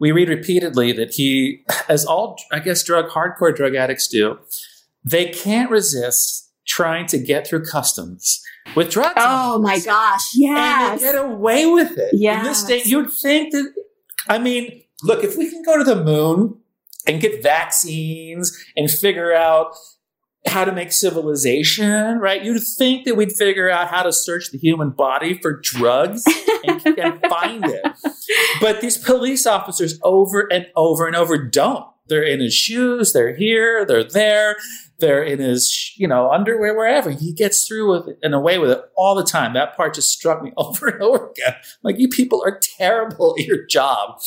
we 0.00 0.10
read 0.12 0.28
repeatedly 0.28 0.92
that 0.92 1.12
he, 1.12 1.64
as 1.88 2.04
all, 2.04 2.36
I 2.50 2.58
guess, 2.58 2.82
drug, 2.82 3.10
hardcore 3.10 3.54
drug 3.54 3.74
addicts 3.74 4.08
do, 4.08 4.38
they 5.04 5.26
can't 5.26 5.70
resist 5.70 6.50
trying 6.66 7.06
to 7.06 7.18
get 7.18 7.46
through 7.46 7.64
customs 7.64 8.42
with 8.74 8.90
drugs. 8.90 9.14
Oh 9.16 9.58
my 9.58 9.78
gosh. 9.78 10.34
Yeah. 10.34 10.92
And 10.92 11.00
they 11.00 11.04
get 11.04 11.14
away 11.16 11.66
with 11.66 11.98
it. 11.98 12.10
Yeah. 12.14 12.38
In 12.38 12.44
this 12.44 12.64
day, 12.64 12.82
you'd 12.84 13.12
think 13.12 13.52
that, 13.52 13.72
I 14.28 14.38
mean, 14.38 14.82
look, 15.02 15.22
if 15.22 15.36
we 15.36 15.50
can 15.50 15.62
go 15.62 15.76
to 15.76 15.84
the 15.84 16.02
moon 16.02 16.58
and 17.06 17.20
get 17.20 17.42
vaccines 17.42 18.56
and 18.76 18.90
figure 18.90 19.34
out 19.34 19.74
how 20.46 20.64
to 20.64 20.72
make 20.72 20.92
civilization, 20.92 22.18
right? 22.18 22.42
You'd 22.42 22.62
think 22.62 23.04
that 23.04 23.14
we'd 23.14 23.32
figure 23.32 23.70
out 23.70 23.88
how 23.88 24.02
to 24.02 24.12
search 24.12 24.50
the 24.50 24.58
human 24.58 24.90
body 24.90 25.38
for 25.38 25.60
drugs 25.60 26.24
and, 26.64 26.86
and 26.98 27.20
find 27.28 27.64
it. 27.66 27.82
But 28.60 28.80
these 28.80 28.96
police 28.96 29.44
officers 29.44 29.98
over 30.04 30.46
and 30.52 30.68
over 30.76 31.08
and 31.08 31.16
over 31.16 31.36
don't. 31.36 31.84
They're 32.10 32.22
in 32.22 32.40
his 32.40 32.52
shoes, 32.52 33.12
they're 33.12 33.34
here, 33.34 33.86
they're 33.86 34.04
there, 34.04 34.56
they're 34.98 35.22
in 35.22 35.38
his, 35.38 35.92
you 35.96 36.06
know, 36.06 36.30
underwear, 36.30 36.74
wherever. 36.74 37.10
He 37.10 37.32
gets 37.32 37.66
through 37.66 37.90
with 37.92 38.08
it 38.08 38.18
and 38.22 38.34
away 38.34 38.58
with 38.58 38.70
it 38.70 38.82
all 38.96 39.14
the 39.14 39.24
time. 39.24 39.54
That 39.54 39.76
part 39.76 39.94
just 39.94 40.10
struck 40.12 40.42
me 40.42 40.52
over 40.56 40.88
and 40.88 41.02
over 41.02 41.30
again. 41.30 41.54
Like, 41.82 41.98
you 41.98 42.08
people 42.08 42.42
are 42.44 42.60
terrible 42.78 43.34
at 43.38 43.46
your 43.46 43.64
job. 43.64 44.20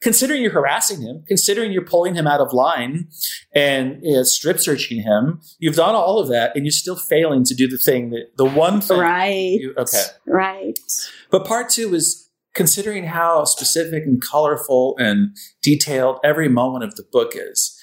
Considering 0.00 0.42
you're 0.42 0.52
harassing 0.52 1.02
him, 1.02 1.24
considering 1.26 1.72
you're 1.72 1.84
pulling 1.84 2.14
him 2.14 2.26
out 2.26 2.40
of 2.40 2.52
line 2.52 3.08
and 3.54 3.98
you 4.02 4.14
know, 4.14 4.22
strip 4.22 4.58
searching 4.58 5.02
him, 5.02 5.40
you've 5.58 5.76
done 5.76 5.94
all 5.94 6.18
of 6.18 6.28
that 6.28 6.54
and 6.54 6.64
you're 6.64 6.72
still 6.72 6.96
failing 6.96 7.44
to 7.44 7.54
do 7.54 7.68
the 7.68 7.76
thing 7.76 8.10
that, 8.10 8.36
the 8.38 8.46
one 8.46 8.80
thing. 8.80 8.98
Right. 8.98 9.58
You, 9.60 9.74
okay. 9.76 10.04
Right. 10.26 10.78
But 11.30 11.44
part 11.44 11.68
two 11.68 11.94
is 11.94 12.29
considering 12.54 13.04
how 13.04 13.44
specific 13.44 14.04
and 14.04 14.22
colorful 14.22 14.96
and 14.98 15.36
detailed 15.62 16.18
every 16.24 16.48
moment 16.48 16.84
of 16.84 16.96
the 16.96 17.04
book 17.12 17.32
is. 17.34 17.76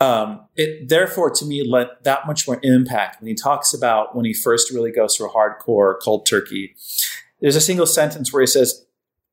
Um, 0.00 0.40
it 0.56 0.88
therefore, 0.88 1.30
to 1.30 1.44
me, 1.44 1.66
lent 1.66 1.90
that 2.02 2.26
much 2.26 2.46
more 2.46 2.58
impact 2.62 3.20
when 3.20 3.28
he 3.28 3.34
talks 3.34 3.72
about 3.72 4.14
when 4.14 4.24
he 4.24 4.34
first 4.34 4.72
really 4.72 4.90
goes 4.90 5.16
through 5.16 5.30
a 5.30 5.32
hardcore 5.32 5.94
cold 6.02 6.26
turkey. 6.26 6.74
There's 7.40 7.56
a 7.56 7.60
single 7.60 7.86
sentence 7.86 8.32
where 8.32 8.42
he 8.42 8.46
says, 8.46 8.84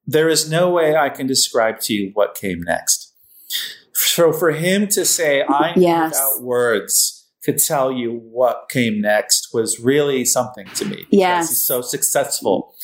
"There 0.06 0.30
is 0.30 0.50
no 0.50 0.70
way 0.70 0.96
I 0.96 1.10
can 1.10 1.28
describe 1.28 1.80
to 1.82 1.94
you 1.94 2.12
what 2.14 2.36
came 2.36 2.62
next." 2.62 3.14
So 3.94 4.32
for 4.32 4.52
him 4.52 4.88
to 4.90 5.04
say, 5.04 5.42
"I 5.42 5.74
Yes. 5.76 6.12
without 6.12 6.44
words," 6.44 7.26
to 7.44 7.54
tell 7.54 7.92
you 7.92 8.14
what 8.14 8.68
came 8.70 9.02
next 9.02 9.50
was 9.54 9.80
really 9.80 10.24
something 10.24 10.68
to 10.76 10.86
me. 10.86 11.08
Yes. 11.10 11.50
he's 11.50 11.64
so 11.64 11.82
successful 11.82 12.76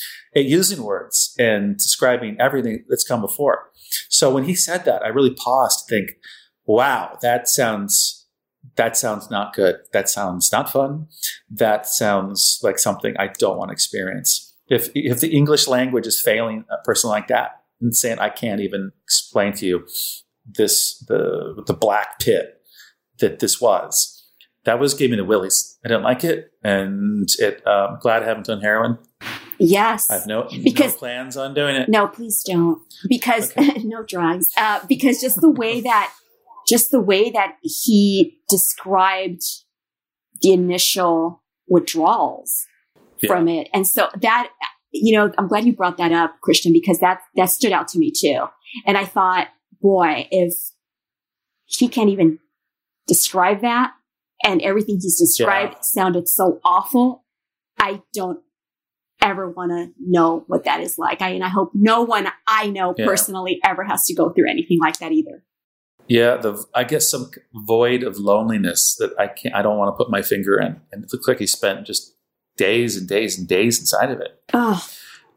using 0.42 0.84
words 0.84 1.34
and 1.38 1.78
describing 1.78 2.38
everything 2.40 2.84
that's 2.90 3.04
come 3.04 3.22
before. 3.22 3.72
So 4.10 4.30
when 4.34 4.44
he 4.44 4.56
said 4.56 4.86
that, 4.86 5.04
I 5.04 5.10
really 5.10 5.34
paused 5.34 5.88
to 5.88 5.96
think, 5.96 6.18
wow, 6.66 7.18
that 7.22 7.48
sounds 7.48 8.26
that 8.76 8.98
sounds 8.98 9.30
not 9.32 9.56
good. 9.56 9.78
That 9.94 10.10
sounds 10.10 10.52
not 10.52 10.70
fun. 10.70 11.08
That 11.50 11.88
sounds 11.88 12.60
like 12.62 12.80
something 12.80 13.16
I 13.18 13.28
don't 13.28 13.58
want 13.58 13.70
to 13.70 13.74
experience. 13.74 14.56
If 14.68 14.90
if 14.94 15.20
the 15.20 15.36
English 15.36 15.68
language 15.68 16.06
is 16.06 16.22
failing 16.22 16.66
a 16.70 16.84
person 16.84 17.10
like 17.10 17.28
that 17.28 17.64
and 17.82 17.96
saying 17.96 18.20
I 18.20 18.30
can't 18.30 18.62
even 18.62 18.92
explain 19.04 19.54
to 19.54 19.66
you 19.66 19.88
this 20.46 21.00
the 21.08 21.64
the 21.66 21.74
black 21.74 22.20
pit 22.20 22.62
that 23.20 23.40
this 23.40 23.60
was. 23.62 24.14
That 24.66 24.80
was 24.80 24.94
gave 24.94 25.12
me 25.12 25.16
the 25.16 25.26
willies. 25.26 25.80
I 25.86 25.88
didn't 25.88 26.04
like 26.04 26.24
it, 26.24 26.52
and 26.64 27.30
it 27.40 27.66
i'm 27.66 28.00
glad 28.00 28.24
I 28.24 28.26
haven't 28.26 28.48
done 28.48 28.62
heroin. 28.62 28.98
Yes. 29.60 30.10
I 30.10 30.16
have 30.16 30.28
no, 30.28 30.48
Because- 30.64 30.94
no 30.94 31.00
plans 31.00 31.38
on 31.38 31.54
doing 31.54 31.76
it. 31.76 31.90
No, 31.90 32.08
please 32.08 32.44
don't. 32.44 32.82
Because 33.10 33.52
Okay. 33.58 33.80
no 33.84 34.04
drugs. 34.04 34.50
Uh, 34.58 34.80
because 34.88 35.20
just 35.22 35.42
the 35.42 35.50
way 35.50 35.82
that, 35.82 36.14
just 36.68 36.92
the 36.92 37.00
way 37.02 37.30
that 37.32 37.58
he 37.62 38.40
described 38.50 39.42
the 40.42 40.52
initial 40.54 41.44
withdrawals 41.68 42.66
Yeah. 43.22 43.28
from 43.30 43.48
it, 43.48 43.70
and 43.74 43.88
so 43.88 44.10
that 44.22 44.50
you 44.92 45.16
know, 45.16 45.32
I'm 45.38 45.48
glad 45.48 45.66
you 45.66 45.74
brought 45.76 45.98
that 45.98 46.12
up, 46.12 46.36
Christian, 46.42 46.72
because 46.74 47.00
that 47.00 47.20
that 47.36 47.46
stood 47.50 47.72
out 47.72 47.88
to 47.90 48.00
me 48.00 48.12
too. 48.12 48.46
And 48.86 48.98
I 48.98 49.06
thought, 49.06 49.48
boy, 49.82 50.28
if 50.32 50.54
he 51.66 51.88
can't 51.88 52.10
even 52.10 52.40
describe 53.08 53.62
that, 53.62 53.92
and 54.44 54.62
everything 54.62 54.96
he's 55.02 55.20
described 55.20 55.84
sounded 55.84 56.28
so 56.28 56.60
awful, 56.64 57.26
I 57.80 58.02
don't 58.14 58.40
ever 59.22 59.50
want 59.50 59.72
to 59.72 59.92
know 60.00 60.44
what 60.48 60.64
that 60.66 60.82
is 60.82 60.98
like. 60.98 61.22
I, 61.22 61.30
and 61.30 61.44
I 61.44 61.50
hope 61.50 61.72
no 61.74 62.02
one 62.04 62.28
I 62.48 62.68
know 62.70 62.94
Yeah. 62.98 63.06
personally 63.06 63.60
ever 63.64 63.84
has 63.84 64.06
to 64.06 64.14
go 64.14 64.30
through 64.30 64.50
anything 64.50 64.80
like 64.80 65.00
that 65.00 65.12
either. 65.12 65.44
Yeah, 66.08 66.38
the 66.38 66.64
I 66.74 66.84
guess 66.86 67.10
some 67.10 67.30
void 67.54 68.04
of 68.04 68.18
loneliness 68.18 68.96
that 69.00 69.14
I 69.20 69.28
can't. 69.28 69.54
I 69.54 69.62
don't 69.62 69.78
want 69.78 69.90
to 69.94 69.98
put 69.98 70.10
my 70.10 70.22
finger 70.22 70.58
in, 70.60 70.80
and 70.92 71.04
it 71.04 71.10
looks 71.12 71.28
like 71.28 71.40
he 71.40 71.48
spent 71.48 71.86
just 71.86 72.16
days 72.56 72.96
and 72.96 73.08
days 73.10 73.38
and 73.38 73.48
days 73.48 73.80
inside 73.80 74.10
of 74.12 74.22
it. 74.22 74.40
Oh, 74.54 74.88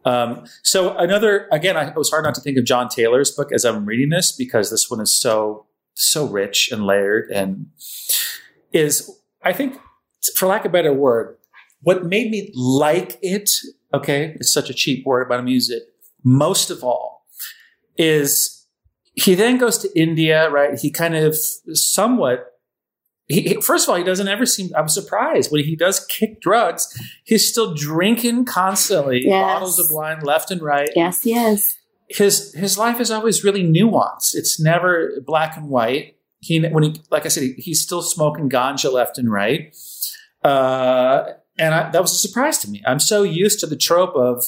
Um, 0.04 0.46
so 0.62 0.96
another 0.96 1.48
again, 1.50 1.76
I, 1.76 1.88
it 1.88 1.96
was 1.96 2.10
hard 2.10 2.24
not 2.24 2.34
to 2.36 2.40
think 2.40 2.56
of 2.56 2.64
John 2.64 2.88
Taylor's 2.88 3.32
book 3.32 3.52
as 3.52 3.64
I'm 3.64 3.84
reading 3.84 4.10
this 4.10 4.30
because 4.32 4.70
this 4.70 4.88
one 4.88 5.00
is 5.00 5.12
so 5.12 5.66
so 5.94 6.26
rich 6.26 6.70
and 6.70 6.86
layered 6.86 7.30
and 7.32 7.66
is 8.72 9.10
I 9.42 9.52
think 9.52 9.78
for 10.36 10.46
lack 10.46 10.64
of 10.64 10.70
a 10.70 10.72
better 10.72 10.92
word, 10.92 11.36
what 11.82 12.04
made 12.04 12.30
me 12.30 12.50
like 12.54 13.18
it. 13.22 13.50
Okay, 13.92 14.34
it's 14.36 14.52
such 14.52 14.70
a 14.70 14.74
cheap 14.74 15.04
word, 15.06 15.28
but 15.28 15.34
I'm 15.34 15.40
gonna 15.42 15.52
use 15.52 15.70
it. 15.70 15.82
Most 16.22 16.70
of 16.70 16.84
all, 16.84 17.24
is 17.96 18.66
he 19.14 19.34
then 19.34 19.58
goes 19.58 19.78
to 19.78 20.00
India, 20.00 20.48
right? 20.50 20.78
He 20.78 20.90
kind 20.90 21.14
of 21.16 21.34
somewhat. 21.36 22.46
He, 23.28 23.54
first 23.60 23.86
of 23.86 23.90
all, 23.90 23.96
he 23.96 24.02
doesn't 24.04 24.26
ever 24.28 24.44
seem. 24.46 24.70
I'm 24.76 24.88
surprised 24.88 25.52
when 25.52 25.64
he 25.64 25.76
does 25.76 26.04
kick 26.06 26.40
drugs. 26.40 26.88
He's 27.24 27.48
still 27.48 27.74
drinking 27.74 28.44
constantly, 28.46 29.22
Yes. 29.24 29.42
bottles 29.42 29.78
of 29.78 29.86
wine 29.90 30.20
left 30.20 30.50
and 30.50 30.60
right. 30.60 30.90
yes, 30.96 31.24
yes. 31.24 31.76
His 32.08 32.52
his 32.54 32.76
life 32.76 32.98
is 33.00 33.10
always 33.12 33.44
really 33.44 33.62
nuanced. 33.62 34.34
It's 34.34 34.58
never 34.60 35.12
black 35.24 35.56
and 35.56 35.68
white. 35.68 36.16
He 36.40 36.58
when 36.60 36.82
he 36.82 37.00
like 37.10 37.24
I 37.24 37.28
said, 37.28 37.44
he, 37.44 37.52
he's 37.52 37.80
still 37.80 38.02
smoking 38.02 38.48
ganja 38.50 38.92
left 38.92 39.16
and 39.16 39.30
right. 39.30 39.76
Uh, 40.42 41.24
and 41.60 41.74
I, 41.74 41.90
that 41.90 42.00
was 42.00 42.12
a 42.12 42.16
surprise 42.16 42.58
to 42.58 42.70
me. 42.70 42.82
I'm 42.86 42.98
so 42.98 43.22
used 43.22 43.60
to 43.60 43.66
the 43.66 43.76
trope 43.76 44.16
of 44.16 44.42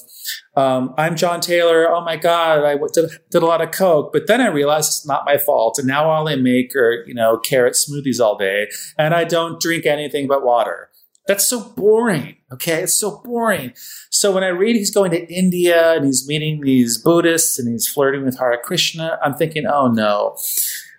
um, 0.57 0.95
I'm 0.97 1.15
John 1.15 1.41
Taylor. 1.41 1.89
Oh 1.89 2.01
my 2.01 2.17
God, 2.17 2.65
I 2.65 2.77
did, 2.93 3.11
did 3.31 3.43
a 3.43 3.47
lot 3.47 3.61
of 3.61 3.71
coke, 3.71 4.13
but 4.13 4.27
then 4.27 4.41
I 4.41 4.49
realized 4.49 4.89
it's 4.89 5.07
not 5.07 5.27
my 5.27 5.37
fault. 5.37 5.79
And 5.79 5.87
now 5.87 6.11
all 6.11 6.27
I 6.27 6.37
make 6.37 6.75
are 6.75 7.05
you 7.07 7.15
know 7.15 7.37
carrot 7.39 7.75
smoothies 7.75 8.19
all 8.19 8.37
day, 8.37 8.69
and 8.99 9.15
I 9.15 9.25
don't 9.25 9.61
drink 9.61 9.85
anything 9.85 10.27
but 10.27 10.43
water. 10.43 10.89
That's 11.29 11.47
so 11.47 11.61
boring. 11.61 12.37
Okay, 12.53 12.83
it's 12.83 12.95
so 12.95 13.21
boring. 13.23 13.75
So 14.11 14.33
when 14.33 14.43
I 14.43 14.49
read 14.49 14.75
he's 14.75 14.93
going 14.93 15.13
to 15.13 15.33
India 15.33 15.93
and 15.93 16.05
he's 16.05 16.27
meeting 16.27 16.63
these 16.63 16.99
Buddhists 16.99 17.59
and 17.59 17.71
he's 17.71 17.87
flirting 17.87 18.25
with 18.25 18.39
Hare 18.39 18.59
Krishna, 18.63 19.19
I'm 19.23 19.35
thinking, 19.35 19.67
oh 19.67 19.87
no. 19.87 20.37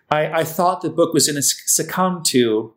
I, 0.10 0.42
I 0.42 0.44
thought 0.44 0.82
the 0.82 0.90
book 0.90 1.14
was 1.14 1.28
going 1.28 1.36
to 1.36 1.42
succumb 1.42 2.22
to 2.28 2.74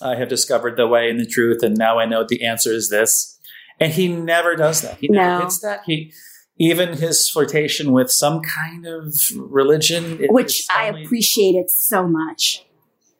I 0.00 0.16
have 0.16 0.28
discovered 0.28 0.76
the 0.76 0.86
way 0.86 1.10
and 1.10 1.18
the 1.18 1.26
truth, 1.26 1.62
and 1.62 1.76
now 1.76 1.98
I 1.98 2.06
know 2.06 2.24
the 2.28 2.44
answer 2.44 2.72
is 2.72 2.88
this. 2.90 3.38
And 3.80 3.92
he 3.92 4.08
never 4.08 4.56
does 4.56 4.82
that. 4.82 4.98
He 4.98 5.08
never 5.08 5.38
No. 5.38 5.40
hits 5.44 5.60
that. 5.60 5.82
He 5.86 6.12
even 6.60 6.94
his 6.94 7.28
flirtation 7.30 7.92
with 7.92 8.10
some 8.10 8.40
kind 8.42 8.84
of 8.84 9.14
religion, 9.36 10.18
Which 10.28 10.66
I 10.68 10.86
appreciated 10.86 11.70
so 11.70 12.06
much. 12.08 12.64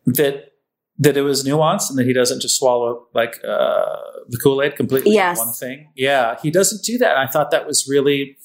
that 0.07 0.53
that 1.01 1.17
it 1.17 1.23
was 1.23 1.45
nuanced 1.45 1.91
and 1.91 1.97
that 1.99 2.07
he 2.07 2.13
doesn't 2.13 2.41
just 2.41 2.59
swallow 2.59 3.07
like 3.15 3.37
uh, 3.45 3.97
the 4.29 4.37
Kool 4.43 4.61
Aid 4.61 4.75
completely. 4.75 5.13
Yes. 5.13 5.39
one 5.39 5.53
thing. 5.53 5.91
Yeah, 5.95 6.35
he 6.43 6.51
doesn't 6.51 6.83
do 6.83 6.99
that. 6.99 7.17
I 7.17 7.29
thought 7.29 7.53
that 7.53 7.67
was 7.67 7.87
really. 7.89 8.37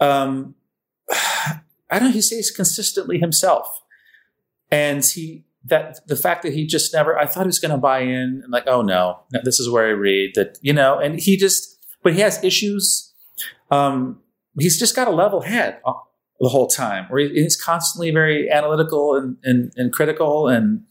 Um, 0.00 0.54
I 1.10 1.98
don't 1.98 2.04
know. 2.04 2.10
He 2.12 2.20
stays 2.22 2.50
consistently 2.50 3.18
himself, 3.18 3.66
and 4.70 5.04
he 5.04 5.44
that 5.68 6.06
the 6.06 6.16
fact 6.16 6.42
that 6.42 6.52
he 6.52 6.66
just 6.66 6.92
never. 6.92 7.18
I 7.18 7.26
thought 7.26 7.42
he 7.42 7.48
was 7.48 7.58
going 7.58 7.72
to 7.72 7.78
buy 7.78 8.00
in, 8.00 8.40
and 8.42 8.50
like, 8.50 8.66
oh 8.66 8.82
no, 8.82 9.20
this 9.44 9.60
is 9.60 9.70
where 9.70 9.86
I 9.86 9.90
read 9.90 10.32
that 10.34 10.58
you 10.62 10.72
know, 10.72 10.98
and 10.98 11.20
he 11.20 11.36
just. 11.36 11.76
But 12.02 12.14
he 12.14 12.20
has 12.20 12.42
issues. 12.44 13.12
Um, 13.70 14.20
he's 14.58 14.78
just 14.78 14.94
got 14.94 15.08
a 15.08 15.10
level 15.10 15.40
head 15.40 15.80
the 16.40 16.48
whole 16.48 16.68
time, 16.68 17.06
where 17.08 17.20
he's 17.20 17.56
constantly 17.60 18.12
very 18.12 18.48
analytical 18.48 19.16
and, 19.16 19.36
and, 19.42 19.72
and 19.76 19.92
critical, 19.92 20.46
and 20.46 20.84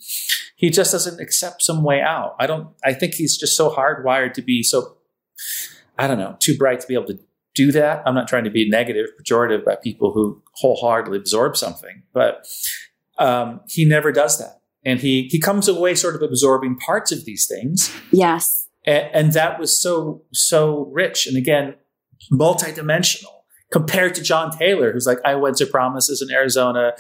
he 0.58 0.70
just 0.70 0.92
doesn't 0.92 1.22
accept 1.22 1.64
some 1.64 1.84
way 1.84 2.02
out. 2.02 2.36
I 2.40 2.48
don't. 2.48 2.70
I 2.84 2.94
think 2.94 3.14
he's 3.14 3.38
just 3.38 3.56
so 3.56 3.70
hardwired 3.70 4.34
to 4.34 4.42
be 4.42 4.64
so. 4.64 4.98
I 5.98 6.08
don't 6.08 6.20
know, 6.20 6.36
too 6.40 6.56
bright 6.58 6.80
to 6.82 6.88
be 6.88 6.94
able 6.94 7.08
to 7.08 7.20
do 7.56 7.72
that. 7.72 8.04
I'm 8.06 8.14
not 8.14 8.28
trying 8.28 8.44
to 8.44 8.52
be 8.52 8.70
negative, 8.70 9.08
pejorative 9.20 9.64
about 9.64 9.82
people 9.82 10.12
who 10.12 10.44
wholeheartedly 10.54 11.18
absorb 11.18 11.58
something, 11.58 12.04
but 12.14 12.46
um, 13.18 13.62
he 13.68 13.84
never 13.84 14.12
does 14.12 14.38
that, 14.38 14.57
and 14.88 15.00
he 15.00 15.14
he 15.34 15.40
comes 15.40 15.68
away 15.68 15.94
sort 15.96 16.16
of 16.16 16.22
absorbing 16.22 16.78
parts 16.78 17.12
of 17.12 17.20
these 17.26 17.46
things, 17.48 17.92
Yes. 18.12 18.68
and, 18.86 19.06
and 19.14 19.34
that 19.34 19.60
was 19.60 19.80
so 19.82 20.24
so 20.34 20.90
rich, 21.02 21.28
and 21.28 21.36
again, 21.38 21.76
multidimensional 22.32 23.34
compared 23.72 24.16
to 24.16 24.22
John 24.24 24.50
Taylor, 24.58 24.92
who's 24.94 25.06
like, 25.06 25.20
I 25.26 25.36
went 25.36 25.58
to 25.58 25.66
promises 25.66 26.22
in 26.22 26.34
Arizona. 26.34 26.94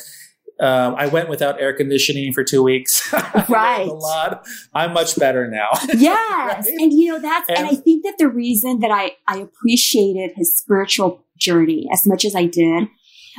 Um, 0.59 0.95
I 0.97 1.05
went 1.07 1.29
without 1.29 1.61
air 1.61 1.71
conditioning 1.71 2.33
for 2.33 2.43
two 2.43 2.63
weeks. 2.63 3.13
Right. 3.47 3.87
a 3.87 3.93
lot. 3.93 4.45
I'm 4.73 4.91
much 4.93 5.17
better 5.17 5.47
now. 5.47 5.69
Yes. 5.95 6.65
Right? 6.67 6.81
And 6.81 6.91
you 6.91 7.13
know, 7.13 7.19
that's, 7.19 7.47
and, 7.49 7.59
And- 7.59 7.67
I 7.67 7.75
think 7.75 8.03
that 8.03 8.15
the 8.17 8.27
reason 8.27 8.79
that 8.79 8.91
I, 8.91 9.11
I 9.27 9.37
appreciated 9.37 10.31
his 10.35 10.57
spiritual 10.57 11.23
journey 11.37 11.87
as 11.93 12.05
much 12.07 12.25
as 12.25 12.35
I 12.35 12.45
did 12.47 12.87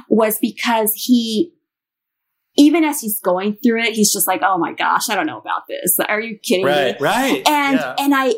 was 0.08 0.38
because 0.38 0.92
he, 0.94 1.52
even 2.59 2.85
as 2.85 3.01
he's 3.01 3.20
going 3.20 3.56
through 3.62 3.82
it, 3.82 3.94
he's 3.94 4.12
just 4.12 4.26
like, 4.26 4.43
oh 4.43 4.59
my 4.59 4.72
gosh, 4.74 5.09
I 5.09 5.14
don't 5.14 5.26
know 5.26 5.39
about 5.39 5.62
this. 5.68 5.98
Are 6.06 6.20
you 6.20 6.36
kidding 6.39 6.66
me? 6.66 6.70
right, 6.70 7.01
right. 7.01 7.48
and 7.48 7.78
Yeah. 7.78 7.94
and 7.98 8.14
I 8.14 8.35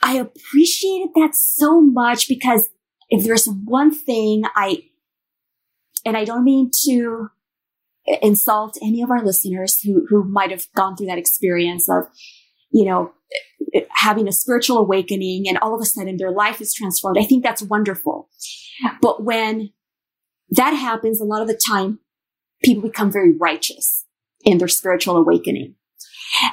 I 0.00 0.14
appreciated 0.14 1.10
that 1.16 1.34
so 1.34 1.80
much 1.80 2.28
because 2.28 2.68
if 3.10 3.24
there's 3.24 3.46
one 3.46 3.92
thing 3.92 4.44
I 4.54 4.84
and 6.06 6.16
I 6.16 6.24
don't 6.24 6.44
mean 6.44 6.70
to 6.86 7.28
insult 8.22 8.78
any 8.82 9.02
of 9.02 9.10
our 9.10 9.22
listeners 9.22 9.80
who 9.80 10.06
who 10.08 10.24
might 10.24 10.50
have 10.50 10.66
gone 10.74 10.96
through 10.96 11.08
that 11.08 11.18
experience 11.18 11.88
of 11.90 12.04
you 12.70 12.84
know 12.84 13.12
having 13.90 14.26
a 14.26 14.32
spiritual 14.32 14.78
awakening 14.78 15.46
and 15.48 15.58
all 15.58 15.74
of 15.74 15.80
a 15.80 15.84
sudden 15.84 16.16
their 16.16 16.32
life 16.32 16.60
is 16.60 16.72
transformed. 16.72 17.18
I 17.18 17.24
think 17.24 17.42
that's 17.42 17.62
wonderful. 17.62 18.28
But 19.02 19.24
when 19.24 19.70
that 20.50 20.70
happens 20.70 21.20
a 21.20 21.24
lot 21.24 21.42
of 21.42 21.48
the 21.48 21.60
time 21.68 21.98
people 22.62 22.82
become 22.82 23.10
very 23.10 23.36
righteous 23.36 24.06
in 24.44 24.58
their 24.58 24.68
spiritual 24.68 25.16
awakening. 25.16 25.74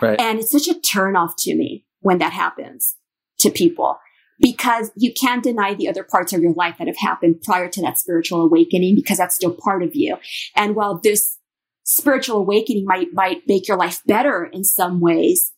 Right. 0.01 0.19
And 0.19 0.39
it's 0.39 0.51
such 0.51 0.67
a 0.67 0.79
turnoff 0.79 1.33
to 1.39 1.55
me 1.55 1.85
when 1.99 2.17
that 2.19 2.33
happens 2.33 2.95
to 3.39 3.49
people 3.49 3.97
because 4.39 4.91
you 4.95 5.13
can't 5.13 5.43
deny 5.43 5.73
the 5.73 5.87
other 5.87 6.03
parts 6.03 6.33
of 6.33 6.41
your 6.41 6.53
life 6.53 6.75
that 6.77 6.87
have 6.87 6.97
happened 6.97 7.41
prior 7.43 7.69
to 7.69 7.81
that 7.81 7.97
spiritual 7.97 8.41
awakening 8.41 8.95
because 8.95 9.17
that's 9.17 9.35
still 9.35 9.53
part 9.53 9.83
of 9.83 9.95
you. 9.95 10.17
And 10.55 10.75
while 10.75 10.99
this 11.01 11.37
spiritual 11.83 12.37
awakening 12.37 12.85
might, 12.85 13.13
might 13.13 13.41
make 13.47 13.67
your 13.67 13.77
life 13.77 14.01
better 14.05 14.45
in 14.45 14.63
some 14.63 14.99
ways, 14.99 15.53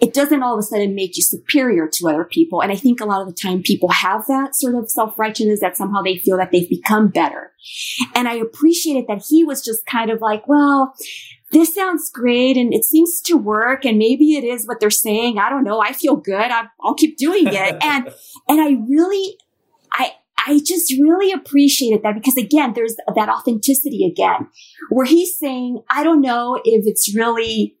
it 0.00 0.12
doesn't 0.12 0.42
all 0.42 0.54
of 0.54 0.58
a 0.58 0.62
sudden 0.62 0.94
make 0.94 1.16
you 1.16 1.22
superior 1.22 1.88
to 1.88 2.08
other 2.08 2.24
people. 2.24 2.60
And 2.60 2.72
I 2.72 2.76
think 2.76 3.00
a 3.00 3.04
lot 3.04 3.22
of 3.22 3.28
the 3.28 3.34
time 3.40 3.62
people 3.62 3.90
have 3.90 4.26
that 4.26 4.56
sort 4.56 4.74
of 4.74 4.90
self-righteousness 4.90 5.60
that 5.60 5.76
somehow 5.76 6.02
they 6.02 6.18
feel 6.18 6.36
that 6.36 6.50
they've 6.50 6.68
become 6.68 7.08
better. 7.08 7.52
And 8.14 8.26
I 8.28 8.34
appreciated 8.34 9.06
that 9.08 9.24
he 9.28 9.44
was 9.44 9.64
just 9.64 9.86
kind 9.86 10.10
of 10.10 10.20
like, 10.20 10.48
well, 10.48 10.94
this 11.52 11.72
sounds 11.74 12.10
great 12.10 12.56
and 12.56 12.74
it 12.74 12.84
seems 12.84 13.20
to 13.22 13.36
work 13.36 13.84
and 13.84 13.96
maybe 13.96 14.34
it 14.34 14.42
is 14.42 14.66
what 14.66 14.80
they're 14.80 14.90
saying. 14.90 15.38
I 15.38 15.48
don't 15.48 15.64
know. 15.64 15.80
I 15.80 15.92
feel 15.92 16.16
good. 16.16 16.50
I, 16.50 16.64
I'll 16.82 16.94
keep 16.94 17.16
doing 17.16 17.46
it. 17.46 17.76
and, 17.82 18.12
and 18.48 18.60
I 18.60 18.76
really, 18.88 19.38
I, 19.92 20.12
I 20.46 20.60
just 20.64 20.92
really 20.92 21.32
appreciated 21.32 22.02
that 22.02 22.14
because 22.14 22.36
again, 22.36 22.72
there's 22.74 22.96
that 23.14 23.28
authenticity 23.28 24.04
again 24.04 24.48
where 24.90 25.06
he's 25.06 25.38
saying, 25.38 25.82
I 25.88 26.02
don't 26.02 26.20
know 26.20 26.60
if 26.64 26.84
it's 26.86 27.14
really 27.14 27.76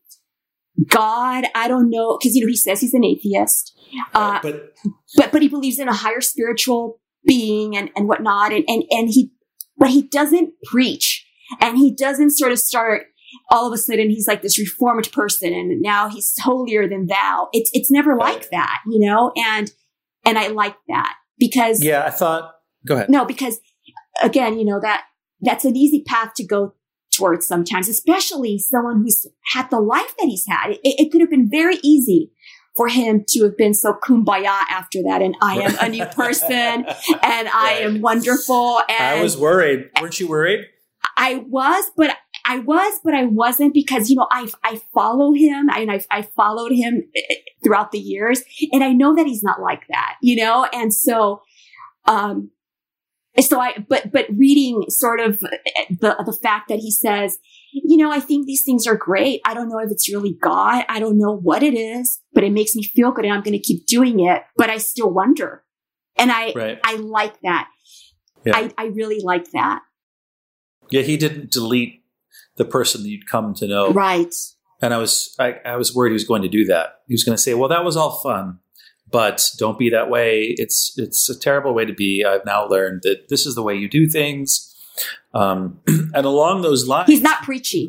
God. 0.88 1.44
I 1.54 1.68
don't 1.68 1.90
know. 1.90 2.18
Cause 2.22 2.34
you 2.34 2.42
know, 2.42 2.48
he 2.48 2.56
says 2.56 2.80
he's 2.80 2.94
an 2.94 3.04
atheist. 3.04 3.78
Uh, 4.12 4.40
but 4.42 4.74
but 5.16 5.32
but 5.32 5.42
he 5.42 5.48
believes 5.48 5.78
in 5.78 5.88
a 5.88 5.94
higher 5.94 6.20
spiritual 6.20 7.00
being 7.26 7.76
and 7.76 7.90
and 7.96 8.08
whatnot 8.08 8.52
and 8.52 8.64
and 8.68 8.84
and 8.90 9.08
he 9.08 9.30
but 9.78 9.90
he 9.90 10.02
doesn't 10.02 10.52
preach 10.64 11.26
and 11.60 11.78
he 11.78 11.94
doesn't 11.94 12.30
sort 12.30 12.52
of 12.52 12.58
start 12.58 13.06
all 13.50 13.66
of 13.66 13.72
a 13.72 13.78
sudden 13.78 14.10
he's 14.10 14.28
like 14.28 14.42
this 14.42 14.58
reformed 14.58 15.10
person 15.12 15.52
and 15.52 15.80
now 15.80 16.08
he's 16.08 16.34
holier 16.38 16.88
than 16.88 17.06
thou 17.06 17.48
it's 17.52 17.70
it's 17.72 17.90
never 17.90 18.16
like 18.16 18.50
that 18.50 18.80
you 18.86 18.98
know 18.98 19.32
and 19.36 19.72
and 20.24 20.38
i 20.38 20.48
like 20.48 20.76
that 20.88 21.14
because 21.38 21.82
yeah, 21.82 22.04
I 22.04 22.10
thought. 22.10 22.52
Go 22.86 22.96
ahead. 22.96 23.10
no 23.10 23.24
because 23.24 23.58
again 24.22 24.58
you 24.58 24.64
know 24.64 24.80
that 24.80 25.04
that's 25.40 25.64
an 25.64 25.76
easy 25.76 26.02
path 26.06 26.32
to 26.36 26.44
go 26.44 26.74
towards 27.14 27.46
sometimes 27.46 27.88
especially 27.88 28.58
someone 28.58 29.02
who's 29.02 29.26
had 29.52 29.68
the 29.70 29.80
life 29.80 30.14
that 30.18 30.26
he's 30.26 30.46
had 30.46 30.70
it, 30.70 30.80
it 30.82 31.12
could 31.12 31.20
have 31.20 31.30
been 31.30 31.48
very 31.48 31.76
easy 31.82 32.30
for 32.76 32.88
him 32.88 33.24
to 33.28 33.44
have 33.44 33.56
been 33.56 33.74
so 33.74 33.94
kumbaya 34.02 34.62
after 34.70 35.02
that 35.02 35.22
and 35.22 35.36
i 35.40 35.60
am 35.60 35.76
a 35.80 35.88
new 35.88 36.04
person 36.06 36.84
and 37.22 37.48
i 37.48 37.78
am 37.80 38.00
wonderful 38.00 38.80
and 38.88 39.18
I 39.18 39.22
was 39.22 39.36
worried. 39.36 39.90
Weren't 40.00 40.18
you 40.20 40.28
worried? 40.28 40.66
I 41.16 41.44
was, 41.48 41.90
but 41.96 42.16
I 42.44 42.58
was, 42.58 43.00
but 43.04 43.14
I 43.14 43.24
wasn't 43.24 43.72
because, 43.72 44.10
you 44.10 44.16
know, 44.16 44.26
I, 44.30 44.48
I 44.62 44.80
follow 44.92 45.32
him 45.32 45.68
and 45.70 45.90
I, 45.90 46.04
I 46.10 46.22
followed 46.22 46.72
him 46.72 47.04
eh, 47.14 47.34
throughout 47.62 47.92
the 47.92 47.98
years 47.98 48.42
and 48.72 48.82
I 48.82 48.92
know 48.92 49.14
that 49.14 49.26
he's 49.26 49.42
not 49.42 49.60
like 49.60 49.86
that, 49.88 50.16
you 50.20 50.36
know? 50.36 50.66
And 50.72 50.92
so, 50.92 51.42
um, 52.06 52.50
so 53.40 53.60
I, 53.60 53.84
but, 53.88 54.12
but 54.12 54.26
reading 54.36 54.84
sort 54.88 55.20
of 55.20 55.42
eh, 55.42 55.84
the, 55.90 56.22
the 56.24 56.38
fact 56.42 56.68
that 56.68 56.78
he 56.78 56.90
says, 56.90 57.38
you 57.72 57.96
know, 57.96 58.12
I 58.12 58.20
think 58.20 58.46
these 58.46 58.62
things 58.62 58.86
are 58.86 58.96
great. 58.96 59.40
I 59.44 59.54
don't 59.54 59.68
know 59.68 59.78
if 59.78 59.90
it's 59.90 60.12
really 60.12 60.36
God. 60.40 60.84
I 60.88 61.00
don't 61.00 61.18
know 61.18 61.36
what 61.36 61.62
it 61.62 61.74
is, 61.74 62.20
but 62.32 62.44
it 62.44 62.52
makes 62.52 62.76
me 62.76 62.84
feel 62.84 63.10
good 63.10 63.24
and 63.24 63.34
I'm 63.34 63.42
going 63.42 63.58
to 63.58 63.58
keep 63.58 63.86
doing 63.86 64.20
it, 64.20 64.42
but 64.56 64.70
I 64.70 64.78
still 64.78 65.10
wonder. 65.10 65.64
And 66.16 66.30
I, 66.30 66.52
Right. 66.54 66.78
I 66.84 66.96
like 66.96 67.40
that. 67.40 67.68
Yeah. 68.44 68.56
I, 68.56 68.72
I 68.78 68.84
really 68.86 69.20
like 69.20 69.50
that. 69.52 69.80
Yeah, 70.90 71.02
he 71.02 71.16
didn't 71.16 71.50
delete 71.50 72.04
the 72.56 72.64
person 72.64 73.02
that 73.02 73.08
you'd 73.08 73.28
come 73.28 73.54
to 73.54 73.66
know. 73.66 73.90
Right. 73.90 74.32
And 74.80 74.92
I 74.92 74.98
was 74.98 75.34
I, 75.38 75.60
I 75.64 75.76
was 75.76 75.94
worried 75.94 76.10
he 76.10 76.14
was 76.14 76.24
going 76.24 76.42
to 76.42 76.48
do 76.48 76.66
that. 76.66 77.00
He 77.08 77.14
was 77.14 77.24
going 77.24 77.36
to 77.36 77.42
say, 77.42 77.54
"Well, 77.54 77.70
that 77.70 77.84
was 77.84 77.96
all 77.96 78.20
fun, 78.22 78.58
but 79.14 79.48
don't 79.58 79.78
be 79.78 79.88
that 79.90 80.10
way. 80.10 80.56
It's 80.58 80.92
it's 80.96 81.30
a 81.30 81.38
terrible 81.38 81.72
way 81.72 81.84
to 81.84 81.92
be. 81.92 82.24
I've 82.24 82.44
now 82.44 82.66
learned 82.66 83.02
that 83.04 83.28
this 83.28 83.46
is 83.46 83.54
the 83.54 83.62
way 83.62 83.76
you 83.76 83.88
do 83.88 84.08
things." 84.08 84.74
Um, 85.32 85.78
and 85.86 86.26
along 86.26 86.62
those 86.62 86.88
lines, 86.88 87.08
He's 87.08 87.22
not 87.22 87.44
preachy. 87.44 87.88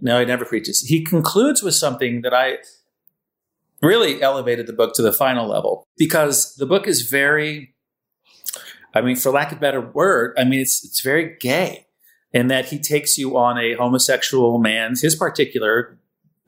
No, 0.00 0.18
he 0.18 0.24
never 0.24 0.46
preaches. 0.46 0.80
He 0.80 1.04
concludes 1.04 1.62
with 1.62 1.74
something 1.74 2.22
that 2.22 2.32
I 2.32 2.58
really 3.82 4.22
elevated 4.22 4.66
the 4.66 4.72
book 4.72 4.94
to 4.94 5.02
the 5.02 5.12
final 5.12 5.46
level 5.46 5.86
because 5.98 6.54
the 6.56 6.66
book 6.66 6.86
is 6.86 7.02
very, 7.02 7.74
I 8.94 9.02
mean, 9.02 9.16
for 9.16 9.30
lack 9.30 9.52
of 9.52 9.58
a 9.58 9.60
better 9.60 9.80
word, 9.80 10.34
I 10.38 10.44
mean, 10.44 10.60
it's, 10.60 10.84
it's 10.84 11.00
very 11.00 11.36
gay 11.40 11.86
in 12.32 12.48
that 12.48 12.66
he 12.66 12.78
takes 12.78 13.18
you 13.18 13.36
on 13.36 13.58
a 13.58 13.74
homosexual 13.74 14.58
man's, 14.58 15.02
his 15.02 15.14
particular 15.14 15.98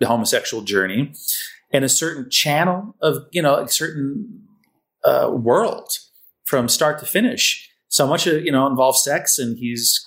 homosexual 0.02 0.62
journey 0.62 1.12
in 1.72 1.84
a 1.84 1.88
certain 1.88 2.30
channel 2.30 2.94
of, 3.00 3.16
you 3.30 3.42
know, 3.42 3.56
a 3.56 3.68
certain 3.68 4.42
uh, 5.04 5.30
world 5.32 5.90
from 6.44 6.68
start 6.68 6.98
to 6.98 7.06
finish. 7.06 7.68
So 7.88 8.06
much 8.06 8.26
of, 8.26 8.44
you 8.44 8.52
know, 8.52 8.66
involves 8.66 9.02
sex 9.02 9.38
and 9.38 9.56
he's 9.58 10.04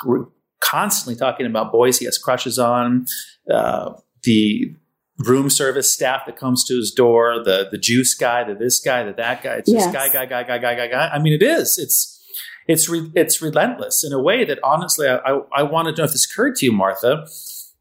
constantly 0.61 1.15
talking 1.17 1.45
about 1.45 1.71
boys 1.71 1.99
he 1.99 2.05
has 2.05 2.17
crushes 2.17 2.57
on, 2.59 3.05
uh, 3.51 3.93
the 4.23 4.73
room 5.19 5.49
service 5.49 5.93
staff 5.93 6.25
that 6.25 6.35
comes 6.37 6.63
to 6.65 6.75
his 6.75 6.91
door, 6.91 7.43
the 7.43 7.67
the 7.71 7.77
juice 7.77 8.13
guy, 8.15 8.43
the 8.43 8.55
this 8.55 8.79
guy, 8.79 9.03
the 9.03 9.13
that 9.13 9.43
guy. 9.43 9.55
It's 9.55 9.69
Yes. 9.69 9.83
just 9.85 9.93
guy, 9.93 10.07
guy, 10.11 10.25
guy, 10.25 10.43
guy, 10.43 10.57
guy, 10.57 10.75
guy, 10.75 10.87
guy. 10.87 11.09
I 11.13 11.19
mean, 11.19 11.33
it 11.33 11.43
is. 11.43 11.77
It's 11.77 12.19
it's 12.67 12.87
re- 12.89 13.11
it's 13.15 13.41
relentless 13.41 14.03
in 14.03 14.13
a 14.13 14.19
way 14.21 14.45
that 14.45 14.59
honestly, 14.63 15.07
I, 15.07 15.17
I 15.17 15.41
I 15.57 15.63
wanted 15.63 15.95
to 15.95 16.01
know 16.01 16.05
if 16.05 16.11
this 16.11 16.25
occurred 16.29 16.55
to 16.57 16.65
you, 16.65 16.71
Martha. 16.71 17.27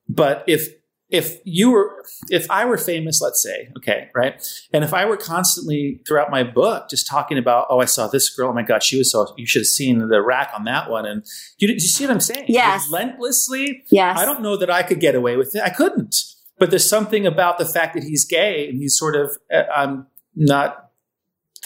But 0.09 0.45
if 0.47 0.69
if 1.13 1.39
you 1.45 1.71
were 1.71 2.05
if 2.31 2.51
i 2.51 2.65
were 2.65 2.79
famous 2.79 3.21
let's 3.21 3.41
say 3.43 3.69
okay 3.77 4.09
right? 4.15 4.35
And 4.73 4.83
if 4.83 4.93
i 4.93 5.05
were 5.05 5.17
constantly 5.19 6.01
throughout 6.09 6.31
my 6.31 6.43
book 6.43 6.89
just 6.89 7.07
talking 7.07 7.39
about 7.39 7.67
oh 7.71 7.81
i 7.81 7.85
saw 7.85 8.09
this 8.09 8.31
girl 8.31 8.49
oh 8.51 8.53
my 8.53 8.63
god 8.63 8.83
she 8.83 8.97
was 8.99 9.13
so 9.13 9.33
you 9.37 9.47
should 9.47 9.61
have 9.61 9.67
seen 9.67 9.99
the 9.99 10.23
rack 10.23 10.51
on 10.57 10.65
that 10.65 10.91
one. 10.91 11.07
And 11.07 11.25
you, 11.59 11.69
you 11.69 11.79
see 11.81 12.05
what 12.05 12.13
i'm 12.13 12.21
saying? 12.21 12.47
Yes. 12.49 12.87
relentlessly 12.87 13.85
Yes. 13.91 14.19
i 14.19 14.25
don't 14.25 14.43
know 14.43 14.57
that 14.57 14.71
i 14.71 14.83
could 14.83 15.01
get 15.01 15.15
away 15.15 15.37
with 15.37 15.55
it. 15.55 15.63
I 15.63 15.71
couldn't. 15.71 16.17
But 16.59 16.71
there's 16.71 16.89
something 16.89 17.27
about 17.27 17.59
the 17.59 17.65
fact 17.67 17.95
that 17.95 18.05
he's 18.05 18.25
gay 18.25 18.69
and 18.69 18.79
he's 18.79 18.97
sort 18.97 19.15
of 19.15 19.37
uh, 19.53 19.65
i'm 19.77 20.07
not 20.35 20.91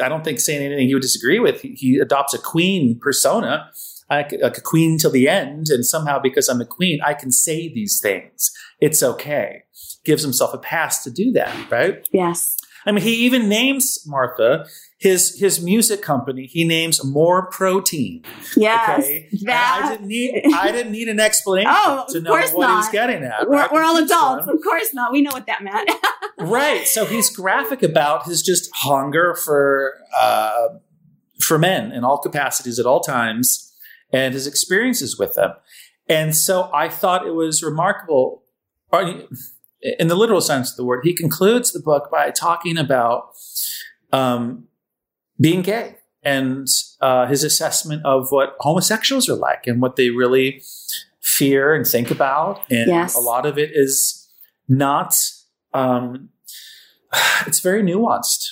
i 0.02 0.09
don't 0.09 0.24
think 0.24 0.40
saying 0.40 0.60
anything 0.62 0.89
you 0.89 0.97
would 0.97 1.02
disagree 1.02 1.39
with. 1.39 1.60
He, 1.62 1.70
he 1.74 1.98
adopts 1.98 2.35
a 2.35 2.39
queen 2.39 2.98
persona 3.01 3.70
I, 4.09 4.19
like 4.41 4.57
a 4.59 4.61
queen 4.61 4.99
till 4.99 5.11
the 5.11 5.28
end 5.28 5.66
and 5.69 5.85
somehow 5.85 6.19
because 6.20 6.49
i'm 6.49 6.61
a 6.61 6.65
queen 6.66 7.01
i 7.05 7.12
can 7.15 7.33
say 7.33 7.69
these 7.69 7.99
things. 8.01 8.51
It's 8.81 9.03
okay. 9.03 9.62
Gives 10.05 10.23
himself 10.23 10.53
a 10.55 10.59
pass 10.59 11.03
to 11.05 11.11
do 11.11 11.33
that 11.33 11.70
right? 11.70 12.07
Yes. 12.12 12.57
i 12.87 12.93
mean 12.93 13.03
he 13.03 13.15
even 13.27 13.49
names 13.49 13.99
martha 14.07 14.66
his 14.99 15.39
his 15.39 15.62
music 15.62 16.01
company. 16.03 16.47
He 16.47 16.65
names 16.65 17.05
more 17.05 17.51
protein. 17.51 18.23
Yes. 18.57 19.01
okay? 19.05 19.28
And 19.41 19.51
i 19.51 19.91
didn't 19.91 20.07
need 20.09 20.43
i 20.55 20.73
didn't 20.73 20.93
need 20.93 21.09
an 21.09 21.20
explanation 21.20 21.70
Oh, 21.74 22.05
to 22.11 22.20
know 22.20 22.31
what 22.31 22.49
he 22.49 22.55
was 22.55 22.89
getting 22.91 23.23
at. 23.24 23.49
We're, 23.49 23.69
we're 23.73 23.83
all 23.83 23.97
adults. 23.99 24.47
one- 24.47 24.57
Of 24.57 24.62
course 24.62 24.95
not. 24.95 25.12
We 25.12 25.20
know 25.20 25.33
what 25.33 25.47
that 25.47 25.62
meant. 25.62 25.91
right. 26.39 26.87
So 26.87 27.05
he's 27.05 27.28
graphic 27.28 27.83
about 27.83 28.24
his 28.27 28.41
just 28.43 28.70
hunger 28.74 29.35
for 29.35 29.95
uh, 30.19 30.69
for 31.41 31.59
men 31.59 31.93
in 31.93 32.03
all 32.05 32.19
capacities 32.19 32.78
at 32.78 32.87
all 32.87 33.01
times 33.01 33.66
and 34.17 34.35
his 34.35 34.47
experiences 34.47 35.19
with 35.19 35.35
them. 35.35 35.53
And 36.09 36.35
so 36.35 36.71
i 36.73 36.89
thought 36.89 37.27
it 37.27 37.35
was 37.35 37.63
remarkable. 37.63 38.43
In 40.01 40.09
the 40.09 40.15
literal 40.17 40.41
sense 40.41 40.71
of 40.71 40.77
the 40.77 40.85
word 40.85 41.01
he 41.05 41.13
concludes 41.15 41.73
the 41.73 41.81
book 41.91 42.05
by 42.11 42.31
talking 42.31 42.79
about 42.79 43.21
um, 44.13 44.69
being 45.41 45.63
gay 45.63 45.97
and 46.23 46.67
uh, 47.01 47.27
his 47.27 47.45
assessment 47.45 48.01
of 48.05 48.21
what 48.31 48.57
homosexuals 48.61 49.29
are 49.29 49.37
like 49.49 49.67
and 49.67 49.83
what 49.83 49.97
they 49.97 50.09
really 50.11 50.63
fear 51.21 51.75
and 51.75 51.87
think 51.87 52.11
about. 52.11 52.55
And 52.71 52.89
Yes. 52.89 53.15
a 53.15 53.21
lot 53.21 53.45
of 53.47 53.59
it 53.59 53.71
is 53.75 54.29
not 54.69 55.11
um, 55.75 56.31
it's 57.47 57.61
very 57.61 57.83
nuanced. 57.83 58.45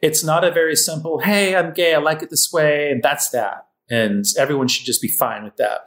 It's 0.00 0.24
not 0.24 0.42
a 0.44 0.50
very 0.50 0.74
simple 0.74 1.20
hey 1.20 1.54
i'm 1.54 1.72
gay 1.72 1.94
i 1.94 1.98
like 1.98 2.22
it 2.24 2.30
this 2.30 2.48
way 2.52 2.90
and 2.90 3.00
that's 3.02 3.30
that 3.30 3.66
and 3.98 4.24
everyone 4.38 4.68
should 4.68 4.86
just 4.86 5.02
be 5.02 5.08
fine 5.24 5.42
with 5.44 5.56
that 5.56 5.80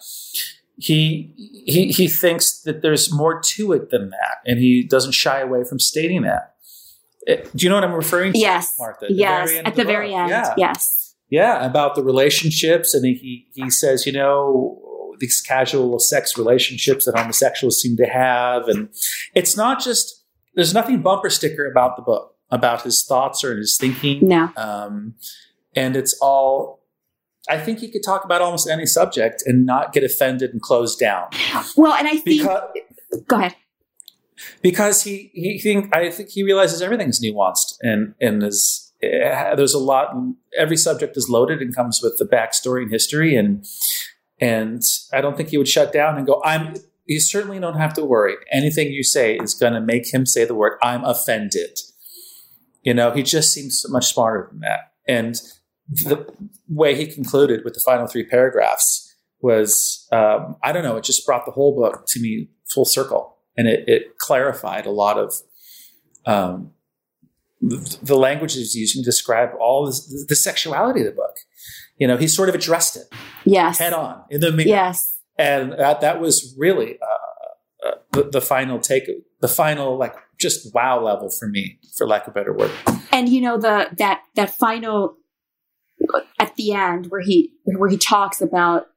he 0.77 1.33
he 1.65 1.91
he 1.91 2.07
thinks 2.07 2.61
that 2.65 2.81
there's 2.81 3.05
more 3.21 3.39
to 3.53 3.63
it 3.73 3.89
than 3.91 4.09
that 4.09 4.35
and 4.45 4.59
he 4.59 4.83
doesn't 4.95 5.13
shy 5.13 5.39
away 5.47 5.63
from 5.69 5.79
stating 5.79 6.21
that 6.23 6.43
It- 7.31 7.49
do 7.55 7.61
you 7.65 7.69
know 7.69 7.75
what 7.79 7.83
i'm 7.89 7.93
referring 8.05 8.33
to 8.33 8.39
yes. 8.39 8.73
martha 8.77 9.05
At 9.05 9.09
the 9.09 9.15
yes. 9.15 9.51
At 9.51 9.67
of 9.69 9.75
the 9.75 9.85
very 9.85 10.13
end. 10.13 10.29
yeah 10.29 10.53
Yes. 10.57 11.15
yeah, 11.29 11.65
about 11.65 11.95
the 11.95 12.03
relationships, 12.03 12.93
and 12.93 13.03
he 13.05 13.47
he 13.57 13.69
says, 13.81 14.05
you 14.05 14.13
know, 14.19 14.37
these 15.21 15.41
casual 15.41 15.97
sex 15.99 16.37
relationships 16.37 17.05
that 17.05 17.17
homosexuals 17.17 17.81
seem 17.81 17.95
to 17.97 18.05
have, 18.05 18.67
and 18.67 18.89
it's 19.33 19.55
not 19.63 19.75
just 19.87 20.05
there's 20.55 20.73
nothing 20.73 21.01
bumper 21.01 21.29
sticker 21.29 21.65
about 21.73 21.95
the 21.95 22.03
book 22.11 22.35
about 22.51 22.83
his 22.83 22.97
thoughts 23.09 23.43
or 23.45 23.57
his 23.57 23.77
thinking, 23.83 24.17
No. 24.35 24.43
um, 24.57 25.15
and 25.75 25.95
it's 25.95 26.13
all. 26.21 26.81
I 27.49 27.57
think 27.59 27.79
he 27.79 27.89
could 27.89 28.03
talk 28.03 28.25
about 28.25 28.41
almost 28.41 28.67
any 28.69 28.85
subject 28.85 29.43
and 29.45 29.65
not 29.65 29.93
get 29.93 30.03
offended 30.03 30.51
and 30.51 30.61
closed 30.61 30.99
down 30.99 31.27
Well, 31.77 31.93
and 31.93 32.07
I 32.07 32.17
think. 32.17 32.25
because 32.41 32.61
go 33.27 33.37
ahead. 33.37 33.55
because 34.61 35.03
he 35.03 35.31
he 35.33 35.59
think 35.59 35.95
I 35.95 36.09
think 36.11 36.29
he 36.29 36.43
realizes 36.43 36.81
everything's 36.81 37.21
nuanced 37.21 37.75
and 37.81 38.13
and 38.19 38.43
is 38.43 38.91
eh, 39.01 39.55
there's 39.55 39.73
a 39.73 39.79
lot 39.79 40.15
every 40.57 40.77
subject 40.77 41.15
is 41.17 41.29
loaded 41.29 41.61
and 41.61 41.75
comes 41.75 42.01
with 42.03 42.17
the 42.17 42.25
backstory 42.25 42.83
and 42.83 42.91
history 42.91 43.35
and 43.35 43.65
and 44.39 44.81
I 45.13 45.21
don't 45.21 45.37
think 45.37 45.49
he 45.49 45.57
would 45.57 45.67
shut 45.67 45.93
down 45.93 46.17
and 46.17 46.25
go 46.27 46.41
I'm 46.43 46.75
you 47.05 47.19
certainly 47.19 47.59
don't 47.59 47.77
have 47.77 47.93
to 47.93 48.03
worry 48.03 48.35
anything 48.51 48.91
you 48.91 49.03
say 49.03 49.35
is 49.37 49.53
going 49.53 49.73
to 49.73 49.81
make 49.81 50.13
him 50.13 50.25
say 50.25 50.43
the 50.45 50.55
word 50.55 50.77
I'm 50.81 51.03
offended 51.05 51.79
you 52.83 52.93
know 52.93 53.11
he 53.11 53.23
just 53.23 53.53
seems 53.53 53.81
so 53.81 53.89
much 53.89 54.07
smarter 54.13 54.49
than 54.51 54.59
that 54.61 54.91
and 55.07 55.39
the 55.89 56.25
way 56.67 56.95
he 56.95 57.05
concluded 57.05 57.63
with 57.63 57.73
the 57.73 57.81
final 57.85 58.07
three 58.07 58.25
paragraphs 58.25 59.15
was 59.41 60.07
um, 60.11 60.55
I 60.63 60.71
don't 60.71 60.83
know 60.83 60.97
it 60.97 61.03
just 61.03 61.25
brought 61.25 61.45
the 61.45 61.51
whole 61.51 61.75
book 61.75 62.05
to 62.07 62.19
me 62.19 62.49
full 62.67 62.85
circle 62.85 63.37
and 63.57 63.67
it, 63.67 63.87
it 63.87 64.17
clarified 64.17 64.85
a 64.85 64.91
lot 64.91 65.17
of 65.17 65.33
um, 66.25 66.71
the, 67.61 67.97
the 68.01 68.15
language 68.15 68.53
he's 68.55 68.75
using 68.75 69.01
to 69.03 69.05
describe 69.05 69.49
all 69.59 69.85
this, 69.85 70.25
the 70.27 70.35
sexuality 70.35 71.01
of 71.01 71.05
the 71.05 71.11
book. 71.11 71.35
You 71.97 72.07
know, 72.07 72.17
he 72.17 72.27
sort 72.27 72.49
of 72.49 72.55
addressed 72.55 72.97
it 72.97 73.03
Yes. 73.45 73.77
head 73.79 73.93
on 73.93 74.23
in 74.29 74.41
the 74.41 74.51
mirror, 74.51 74.67
Yes. 74.69 75.19
and 75.37 75.71
that 75.73 76.01
that 76.01 76.19
was 76.19 76.55
really 76.57 76.97
uh, 77.01 77.87
uh, 77.87 77.95
the, 78.11 78.23
the 78.23 78.41
final 78.41 78.79
take, 78.79 79.07
the 79.39 79.47
final 79.47 79.97
like 79.97 80.15
just 80.39 80.73
wow 80.73 80.99
level 81.01 81.29
for 81.29 81.47
me, 81.47 81.79
for 81.95 82.07
lack 82.07 82.23
of 82.27 82.31
a 82.31 82.33
better 82.33 82.51
word. 82.53 82.71
and 83.11 83.29
you 83.29 83.39
know 83.39 83.57
the 83.57 83.87
that 83.99 84.21
that 84.35 84.49
final 84.49 85.15
at 86.39 86.55
the 86.55 86.73
end 86.73 87.07
where 87.07 87.21
he 87.21 87.53
where 87.63 87.89
he 87.89 87.97
talks 87.97 88.41
about 88.41 88.87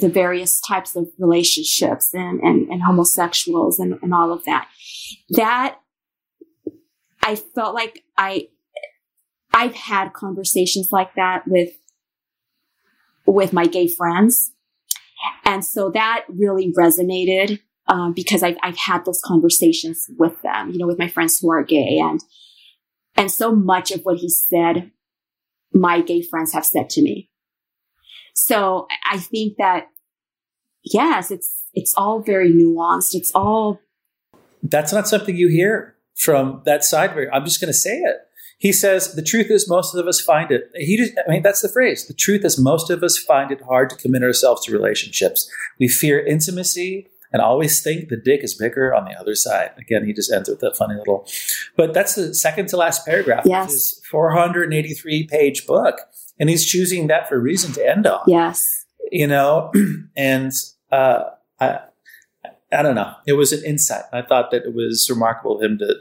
the 0.00 0.08
various 0.08 0.60
types 0.60 0.96
of 0.96 1.08
relationships 1.18 2.12
and 2.12 2.40
and, 2.40 2.68
and 2.68 2.82
homosexuals 2.82 3.78
and, 3.78 3.98
and 4.02 4.12
all 4.12 4.32
of 4.32 4.44
that. 4.44 4.68
That 5.30 5.78
i 7.22 7.34
felt 7.34 7.74
like 7.74 8.04
i 8.16 8.48
i've 9.52 9.74
had 9.74 10.12
conversations 10.12 10.88
like 10.92 11.14
that 11.14 11.42
with 11.46 11.70
with 13.26 13.52
my 13.52 13.66
gay 13.66 13.88
friends. 13.88 14.52
And 15.44 15.64
so 15.64 15.90
that 15.90 16.24
really 16.28 16.72
resonated 16.78 17.60
um, 17.88 18.12
because 18.14 18.42
I've, 18.42 18.56
I've 18.62 18.78
had 18.78 19.04
those 19.04 19.20
conversations 19.24 20.06
with 20.18 20.40
them 20.42 20.70
you 20.70 20.78
know 20.78 20.86
with 20.86 20.98
my 20.98 21.08
friends 21.08 21.38
who 21.38 21.50
are 21.50 21.62
gay 21.62 21.98
and 22.00 22.20
and 23.18 23.32
so 23.32 23.52
much 23.52 23.90
of 23.90 24.02
what 24.02 24.18
he 24.18 24.30
said, 24.30 24.92
my 25.72 26.00
gay 26.00 26.22
friends 26.22 26.52
have 26.52 26.64
said 26.64 26.90
to 26.90 27.02
me. 27.02 27.30
So 28.34 28.86
I- 29.10 29.18
think 29.18 29.56
that, 29.58 29.88
yes, 30.84 31.30
it's, 31.30 31.64
it's 31.74 31.94
all 31.96 32.20
very 32.20 32.50
nuanced. 32.50 33.10
It's 33.12 33.32
all, 33.34 33.80
That's 34.62 34.92
not 34.92 35.08
something 35.08 35.36
you 35.36 35.48
hear 35.48 35.96
from 36.16 36.62
that 36.64 36.84
side. 36.84 37.14
Very, 37.14 37.28
I'm 37.30 37.44
just 37.44 37.60
going 37.60 37.72
to 37.72 37.78
say 37.78 37.96
it. 37.98 38.16
He 38.58 38.72
says 38.72 39.14
the 39.14 39.22
truth 39.22 39.50
is 39.50 39.68
most 39.68 39.94
of 39.94 40.06
us 40.08 40.20
find 40.20 40.50
it. 40.50 40.70
He 40.74 40.96
just, 40.96 41.12
I 41.16 41.30
mean 41.30 41.42
that's 41.42 41.62
the 41.62 41.68
phrase. 41.68 42.08
The 42.08 42.14
truth 42.14 42.44
is 42.44 42.58
most 42.58 42.90
of 42.90 43.04
us 43.04 43.16
find 43.16 43.52
it 43.52 43.62
hard 43.62 43.88
to 43.90 43.96
commit 43.96 44.24
ourselves 44.24 44.64
to 44.66 44.72
relationships. 44.72 45.48
We 45.78 45.86
fear 45.86 46.18
intimacy 46.18 47.06
and 47.32 47.42
always 47.42 47.82
think 47.82 48.08
the 48.08 48.16
dick 48.16 48.42
is 48.42 48.54
bigger 48.54 48.94
on 48.94 49.04
the 49.04 49.12
other 49.18 49.34
side. 49.34 49.70
Again, 49.78 50.04
he 50.04 50.12
just 50.12 50.32
ends 50.32 50.48
with 50.48 50.60
that 50.60 50.76
funny 50.76 50.94
little. 50.94 51.26
But 51.76 51.92
that's 51.94 52.14
the 52.14 52.34
second 52.34 52.68
to 52.68 52.76
last 52.76 53.04
paragraph 53.06 53.44
Yes. 53.44 53.66
of 53.66 53.70
his 53.72 54.02
483 54.10 55.26
page 55.26 55.66
book, 55.66 56.00
and 56.38 56.48
he's 56.48 56.64
choosing 56.64 57.06
that 57.08 57.28
for 57.28 57.36
a 57.36 57.40
reason 57.40 57.72
to 57.72 57.86
end 57.86 58.06
on 58.06 58.20
yes. 58.26 58.84
you 59.10 59.26
know 59.26 59.72
and 60.16 60.52
uh, 60.92 61.24
I, 61.60 61.80
I 62.72 62.82
don't 62.82 62.94
know 62.94 63.14
it 63.26 63.32
was 63.34 63.52
an 63.52 63.64
insight 63.64 64.04
i 64.12 64.22
thought 64.22 64.50
that 64.50 64.64
it 64.64 64.74
was 64.74 65.08
remarkable 65.10 65.56
of 65.56 65.62
him 65.62 65.78
to 65.78 65.94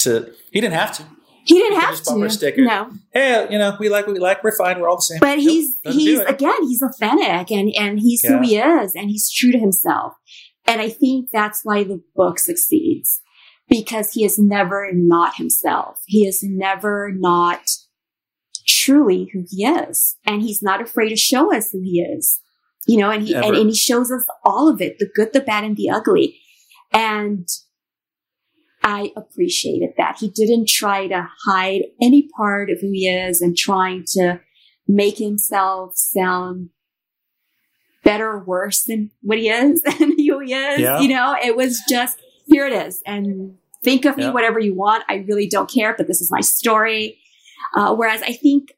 to 0.00 0.32
he 0.50 0.60
didn't 0.60 0.74
have 0.74 0.96
to 0.96 1.04
He 1.44 1.54
didn't 1.54 1.80
have 1.80 1.90
his 1.90 2.00
bumper 2.02 2.28
to. 2.28 2.30
sticker. 2.30 2.62
No, 2.62 2.90
hey 3.12 3.48
you 3.50 3.58
know 3.58 3.76
we 3.80 3.88
like 3.88 4.06
what 4.06 4.14
we 4.14 4.20
like 4.20 4.44
we're 4.44 4.56
fine 4.56 4.80
we're 4.80 4.88
all 4.88 4.96
the 4.96 5.02
same 5.02 5.18
but 5.20 5.36
Nope, 5.36 5.40
he's, 5.40 5.76
he's, 5.82 6.20
again, 6.20 6.62
he's 6.62 6.82
authentic 6.82 7.50
and, 7.50 7.72
and 7.78 7.98
he's 7.98 8.22
who 8.22 8.40
he 8.40 8.58
is 8.58 8.94
and 8.94 9.10
he's 9.10 9.30
true 9.30 9.52
to 9.52 9.58
himself. 9.58 10.12
And 10.66 10.80
I 10.80 10.88
think 10.88 11.30
that's 11.32 11.60
why 11.64 11.82
the 11.82 12.00
book 12.14 12.38
succeeds 12.38 13.20
because 13.68 14.12
he 14.12 14.24
is 14.24 14.38
never 14.38 14.90
not 14.92 15.36
himself. 15.36 16.00
He 16.06 16.26
is 16.26 16.42
never 16.42 17.10
not 17.12 17.62
truly 18.66 19.30
who 19.32 19.44
he 19.48 19.64
is. 19.64 20.16
And 20.26 20.42
he's 20.42 20.62
not 20.62 20.80
afraid 20.80 21.08
to 21.08 21.16
show 21.16 21.54
us 21.54 21.70
who 21.70 21.80
he 21.80 22.00
is. 22.00 22.40
You 22.86 22.98
know, 22.98 23.10
and 23.10 23.22
he 23.22 23.34
and, 23.34 23.56
and 23.56 23.68
he 23.68 23.74
shows 23.74 24.10
us 24.10 24.24
all 24.44 24.68
of 24.68 24.80
it, 24.80 24.98
the 24.98 25.08
good, 25.14 25.32
the 25.32 25.40
bad, 25.40 25.62
and 25.62 25.76
the 25.76 25.88
ugly. 25.88 26.36
And 26.92 27.48
I 28.84 29.12
appreciated 29.16 29.90
that. 29.96 30.16
He 30.18 30.28
didn't 30.28 30.68
try 30.68 31.06
to 31.08 31.28
hide 31.44 31.82
any 32.00 32.28
part 32.36 32.70
of 32.70 32.80
who 32.80 32.90
he 32.92 33.08
is 33.08 33.40
and 33.40 33.56
trying 33.56 34.04
to 34.14 34.40
make 34.88 35.18
himself 35.18 35.92
sound 35.96 36.70
better 38.04 38.28
or 38.28 38.44
worse 38.44 38.82
than 38.84 39.10
what 39.22 39.38
he 39.38 39.48
is 39.48 39.80
and 39.86 40.12
who 40.16 40.40
he 40.40 40.52
is. 40.52 40.80
Yeah. 40.80 41.00
You 41.00 41.08
know, 41.08 41.36
it 41.42 41.56
was 41.56 41.80
just 41.88 42.20
here 42.46 42.66
it 42.66 42.72
is. 42.72 43.00
And 43.06 43.56
think 43.84 44.04
of 44.04 44.16
me 44.16 44.28
whatever 44.30 44.58
you 44.58 44.74
want. 44.74 45.04
I 45.08 45.24
really 45.28 45.48
don't 45.48 45.70
care, 45.70 45.94
but 45.96 46.06
this 46.08 46.20
is 46.20 46.30
my 46.30 46.40
story. 46.40 47.18
Uh, 47.76 47.94
whereas 47.94 48.22
I 48.22 48.32
think 48.32 48.72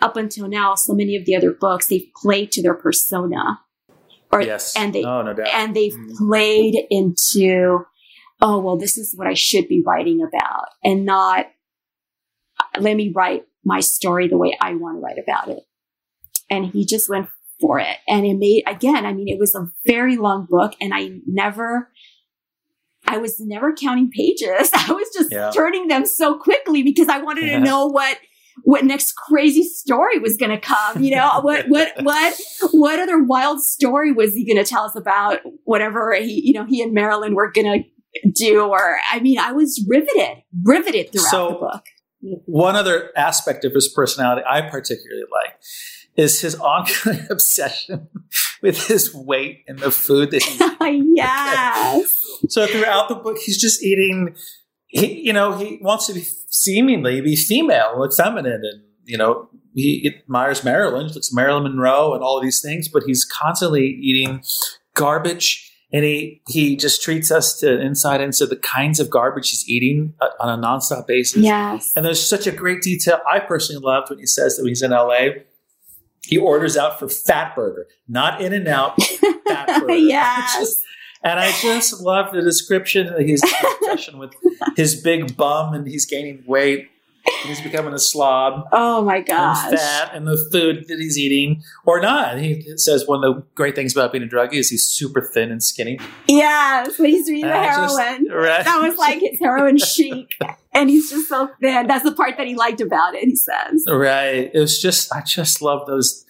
up 0.00 0.16
until 0.16 0.48
now, 0.48 0.74
so 0.74 0.92
many 0.94 1.14
of 1.16 1.24
the 1.24 1.36
other 1.36 1.52
books, 1.52 1.86
they've 1.86 2.08
played 2.20 2.50
to 2.52 2.62
their 2.62 2.74
persona. 2.74 3.60
Or, 4.32 4.40
yes 4.40 4.74
and 4.78 4.94
they 4.94 5.04
oh 5.04 5.20
no 5.20 5.34
doubt 5.34 5.48
and 5.52 5.76
they've 5.76 5.92
Mhm. 5.92 6.16
played 6.16 6.86
into 6.88 7.84
oh, 8.42 8.58
well, 8.58 8.76
this 8.76 8.98
is 8.98 9.14
what 9.16 9.28
I 9.28 9.34
should 9.34 9.68
be 9.68 9.82
writing 9.86 10.20
about 10.20 10.66
and 10.84 11.04
not 11.06 11.46
let 12.78 12.96
me 12.96 13.12
write 13.14 13.44
my 13.64 13.80
story 13.80 14.28
the 14.28 14.36
way 14.36 14.56
I 14.60 14.74
want 14.74 14.96
to 14.96 15.00
write 15.00 15.18
about 15.18 15.48
it. 15.48 15.62
And 16.50 16.66
he 16.66 16.84
just 16.84 17.08
went 17.08 17.28
for 17.60 17.78
it. 17.78 17.96
And 18.08 18.26
it 18.26 18.34
made, 18.34 18.64
again, 18.66 19.06
I 19.06 19.12
mean, 19.12 19.28
it 19.28 19.38
was 19.38 19.54
a 19.54 19.70
very 19.86 20.16
long 20.16 20.46
book 20.50 20.74
and 20.80 20.92
I 20.92 21.20
never, 21.26 21.90
I 23.06 23.18
was 23.18 23.38
never 23.40 23.72
counting 23.72 24.10
pages. 24.10 24.70
I 24.74 24.92
was 24.92 25.08
just 25.16 25.30
Yeah. 25.32 25.50
turning 25.54 25.86
them 25.88 26.04
so 26.04 26.34
quickly 26.36 26.82
because 26.82 27.08
I 27.08 27.18
wanted 27.18 27.42
to 27.50 27.60
know 27.64 27.86
what, 27.86 28.18
what 28.64 28.84
next 28.84 29.12
crazy 29.12 29.62
story 29.62 30.18
was 30.18 30.36
going 30.36 30.50
to 30.50 30.58
come, 30.60 31.02
you 31.02 31.14
know, 31.14 31.40
what, 31.42 31.68
what, 31.68 31.92
what, 32.02 32.38
what 32.72 32.98
other 32.98 33.22
wild 33.22 33.62
story 33.62 34.12
was 34.12 34.34
he 34.34 34.44
going 34.44 34.62
to 34.62 34.68
tell 34.68 34.84
us 34.84 34.94
about 34.96 35.38
whatever 35.64 36.12
he, 36.14 36.42
you 36.44 36.52
know, 36.52 36.66
he 36.66 36.82
and 36.82 36.92
Marilyn 36.92 37.34
were 37.34 37.50
going 37.50 37.82
to 37.82 37.88
do? 38.34 38.62
Or, 38.62 38.98
I 39.10 39.20
mean, 39.20 39.38
I 39.38 39.52
was 39.52 39.84
riveted, 39.88 40.42
riveted 40.62 41.12
throughout 41.12 41.30
So- 41.30 41.48
the 41.48 41.54
book. 41.54 41.84
One 42.46 42.76
other 42.76 43.10
aspect 43.16 43.64
of 43.64 43.72
his 43.74 43.88
personality 43.88 44.42
I 44.48 44.60
particularly 44.62 45.24
like 45.32 45.58
is 46.16 46.40
his 46.40 46.54
ongoing 46.54 47.26
obsession 47.30 48.06
with 48.62 48.86
his 48.86 49.12
weight 49.12 49.64
and 49.66 49.80
the 49.80 49.90
food 49.90 50.30
that 50.30 50.40
he's 50.40 50.60
yes. 51.16 52.12
So 52.48 52.66
throughout 52.68 53.08
the 53.08 53.16
book, 53.16 53.38
he's 53.38 53.60
just 53.60 53.82
eating. 53.82 54.36
He, 54.86 55.20
you 55.22 55.32
know, 55.32 55.56
he 55.56 55.78
wants 55.82 56.06
to 56.06 56.12
be 56.12 56.24
seemingly 56.48 57.20
be 57.22 57.34
female, 57.34 57.94
look 57.98 58.12
feminine, 58.16 58.60
and 58.62 58.82
you 59.04 59.18
know, 59.18 59.48
he 59.74 60.08
admires 60.22 60.62
Marilyn, 60.62 61.08
looks 61.08 61.32
Marilyn 61.32 61.64
Monroe, 61.64 62.14
and 62.14 62.22
all 62.22 62.36
of 62.38 62.44
these 62.44 62.60
things. 62.62 62.86
But 62.88 63.02
he's 63.04 63.24
constantly 63.24 63.86
eating 64.00 64.44
garbage, 64.94 65.71
and 65.92 66.04
he 66.04 66.42
he 66.48 66.76
just 66.76 67.02
treats 67.02 67.30
us 67.30 67.58
to 67.60 67.80
insight 67.80 68.20
into 68.20 68.46
the 68.46 68.56
kinds 68.56 68.98
of 68.98 69.10
garbage 69.10 69.50
he's 69.50 69.68
eating 69.68 70.14
uh, 70.20 70.28
on 70.40 70.58
a 70.58 70.62
nonstop 70.62 71.06
basis. 71.06 71.42
Yes. 71.42 71.92
And 71.94 72.04
there's 72.04 72.26
such 72.26 72.46
a 72.46 72.52
great 72.52 72.82
detail. 72.82 73.18
I 73.30 73.40
personally 73.40 73.82
loved 73.84 74.10
when 74.10 74.18
he 74.18 74.26
says 74.26 74.56
that 74.56 74.62
when 74.62 74.70
he's 74.70 74.82
in 74.82 74.90
LA, 74.90 75.28
he 76.24 76.38
orders 76.38 76.76
out 76.76 76.98
for 76.98 77.08
Fat 77.08 77.54
Burger, 77.54 77.86
not 78.08 78.40
In 78.40 78.52
and 78.52 78.68
Out, 78.68 79.00
Fat 79.46 79.66
Burger. 79.80 79.94
Yes. 79.94 80.80
And 81.24 81.38
I 81.38 81.52
just 81.60 82.00
love 82.00 82.32
the 82.32 82.42
description 82.42 83.08
of 83.08 83.20
his 83.20 83.42
obsession 83.42 84.18
with 84.18 84.34
his 84.76 85.00
big 85.00 85.36
bum 85.36 85.74
and 85.74 85.86
he's 85.86 86.06
gaining 86.06 86.42
weight. 86.46 86.88
And 87.24 87.48
he's 87.48 87.60
becoming 87.60 87.92
a 87.94 87.98
slob 87.98 88.68
Oh 88.72 89.02
my 89.02 89.16
and 89.16 89.26
gosh. 89.26 89.70
fat 89.78 90.10
and 90.14 90.26
the 90.26 90.36
food 90.52 90.86
that 90.88 90.98
he's 90.98 91.16
eating 91.18 91.62
or 91.84 92.00
not. 92.00 92.38
He 92.38 92.62
says 92.76 93.06
one 93.06 93.22
of 93.24 93.34
the 93.36 93.42
great 93.54 93.74
things 93.74 93.94
about 93.96 94.12
being 94.12 94.24
a 94.24 94.26
druggie 94.26 94.54
is 94.54 94.70
he's 94.70 94.84
super 94.86 95.20
thin 95.20 95.50
and 95.50 95.62
skinny. 95.62 95.98
Yes. 96.28 96.98
When 96.98 97.10
he's 97.10 97.28
reading 97.28 97.46
the 97.50 97.54
And 97.54 97.82
just- 97.82 97.98
heroin. 97.98 98.28
right? 98.32 98.64
that 98.64 98.82
was 98.88 98.96
like 98.98 99.20
his 99.20 99.38
heroin 99.40 99.78
chic. 99.78 100.34
And 100.74 100.88
he's 100.88 101.10
just 101.10 101.28
so 101.28 101.48
thin. 101.60 101.86
That's 101.86 102.04
the 102.04 102.12
part 102.12 102.36
that 102.38 102.46
he 102.46 102.54
liked 102.54 102.80
about 102.80 103.14
it, 103.14 103.24
he 103.24 103.36
says. 103.36 103.84
Right. 103.88 104.50
It 104.52 104.58
was 104.58 104.80
just 104.80 105.14
I 105.14 105.20
just 105.22 105.60
love 105.62 105.86
those 105.86 106.24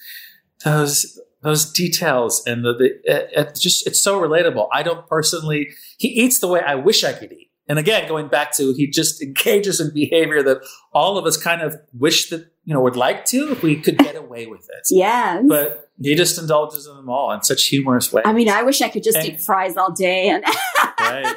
those 0.64 1.18
those 1.42 1.72
details 1.72 2.42
and 2.46 2.64
the, 2.64 2.72
the 2.74 2.86
it, 3.04 3.30
it 3.32 3.58
just 3.60 3.86
it's 3.86 4.00
so 4.00 4.20
relatable. 4.20 4.68
I 4.72 4.82
don't 4.82 5.06
personally 5.08 5.68
he 5.98 6.08
eats 6.08 6.38
the 6.40 6.48
way 6.48 6.60
I 6.60 6.74
wish 6.74 7.02
I 7.04 7.12
could 7.12 7.32
eat. 7.32 7.50
And 7.72 7.78
again, 7.78 8.06
going 8.06 8.28
back 8.28 8.52
to 8.56 8.74
he 8.74 8.86
just 8.86 9.22
engages 9.26 9.80
in 9.80 9.94
behavior 9.94 10.42
that 10.42 10.58
all 10.92 11.16
of 11.16 11.24
us 11.24 11.38
kind 11.38 11.62
of 11.62 11.74
wish 11.98 12.28
that 12.28 12.40
you 12.66 12.74
know 12.74 12.82
would 12.82 12.96
like 12.96 13.24
to 13.32 13.50
if 13.50 13.62
we 13.62 13.76
could 13.80 13.96
get 13.96 14.14
away 14.14 14.44
with 14.44 14.68
it. 14.68 14.86
yeah. 14.90 15.40
But 15.48 15.88
he 15.98 16.14
just 16.14 16.38
indulges 16.38 16.86
in 16.86 16.94
them 16.96 17.08
all 17.08 17.32
in 17.32 17.42
such 17.42 17.64
humorous 17.68 18.12
ways. 18.12 18.24
I 18.26 18.34
mean, 18.34 18.50
I 18.50 18.62
wish 18.62 18.82
I 18.82 18.90
could 18.90 19.02
just 19.02 19.16
And- 19.16 19.26
eat 19.26 19.40
fries 19.40 19.78
all 19.78 19.90
day 19.90 20.28
and 20.28 20.44
right? 21.00 21.34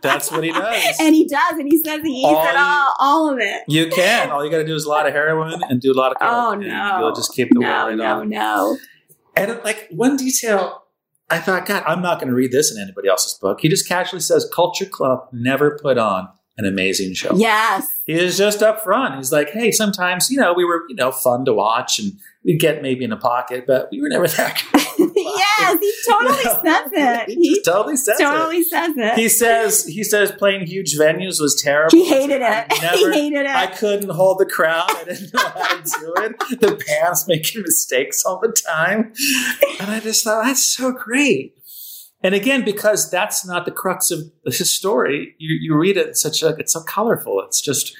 That's 0.00 0.30
what 0.30 0.42
he 0.42 0.52
does. 0.52 0.96
and 1.00 1.14
he 1.14 1.26
does, 1.28 1.52
and 1.58 1.70
he 1.70 1.82
says 1.84 2.00
he 2.02 2.12
eats 2.20 2.28
All 2.28 2.46
it 2.46 2.52
you- 2.52 2.58
all, 2.58 2.94
all 3.00 3.30
of 3.32 3.38
it. 3.40 3.62
you 3.68 3.88
can. 3.90 4.30
All 4.30 4.42
you 4.42 4.50
got 4.50 4.58
to 4.58 4.64
do 4.66 4.74
is 4.74 4.86
a 4.86 4.88
lot 4.88 5.06
of 5.06 5.12
heroin 5.12 5.60
and 5.68 5.82
do 5.82 5.92
a 5.92 5.98
lot 5.98 6.12
of 6.12 6.18
coke. 6.18 6.28
Oh 6.30 6.54
no! 6.54 6.98
You'll 7.00 7.14
just 7.14 7.34
keep 7.34 7.50
the 7.52 7.60
no, 7.60 7.88
weight 7.88 7.96
no, 7.96 8.20
off. 8.20 8.26
no. 8.26 8.78
And 9.36 9.60
like 9.64 9.88
one 9.90 10.16
detail, 10.16 10.83
I 11.34 11.40
thought, 11.40 11.66
God, 11.66 11.82
I'm 11.84 12.00
not 12.00 12.20
going 12.20 12.28
to 12.28 12.34
read 12.34 12.52
this 12.52 12.72
in 12.74 12.80
anybody 12.80 13.08
else's 13.08 13.34
book. 13.34 13.60
He 13.60 13.68
just 13.68 13.88
casually 13.88 14.20
says, 14.20 14.48
Culture 14.54 14.86
Club 14.86 15.26
never 15.32 15.76
put 15.82 15.98
on 15.98 16.28
an 16.56 16.64
amazing 16.64 17.14
show. 17.14 17.34
Yes, 17.34 17.88
He 18.06 18.12
is 18.12 18.38
just 18.38 18.62
up 18.62 18.84
front. 18.84 19.16
He's 19.16 19.32
like, 19.32 19.50
hey, 19.50 19.72
sometimes, 19.72 20.30
you 20.30 20.38
know, 20.38 20.52
we 20.52 20.64
were, 20.64 20.84
you 20.88 20.94
know, 20.94 21.10
fun 21.10 21.44
to 21.46 21.52
watch 21.52 21.98
and 21.98 22.12
we'd 22.44 22.60
get 22.60 22.82
maybe 22.82 23.04
in 23.04 23.10
a 23.10 23.16
pocket, 23.16 23.64
but 23.66 23.88
we 23.90 24.00
were 24.00 24.08
never 24.08 24.28
that 24.28 24.62
good. 24.96 25.03
Yes, 25.24 25.78
he 25.80 25.92
totally 26.08 26.42
says 26.42 26.88
it. 26.92 27.28
He 27.28 27.34
He 27.54 27.62
totally 27.62 27.96
says 27.96 28.18
totally 28.18 28.58
it. 28.58 28.68
says 28.68 28.92
it. 28.96 29.14
He 29.14 29.28
says, 29.28 29.84
he 29.86 30.04
says 30.04 30.32
playing 30.32 30.66
huge 30.66 30.96
venues 30.96 31.40
was 31.40 31.60
terrible. 31.62 31.90
He 31.96 32.06
hated 32.08 32.42
it. 32.42 32.66
never- 32.82 32.96
he 32.96 33.12
hated 33.12 33.40
it. 33.40 33.46
I 33.46 33.66
couldn't 33.66 34.10
hold 34.10 34.38
the 34.38 34.46
crowd. 34.46 34.86
I 34.90 35.04
didn't 35.04 35.32
know 35.34 35.40
how 35.48 35.76
to 35.76 35.82
do 35.82 36.14
it. 36.24 36.60
The 36.60 36.82
band's 36.86 37.26
making 37.28 37.62
mistakes 37.62 38.24
all 38.24 38.38
the 38.40 38.52
time. 38.52 39.12
And 39.80 39.90
I 39.90 40.00
just 40.00 40.24
thought, 40.24 40.44
that's 40.44 40.64
so 40.64 40.92
great. 40.92 41.56
And 42.22 42.34
again, 42.34 42.64
because 42.64 43.10
that's 43.10 43.44
not 43.46 43.66
the 43.66 43.70
crux 43.70 44.10
of 44.10 44.20
his 44.46 44.70
story, 44.70 45.34
you, 45.38 45.56
you 45.60 45.76
read 45.78 45.96
it, 45.98 46.16
such 46.16 46.42
a, 46.42 46.48
it's 46.58 46.72
so 46.72 46.82
colorful. 46.82 47.42
It's 47.46 47.60
just 47.60 47.94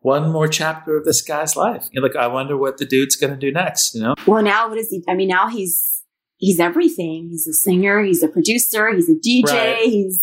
one 0.00 0.30
more 0.30 0.46
chapter 0.46 0.96
of 0.96 1.04
this 1.04 1.22
guy's 1.22 1.56
life. 1.56 1.88
You're 1.90 2.02
like, 2.02 2.14
I 2.14 2.26
wonder 2.28 2.56
what 2.56 2.76
the 2.78 2.84
dude's 2.84 3.16
going 3.16 3.32
to 3.32 3.38
do 3.38 3.50
next, 3.50 3.94
you 3.94 4.02
know? 4.02 4.14
Well, 4.26 4.42
now 4.44 4.68
what 4.68 4.78
is 4.78 4.90
he? 4.90 5.02
I 5.08 5.14
mean, 5.14 5.28
now 5.28 5.48
he's 5.48 5.93
he's 6.36 6.60
everything. 6.60 7.28
He's 7.30 7.46
a 7.46 7.52
singer. 7.52 8.02
He's 8.02 8.22
a 8.22 8.28
producer. 8.28 8.92
He's 8.94 9.08
a 9.08 9.14
DJ. 9.14 9.44
Right. 9.52 9.78
He's 9.84 10.20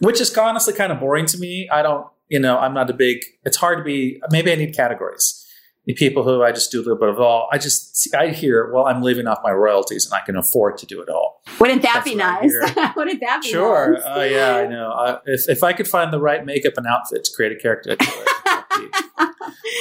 Which 0.00 0.20
is 0.20 0.36
honestly 0.36 0.74
kind 0.74 0.92
of 0.92 1.00
boring 1.00 1.26
to 1.26 1.38
me. 1.38 1.68
I 1.70 1.82
don't, 1.82 2.06
you 2.28 2.38
know, 2.40 2.58
I'm 2.58 2.74
not 2.74 2.90
a 2.90 2.94
big, 2.94 3.18
it's 3.44 3.56
hard 3.56 3.78
to 3.78 3.84
be, 3.84 4.20
maybe 4.30 4.50
I 4.52 4.56
need 4.56 4.74
categories. 4.74 5.42
The 5.86 5.94
people 5.94 6.24
who 6.24 6.42
I 6.42 6.50
just 6.50 6.72
do 6.72 6.80
a 6.80 6.82
little 6.82 6.98
bit 6.98 7.08
of 7.08 7.20
all. 7.20 7.48
I 7.52 7.58
just, 7.58 7.96
see, 7.96 8.10
I 8.12 8.30
hear, 8.30 8.72
well, 8.72 8.86
I'm 8.86 9.02
living 9.02 9.28
off 9.28 9.38
my 9.44 9.52
royalties 9.52 10.04
and 10.04 10.14
I 10.20 10.24
can 10.26 10.36
afford 10.36 10.78
to 10.78 10.86
do 10.86 11.00
it 11.00 11.08
all. 11.08 11.40
wouldn't 11.60 11.82
that 11.82 12.02
That's 12.04 12.08
be 12.08 12.16
nice? 12.16 12.52
wouldn't 12.96 13.20
that 13.20 13.42
be 13.42 13.48
Sure. 13.50 13.92
nice? 13.92 14.02
Oh, 14.04 14.24
yeah, 14.24 14.56
I 14.56 14.66
know. 14.66 14.90
I, 14.90 15.18
if, 15.26 15.48
if 15.48 15.62
I 15.62 15.72
could 15.72 15.86
find 15.86 16.12
the 16.12 16.18
right 16.18 16.44
makeup 16.44 16.72
and 16.76 16.88
outfit 16.88 17.22
to 17.22 17.30
create 17.36 17.52
a 17.52 17.56
character, 17.56 17.92
I'd 17.92 17.98
do 18.00 18.06
it. 18.08 19.30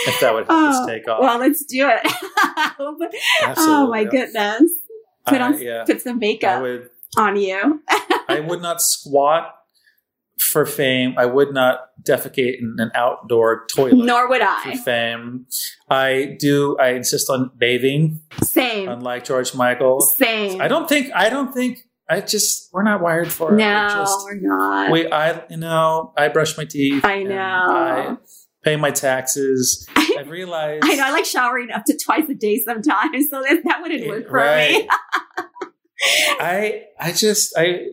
if 0.07 0.19
that 0.19 0.33
would 0.35 0.45
help 0.45 0.49
Oh, 0.51 0.83
us 0.83 0.87
take 0.87 1.07
off. 1.07 1.21
Well, 1.21 1.39
let's 1.39 1.65
do 1.65 1.89
it. 1.89 2.01
oh 2.77 2.95
my 2.99 3.09
Absolutely. 3.41 4.05
goodness! 4.05 4.71
Put 5.25 5.41
on 5.41 5.61
yeah. 5.61 5.83
put 5.85 6.01
some 6.01 6.19
makeup 6.19 6.61
would, 6.61 6.89
on 7.17 7.35
you. 7.35 7.81
I 8.29 8.39
would 8.39 8.61
not 8.61 8.81
squat 8.81 9.53
for 10.39 10.65
fame. 10.65 11.15
I 11.17 11.25
would 11.25 11.53
not 11.53 11.79
defecate 12.03 12.59
in 12.59 12.75
an 12.77 12.91
outdoor 12.93 13.65
toilet 13.73 14.05
Nor 14.05 14.29
would 14.29 14.41
I. 14.41 14.63
for 14.63 14.77
fame. 14.83 15.45
I 15.89 16.35
do. 16.39 16.77
I 16.79 16.89
insist 16.89 17.29
on 17.29 17.51
bathing, 17.57 18.21
Same. 18.43 18.89
unlike 18.89 19.23
George 19.23 19.55
Michael. 19.55 20.01
Same. 20.01 20.61
I 20.61 20.67
don't 20.67 20.87
think. 20.87 21.11
I 21.15 21.29
don't 21.29 21.53
think. 21.53 21.79
I 22.09 22.21
just. 22.21 22.69
We're 22.71 22.83
not 22.83 23.01
wired 23.01 23.31
for 23.31 23.53
it. 23.53 23.57
no, 23.57 23.65
We're 23.65 23.89
just, 23.89 24.25
we're 24.25 24.39
not. 24.41 24.91
we. 24.91 25.11
I. 25.11 25.43
You 25.49 25.57
know. 25.57 26.13
I 26.17 26.27
brush 26.27 26.57
my 26.57 26.65
teeth. 26.65 27.03
I 27.03 27.23
know. 27.23 27.35
I 27.35 28.17
pay 28.65 28.75
my 28.75 28.91
taxes. 28.91 29.87
I've 29.95 30.29
realized. 30.29 30.83
I 30.85 30.95
know. 30.95 31.03
I 31.05 31.11
like 31.11 31.23
showering 31.25 31.71
up 31.71 31.85
to 31.85 31.97
twice 32.03 32.27
a 32.29 32.33
day 32.33 32.59
sometimes, 32.65 33.29
so 33.29 33.41
that, 33.41 33.61
that 33.63 33.81
wouldn't 33.81 34.07
work 34.07 34.27
for 34.27 34.33
Right. 34.33 34.83
me. 34.83 34.89
I 36.41 36.83
I 36.99 37.11
just 37.13 37.53
I 37.57 37.85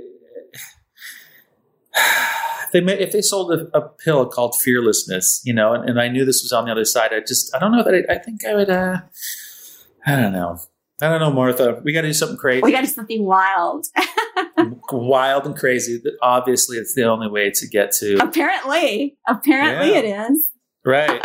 they 2.73 2.81
ma- 2.81 2.93
if 2.93 3.13
they 3.13 3.23
sold 3.23 3.53
a, 3.53 3.77
a 3.77 3.89
pill 3.89 4.27
called 4.27 4.57
fearlessness, 4.57 5.41
you 5.45 5.53
know, 5.53 5.75
and, 5.75 5.89
and 5.89 6.01
I 6.01 6.09
knew 6.09 6.25
this 6.25 6.43
was 6.43 6.53
on 6.53 6.65
the 6.65 6.73
other 6.73 6.85
side, 6.85 7.13
I 7.13 7.21
just 7.21 7.55
I 7.55 7.59
don't 7.59 7.73
know 7.73 7.83
that 7.85 7.95
I, 8.09 8.15
I 8.15 8.19
think 8.19 8.45
I 8.45 8.55
would. 8.55 8.71
uh 8.71 9.01
I 10.07 10.17
don't 10.17 10.33
know. 10.33 10.59
I 11.01 11.09
don't 11.09 11.21
know, 11.21 11.31
Martha. 11.33 11.81
We 11.85 11.93
got 11.93 12.03
to 12.03 12.09
do 12.09 12.13
something 12.15 12.37
crazy, 12.37 12.63
We 12.63 12.71
got 12.73 12.81
to 12.83 12.87
do 12.87 12.93
something 12.93 13.25
wild. 13.25 13.87
wild 14.93 15.47
and 15.47 15.57
crazy. 15.57 15.99
That 16.03 16.17
Obviously, 16.23 16.77
it's 16.77 16.95
the 16.95 17.05
only 17.05 17.29
way 17.29 17.51
to 17.51 17.67
get 17.69 17.93
to 18.01 18.17
apparently, 18.23 19.17
apparently 19.29 19.93
Yeah. 19.93 19.99
it 19.99 20.31
is. 20.33 20.45
Right. 20.85 21.23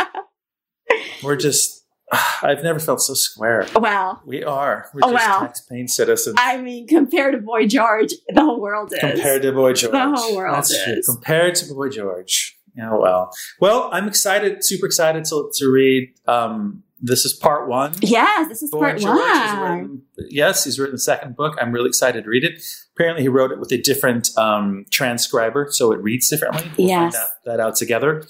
We're 1.22 1.36
just. 1.36 1.84
I've 2.42 2.62
never 2.62 2.78
felt 2.78 3.00
so 3.02 3.14
square. 3.14 3.66
Well, 3.78 4.22
We 4.24 4.42
are. 4.44 4.88
We're 4.94 5.00
Oh, 5.04 5.12
just 5.12 5.28
wow. 5.28 5.40
tax-paying 5.40 5.88
citizens. 5.88 6.36
I 6.38 6.56
mean, 6.58 6.86
compared 6.86 7.34
to 7.34 7.40
Boy 7.40 7.66
George, 7.66 8.12
the 8.28 8.40
whole 8.42 8.60
world 8.60 8.92
is. 8.92 8.98
compared 9.00 9.42
to 9.42 9.52
Boy 9.52 9.72
George. 9.74 9.92
The 9.92 10.08
whole 10.14 10.36
world 10.36 10.56
That's 10.56 10.84
true. 10.84 10.92
is. 10.94 11.06
Compared 11.06 11.54
to 11.56 11.74
Boy 11.74 11.88
George. 11.90 12.56
Yeah, 12.76 12.94
well. 12.94 13.30
Well, 13.60 13.90
I'm 13.92 14.06
excited, 14.08 14.64
super 14.64 14.86
excited 14.86 15.24
to, 15.26 15.50
to 15.56 15.68
read. 15.70 16.14
Um, 16.26 16.84
this 17.00 17.24
is 17.24 17.32
part 17.32 17.68
one. 17.68 17.92
yes, 18.00 18.48
this 18.48 18.62
is 18.62 18.70
Boy 18.70 18.80
part 18.80 18.98
George 18.98 19.18
one. 19.18 19.80
written, 19.80 20.02
yes, 20.30 20.64
he's 20.64 20.78
written 20.78 20.94
the 20.94 20.98
second 21.00 21.36
book. 21.36 21.56
I'm 21.60 21.72
really 21.72 21.88
excited 21.88 22.24
to 22.24 22.30
read 22.30 22.44
it. 22.44 22.62
Apparently, 22.96 23.22
he 23.22 23.28
wrote 23.28 23.52
it 23.52 23.60
with 23.60 23.70
a 23.72 23.78
different 23.80 24.30
um, 24.36 24.84
transcriber, 24.90 25.68
so 25.70 25.92
it 25.92 26.00
reads 26.02 26.28
differently. 26.28 26.70
We'll 26.76 26.88
Yes. 26.88 27.14
that, 27.14 27.28
that 27.44 27.60
out 27.60 27.76
together. 27.76 28.24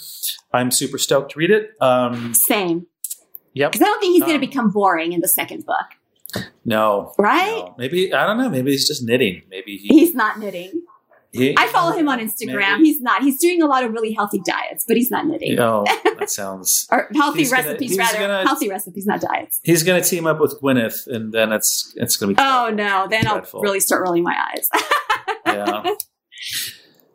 I'm 0.53 0.71
super 0.71 0.99
stoked 0.99 1.33
to 1.33 1.39
read 1.39 1.51
it. 1.51 1.71
Um, 1.81 2.35
Same. 2.35 2.87
yep. 3.55 3.73
Because 3.73 3.83
I 3.83 3.87
don't 3.87 4.01
think 4.01 4.13
he's 4.13 4.23
going 4.23 4.35
Um, 4.35 4.41
to 4.41 4.47
become 4.47 4.71
boring 4.71 5.13
in 5.13 5.21
the 5.21 5.29
second 5.29 5.65
book, 5.65 6.45
No. 6.65 7.15
right? 7.19 7.63
no. 7.65 7.75
Maybe, 7.79 8.13
I 8.13 8.27
don't 8.27 8.37
know. 8.39 8.51
Maybe 8.51 8.73
he's 8.73 8.87
just 8.87 9.03
knitting. 9.03 9.43
Maybe 9.49 9.79
he 9.79 9.89
He's 9.89 10.15
not 10.15 10.39
knitting. 10.39 10.83
He- 11.33 11.55
I 11.59 11.67
follow 11.69 11.93
him 11.93 12.09
on 12.09 12.19
Instagram. 12.21 12.79
Maybe. 12.79 12.85
He's 12.87 13.01
not. 13.03 13.23
He's 13.23 13.39
doing 13.39 13.61
a 13.61 13.67
lot 13.67 13.85
of 13.85 13.93
really 13.93 14.13
healthy 14.13 14.41
diets, 14.47 14.85
but 14.89 14.97
he's 14.97 15.11
not 15.11 15.27
knitting. 15.27 15.59
Oh, 15.61 15.85
that 16.19 16.31
sounds. 16.41 16.87
Or 16.91 17.09
healthy 17.15 17.41
He's 17.41 17.51
gonna- 17.51 17.65
recipes, 17.69 17.91
he's 17.91 17.99
rather. 17.99 18.19
gonna- 18.19 18.43
healthy 18.47 18.69
recipes, 18.71 19.05
not 19.07 19.21
diets. 19.21 19.61
He's 19.63 19.83
going 19.83 20.03
to 20.03 20.09
team 20.09 20.27
up 20.27 20.41
with 20.41 20.59
Gwyneth, 20.61 21.07
and 21.07 21.33
then 21.33 21.53
it's 21.53 21.93
it's 21.97 22.17
going 22.17 22.35
to 22.35 22.41
be. 22.41 22.43
Oh 22.47 22.71
no, 22.75 23.07
then 23.11 23.25
Dreadful. 23.25 23.61
I'll 23.61 23.63
really 23.65 23.81
start 23.81 24.03
rolling 24.03 24.23
my 24.23 24.37
eyes. 24.55 24.69
yeah. 25.47 25.95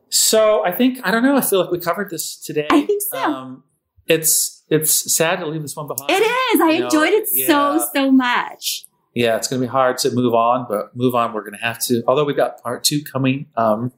So 0.10 0.64
I 0.64 0.72
think 0.72 0.99
I 1.03 1.11
don't 1.11 1.23
know. 1.23 1.35
I 1.35 1.41
feel 1.41 1.60
like 1.61 1.72
we 1.72 1.80
covered 1.80 2.10
this 2.10 2.38
today. 2.38 2.68
I 2.69 2.81
think 2.85 3.02
so. 3.11 3.18
Um, 3.18 3.64
it's 4.07 4.64
it's 4.69 5.14
sad 5.15 5.40
to 5.40 5.48
leave 5.48 5.61
this 5.61 5.76
one 5.76 5.88
behind. 5.88 6.10
it 6.11 6.22
is. 6.22 6.61
I 6.61 6.69
You 6.72 6.80
know, 6.81 6.85
enjoyed 6.85 7.14
it 7.14 7.27
yeah. 7.31 7.48
so 7.48 7.88
so 7.94 8.11
much. 8.11 8.85
Yeah, 9.14 9.35
it's 9.38 9.48
going 9.48 9.61
to 9.61 9.68
be 9.68 9.72
hard 9.72 9.98
to 9.99 10.11
move 10.11 10.34
on, 10.34 10.65
but 10.68 10.95
move 10.95 11.14
on. 11.15 11.34
We're 11.34 11.41
going 11.41 11.53
to 11.53 11.64
have 11.65 11.80
to. 11.85 12.02
Although 12.07 12.23
we've 12.26 12.35
got 12.35 12.61
part 12.64 12.84
two 12.84 13.03
coming 13.03 13.45
um, 13.56 13.91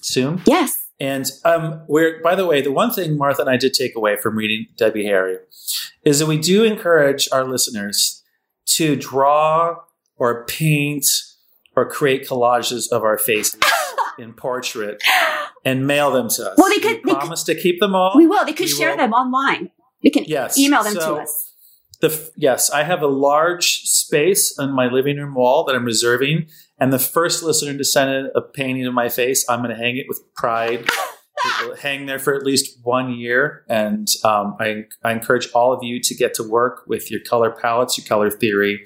soon. 0.00 0.40
Yes. 0.46 0.76
And 0.98 1.30
um, 1.44 1.82
we're, 1.88 2.20
by 2.22 2.34
the 2.34 2.46
way, 2.46 2.60
the 2.60 2.72
one 2.72 2.90
thing 2.92 3.16
Martha 3.16 3.40
and 3.42 3.50
I 3.50 3.56
did 3.56 3.72
take 3.74 3.96
away 3.96 4.16
from 4.16 4.36
reading 4.36 4.66
Debbie 4.76 5.04
Harry 5.06 5.36
is 6.04 6.18
that 6.18 6.26
we 6.26 6.38
do 6.38 6.64
encourage 6.64 7.28
our 7.32 7.44
listeners 7.44 8.22
to 8.66 8.96
draw 8.96 9.76
or 10.16 10.44
paint 10.46 11.06
or 11.76 11.88
create 11.88 12.26
collages 12.28 12.90
of 12.92 13.02
our 13.02 13.16
faces 13.18 13.58
in 14.18 14.32
portrait 14.34 15.02
and 15.64 15.86
mail 15.86 16.10
them 16.10 16.28
to 16.28 16.50
us. 16.50 16.54
Well, 16.58 16.68
they 16.68 16.80
could- 16.80 17.00
We 17.04 17.12
they 17.12 17.18
promise 17.18 17.42
to 17.44 17.54
keep 17.54 17.80
them 17.80 17.94
all. 17.94 18.12
We 18.16 18.26
will. 18.26 18.44
They 18.44 18.52
could 18.52 18.66
We 18.66 18.72
share 18.72 18.90
will. 18.90 18.96
them 18.98 19.12
online. 19.12 19.70
We 20.02 20.10
can 20.10 20.24
Yes. 20.24 20.58
email 20.58 20.82
them 20.82 20.94
So- 20.94 21.16
to 21.16 21.22
us. 21.22 21.49
The 22.00 22.30
yes, 22.36 22.70
I 22.70 22.84
have 22.84 23.02
a 23.02 23.06
large 23.06 23.82
space 23.82 24.58
on 24.58 24.72
my 24.72 24.86
living 24.86 25.18
room 25.18 25.34
wall 25.34 25.64
that 25.64 25.76
I'm 25.76 25.84
reserving, 25.84 26.48
and 26.78 26.92
the 26.92 26.98
first 26.98 27.42
listener 27.42 27.76
to 27.76 27.84
send 27.84 28.30
a 28.34 28.40
painting 28.40 28.86
of 28.86 28.94
my 28.94 29.08
face, 29.08 29.44
I'm 29.48 29.60
going 29.60 29.70
to 29.70 29.76
hang 29.76 29.98
it 29.98 30.06
with 30.08 30.22
pride. 30.34 30.86
it 31.44 31.68
will 31.68 31.76
hang 31.76 32.06
there 32.06 32.18
for 32.18 32.34
at 32.34 32.44
least 32.44 32.78
one 32.82 33.12
year, 33.12 33.64
and 33.68 34.08
um, 34.24 34.56
I, 34.58 34.84
I 35.02 35.12
encourage 35.12 35.48
all 35.52 35.72
of 35.72 35.82
you 35.82 36.00
to 36.00 36.14
get 36.14 36.34
to 36.34 36.42
work 36.42 36.84
with 36.86 37.10
your 37.10 37.20
color 37.20 37.50
palettes, 37.50 37.98
your 37.98 38.06
color 38.06 38.30
theory, 38.30 38.84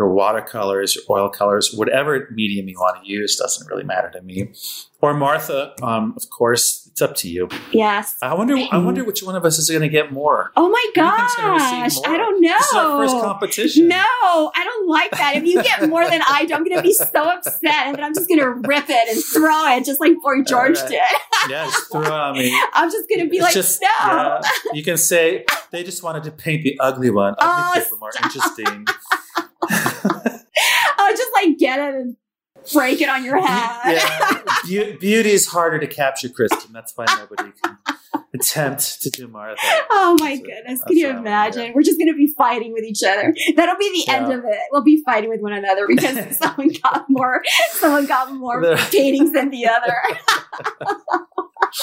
your 0.00 0.08
watercolors, 0.14 0.96
your 0.96 1.04
oil 1.10 1.28
colors, 1.28 1.74
whatever 1.74 2.26
medium 2.32 2.66
you 2.68 2.78
want 2.78 3.04
to 3.04 3.10
use 3.10 3.36
doesn't 3.36 3.68
really 3.68 3.84
matter 3.84 4.10
to 4.10 4.22
me. 4.22 4.50
Or 5.02 5.12
Martha, 5.12 5.74
um, 5.82 6.14
of 6.16 6.28
course, 6.30 6.88
it's 6.90 7.00
up 7.02 7.14
to 7.16 7.28
you. 7.28 7.48
Yes. 7.70 8.16
I 8.20 8.34
wonder. 8.34 8.56
I 8.70 8.78
wonder 8.78 9.04
which 9.04 9.22
one 9.22 9.34
of 9.36 9.44
us 9.44 9.58
is 9.58 9.68
going 9.68 9.82
to 9.82 9.88
get 9.88 10.12
more. 10.12 10.52
Oh 10.56 10.68
my 10.68 10.84
Who 10.86 10.92
do 10.92 11.00
you 11.00 11.16
think's 11.16 11.36
gonna 11.36 11.58
gosh. 11.58 11.96
I 12.06 12.16
don't 12.16 12.40
know. 12.40 12.56
This 12.58 12.66
is 12.66 12.74
our 12.74 12.98
first 12.98 13.24
competition. 13.24 13.88
No, 13.88 13.96
I 14.54 14.64
don't 14.64 14.88
like 14.88 15.10
that. 15.12 15.36
If 15.36 15.44
you 15.44 15.62
get 15.62 15.88
more 15.88 16.08
than 16.08 16.20
I 16.26 16.44
do, 16.46 16.54
I'm 16.54 16.64
going 16.64 16.76
to 16.76 16.82
be 16.82 16.92
so 16.92 17.04
upset, 17.30 17.86
and 17.86 17.96
then 17.96 18.04
I'm 18.04 18.14
just 18.14 18.28
going 18.28 18.40
to 18.40 18.50
rip 18.50 18.86
it 18.88 19.08
and 19.08 19.22
throw 19.22 19.74
it, 19.74 19.84
just 19.84 20.00
like 20.00 20.12
Boy 20.22 20.42
George 20.46 20.78
right. 20.78 20.88
did. 20.88 21.48
Just 21.48 21.90
throw 21.92 22.02
it 22.02 22.12
on 22.12 22.36
me. 22.36 22.54
I'm 22.74 22.90
just 22.90 23.08
going 23.08 23.20
to 23.20 23.30
be 23.30 23.38
It's 23.38 23.44
like, 23.44 23.54
just, 23.54 23.80
no. 23.80 23.88
yeah, 23.88 24.40
you 24.72 24.82
can 24.82 24.96
say 24.96 25.44
they 25.70 25.82
just 25.82 26.02
wanted 26.02 26.24
to 26.24 26.30
paint 26.30 26.62
the 26.62 26.78
ugly 26.78 27.10
one. 27.10 27.34
Ugly 27.38 27.80
Oh, 27.80 27.84
people 27.84 27.98
more 27.98 28.10
interesting. 28.22 28.86
I'll 30.98 31.16
just 31.16 31.30
like 31.34 31.58
get 31.58 31.78
it 31.78 31.94
and 31.94 32.16
break 32.72 33.00
it 33.00 33.08
on 33.08 33.24
your 33.24 33.40
head. 33.40 33.96
yeah, 33.96 34.42
Beau- 34.92 34.98
beauty 34.98 35.30
is 35.30 35.46
harder 35.46 35.78
to 35.78 35.86
capture, 35.86 36.28
Christian. 36.28 36.72
That's 36.72 36.92
why 36.96 37.06
nobody 37.18 37.50
can 37.62 37.78
attempt 38.34 39.02
to 39.02 39.10
do 39.10 39.26
Martha. 39.28 39.56
Oh 39.90 40.16
my 40.20 40.32
it. 40.32 40.42
goodness. 40.44 40.80
Can 40.86 40.96
you 40.96 41.08
imagine? 41.10 41.62
here. 41.64 41.72
We're 41.74 41.82
just 41.82 41.98
going 41.98 42.12
to 42.12 42.16
be 42.16 42.32
fighting 42.38 42.72
with 42.72 42.84
each 42.84 43.02
other. 43.06 43.34
That'll 43.56 43.76
be 43.78 44.04
the 44.06 44.12
end 44.12 44.32
of 44.32 44.44
it. 44.44 44.58
We'll 44.72 44.82
be 44.84 45.02
fighting 45.04 45.30
with 45.30 45.40
one 45.40 45.52
another 45.52 45.86
because 45.88 46.36
someone 46.38 46.70
got 46.82 47.06
more 47.08 47.42
someone 47.72 48.06
got 48.06 48.32
more 48.32 48.62
paintings 48.90 49.32
than 49.32 49.50
the 49.50 49.66
other. 49.66 49.96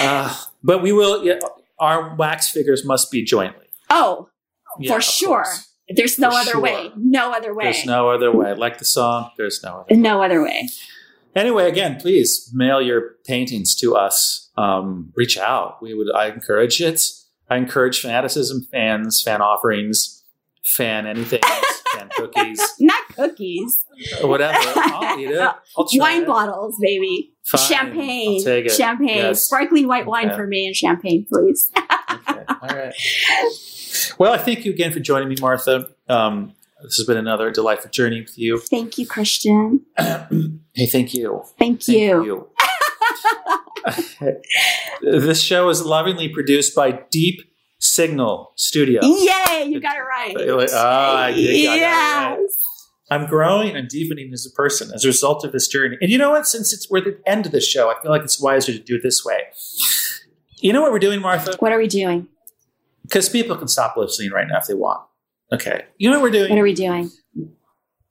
Uh, 0.00 0.34
but 0.62 0.82
we 0.82 0.90
will. 0.92 1.24
Yeah, 1.24 1.38
our 1.78 2.14
wax 2.16 2.50
figures 2.50 2.84
must 2.84 3.12
be 3.12 3.22
jointly. 3.24 3.66
Oh, 3.90 4.28
Yeah, 4.80 4.92
for 4.94 5.00
sure. 5.00 5.44
course. 5.44 5.68
There's 5.94 6.18
no 6.18 6.28
other 6.28 6.52
sure. 6.52 6.60
way. 6.60 6.90
No 6.96 7.32
other 7.32 7.54
way. 7.54 7.64
There's 7.64 7.86
no 7.86 8.10
other 8.10 8.30
way. 8.30 8.54
Like 8.54 8.78
the 8.78 8.84
song, 8.84 9.30
there's 9.36 9.62
no 9.62 9.84
other. 9.88 9.96
no 9.96 10.22
other 10.22 10.42
way. 10.42 10.68
Anyway, 11.34 11.68
again, 11.68 11.96
please 12.00 12.50
mail 12.52 12.80
your 12.82 13.16
paintings 13.26 13.74
to 13.76 13.94
us. 13.96 14.50
Um, 14.56 15.12
reach 15.14 15.38
out. 15.38 15.80
We 15.82 15.94
would. 15.94 16.08
I 16.14 16.26
encourage 16.28 16.80
it. 16.80 17.00
I 17.50 17.56
encourage 17.56 18.00
fanaticism, 18.00 18.66
fans, 18.70 19.22
fan 19.24 19.40
offerings, 19.40 20.24
fan 20.64 21.06
anything, 21.06 21.40
fan 21.94 22.08
cookies, 22.16 22.60
Not 22.80 23.08
cookies. 23.14 23.84
whatever. 24.20 24.58
I'll 24.76 25.18
eat 25.18 25.30
it. 25.30 25.38
I'll 25.40 25.58
Wine 25.94 26.22
it. 26.22 26.26
bottles, 26.26 26.76
baby. 26.82 27.32
Fine. 27.46 27.60
Champagne. 27.62 28.38
I'll 28.40 28.44
take 28.44 28.66
it. 28.66 28.72
Champagne. 28.72 29.16
Yes. 29.16 29.44
Sparkling 29.44 29.86
white 29.88 30.06
wine 30.06 30.26
Okay. 30.28 30.36
for 30.36 30.46
me 30.46 30.66
and 30.66 30.76
champagne, 30.76 31.24
please. 31.30 31.70
Okay. 32.30 32.44
All 32.48 32.68
right. 32.68 32.94
Well, 34.18 34.32
I 34.32 34.38
thank 34.38 34.64
you 34.64 34.72
again 34.72 34.92
for 34.92 35.00
joining 35.00 35.28
me, 35.28 35.36
Martha. 35.40 35.88
Um, 36.08 36.54
this 36.82 36.96
has 36.96 37.06
been 37.06 37.16
another 37.16 37.50
delightful 37.50 37.90
journey 37.90 38.20
with 38.20 38.38
you. 38.38 38.58
Thank 38.58 38.98
you, 38.98 39.06
Christian. 39.06 39.84
hey, 39.98 40.86
thank 40.86 41.14
you. 41.14 41.42
Thank, 41.58 41.82
Thank 41.82 41.88
you. 41.88 42.24
you. 42.24 42.48
this 45.02 45.40
show 45.40 45.68
is 45.68 45.84
lovingly 45.84 46.28
produced 46.28 46.74
by 46.74 47.00
Deep 47.10 47.40
Signal 47.80 48.52
Studio. 48.56 49.00
Yay, 49.02 49.64
you 49.68 49.80
got 49.80 49.96
it 49.96 50.00
right. 50.00 50.36
Ah, 50.72 51.22
I 51.24 51.32
did- 51.32 51.50
I 51.50 51.64
got 51.64 51.76
it 51.76 51.80
yes. 51.80 52.38
right. 52.38 52.48
I'm 53.10 53.26
growing 53.26 53.74
and 53.74 53.88
deepening 53.88 54.32
as 54.34 54.44
a 54.46 54.50
person 54.50 54.90
as 54.94 55.04
a 55.04 55.08
result 55.08 55.42
of 55.42 55.52
this 55.52 55.66
journey. 55.66 55.96
And 56.02 56.10
you 56.10 56.18
know 56.18 56.30
what? 56.30 56.46
Since 56.46 56.74
it's 56.74 56.90
we're 56.90 56.98
at 56.98 57.04
the 57.04 57.18
end 57.26 57.46
of 57.46 57.52
the 57.52 57.60
show, 57.60 57.90
I 57.90 58.00
feel 58.02 58.10
like 58.10 58.22
it's 58.22 58.38
wiser 58.40 58.72
to 58.72 58.78
do 58.78 58.96
it 58.96 59.02
this 59.02 59.24
way. 59.24 59.44
You 60.60 60.72
know 60.72 60.82
what 60.82 60.92
we're 60.92 60.98
doing, 60.98 61.20
Martha? 61.20 61.56
What 61.58 61.72
are 61.72 61.78
we 61.78 61.86
doing? 61.86 62.28
Because 63.02 63.28
people 63.28 63.56
can 63.56 63.68
stop 63.68 63.96
listening 63.96 64.30
right 64.32 64.46
now 64.48 64.58
if 64.58 64.66
they 64.66 64.74
want. 64.74 65.02
Okay. 65.52 65.84
You 65.96 66.10
know 66.10 66.18
what 66.18 66.24
we're 66.24 66.30
doing? 66.30 66.50
What 66.50 66.58
are 66.58 66.62
we 66.62 66.74
doing? 66.74 67.10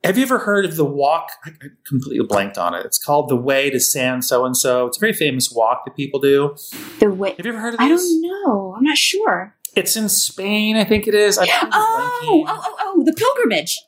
Have 0.03 0.17
you 0.17 0.23
ever 0.23 0.39
heard 0.39 0.65
of 0.65 0.75
the 0.75 0.85
walk? 0.85 1.29
I 1.45 1.51
completely 1.85 2.25
blanked 2.25 2.57
on 2.57 2.73
it. 2.73 2.85
It's 2.85 2.97
called 2.97 3.29
the 3.29 3.35
Way 3.35 3.69
to 3.69 3.79
San 3.79 4.21
So 4.21 4.45
and 4.45 4.55
So. 4.55 4.87
It's 4.87 4.97
a 4.97 4.99
very 4.99 5.13
famous 5.13 5.51
walk 5.51 5.83
that 5.85 5.95
people 5.95 6.19
do. 6.19 6.55
The 6.99 7.11
way. 7.11 7.33
Have 7.35 7.45
you 7.45 7.51
ever 7.51 7.59
heard 7.59 7.73
of 7.73 7.79
This? 7.79 7.85
I 7.85 7.89
don't 7.89 8.21
know. 8.21 8.75
I'm 8.77 8.83
not 8.83 8.97
sure. 8.97 9.55
It's 9.75 9.95
in 9.95 10.09
Spain, 10.09 10.75
I 10.75 10.85
think 10.85 11.07
it 11.07 11.13
is. 11.13 11.37
Oh, 11.69 12.45
oh, 12.47 12.61
oh, 12.63 12.75
oh, 12.79 13.03
the 13.03 13.13
pilgrimage. 13.13 13.79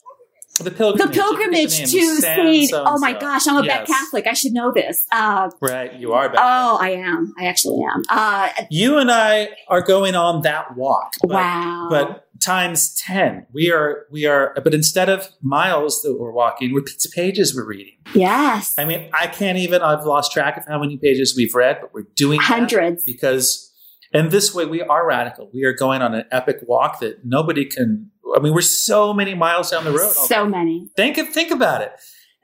The 0.63 0.71
pilgrimage. 0.71 1.15
The 1.15 1.21
pilgrimage 1.21 1.77
to 1.91 2.15
Saint. 2.17 2.71
Oh 2.73 2.97
my 2.99 3.13
gosh, 3.13 3.47
I'm 3.47 3.57
a 3.57 3.63
bad 3.63 3.87
Catholic. 3.87 4.27
I 4.27 4.33
should 4.33 4.53
know 4.53 4.71
this. 4.73 5.05
Uh, 5.11 5.49
Right, 5.61 5.93
you 5.95 6.13
are. 6.13 6.29
Bad. 6.29 6.37
oh, 6.39 6.77
I 6.79 6.91
am. 6.91 7.33
I 7.39 7.45
actually 7.45 7.83
am. 7.83 8.03
Uh, 8.09 8.49
you 8.69 8.97
and 8.97 9.11
I 9.11 9.49
are 9.67 9.81
going 9.81 10.15
on 10.15 10.41
that 10.43 10.75
walk. 10.75 11.13
But, 11.21 11.29
wow. 11.31 11.87
But 11.89 12.25
times 12.41 12.93
ten. 12.95 13.45
We 13.53 13.71
are. 13.71 14.05
We 14.11 14.25
are. 14.25 14.53
But 14.63 14.73
instead 14.73 15.09
of 15.09 15.27
miles 15.41 16.01
that 16.03 16.17
we're 16.19 16.31
walking, 16.31 16.73
we're 16.73 16.81
pizza 16.83 17.09
pages 17.09 17.55
we're 17.55 17.65
reading. 17.67 17.95
yes, 18.13 18.73
I 18.77 18.85
mean, 18.85 19.09
I 19.13 19.27
can't 19.27 19.57
even. 19.57 19.81
I've 19.81 20.05
lost 20.05 20.31
track 20.31 20.57
of 20.57 20.63
how 20.67 20.79
many 20.79 20.97
pages 20.97 21.33
we've 21.35 21.53
read, 21.55 21.79
but 21.81 21.93
we're 21.93 22.07
doing 22.15 22.39
hundreds. 22.39 23.03
because. 23.03 23.65
And 24.11 24.31
this 24.31 24.55
way, 24.55 24.65
we 24.65 24.81
are 24.81 25.05
radical. 25.05 25.51
We 25.53 25.65
are 25.65 25.73
going 25.73 26.01
on 26.01 26.15
an 26.15 26.25
epic 26.31 26.61
walk 26.63 26.99
that 27.01 27.25
nobody 27.25 27.65
can. 27.65 28.09
I 28.35 28.39
mean, 28.39 28.53
we're 28.53 28.61
so 28.61 29.13
many 29.13 29.33
miles 29.33 29.71
down 29.71 29.83
the 29.83 29.91
road. 29.91 30.11
So 30.11 30.45
many. 30.45 30.89
Think 30.95 31.17
of 31.17 31.29
think 31.29 31.51
about 31.51 31.81
it. 31.81 31.91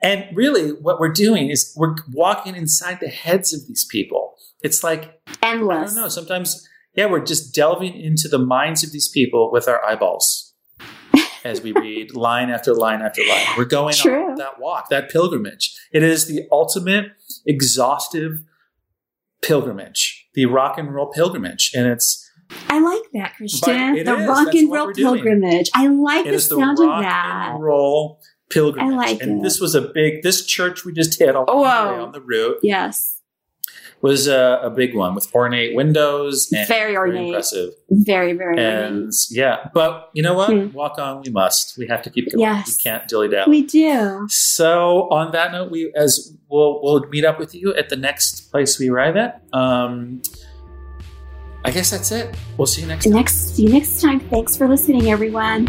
And 0.02 0.26
really, 0.36 0.70
what 0.70 1.00
we're 1.00 1.12
doing 1.12 1.50
is 1.50 1.72
we're 1.76 1.96
walking 2.12 2.54
inside 2.54 3.00
the 3.00 3.08
heads 3.08 3.54
of 3.54 3.66
these 3.66 3.84
people. 3.84 4.34
It's 4.62 4.84
like 4.84 5.20
I 5.42 5.52
Endless. 5.52 5.94
don't 5.94 6.02
know. 6.02 6.08
Sometimes, 6.08 6.68
yeah, 6.94 7.06
we're 7.06 7.24
just 7.24 7.54
delving 7.54 7.98
into 7.98 8.28
the 8.28 8.38
minds 8.38 8.84
of 8.84 8.92
these 8.92 9.08
people 9.08 9.50
with 9.50 9.68
our 9.68 9.84
eyeballs 9.84 10.54
as 11.44 11.62
we 11.62 11.72
read 11.72 12.14
line 12.14 12.50
after 12.50 12.74
line 12.74 13.00
after 13.00 13.22
line. 13.26 13.46
We're 13.56 13.64
going 13.64 13.94
True. 13.94 14.30
on 14.30 14.34
that 14.36 14.60
walk, 14.60 14.90
that 14.90 15.10
pilgrimage. 15.10 15.74
It 15.92 16.02
is 16.02 16.26
the 16.26 16.42
ultimate 16.52 17.12
exhaustive 17.46 18.42
pilgrimage, 19.42 20.28
the 20.34 20.46
rock 20.46 20.78
and 20.78 20.92
roll 20.94 21.06
pilgrimage, 21.06 21.72
and 21.74 21.86
it's 21.86 22.25
I 22.68 22.78
like 22.80 23.02
that, 23.14 23.34
Christian. 23.36 23.94
the 23.94 24.00
is. 24.00 24.28
rock 24.28 24.44
That's 24.46 24.56
and 24.58 24.70
roll 24.72 24.92
pilgrimage. 24.92 25.70
I 25.74 25.86
like 25.88 26.26
it 26.26 26.30
the 26.30 26.34
is 26.36 26.48
the 26.48 26.56
sound 26.56 26.78
rock 26.78 26.96
of 26.98 27.02
that. 27.02 27.50
and 27.54 27.62
roll 27.62 28.20
pilgrimage. 28.50 28.92
I 28.92 28.96
like 28.96 29.22
and 29.22 29.40
it. 29.40 29.42
this 29.42 29.60
was 29.60 29.74
a 29.74 29.80
big. 29.82 30.22
This 30.22 30.44
church 30.46 30.84
we 30.84 30.92
just 30.92 31.18
hit 31.18 31.34
on, 31.34 31.46
the, 31.46 31.52
Oh, 31.52 31.62
wow. 31.62 32.04
on 32.04 32.12
the 32.12 32.20
route 32.20 32.58
Yes. 32.62 33.20
was 34.02 34.28
a, 34.28 34.60
a 34.62 34.70
big 34.70 34.94
one 34.94 35.14
with 35.14 35.34
ornate 35.34 35.74
windows 35.74 36.48
and 36.52 36.68
Very 36.68 36.96
ornate. 36.96 37.28
impressive. 37.28 37.72
Very, 37.90 38.34
very. 38.34 38.58
And 38.62 39.12
yeah, 39.30 39.68
but 39.74 40.10
you 40.12 40.22
know 40.22 40.34
what? 40.34 40.50
Hmm. 40.52 40.72
Walk 40.72 40.98
on, 40.98 41.22
we 41.22 41.30
must. 41.30 41.76
We 41.78 41.86
have 41.88 42.02
to 42.02 42.10
keep 42.10 42.30
going. 42.30 42.40
Yes. 42.40 42.78
We 42.78 42.90
can't 42.90 43.08
dilly 43.08 43.28
dally. 43.28 43.50
we 43.50 43.62
do. 43.66 44.26
So 44.28 45.08
on 45.10 45.32
that 45.32 45.50
note, 45.52 45.70
we 45.70 45.92
as 45.96 46.32
we'll 46.48 46.80
we'll 46.82 47.08
meet 47.08 47.24
up 47.24 47.38
with 47.40 47.54
you 47.54 47.74
at 47.74 47.88
the 47.88 47.96
next 47.96 48.52
place 48.52 48.78
we 48.78 48.88
arrive 48.90 49.16
at. 49.16 49.42
Um, 49.52 50.22
I 51.66 51.72
guess 51.72 51.90
that's 51.90 52.12
it. 52.12 52.32
We'll 52.56 52.66
see 52.66 52.82
you 52.82 52.86
next 52.86 53.06
time. 53.06 53.14
Next, 53.14 53.56
see 53.56 53.64
you 53.64 53.70
next 53.70 54.00
time. 54.00 54.20
Thanks 54.20 54.56
for 54.56 54.68
listening, 54.68 55.10
everyone. 55.10 55.66